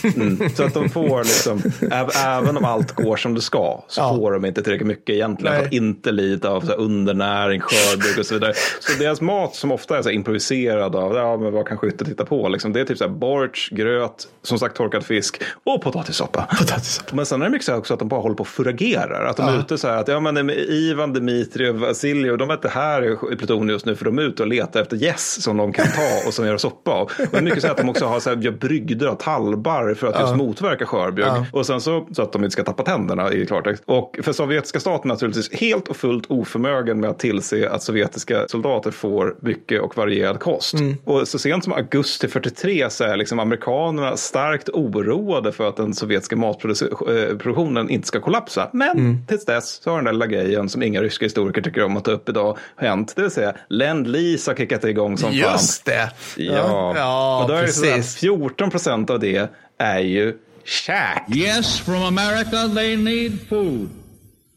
Så 0.56 0.64
att 0.64 0.74
de 0.74 0.88
får 0.88 1.18
liksom, 1.18 1.58
äv- 1.80 2.26
även 2.26 2.56
om 2.56 2.64
allt 2.64 2.92
går 2.92 3.16
som 3.16 3.34
det 3.34 3.40
ska, 3.40 3.82
så 3.88 4.00
Ja. 4.00 4.16
får 4.16 4.32
de 4.32 4.44
inte 4.44 4.62
tillräckligt 4.62 4.88
mycket 4.88 5.14
egentligen 5.14 5.52
Nej. 5.52 5.60
för 5.60 5.66
att 5.66 5.72
inte 5.72 6.12
lida 6.12 6.50
av 6.50 6.60
så 6.60 6.66
här 6.66 6.78
undernäring, 6.78 7.60
skörbygg 7.60 8.18
och 8.18 8.26
så 8.26 8.34
vidare. 8.34 8.52
Så 8.80 8.98
deras 8.98 9.20
mat 9.20 9.54
som 9.54 9.72
ofta 9.72 9.98
är 9.98 10.02
så 10.02 10.10
improviserad 10.10 10.96
av, 10.96 11.14
ja 11.16 11.36
men 11.36 11.52
vad 11.52 11.68
kan 11.68 11.78
skyttet 11.78 12.06
titta 12.08 12.24
på, 12.24 12.48
liksom, 12.48 12.72
det 12.72 12.80
är 12.80 12.84
typ 12.84 12.98
så 12.98 13.04
här 13.04 13.10
borts, 13.10 13.68
gröt, 13.70 14.28
som 14.42 14.58
sagt 14.58 14.76
torkad 14.76 15.04
fisk 15.04 15.42
och 15.64 15.82
potatissoppa. 15.82 16.46
Potatissoppa. 16.58 17.16
Men 17.16 17.26
sen 17.26 17.40
är 17.40 17.44
det 17.44 17.50
mycket 17.50 17.66
så 17.66 17.72
här 17.72 17.78
också 17.78 17.94
att 17.94 17.98
de 18.00 18.08
bara 18.08 18.20
håller 18.20 18.36
på 18.36 18.40
och 18.40 18.48
furagerar. 18.48 19.24
Att 19.24 19.36
de 19.36 19.48
är 19.48 19.58
ute 19.60 19.78
så 19.78 19.88
här 19.88 19.96
att 19.96 20.08
ja, 20.08 20.20
men 20.20 20.50
Ivan, 20.50 21.12
Dimitri 21.12 21.68
och 21.70 21.74
Vasilij, 21.80 22.36
de 22.36 22.50
är 22.50 22.54
inte 22.54 22.68
här 22.68 23.32
i 23.32 23.36
pluton 23.36 23.68
just 23.68 23.86
nu 23.86 23.96
för 23.96 24.04
de 24.04 24.18
är 24.18 24.22
ute 24.22 24.42
och 24.42 24.48
letar 24.48 24.82
efter 24.82 24.96
gäss 24.96 25.42
som 25.42 25.56
de 25.56 25.72
kan 25.72 25.86
ta 25.86 26.28
och 26.28 26.34
som 26.34 26.46
göra 26.46 26.58
soppa 26.58 26.90
av. 26.90 27.09
Och 27.18 27.26
det 27.30 27.38
är 27.38 27.42
mycket 27.42 27.62
så 27.62 27.68
att 27.68 27.76
de 27.76 27.88
också 27.88 28.04
har 28.04 28.20
så 28.20 28.30
här, 28.30 28.36
gör 28.36 28.52
brygder 28.52 29.06
av 29.06 29.14
tallbarr 29.14 29.94
för 29.94 30.06
att 30.06 30.20
just 30.20 30.36
motverka 30.36 30.86
skörbjugg. 30.86 31.28
Och 31.52 31.66
sen 31.66 31.80
så, 31.80 32.06
så 32.12 32.22
att 32.22 32.32
de 32.32 32.44
inte 32.44 32.52
ska 32.52 32.64
tappa 32.64 32.82
tänderna 32.82 33.32
i 33.32 33.46
klartext. 33.46 33.82
Och 33.86 34.18
för 34.22 34.32
sovjetiska 34.32 34.80
staten 34.80 35.08
naturligtvis 35.08 35.52
helt 35.52 35.88
och 35.88 35.96
fullt 35.96 36.24
oförmögen 36.28 37.00
med 37.00 37.10
att 37.10 37.18
tillse 37.18 37.68
att 37.68 37.82
sovjetiska 37.82 38.48
soldater 38.48 38.90
får 38.90 39.36
mycket 39.40 39.80
och 39.80 39.96
varierad 39.96 40.40
kost. 40.40 40.74
Och 41.04 41.28
så 41.28 41.38
sent 41.38 41.64
som 41.64 41.72
augusti 41.72 42.28
43 42.28 42.90
så 42.90 43.04
är 43.04 43.16
liksom 43.16 43.38
amerikanerna 43.38 44.16
starkt 44.16 44.68
oroade 44.68 45.52
för 45.52 45.68
att 45.68 45.76
den 45.76 45.94
sovjetiska 45.94 46.36
matproduktionen 46.36 47.90
inte 47.90 48.08
ska 48.08 48.20
kollapsa. 48.20 48.70
Men 48.72 49.26
tills 49.26 49.44
dess 49.44 49.82
så 49.82 49.90
har 49.90 49.96
den 49.96 50.04
där 50.04 50.12
lilla 50.12 50.26
grejen 50.26 50.68
som 50.68 50.82
inga 50.82 51.02
ryska 51.02 51.24
historiker 51.24 51.62
tycker 51.62 51.84
om 51.84 51.96
att 51.96 52.04
ta 52.04 52.10
upp 52.10 52.28
idag 52.28 52.58
hänt. 52.76 53.12
Det 53.16 53.22
vill 53.22 53.30
säga 53.30 53.54
Lend-Lease 53.68 54.50
har 54.50 54.56
kickat 54.56 54.84
igång 54.84 55.18
som 55.18 55.30
fan. 55.30 55.38
Just 55.38 55.84
det. 55.84 56.10
Ja, 56.36 56.94
ja 57.00 57.42
och 57.42 57.48
då 57.48 57.54
är 57.54 57.62
det 57.62 57.68
så 57.68 57.84
att 57.86 57.94
precis. 57.94 58.16
14 58.16 58.70
procent 58.70 59.10
av 59.10 59.20
det 59.20 59.50
är 59.78 59.98
ju 59.98 60.38
käk. 60.64 61.36
Yes, 61.36 61.80
from 61.80 62.02
America 62.02 62.68
they 62.74 62.96
need 62.96 63.48
food. 63.48 63.88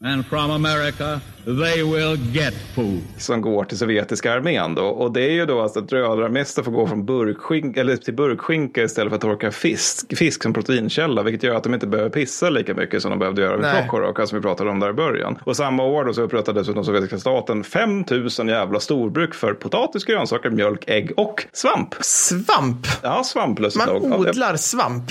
And 0.04 0.26
from 0.26 0.50
America 0.50 1.20
they 1.44 1.82
will 1.82 2.36
get 2.36 2.54
food. 2.74 3.00
som 3.18 3.40
går 3.40 3.64
till 3.64 3.78
sovjetiska 3.78 4.32
armén. 4.32 4.74
Då. 4.74 4.84
Och 4.84 5.12
det 5.12 5.20
är 5.20 5.30
ju 5.30 5.46
då 5.46 5.60
alltså 5.60 5.78
att 5.78 5.92
rödarmester 5.92 6.62
får 6.62 6.72
gå 6.72 6.86
från 6.86 7.04
burkskink, 7.04 7.76
eller 7.76 7.96
till 7.96 8.14
burkskinka 8.14 8.82
istället 8.82 9.10
för 9.10 9.14
att 9.16 9.20
torka 9.20 9.50
fisk, 9.50 10.16
fisk 10.16 10.42
som 10.42 10.52
proteinkälla. 10.52 11.22
Vilket 11.22 11.42
gör 11.42 11.54
att 11.54 11.62
de 11.64 11.74
inte 11.74 11.86
behöver 11.86 12.10
pissa 12.10 12.50
lika 12.50 12.74
mycket 12.74 13.02
som 13.02 13.10
de 13.10 13.18
behövde 13.18 13.42
göra 13.42 13.56
vid 13.56 13.62
Nej. 13.66 13.82
Prokhorov, 13.82 14.26
som 14.26 14.38
vi 14.38 14.42
pratade 14.42 14.70
om 14.70 14.80
där 14.80 14.90
i 14.90 14.92
början. 14.92 15.38
Och 15.44 15.56
samma 15.56 15.82
år 15.82 16.04
då 16.04 16.14
så 16.14 16.22
upprättade 16.22 16.60
dessutom 16.60 16.84
sovjetiska 16.84 17.18
staten 17.18 17.64
5 17.64 18.04
000 18.10 18.48
jävla 18.48 18.80
storbruk 18.80 19.34
för 19.34 19.54
potatis, 19.54 20.04
grönsaker, 20.04 20.50
mjölk, 20.50 20.84
ägg 20.86 21.12
och 21.16 21.46
svamp. 21.52 21.94
Svamp. 22.00 22.86
Ja, 23.02 23.24
svamp 23.24 23.60
Man 23.76 23.88
odlar 24.12 24.56
svamp. 24.56 25.04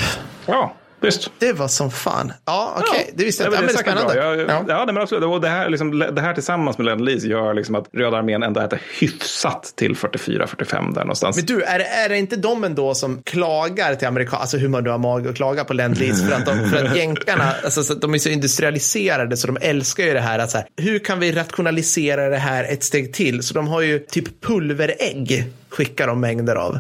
Ja, 0.45 0.73
visst. 1.03 1.29
Det 1.39 1.53
var 1.53 1.67
som 1.67 1.91
fan. 1.91 2.33
Ja, 2.45 2.77
okej. 2.89 3.11
Det 3.15 3.23
visste 3.25 3.43
jag 3.43 3.53
Ja, 3.53 3.57
inte. 3.61 3.73
men 3.73 3.75
Ja, 3.75 3.83
det 3.83 3.91
är 3.91 3.95
men 3.95 4.13
spännande. 4.15 4.43
bra. 4.45 4.53
Ja, 4.67 4.75
Ja. 4.79 4.85
men 4.85 4.97
absolut. 4.97 5.23
Och 5.23 5.41
det 5.41 5.49
här, 5.49 5.69
liksom, 5.69 5.99
det 5.99 6.21
här 6.21 6.33
tillsammans 6.33 6.77
med 6.77 6.85
Lend 6.85 7.05
Lease 7.05 7.27
gör 7.27 7.53
liksom 7.53 7.75
att 7.75 7.85
Röda 7.93 8.17
armén 8.17 8.43
ändå 8.43 8.59
äter 8.59 8.81
hyfsat 8.99 9.73
till 9.75 9.95
44-45 9.95 10.93
där 10.93 11.01
någonstans. 11.01 11.35
Men 11.35 11.45
du, 11.45 11.61
är, 11.63 11.79
det- 11.79 11.85
är 11.85 12.09
det 12.09 12.17
inte 12.17 12.35
de 12.35 12.63
ändå 12.63 12.95
som 12.95 13.21
klagar 13.23 13.95
till 13.95 14.07
amerikaner, 14.07 14.41
alltså 14.41 14.57
hur 14.57 14.67
man 14.69 14.83
nu 14.83 14.89
har 14.89 14.97
mag 14.97 15.27
att 15.27 15.35
klaga 15.35 15.63
på 15.63 15.73
Lend 15.73 15.97
Lease 15.99 16.25
för 16.25 16.35
att, 16.35 16.45
de, 16.45 16.69
för 16.69 16.85
att 16.85 16.95
jänkarna, 16.97 17.53
alltså, 17.63 17.95
de 17.95 18.13
är 18.13 18.17
så 18.17 18.29
industrialiserade 18.29 19.37
så 19.37 19.47
de 19.47 19.57
älskar 19.61 20.03
ju 20.03 20.13
det 20.13 20.19
här 20.19 20.39
att 20.39 20.51
så 20.51 20.57
här, 20.57 20.67
hur 20.77 20.99
kan 20.99 21.19
vi 21.19 21.31
rationalisera 21.31 22.29
det 22.29 22.37
här 22.37 22.63
ett 22.63 22.83
steg 22.83 23.13
till? 23.13 23.43
Så 23.43 23.53
de 23.53 23.67
har 23.67 23.81
ju 23.81 23.99
typ 23.99 24.41
pulverägg 24.41 25.45
skickar 25.73 26.07
de 26.07 26.19
mängder 26.21 26.55
av. 26.55 26.71
och 26.73 26.79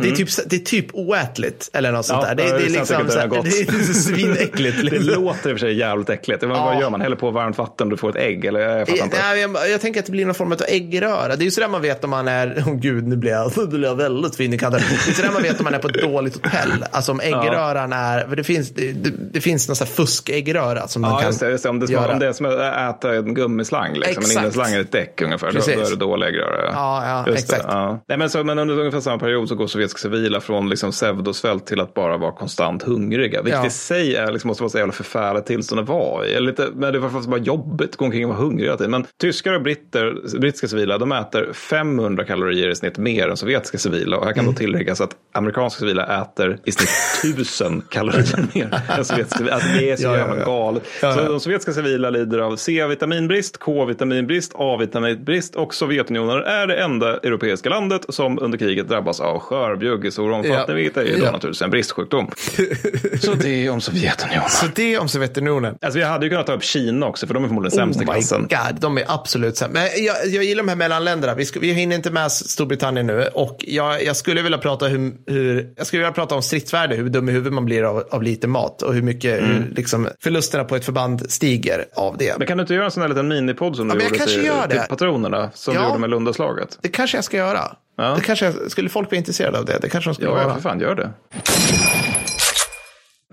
det 0.00 0.08
är, 0.08 0.14
typ, 0.16 0.28
det 0.46 0.56
är 0.56 0.60
typ 0.60 0.86
oätligt 0.92 1.70
eller 1.72 1.92
något 1.92 2.06
sånt 2.06 2.24
Ja, 2.28 2.34
där. 2.34 2.34
Det, 2.34 2.42
det 2.42 2.48
är 2.48 2.68
det 2.68 2.74
känns 2.74 2.90
liksom 2.90 3.08
så 3.10 3.18
här, 3.18 3.28
det 3.42 3.48
är 3.48 3.92
svinäckligt. 3.92 4.76
Det 4.76 4.82
liksom. 4.82 5.24
låter 5.24 5.50
i 5.50 5.52
och 5.52 5.58
för 5.58 5.66
sig 5.66 5.78
jävligt 5.78 6.10
äckligt. 6.10 6.42
Vad, 6.44 6.56
Ja. 6.56 6.64
vad 6.64 6.80
gör 6.80 6.90
man? 6.90 7.00
Häller 7.00 7.16
på 7.16 7.30
varmt 7.30 7.58
vatten 7.58 7.86
och 7.86 7.90
du 7.90 7.96
får 7.96 8.10
ett 8.10 8.16
ägg? 8.16 8.44
Eller 8.44 8.60
jag 8.60 8.88
fattar 8.88 9.04
inte. 9.04 9.16
Nej, 9.22 9.40
jag, 9.40 9.70
jag 9.70 9.80
tänker 9.80 10.00
att 10.00 10.06
det 10.06 10.12
blir 10.12 10.26
någon 10.26 10.34
form 10.34 10.52
av 10.52 10.58
äggröra. 10.68 11.28
Det 11.36 11.42
är 11.42 11.44
ju 11.44 11.50
sådär 11.50 11.68
man 11.68 11.82
vet 11.82 12.04
om 12.04 12.10
man 12.10 12.28
är, 12.28 12.46
oh 12.66 12.74
gud 12.74 13.06
nu 13.06 13.16
blir 13.16 13.30
jag, 13.32 13.52
nu 13.56 13.66
blir 13.66 13.88
jag 13.88 13.94
väldigt 13.96 14.36
fin 14.36 14.52
i 14.52 14.58
kanten. 14.58 14.80
Det 15.06 15.10
är 15.10 15.14
sådär 15.14 15.30
man 15.32 15.42
vet 15.42 15.58
om 15.60 15.64
man 15.64 15.74
är 15.74 15.78
på 15.78 15.88
ett 15.88 16.02
dåligt 16.02 16.34
hotell. 16.34 16.84
Alltså 16.90 17.12
om 17.12 17.20
äggröran 17.20 17.92
är, 17.92 18.26
för 18.28 18.36
det 18.36 18.44
finns, 18.44 18.70
det, 18.70 18.92
det, 18.92 19.10
det 19.32 19.40
finns 19.40 19.68
någon 19.68 19.76
sån 19.76 19.86
här 19.86 19.94
fuskäggröra 19.94 20.88
som 20.88 21.02
man 21.02 21.10
Ja, 21.10 21.18
kan 21.18 21.26
just 21.28 21.40
det. 21.40 21.50
Just 21.50 21.62
det. 21.62 21.68
Om, 21.70 21.80
det 21.80 21.84
är 21.86 21.96
som, 21.96 22.10
om 22.12 22.18
det 22.18 22.26
är 22.26 22.32
som 22.32 22.46
att 22.46 22.96
äta 22.96 23.14
en 23.14 23.34
gummislang, 23.34 23.92
liksom. 23.94 24.10
en 24.16 24.18
Exakt. 24.22 24.38
innenslang 24.38 24.72
är 24.72 24.80
ett 24.80 24.92
däck 24.92 25.22
ungefär, 25.22 25.46
då, 25.46 25.52
Precis. 25.52 25.74
då 25.74 25.80
är 25.80 25.90
det 25.90 25.96
dålig 25.96 26.26
äggröra. 26.26 26.70
Ja, 26.72 27.06
ja, 27.06 27.32
Just 27.32 27.48
det, 27.48 27.56
exakt. 27.56 27.72
ja. 27.72 28.00
Nej, 28.08 28.18
men, 28.18 28.30
så, 28.38 28.44
men 28.44 28.58
under 28.58 28.78
ungefär 28.78 29.00
samma 29.00 29.18
period 29.18 29.48
så 29.48 29.54
går 29.54 29.66
sovjetiska 29.66 29.98
civila 29.98 30.40
från 30.40 30.68
liksom 30.68 30.90
pseudosvält 30.90 31.66
till 31.66 31.80
att 31.80 31.94
bara 31.94 32.16
vara 32.16 32.32
konstant 32.32 32.82
hungriga. 32.82 33.42
Vilket 33.42 33.60
Ja. 33.60 33.66
i 33.66 33.70
sig 33.70 34.16
är, 34.16 34.32
liksom, 34.32 34.48
måste 34.48 34.62
vara 34.62 34.70
så 34.70 34.78
jävla 34.78 34.92
förfärligt 34.92 35.46
tillstånd 35.46 35.80
att 35.80 35.88
vara 35.88 36.26
i. 36.26 36.40
Lite, 36.40 36.68
men 36.74 36.92
det 36.92 36.98
var 36.98 37.08
faktiskt 37.08 37.30
bara 37.30 37.40
jobbigt 37.40 37.90
att 37.90 37.96
gå 37.96 38.04
omkring 38.04 38.24
och 38.24 38.30
vara 38.30 38.38
hungrig 38.38 38.64
hela 38.64 38.76
tiden. 38.76 38.90
Men 38.90 39.06
tyskar 39.20 39.52
och 39.54 39.62
britter, 39.62 40.38
brittiska 40.38 40.68
civila, 40.68 40.98
de 40.98 41.12
äter 41.12 41.52
500 41.52 42.24
kalorier 42.24 42.68
i 42.68 42.74
snitt 42.74 42.98
mer 42.98 43.28
än 43.28 43.36
sovjetiska 43.36 43.78
civila. 43.78 44.16
Och 44.16 44.24
här 44.26 44.32
kan 44.32 44.44
Mm. 44.44 44.54
då 44.54 44.58
tilläggas 44.58 45.00
att 45.00 45.10
amerikanska 45.34 45.78
civila 45.80 46.22
äter 46.22 46.58
i 46.64 46.72
snitt 46.72 47.34
1000 47.36 47.82
kalorier 47.90 48.46
mer 48.54 48.80
än 48.98 49.04
sovjetiska 49.04 49.38
civila. 49.38 49.54
Alltså 49.54 49.68
det 49.78 49.90
är 49.90 49.96
så 49.96 50.02
Ja, 50.04 50.16
jävla 50.16 50.38
ja. 50.38 50.44
galet. 50.44 50.82
Så 51.00 51.14
de 51.28 51.40
sovjetiska 51.40 51.72
civila 51.72 52.10
lider 52.10 52.38
av 52.38 52.56
C-vitaminbrist, 52.56 53.58
K-vitaminbrist, 53.58 54.52
A-vitaminbrist 54.54 55.56
och 55.56 55.74
Sovjetunionen 55.74 56.44
är 56.44 56.66
det 56.66 56.76
enda 56.76 57.16
europeiska 57.18 57.68
landet 57.68 58.02
som 58.08 58.23
under 58.26 58.58
kriget 58.58 58.88
drabbas 58.88 59.20
av 59.20 59.38
skörbjugg 59.38 60.04
i 60.06 60.10
stor 60.10 60.32
omfattning, 60.32 60.54
Ja. 60.68 60.74
vilket 60.74 60.96
är 60.96 61.02
ju 61.04 61.16
då 61.18 61.24
Ja. 61.24 61.30
naturligtvis 61.32 61.62
en 61.62 61.70
bristsjukdom. 61.70 62.30
så 63.20 63.34
det 63.34 63.66
är 63.66 63.70
om 63.70 63.80
Sovjetunionen. 63.80 64.48
Så 64.48 64.66
det 64.74 64.98
om 64.98 65.08
Sovjetunionen. 65.08 65.74
Alltså 65.82 65.98
vi 65.98 66.04
hade 66.04 66.26
ju 66.26 66.30
kunnat 66.30 66.46
ta 66.46 66.52
upp 66.52 66.64
Kina 66.64 67.06
också, 67.06 67.26
för 67.26 67.34
de 67.34 67.44
är 67.44 67.48
förmodligen 67.48 67.76
sämst 67.76 68.00
i 68.00 68.04
Oh 68.04 68.08
my 68.08 68.12
klassen. 68.14 68.40
god, 68.40 68.80
de 68.80 68.98
är 68.98 69.04
absolut 69.08 69.56
sämst. 69.56 69.74
Men 69.74 69.82
jag, 70.04 70.16
jag 70.26 70.44
gillar 70.44 70.62
de 70.62 70.68
här 70.68 70.76
mellanländerna. 70.76 71.34
Vi, 71.34 71.44
vi 71.60 71.72
hinner 71.72 71.96
inte 71.96 72.10
med 72.10 72.32
Storbritannien 72.32 73.06
nu. 73.06 73.28
Och 73.34 73.56
jag, 73.58 74.04
jag 74.04 74.16
skulle 74.16 74.42
vilja 74.42 74.58
prata 74.58 74.86
hur, 74.86 75.12
hur, 75.26 75.72
jag 75.76 75.86
skulle 75.86 76.00
vilja 76.02 76.12
prata 76.12 76.34
om 76.34 76.42
stridsvärde, 76.42 76.96
hur 76.96 77.08
dum 77.08 77.28
i 77.28 77.32
huvudet 77.32 77.52
man 77.52 77.64
blir 77.64 77.82
av, 77.82 78.04
av 78.10 78.22
lite 78.22 78.46
mat 78.48 78.82
och 78.82 78.94
hur 78.94 79.02
mycket 79.02 79.34
Mm. 79.34 79.50
hur, 79.50 79.74
liksom, 79.76 80.08
förlusterna 80.22 80.64
på 80.64 80.76
ett 80.76 80.84
förband 80.84 81.30
stiger 81.30 81.84
av 81.96 82.16
det. 82.18 82.38
Men 82.38 82.46
kan 82.46 82.58
du 82.58 82.62
inte 82.62 82.74
göra 82.74 82.84
en 82.84 82.90
sån 82.90 83.00
här 83.02 83.08
liten 83.08 83.28
minipodd 83.28 83.76
som 83.76 83.88
Ja, 83.88 83.94
du 83.94 84.02
gjorde 84.04 84.18
till, 84.26 84.70
till 84.70 84.80
patronerna, 84.88 85.50
som 85.54 85.74
Ja. 85.74 85.80
du 85.80 85.86
gjorde 85.86 85.98
med 85.98 86.10
Lundaslaget? 86.10 86.78
Det 86.82 86.88
kanske 86.88 87.16
jag 87.16 87.24
ska 87.24 87.36
göra. 87.36 87.60
Ja. 87.96 88.14
Det 88.14 88.20
kanske 88.20 88.52
skulle 88.70 88.88
folk 88.88 89.10
vara 89.10 89.16
intresserade 89.16 89.58
av 89.58 89.64
det? 89.64 89.78
Det 89.82 89.88
kanske 89.88 90.10
de 90.10 90.14
skulle 90.14 90.28
Ja, 90.30 90.34
vara. 90.34 90.48
ja, 90.48 90.54
för 90.54 90.60
fan, 90.60 90.80
gör 90.80 90.94
det. 90.94 91.10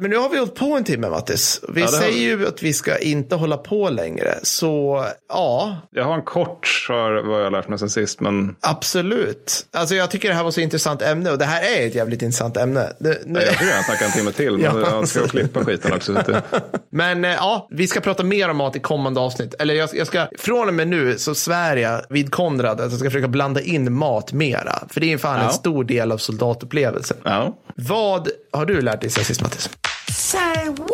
Men 0.02 0.10
nu 0.10 0.18
har 0.18 0.30
vi 0.30 0.38
hållit 0.38 0.56
på 0.56 0.66
en 0.78 0.84
timme, 0.84 1.10
Mattis. 1.10 1.62
Vi 1.70 1.82
Ja, 1.82 1.88
säger 1.88 2.22
ju 2.22 2.48
att 2.48 2.64
vi 2.64 2.74
ska 2.74 2.98
inte 2.98 3.36
hålla 3.36 3.58
på 3.58 3.90
längre. 3.90 4.36
Så 4.44 5.06
ja, 5.30 5.78
Jag 5.92 6.04
har 6.06 6.14
en 6.16 6.22
kort 6.22 6.68
för 6.88 7.24
vad 7.28 7.46
jag 7.46 7.52
lärt 7.52 7.68
mig 7.68 7.80
sen 7.80 7.90
sist, 7.90 8.20
men 8.20 8.56
absolut. 8.62 9.66
Alltså 9.72 9.96
jag 9.96 10.12
tycker 10.12 10.30
det 10.30 10.36
här 10.36 10.44
var 10.44 10.52
så 10.52 10.62
intressant 10.62 11.02
ämne 11.02 11.32
och 11.32 11.38
det 11.38 11.46
här 11.46 11.62
är 11.82 11.88
ett 11.88 11.96
jävligt 11.96 12.22
intressant 12.22 12.58
ämne. 12.58 12.94
Det, 13.00 13.22
nu, 13.26 13.40
jag 13.40 13.54
skulle 13.56 13.70
gärna 13.70 13.84
snacka 13.84 14.06
en 14.06 14.12
timme 14.12 14.32
till. 14.32 14.52
Men 14.58 14.62
Ja, 14.82 14.90
jag 14.92 15.08
ska 15.08 15.28
klippa 15.28 15.66
skiten 15.66 15.94
också. 15.94 16.14
Det... 16.14 16.42
Men 16.92 17.26
eh, 17.26 17.32
ja, 17.32 17.68
vi 17.72 17.88
ska 17.88 18.00
prata 18.00 18.24
mer 18.24 18.50
om 18.50 18.58
mat 18.58 18.76
i 18.76 18.80
kommande 18.80 19.20
avsnitt. 19.20 19.54
Eller 19.60 19.74
jag, 19.74 19.90
jag 19.94 20.08
ska, 20.08 20.28
från 20.38 20.68
och 20.68 20.74
med 20.74 20.88
nu 20.88 21.18
så 21.18 21.36
svär 21.36 21.76
jag 21.78 22.02
vid 22.10 22.32
Konrad 22.32 22.82
att 22.82 22.92
jag 22.92 23.00
ska 23.00 23.10
försöka 23.10 23.28
blanda 23.28 23.62
in 23.62 23.94
mat 23.94 24.34
mera. 24.34 24.84
För 24.90 25.02
det 25.02 25.14
är 25.14 25.18
fan 25.18 25.38
Ja. 25.40 25.46
en 25.48 25.54
stor 25.54 25.84
del 25.84 26.12
av 26.12 26.18
soldatupplevelsen. 26.18 27.18
Ja. 27.24 27.58
Vad 27.76 28.30
har 28.52 28.66
du 28.66 28.82
lärt 28.82 29.02
dig 29.02 29.10
sen 29.10 29.24
sist, 29.24 29.42
Mattis? 29.42 29.70
Say 30.16 30.70
what? 30.78 30.92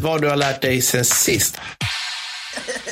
Vad 0.00 0.20
du 0.20 0.28
har 0.28 0.36
lärt 0.36 0.62
dig 0.62 0.82
sen 0.82 1.04
sist? 1.04 1.60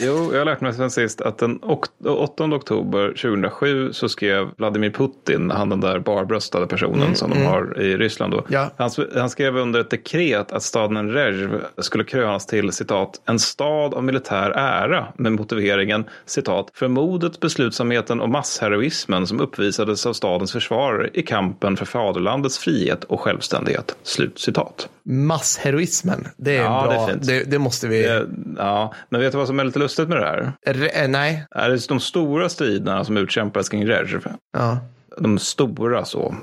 Jo, 0.01 0.30
jag 0.32 0.38
har 0.40 0.44
lärt 0.44 0.61
mig 0.61 0.74
sen 0.74 0.90
sist 0.90 1.20
att 1.20 1.38
den 1.38 1.59
ok- 1.62 2.07
8 2.07 2.44
oktober 2.44 3.09
2007 3.09 3.92
så 3.92 4.09
skrev 4.09 4.49
Vladimir 4.57 4.90
Putin, 4.90 5.51
han 5.51 5.68
den 5.68 5.80
där 5.80 5.99
barbröstade 5.99 6.66
personen 6.66 7.14
som 7.14 7.30
de 7.30 7.44
har 7.44 7.80
i 7.80 7.97
Ryssland 7.97 8.32
då. 8.32 8.44
Ja. 8.49 8.70
Han, 8.76 8.90
han 9.14 9.30
skrev 9.30 9.57
under 9.57 9.80
ett 9.80 9.90
dekret 9.90 10.53
att 10.53 10.62
staden 10.62 11.12
Rezjv 11.12 11.51
skulle 11.78 12.05
krönas 12.05 12.47
till 12.47 12.72
citat 12.72 13.20
en 13.24 13.38
stad 13.38 13.94
av 13.94 14.05
militär 14.05 14.51
ära 14.51 15.07
med 15.16 15.32
motiveringen 15.32 16.05
citat 16.26 16.70
för 16.74 16.88
modet, 16.88 17.40
beslutsamheten 17.40 18.20
och 18.20 18.28
massheroismen 18.28 19.26
som 19.26 19.40
uppvisades 19.40 20.07
av 20.07 20.12
stadens 20.12 20.53
försvarare 20.53 21.11
i 21.14 21.22
kampen 21.22 21.76
för 21.76 21.84
faderlandets 21.84 22.59
frihet 22.59 23.05
och 23.05 23.20
självständighet. 23.20 23.97
Slut 24.03 24.38
citat. 24.38 24.88
Massheroismen. 25.03 26.28
Det 26.36 26.57
är 26.57 26.62
Ja, 26.62 26.86
det 26.90 26.94
är 26.94 27.07
bra. 27.07 27.16
Det, 27.22 27.51
det 27.51 27.59
måste 27.59 27.88
vi... 27.88 28.07
Eh, 28.07 28.20
Ja, 28.59 28.94
men 29.09 29.20
vet 29.20 29.32
du 29.32 29.38
vad 29.38 29.47
som 29.47 29.61
är 29.61 29.64
lite 29.64 29.78
lustigt 29.87 30.09
med 30.09 30.18
det 30.18 30.24
här? 30.24 30.53
Re, 30.66 30.89
eh, 30.89 31.09
nej. 31.09 31.47
är 31.51 31.70
det 31.70 31.89
de 31.89 32.01
stora 32.01 32.49
striderna 32.49 33.05
som 33.05 33.16
utkämpades 33.16 33.68
kring 33.68 33.87
Rezjv. 33.87 34.26
Ja. 34.53 34.78
De 35.18 35.39
stora 35.39 36.05
så. 36.05 36.34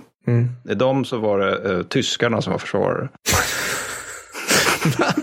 I 0.70 0.74
dem 0.74 1.06
så 1.06 1.18
var 1.18 1.40
det 1.40 1.72
eh, 1.72 1.84
tyskarna 1.84 2.42
som 2.42 2.52
var 2.52 2.60
försvarare. 2.60 3.10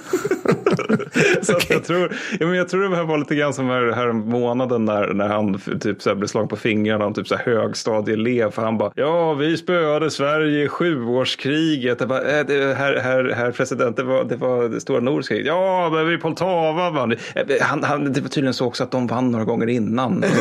så 1.43 1.57
att 1.57 1.71
jag, 1.71 1.85
tror, 1.85 2.13
ja, 2.41 2.47
men 2.47 2.55
jag 2.57 2.69
tror 2.69 2.89
det 2.89 2.97
här 2.97 3.05
var 3.05 3.19
lite 3.19 3.35
grann 3.35 3.55
som 3.55 3.69
här, 3.69 3.93
här 3.93 4.13
månaden 4.13 4.85
när, 4.85 5.07
när 5.15 5.29
han 5.29 5.61
typ, 5.81 6.03
så 6.03 6.09
här, 6.11 6.17
blev 6.17 6.29
slagen 6.29 6.49
på 6.49 6.57
fingrarna 6.57 7.07
om 7.07 7.15
typ, 7.15 7.29
så 7.29 7.35
här, 7.37 7.45
högstadieelev. 7.45 8.51
För 8.51 8.63
han 8.63 8.79
bara, 8.79 8.93
ja 8.95 9.35
vi 9.35 9.57
spöade 9.57 10.11
Sverige 10.11 10.65
i 10.65 10.69
sjuårskriget. 10.69 12.01
Jag 12.01 12.09
bara, 12.09 12.39
äh, 12.39 12.47
det, 12.47 12.75
herr, 12.75 12.97
herr, 12.97 13.33
herr 13.37 13.51
president, 13.51 13.97
det 13.97 14.03
var, 14.03 14.25
det 14.25 14.37
var 14.37 14.69
det 14.69 14.81
stora 14.81 15.01
Nordskriget. 15.01 15.47
Ja, 15.47 15.91
men 15.93 16.07
vi 16.09 16.19
Poltava 16.19 16.91
vann. 16.91 17.13
Eh, 17.13 17.19
Han, 17.61 17.85
han, 17.85 18.13
det 18.13 18.21
var 18.21 18.29
tydligen 18.29 18.55
så 18.55 18.67
också 18.67 18.85
att 18.85 18.91
de 18.91 19.07
vann 19.07 19.31
några 19.31 19.45
gånger 19.45 19.67
innan. 19.69 20.25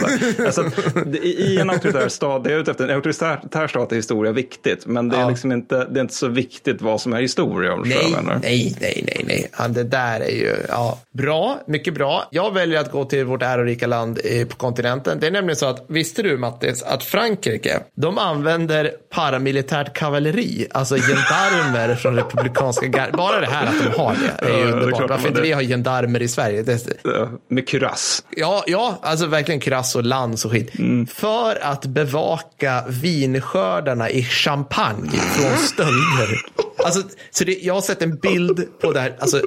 Alltså, 0.46 0.64
det, 1.06 1.18
I 1.18 1.58
en 1.60 1.70
auktoritär 1.70 2.08
stat, 2.10 2.44
det 2.44 2.54
är 2.54 2.58
ute 2.58 2.72
efter 2.72 2.84
en 2.88 2.96
auktoritär 2.96 3.68
stat 3.68 3.92
är 3.92 3.96
historia 3.96 4.32
viktigt. 4.32 4.86
Men 4.86 5.10
det 5.10 5.16
är, 5.18 5.22
Ja. 5.22 5.30
liksom 5.30 5.52
inte, 5.52 5.88
det 5.92 6.00
är 6.00 6.02
inte 6.02 6.14
så 6.14 6.28
viktigt 6.28 6.82
vad 6.82 7.02
som 7.02 7.14
är 7.14 7.22
historia. 7.22 7.74
Om 7.74 7.82
Nej, 7.82 8.16
nej, 8.42 8.76
nej, 8.82 9.04
nej, 9.08 9.24
nej. 9.28 9.48
Ja, 9.58 9.68
det 9.68 9.84
där 9.84 10.20
är 10.20 10.30
ju, 10.32 10.56
ja, 10.72 11.00
bra, 11.18 11.60
mycket 11.68 11.94
bra. 11.94 12.28
Jag 12.32 12.54
väljer 12.54 12.80
att 12.80 12.92
gå 12.92 13.06
till 13.06 13.26
vårt 13.26 13.42
ärorika 13.42 13.88
land 13.88 14.20
på 14.50 14.56
kontinenten. 14.56 15.20
Det 15.20 15.28
är 15.28 15.32
nämligen 15.32 15.56
så 15.56 15.66
att, 15.66 15.86
visste 15.88 16.22
du 16.22 16.38
Mattis, 16.38 16.84
att 16.84 17.04
Frankrike, 17.04 17.80
de 17.96 18.18
använder 18.18 18.92
paramilitärt 19.16 19.94
kavalleri, 19.94 20.68
alltså 20.72 20.96
gendarmer 20.96 21.96
från 21.96 22.16
republikanska 22.16 22.86
gar- 22.86 23.18
Bara 23.18 23.40
det 23.40 23.46
här 23.48 23.66
att 23.68 23.92
de 23.94 24.00
har 24.00 24.16
det 24.42 24.46
är 24.46 24.58
ju 24.58 24.64
det 24.64 24.70
är 24.70 24.74
underbart. 24.74 24.98
klart 24.98 25.10
Varför 25.10 25.28
inte 25.28 25.42
vi 25.42 25.52
har 25.52 25.62
gendarmer 25.62 26.22
i 26.22 26.28
Sverige? 26.28 26.62
Det, 26.64 26.80
Ja, 27.04 27.30
Med 27.50 27.68
kurass. 27.68 28.24
Ja, 28.36 28.64
ja, 28.68 29.00
alltså 29.02 29.26
verkligen 29.26 29.60
krass 29.60 29.96
och 29.96 30.04
lans 30.04 30.46
och 30.46 30.52
skit. 30.52 30.80
Mm. 30.80 31.08
För 31.08 31.64
att 31.64 31.86
bevaka 31.86 32.84
vinskördarna 32.88 34.10
i 34.10 34.24
champagne 34.24 35.20
från 35.20 35.58
stölder. 35.58 36.42
Alltså, 36.86 37.02
så 37.32 37.44
det, 37.44 37.52
jag 37.62 37.74
har 37.74 37.82
sett 37.82 38.02
en 38.02 38.16
bild 38.18 38.68
på 38.82 38.92
det 38.92 39.00
här, 39.00 39.16
alltså 39.20 39.42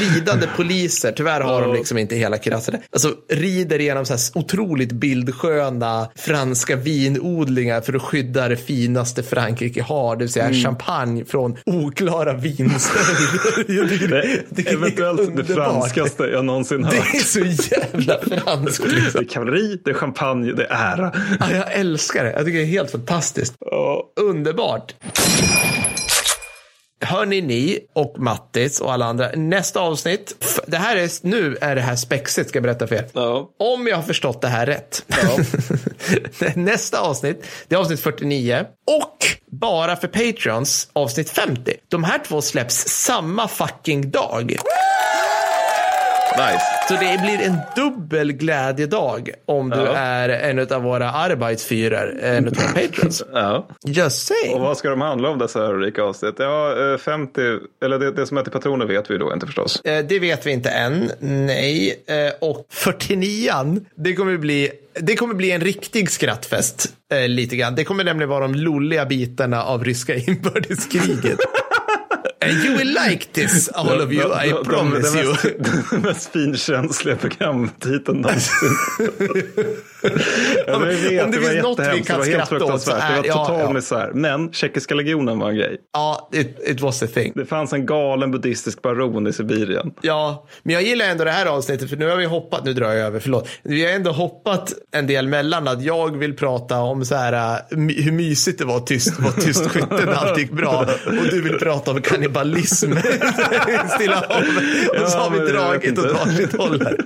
ridande 0.00 0.46
poliser, 0.62 1.12
tyvärr 1.12 1.40
har 1.40 1.60
de 1.62 1.72
liksom 1.74 1.98
inte 1.98 2.16
hela 2.16 2.38
krassen, 2.38 2.76
alltså 2.92 3.12
rider 3.30 3.78
igenom 3.80 4.06
så 4.06 4.12
här 4.12 4.20
otroligt 4.34 4.92
bildsköna 4.92 6.08
franska 6.16 6.76
vinodlingar 6.76 7.80
för 7.80 7.92
att 7.96 8.02
skydda 8.02 8.48
det 8.48 8.56
finaste 8.56 9.22
Frankrike 9.22 9.82
har, 9.82 10.16
det 10.16 10.24
vill 10.24 10.32
säga 10.32 10.44
Mm. 10.48 10.62
champagne 10.64 11.24
från 11.24 11.56
oklara 11.66 12.32
vinstölder. 12.32 14.08
Det, 14.08 14.42
det 14.48 14.70
Eventuellt 14.72 15.18
det 15.18 15.24
underbart. 15.26 15.56
franskaste 15.56 16.22
jag 16.22 16.44
någonsin 16.44 16.84
hört. 16.84 16.94
Det 17.12 17.18
är 17.18 17.22
så 17.22 17.40
jävla 17.74 18.18
franskt. 18.20 18.84
Liksom. 18.86 19.10
Det 19.12 19.18
är 19.18 19.28
kavalleri, 19.28 19.80
det 19.84 19.90
är 19.90 19.94
champagne, 19.94 20.52
det 20.52 20.64
är 20.64 20.92
ära. 20.94 21.12
Ja, 21.40 21.46
jag 21.52 21.72
älskar 21.72 22.24
det. 22.24 22.30
Jag 22.32 22.44
tycker 22.44 22.58
det 22.58 22.64
är 22.64 22.66
helt 22.66 22.90
fantastiskt. 22.90 23.54
Underbart. 24.20 24.94
Hörni 27.00 27.40
ni 27.40 27.78
och 27.94 28.14
Mattis 28.18 28.80
och 28.80 28.92
alla 28.92 29.06
andra, 29.06 29.30
nästa 29.34 29.80
avsnitt. 29.80 30.46
Det 30.66 30.76
här 30.76 30.96
är, 30.96 31.26
nu 31.26 31.56
är 31.60 31.74
det 31.74 31.80
här 31.80 31.96
spexigt 31.96 32.48
ska 32.48 32.56
jag 32.56 32.62
berätta 32.62 32.86
för 32.86 32.94
er. 32.94 33.06
Ja. 33.12 33.50
Om 33.58 33.86
jag 33.86 33.96
har 33.96 34.02
förstått 34.02 34.40
det 34.40 34.48
här 34.48 34.66
rätt. 34.66 35.04
nästa 36.56 37.00
avsnitt, 37.00 37.44
det 37.68 37.74
är 37.74 37.78
avsnitt 37.78 38.00
49. 38.00 38.64
Och 38.86 39.16
bara 39.50 39.96
för 39.96 40.08
Patreons, 40.08 40.88
avsnitt 40.92 41.30
50. 41.30 41.74
De 41.88 42.04
här 42.04 42.18
två 42.18 42.42
släpps 42.42 42.88
samma 42.88 43.48
fucking 43.48 44.10
dag. 44.10 44.56
Nice. 46.36 46.77
Så 46.88 46.94
det 46.94 47.20
blir 47.22 47.46
en 47.46 47.56
dubbel 47.76 48.32
glädjedag 48.32 49.30
om 49.46 49.70
du 49.70 49.76
Ja. 49.76 49.96
är 49.96 50.28
en 50.28 50.58
av 50.72 50.82
våra 50.82 51.10
Arbeitsführer, 51.10 52.18
en 52.22 52.48
av 52.48 52.54
våra 52.54 52.68
patrons. 52.68 53.22
Ja. 53.32 53.68
Just 53.86 54.30
Och 54.30 54.36
saying. 54.36 54.60
vad 54.60 54.76
ska 54.76 54.88
de 54.90 55.00
handla 55.00 55.28
om 55.28 55.38
dessa 55.38 55.72
rika 55.72 56.02
avsnitt? 56.02 56.34
Ja, 56.38 56.92
eh, 56.92 56.98
50, 56.98 57.40
eller 57.84 57.98
det, 57.98 58.10
det 58.12 58.26
som 58.26 58.36
är 58.38 58.42
till 58.42 58.52
patroner 58.52 58.86
vet 58.86 59.10
vi 59.10 59.18
då 59.18 59.32
inte 59.34 59.46
förstås. 59.46 59.80
Eh, 59.84 60.04
Det 60.04 60.18
vet 60.18 60.46
vi 60.46 60.50
inte 60.50 60.70
än. 60.70 61.10
Nej. 61.20 62.02
Eh, 62.06 62.32
Och 62.48 62.66
49an, 62.70 63.84
det 63.94 64.14
kommer 64.14 64.36
bli, 64.36 64.70
det 65.00 65.16
kommer 65.16 65.34
bli 65.34 65.50
en 65.50 65.60
riktig 65.60 66.10
skrattfest. 66.10 66.88
eh, 67.12 67.28
Lite 67.28 67.56
grann. 67.56 67.74
Det 67.74 67.84
kommer 67.84 68.04
nämligen 68.04 68.28
vara 68.30 68.40
de 68.40 68.54
lolliga 68.54 69.04
bitarna 69.06 69.62
av 69.62 69.84
ryska 69.84 70.14
inbördeskriget. 70.26 71.38
You 72.50 72.74
will 72.76 72.94
like 72.94 73.32
this, 73.32 73.68
all 73.68 74.00
of 74.00 74.12
you, 74.12 74.32
I 74.32 74.52
promise 74.64 75.14
you. 75.14 75.36
Den 75.90 76.00
mest 76.00 76.32
finkänsliga 76.32 77.16
programtiteln 77.16 78.20
någonsin. 78.20 78.70
ja, 80.66 80.78
vet, 80.78 81.24
Om 81.24 81.30
det 81.30 81.38
det 81.40 81.46
finns 81.48 81.62
något 81.62 81.80
vi 81.94 82.02
kan 82.02 82.22
skratta 82.22 82.64
åt 82.64 82.82
så 82.82 82.90
är- 82.90 82.94
Det 82.98 83.16
var 83.16 83.24
ja, 83.26 83.44
total 83.46 83.60
ja. 83.60 83.72
misär. 83.72 84.10
Men 84.14 84.52
tjeckiska 84.52 84.94
legionen 84.94 85.38
var 85.38 85.48
en 85.50 85.56
grej. 85.56 85.76
Ja, 85.92 86.28
it, 86.32 86.58
it 86.66 86.80
was 86.80 87.02
a 87.02 87.06
thing. 87.14 87.32
Det 87.36 87.46
fanns 87.46 87.72
en 87.72 87.86
galen 87.86 88.30
buddhistisk 88.30 88.82
baron 88.82 89.26
i 89.26 89.32
Sibirien. 89.32 89.92
Ja, 90.00 90.46
men 90.62 90.74
jag 90.74 90.82
gillar 90.82 91.04
ändå 91.06 91.24
det 91.24 91.30
här 91.30 91.46
avsnittet 91.46 91.90
för 91.90 91.96
nu 91.96 92.08
har 92.08 92.16
vi 92.16 92.24
hoppat, 92.24 92.64
nu 92.64 92.72
drar 92.72 92.86
jag 92.92 93.06
över, 93.06 93.20
förlåt. 93.20 93.48
Vi 93.62 93.84
har 93.84 93.92
ändå 93.92 94.10
hoppat 94.12 94.72
en 94.92 95.06
del 95.06 95.28
mellan 95.28 95.68
att 95.68 95.82
jag 95.82 96.16
vill 96.16 96.36
prata 96.36 96.78
om 96.80 97.04
så 97.04 97.14
här 97.14 97.32
äh, 97.72 97.78
hur 97.78 98.12
mysigt 98.12 98.58
det 98.58 98.64
var 98.64 98.80
tyst, 98.80 99.20
var 99.20 99.30
tyst 99.32 99.66
skytte 99.66 99.86
när 100.04 100.12
allt 100.14 100.38
gick 100.38 100.50
bra 100.52 100.86
och 101.06 101.24
du 101.30 101.42
vill 101.42 101.58
prata 101.58 101.90
om 101.90 102.02
kannibalism 102.02 102.92
i 102.92 102.96
Stilla 103.94 104.24
havet. 104.28 105.02
Och 105.02 105.08
så 105.10 105.18
har 105.18 105.30
vi 105.30 105.52
dragit 105.52 105.98
åt 105.98 106.12
varsitt 106.12 106.56
håll 106.56 106.80
här. 106.84 106.96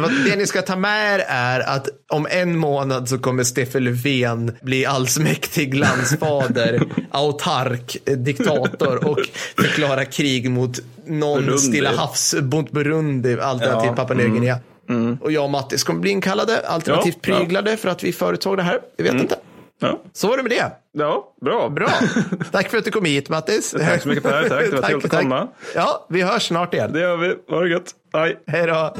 Det, 0.00 0.36
ni 0.36 0.46
ska 0.46 0.62
ta 0.62 0.76
med 0.76 1.14
er 1.20 1.24
är 1.28 1.60
att 1.60 1.88
om 2.12 2.26
en 2.30 2.58
månad 2.58 3.08
så 3.08 3.18
kommer 3.18 3.44
Stefan 3.44 3.84
Löfven 3.84 4.56
bli 4.62 4.86
allsmäktig 4.86 5.74
landsfader, 5.74 6.80
autark, 7.10 7.96
diktator 8.04 9.08
och 9.08 9.18
förklara 9.56 10.04
krig 10.04 10.50
mot 10.50 10.78
någon 11.06 11.42
Burundi. 11.44 11.58
Stilla 11.62 11.96
havs, 11.96 12.34
mot 12.52 12.70
Burundi, 12.70 13.40
alternativt 13.40 13.86
Ja, 13.90 13.94
Papua 13.96 14.16
Nya 14.16 14.28
Guinea. 14.28 14.58
Och 15.20 15.32
jag 15.32 15.44
och 15.44 15.50
Mattis 15.50 15.84
kommer 15.84 16.00
bli 16.00 16.10
inkallade, 16.10 16.60
alternativt 16.68 17.18
Ja, 17.22 17.32
ja. 17.32 17.38
pryglade 17.38 17.76
för 17.76 17.88
att 17.88 18.02
vi 18.02 18.12
förutsåg 18.12 18.56
det 18.56 18.62
här. 18.62 18.80
Vi 18.96 19.04
vet 19.04 19.14
inte. 19.14 19.36
Ja, 19.80 20.00
Så 20.12 20.28
var 20.28 20.36
det 20.36 20.42
med 20.42 20.52
det. 20.52 20.72
ja 20.92 21.34
bra. 21.44 21.68
Bra. 21.68 21.88
Tack 22.52 22.70
för 22.70 22.78
att 22.78 22.84
du 22.84 22.90
kom 22.90 23.04
hit 23.04 23.28
Mattis. 23.28 23.70
Tack 23.78 24.02
så 24.02 24.08
mycket, 24.08 24.24
Per. 24.24 24.48
Tack. 24.48 24.64
Det 24.70 24.76
var 24.76 24.82
trevligt 24.88 25.14
att 25.14 25.20
komma. 25.20 25.48
Ja, 25.74 26.06
vi 26.10 26.22
hörs 26.22 26.42
snart 26.48 26.74
igen. 26.74 26.92
Det 26.92 27.00
gör 27.00 27.16
vi. 27.16 27.34
Ha 27.54 27.60
det 27.60 27.68
gött. 27.70 27.90
Hej. 28.12 28.36
Hej 28.46 28.66
då. 28.66 28.96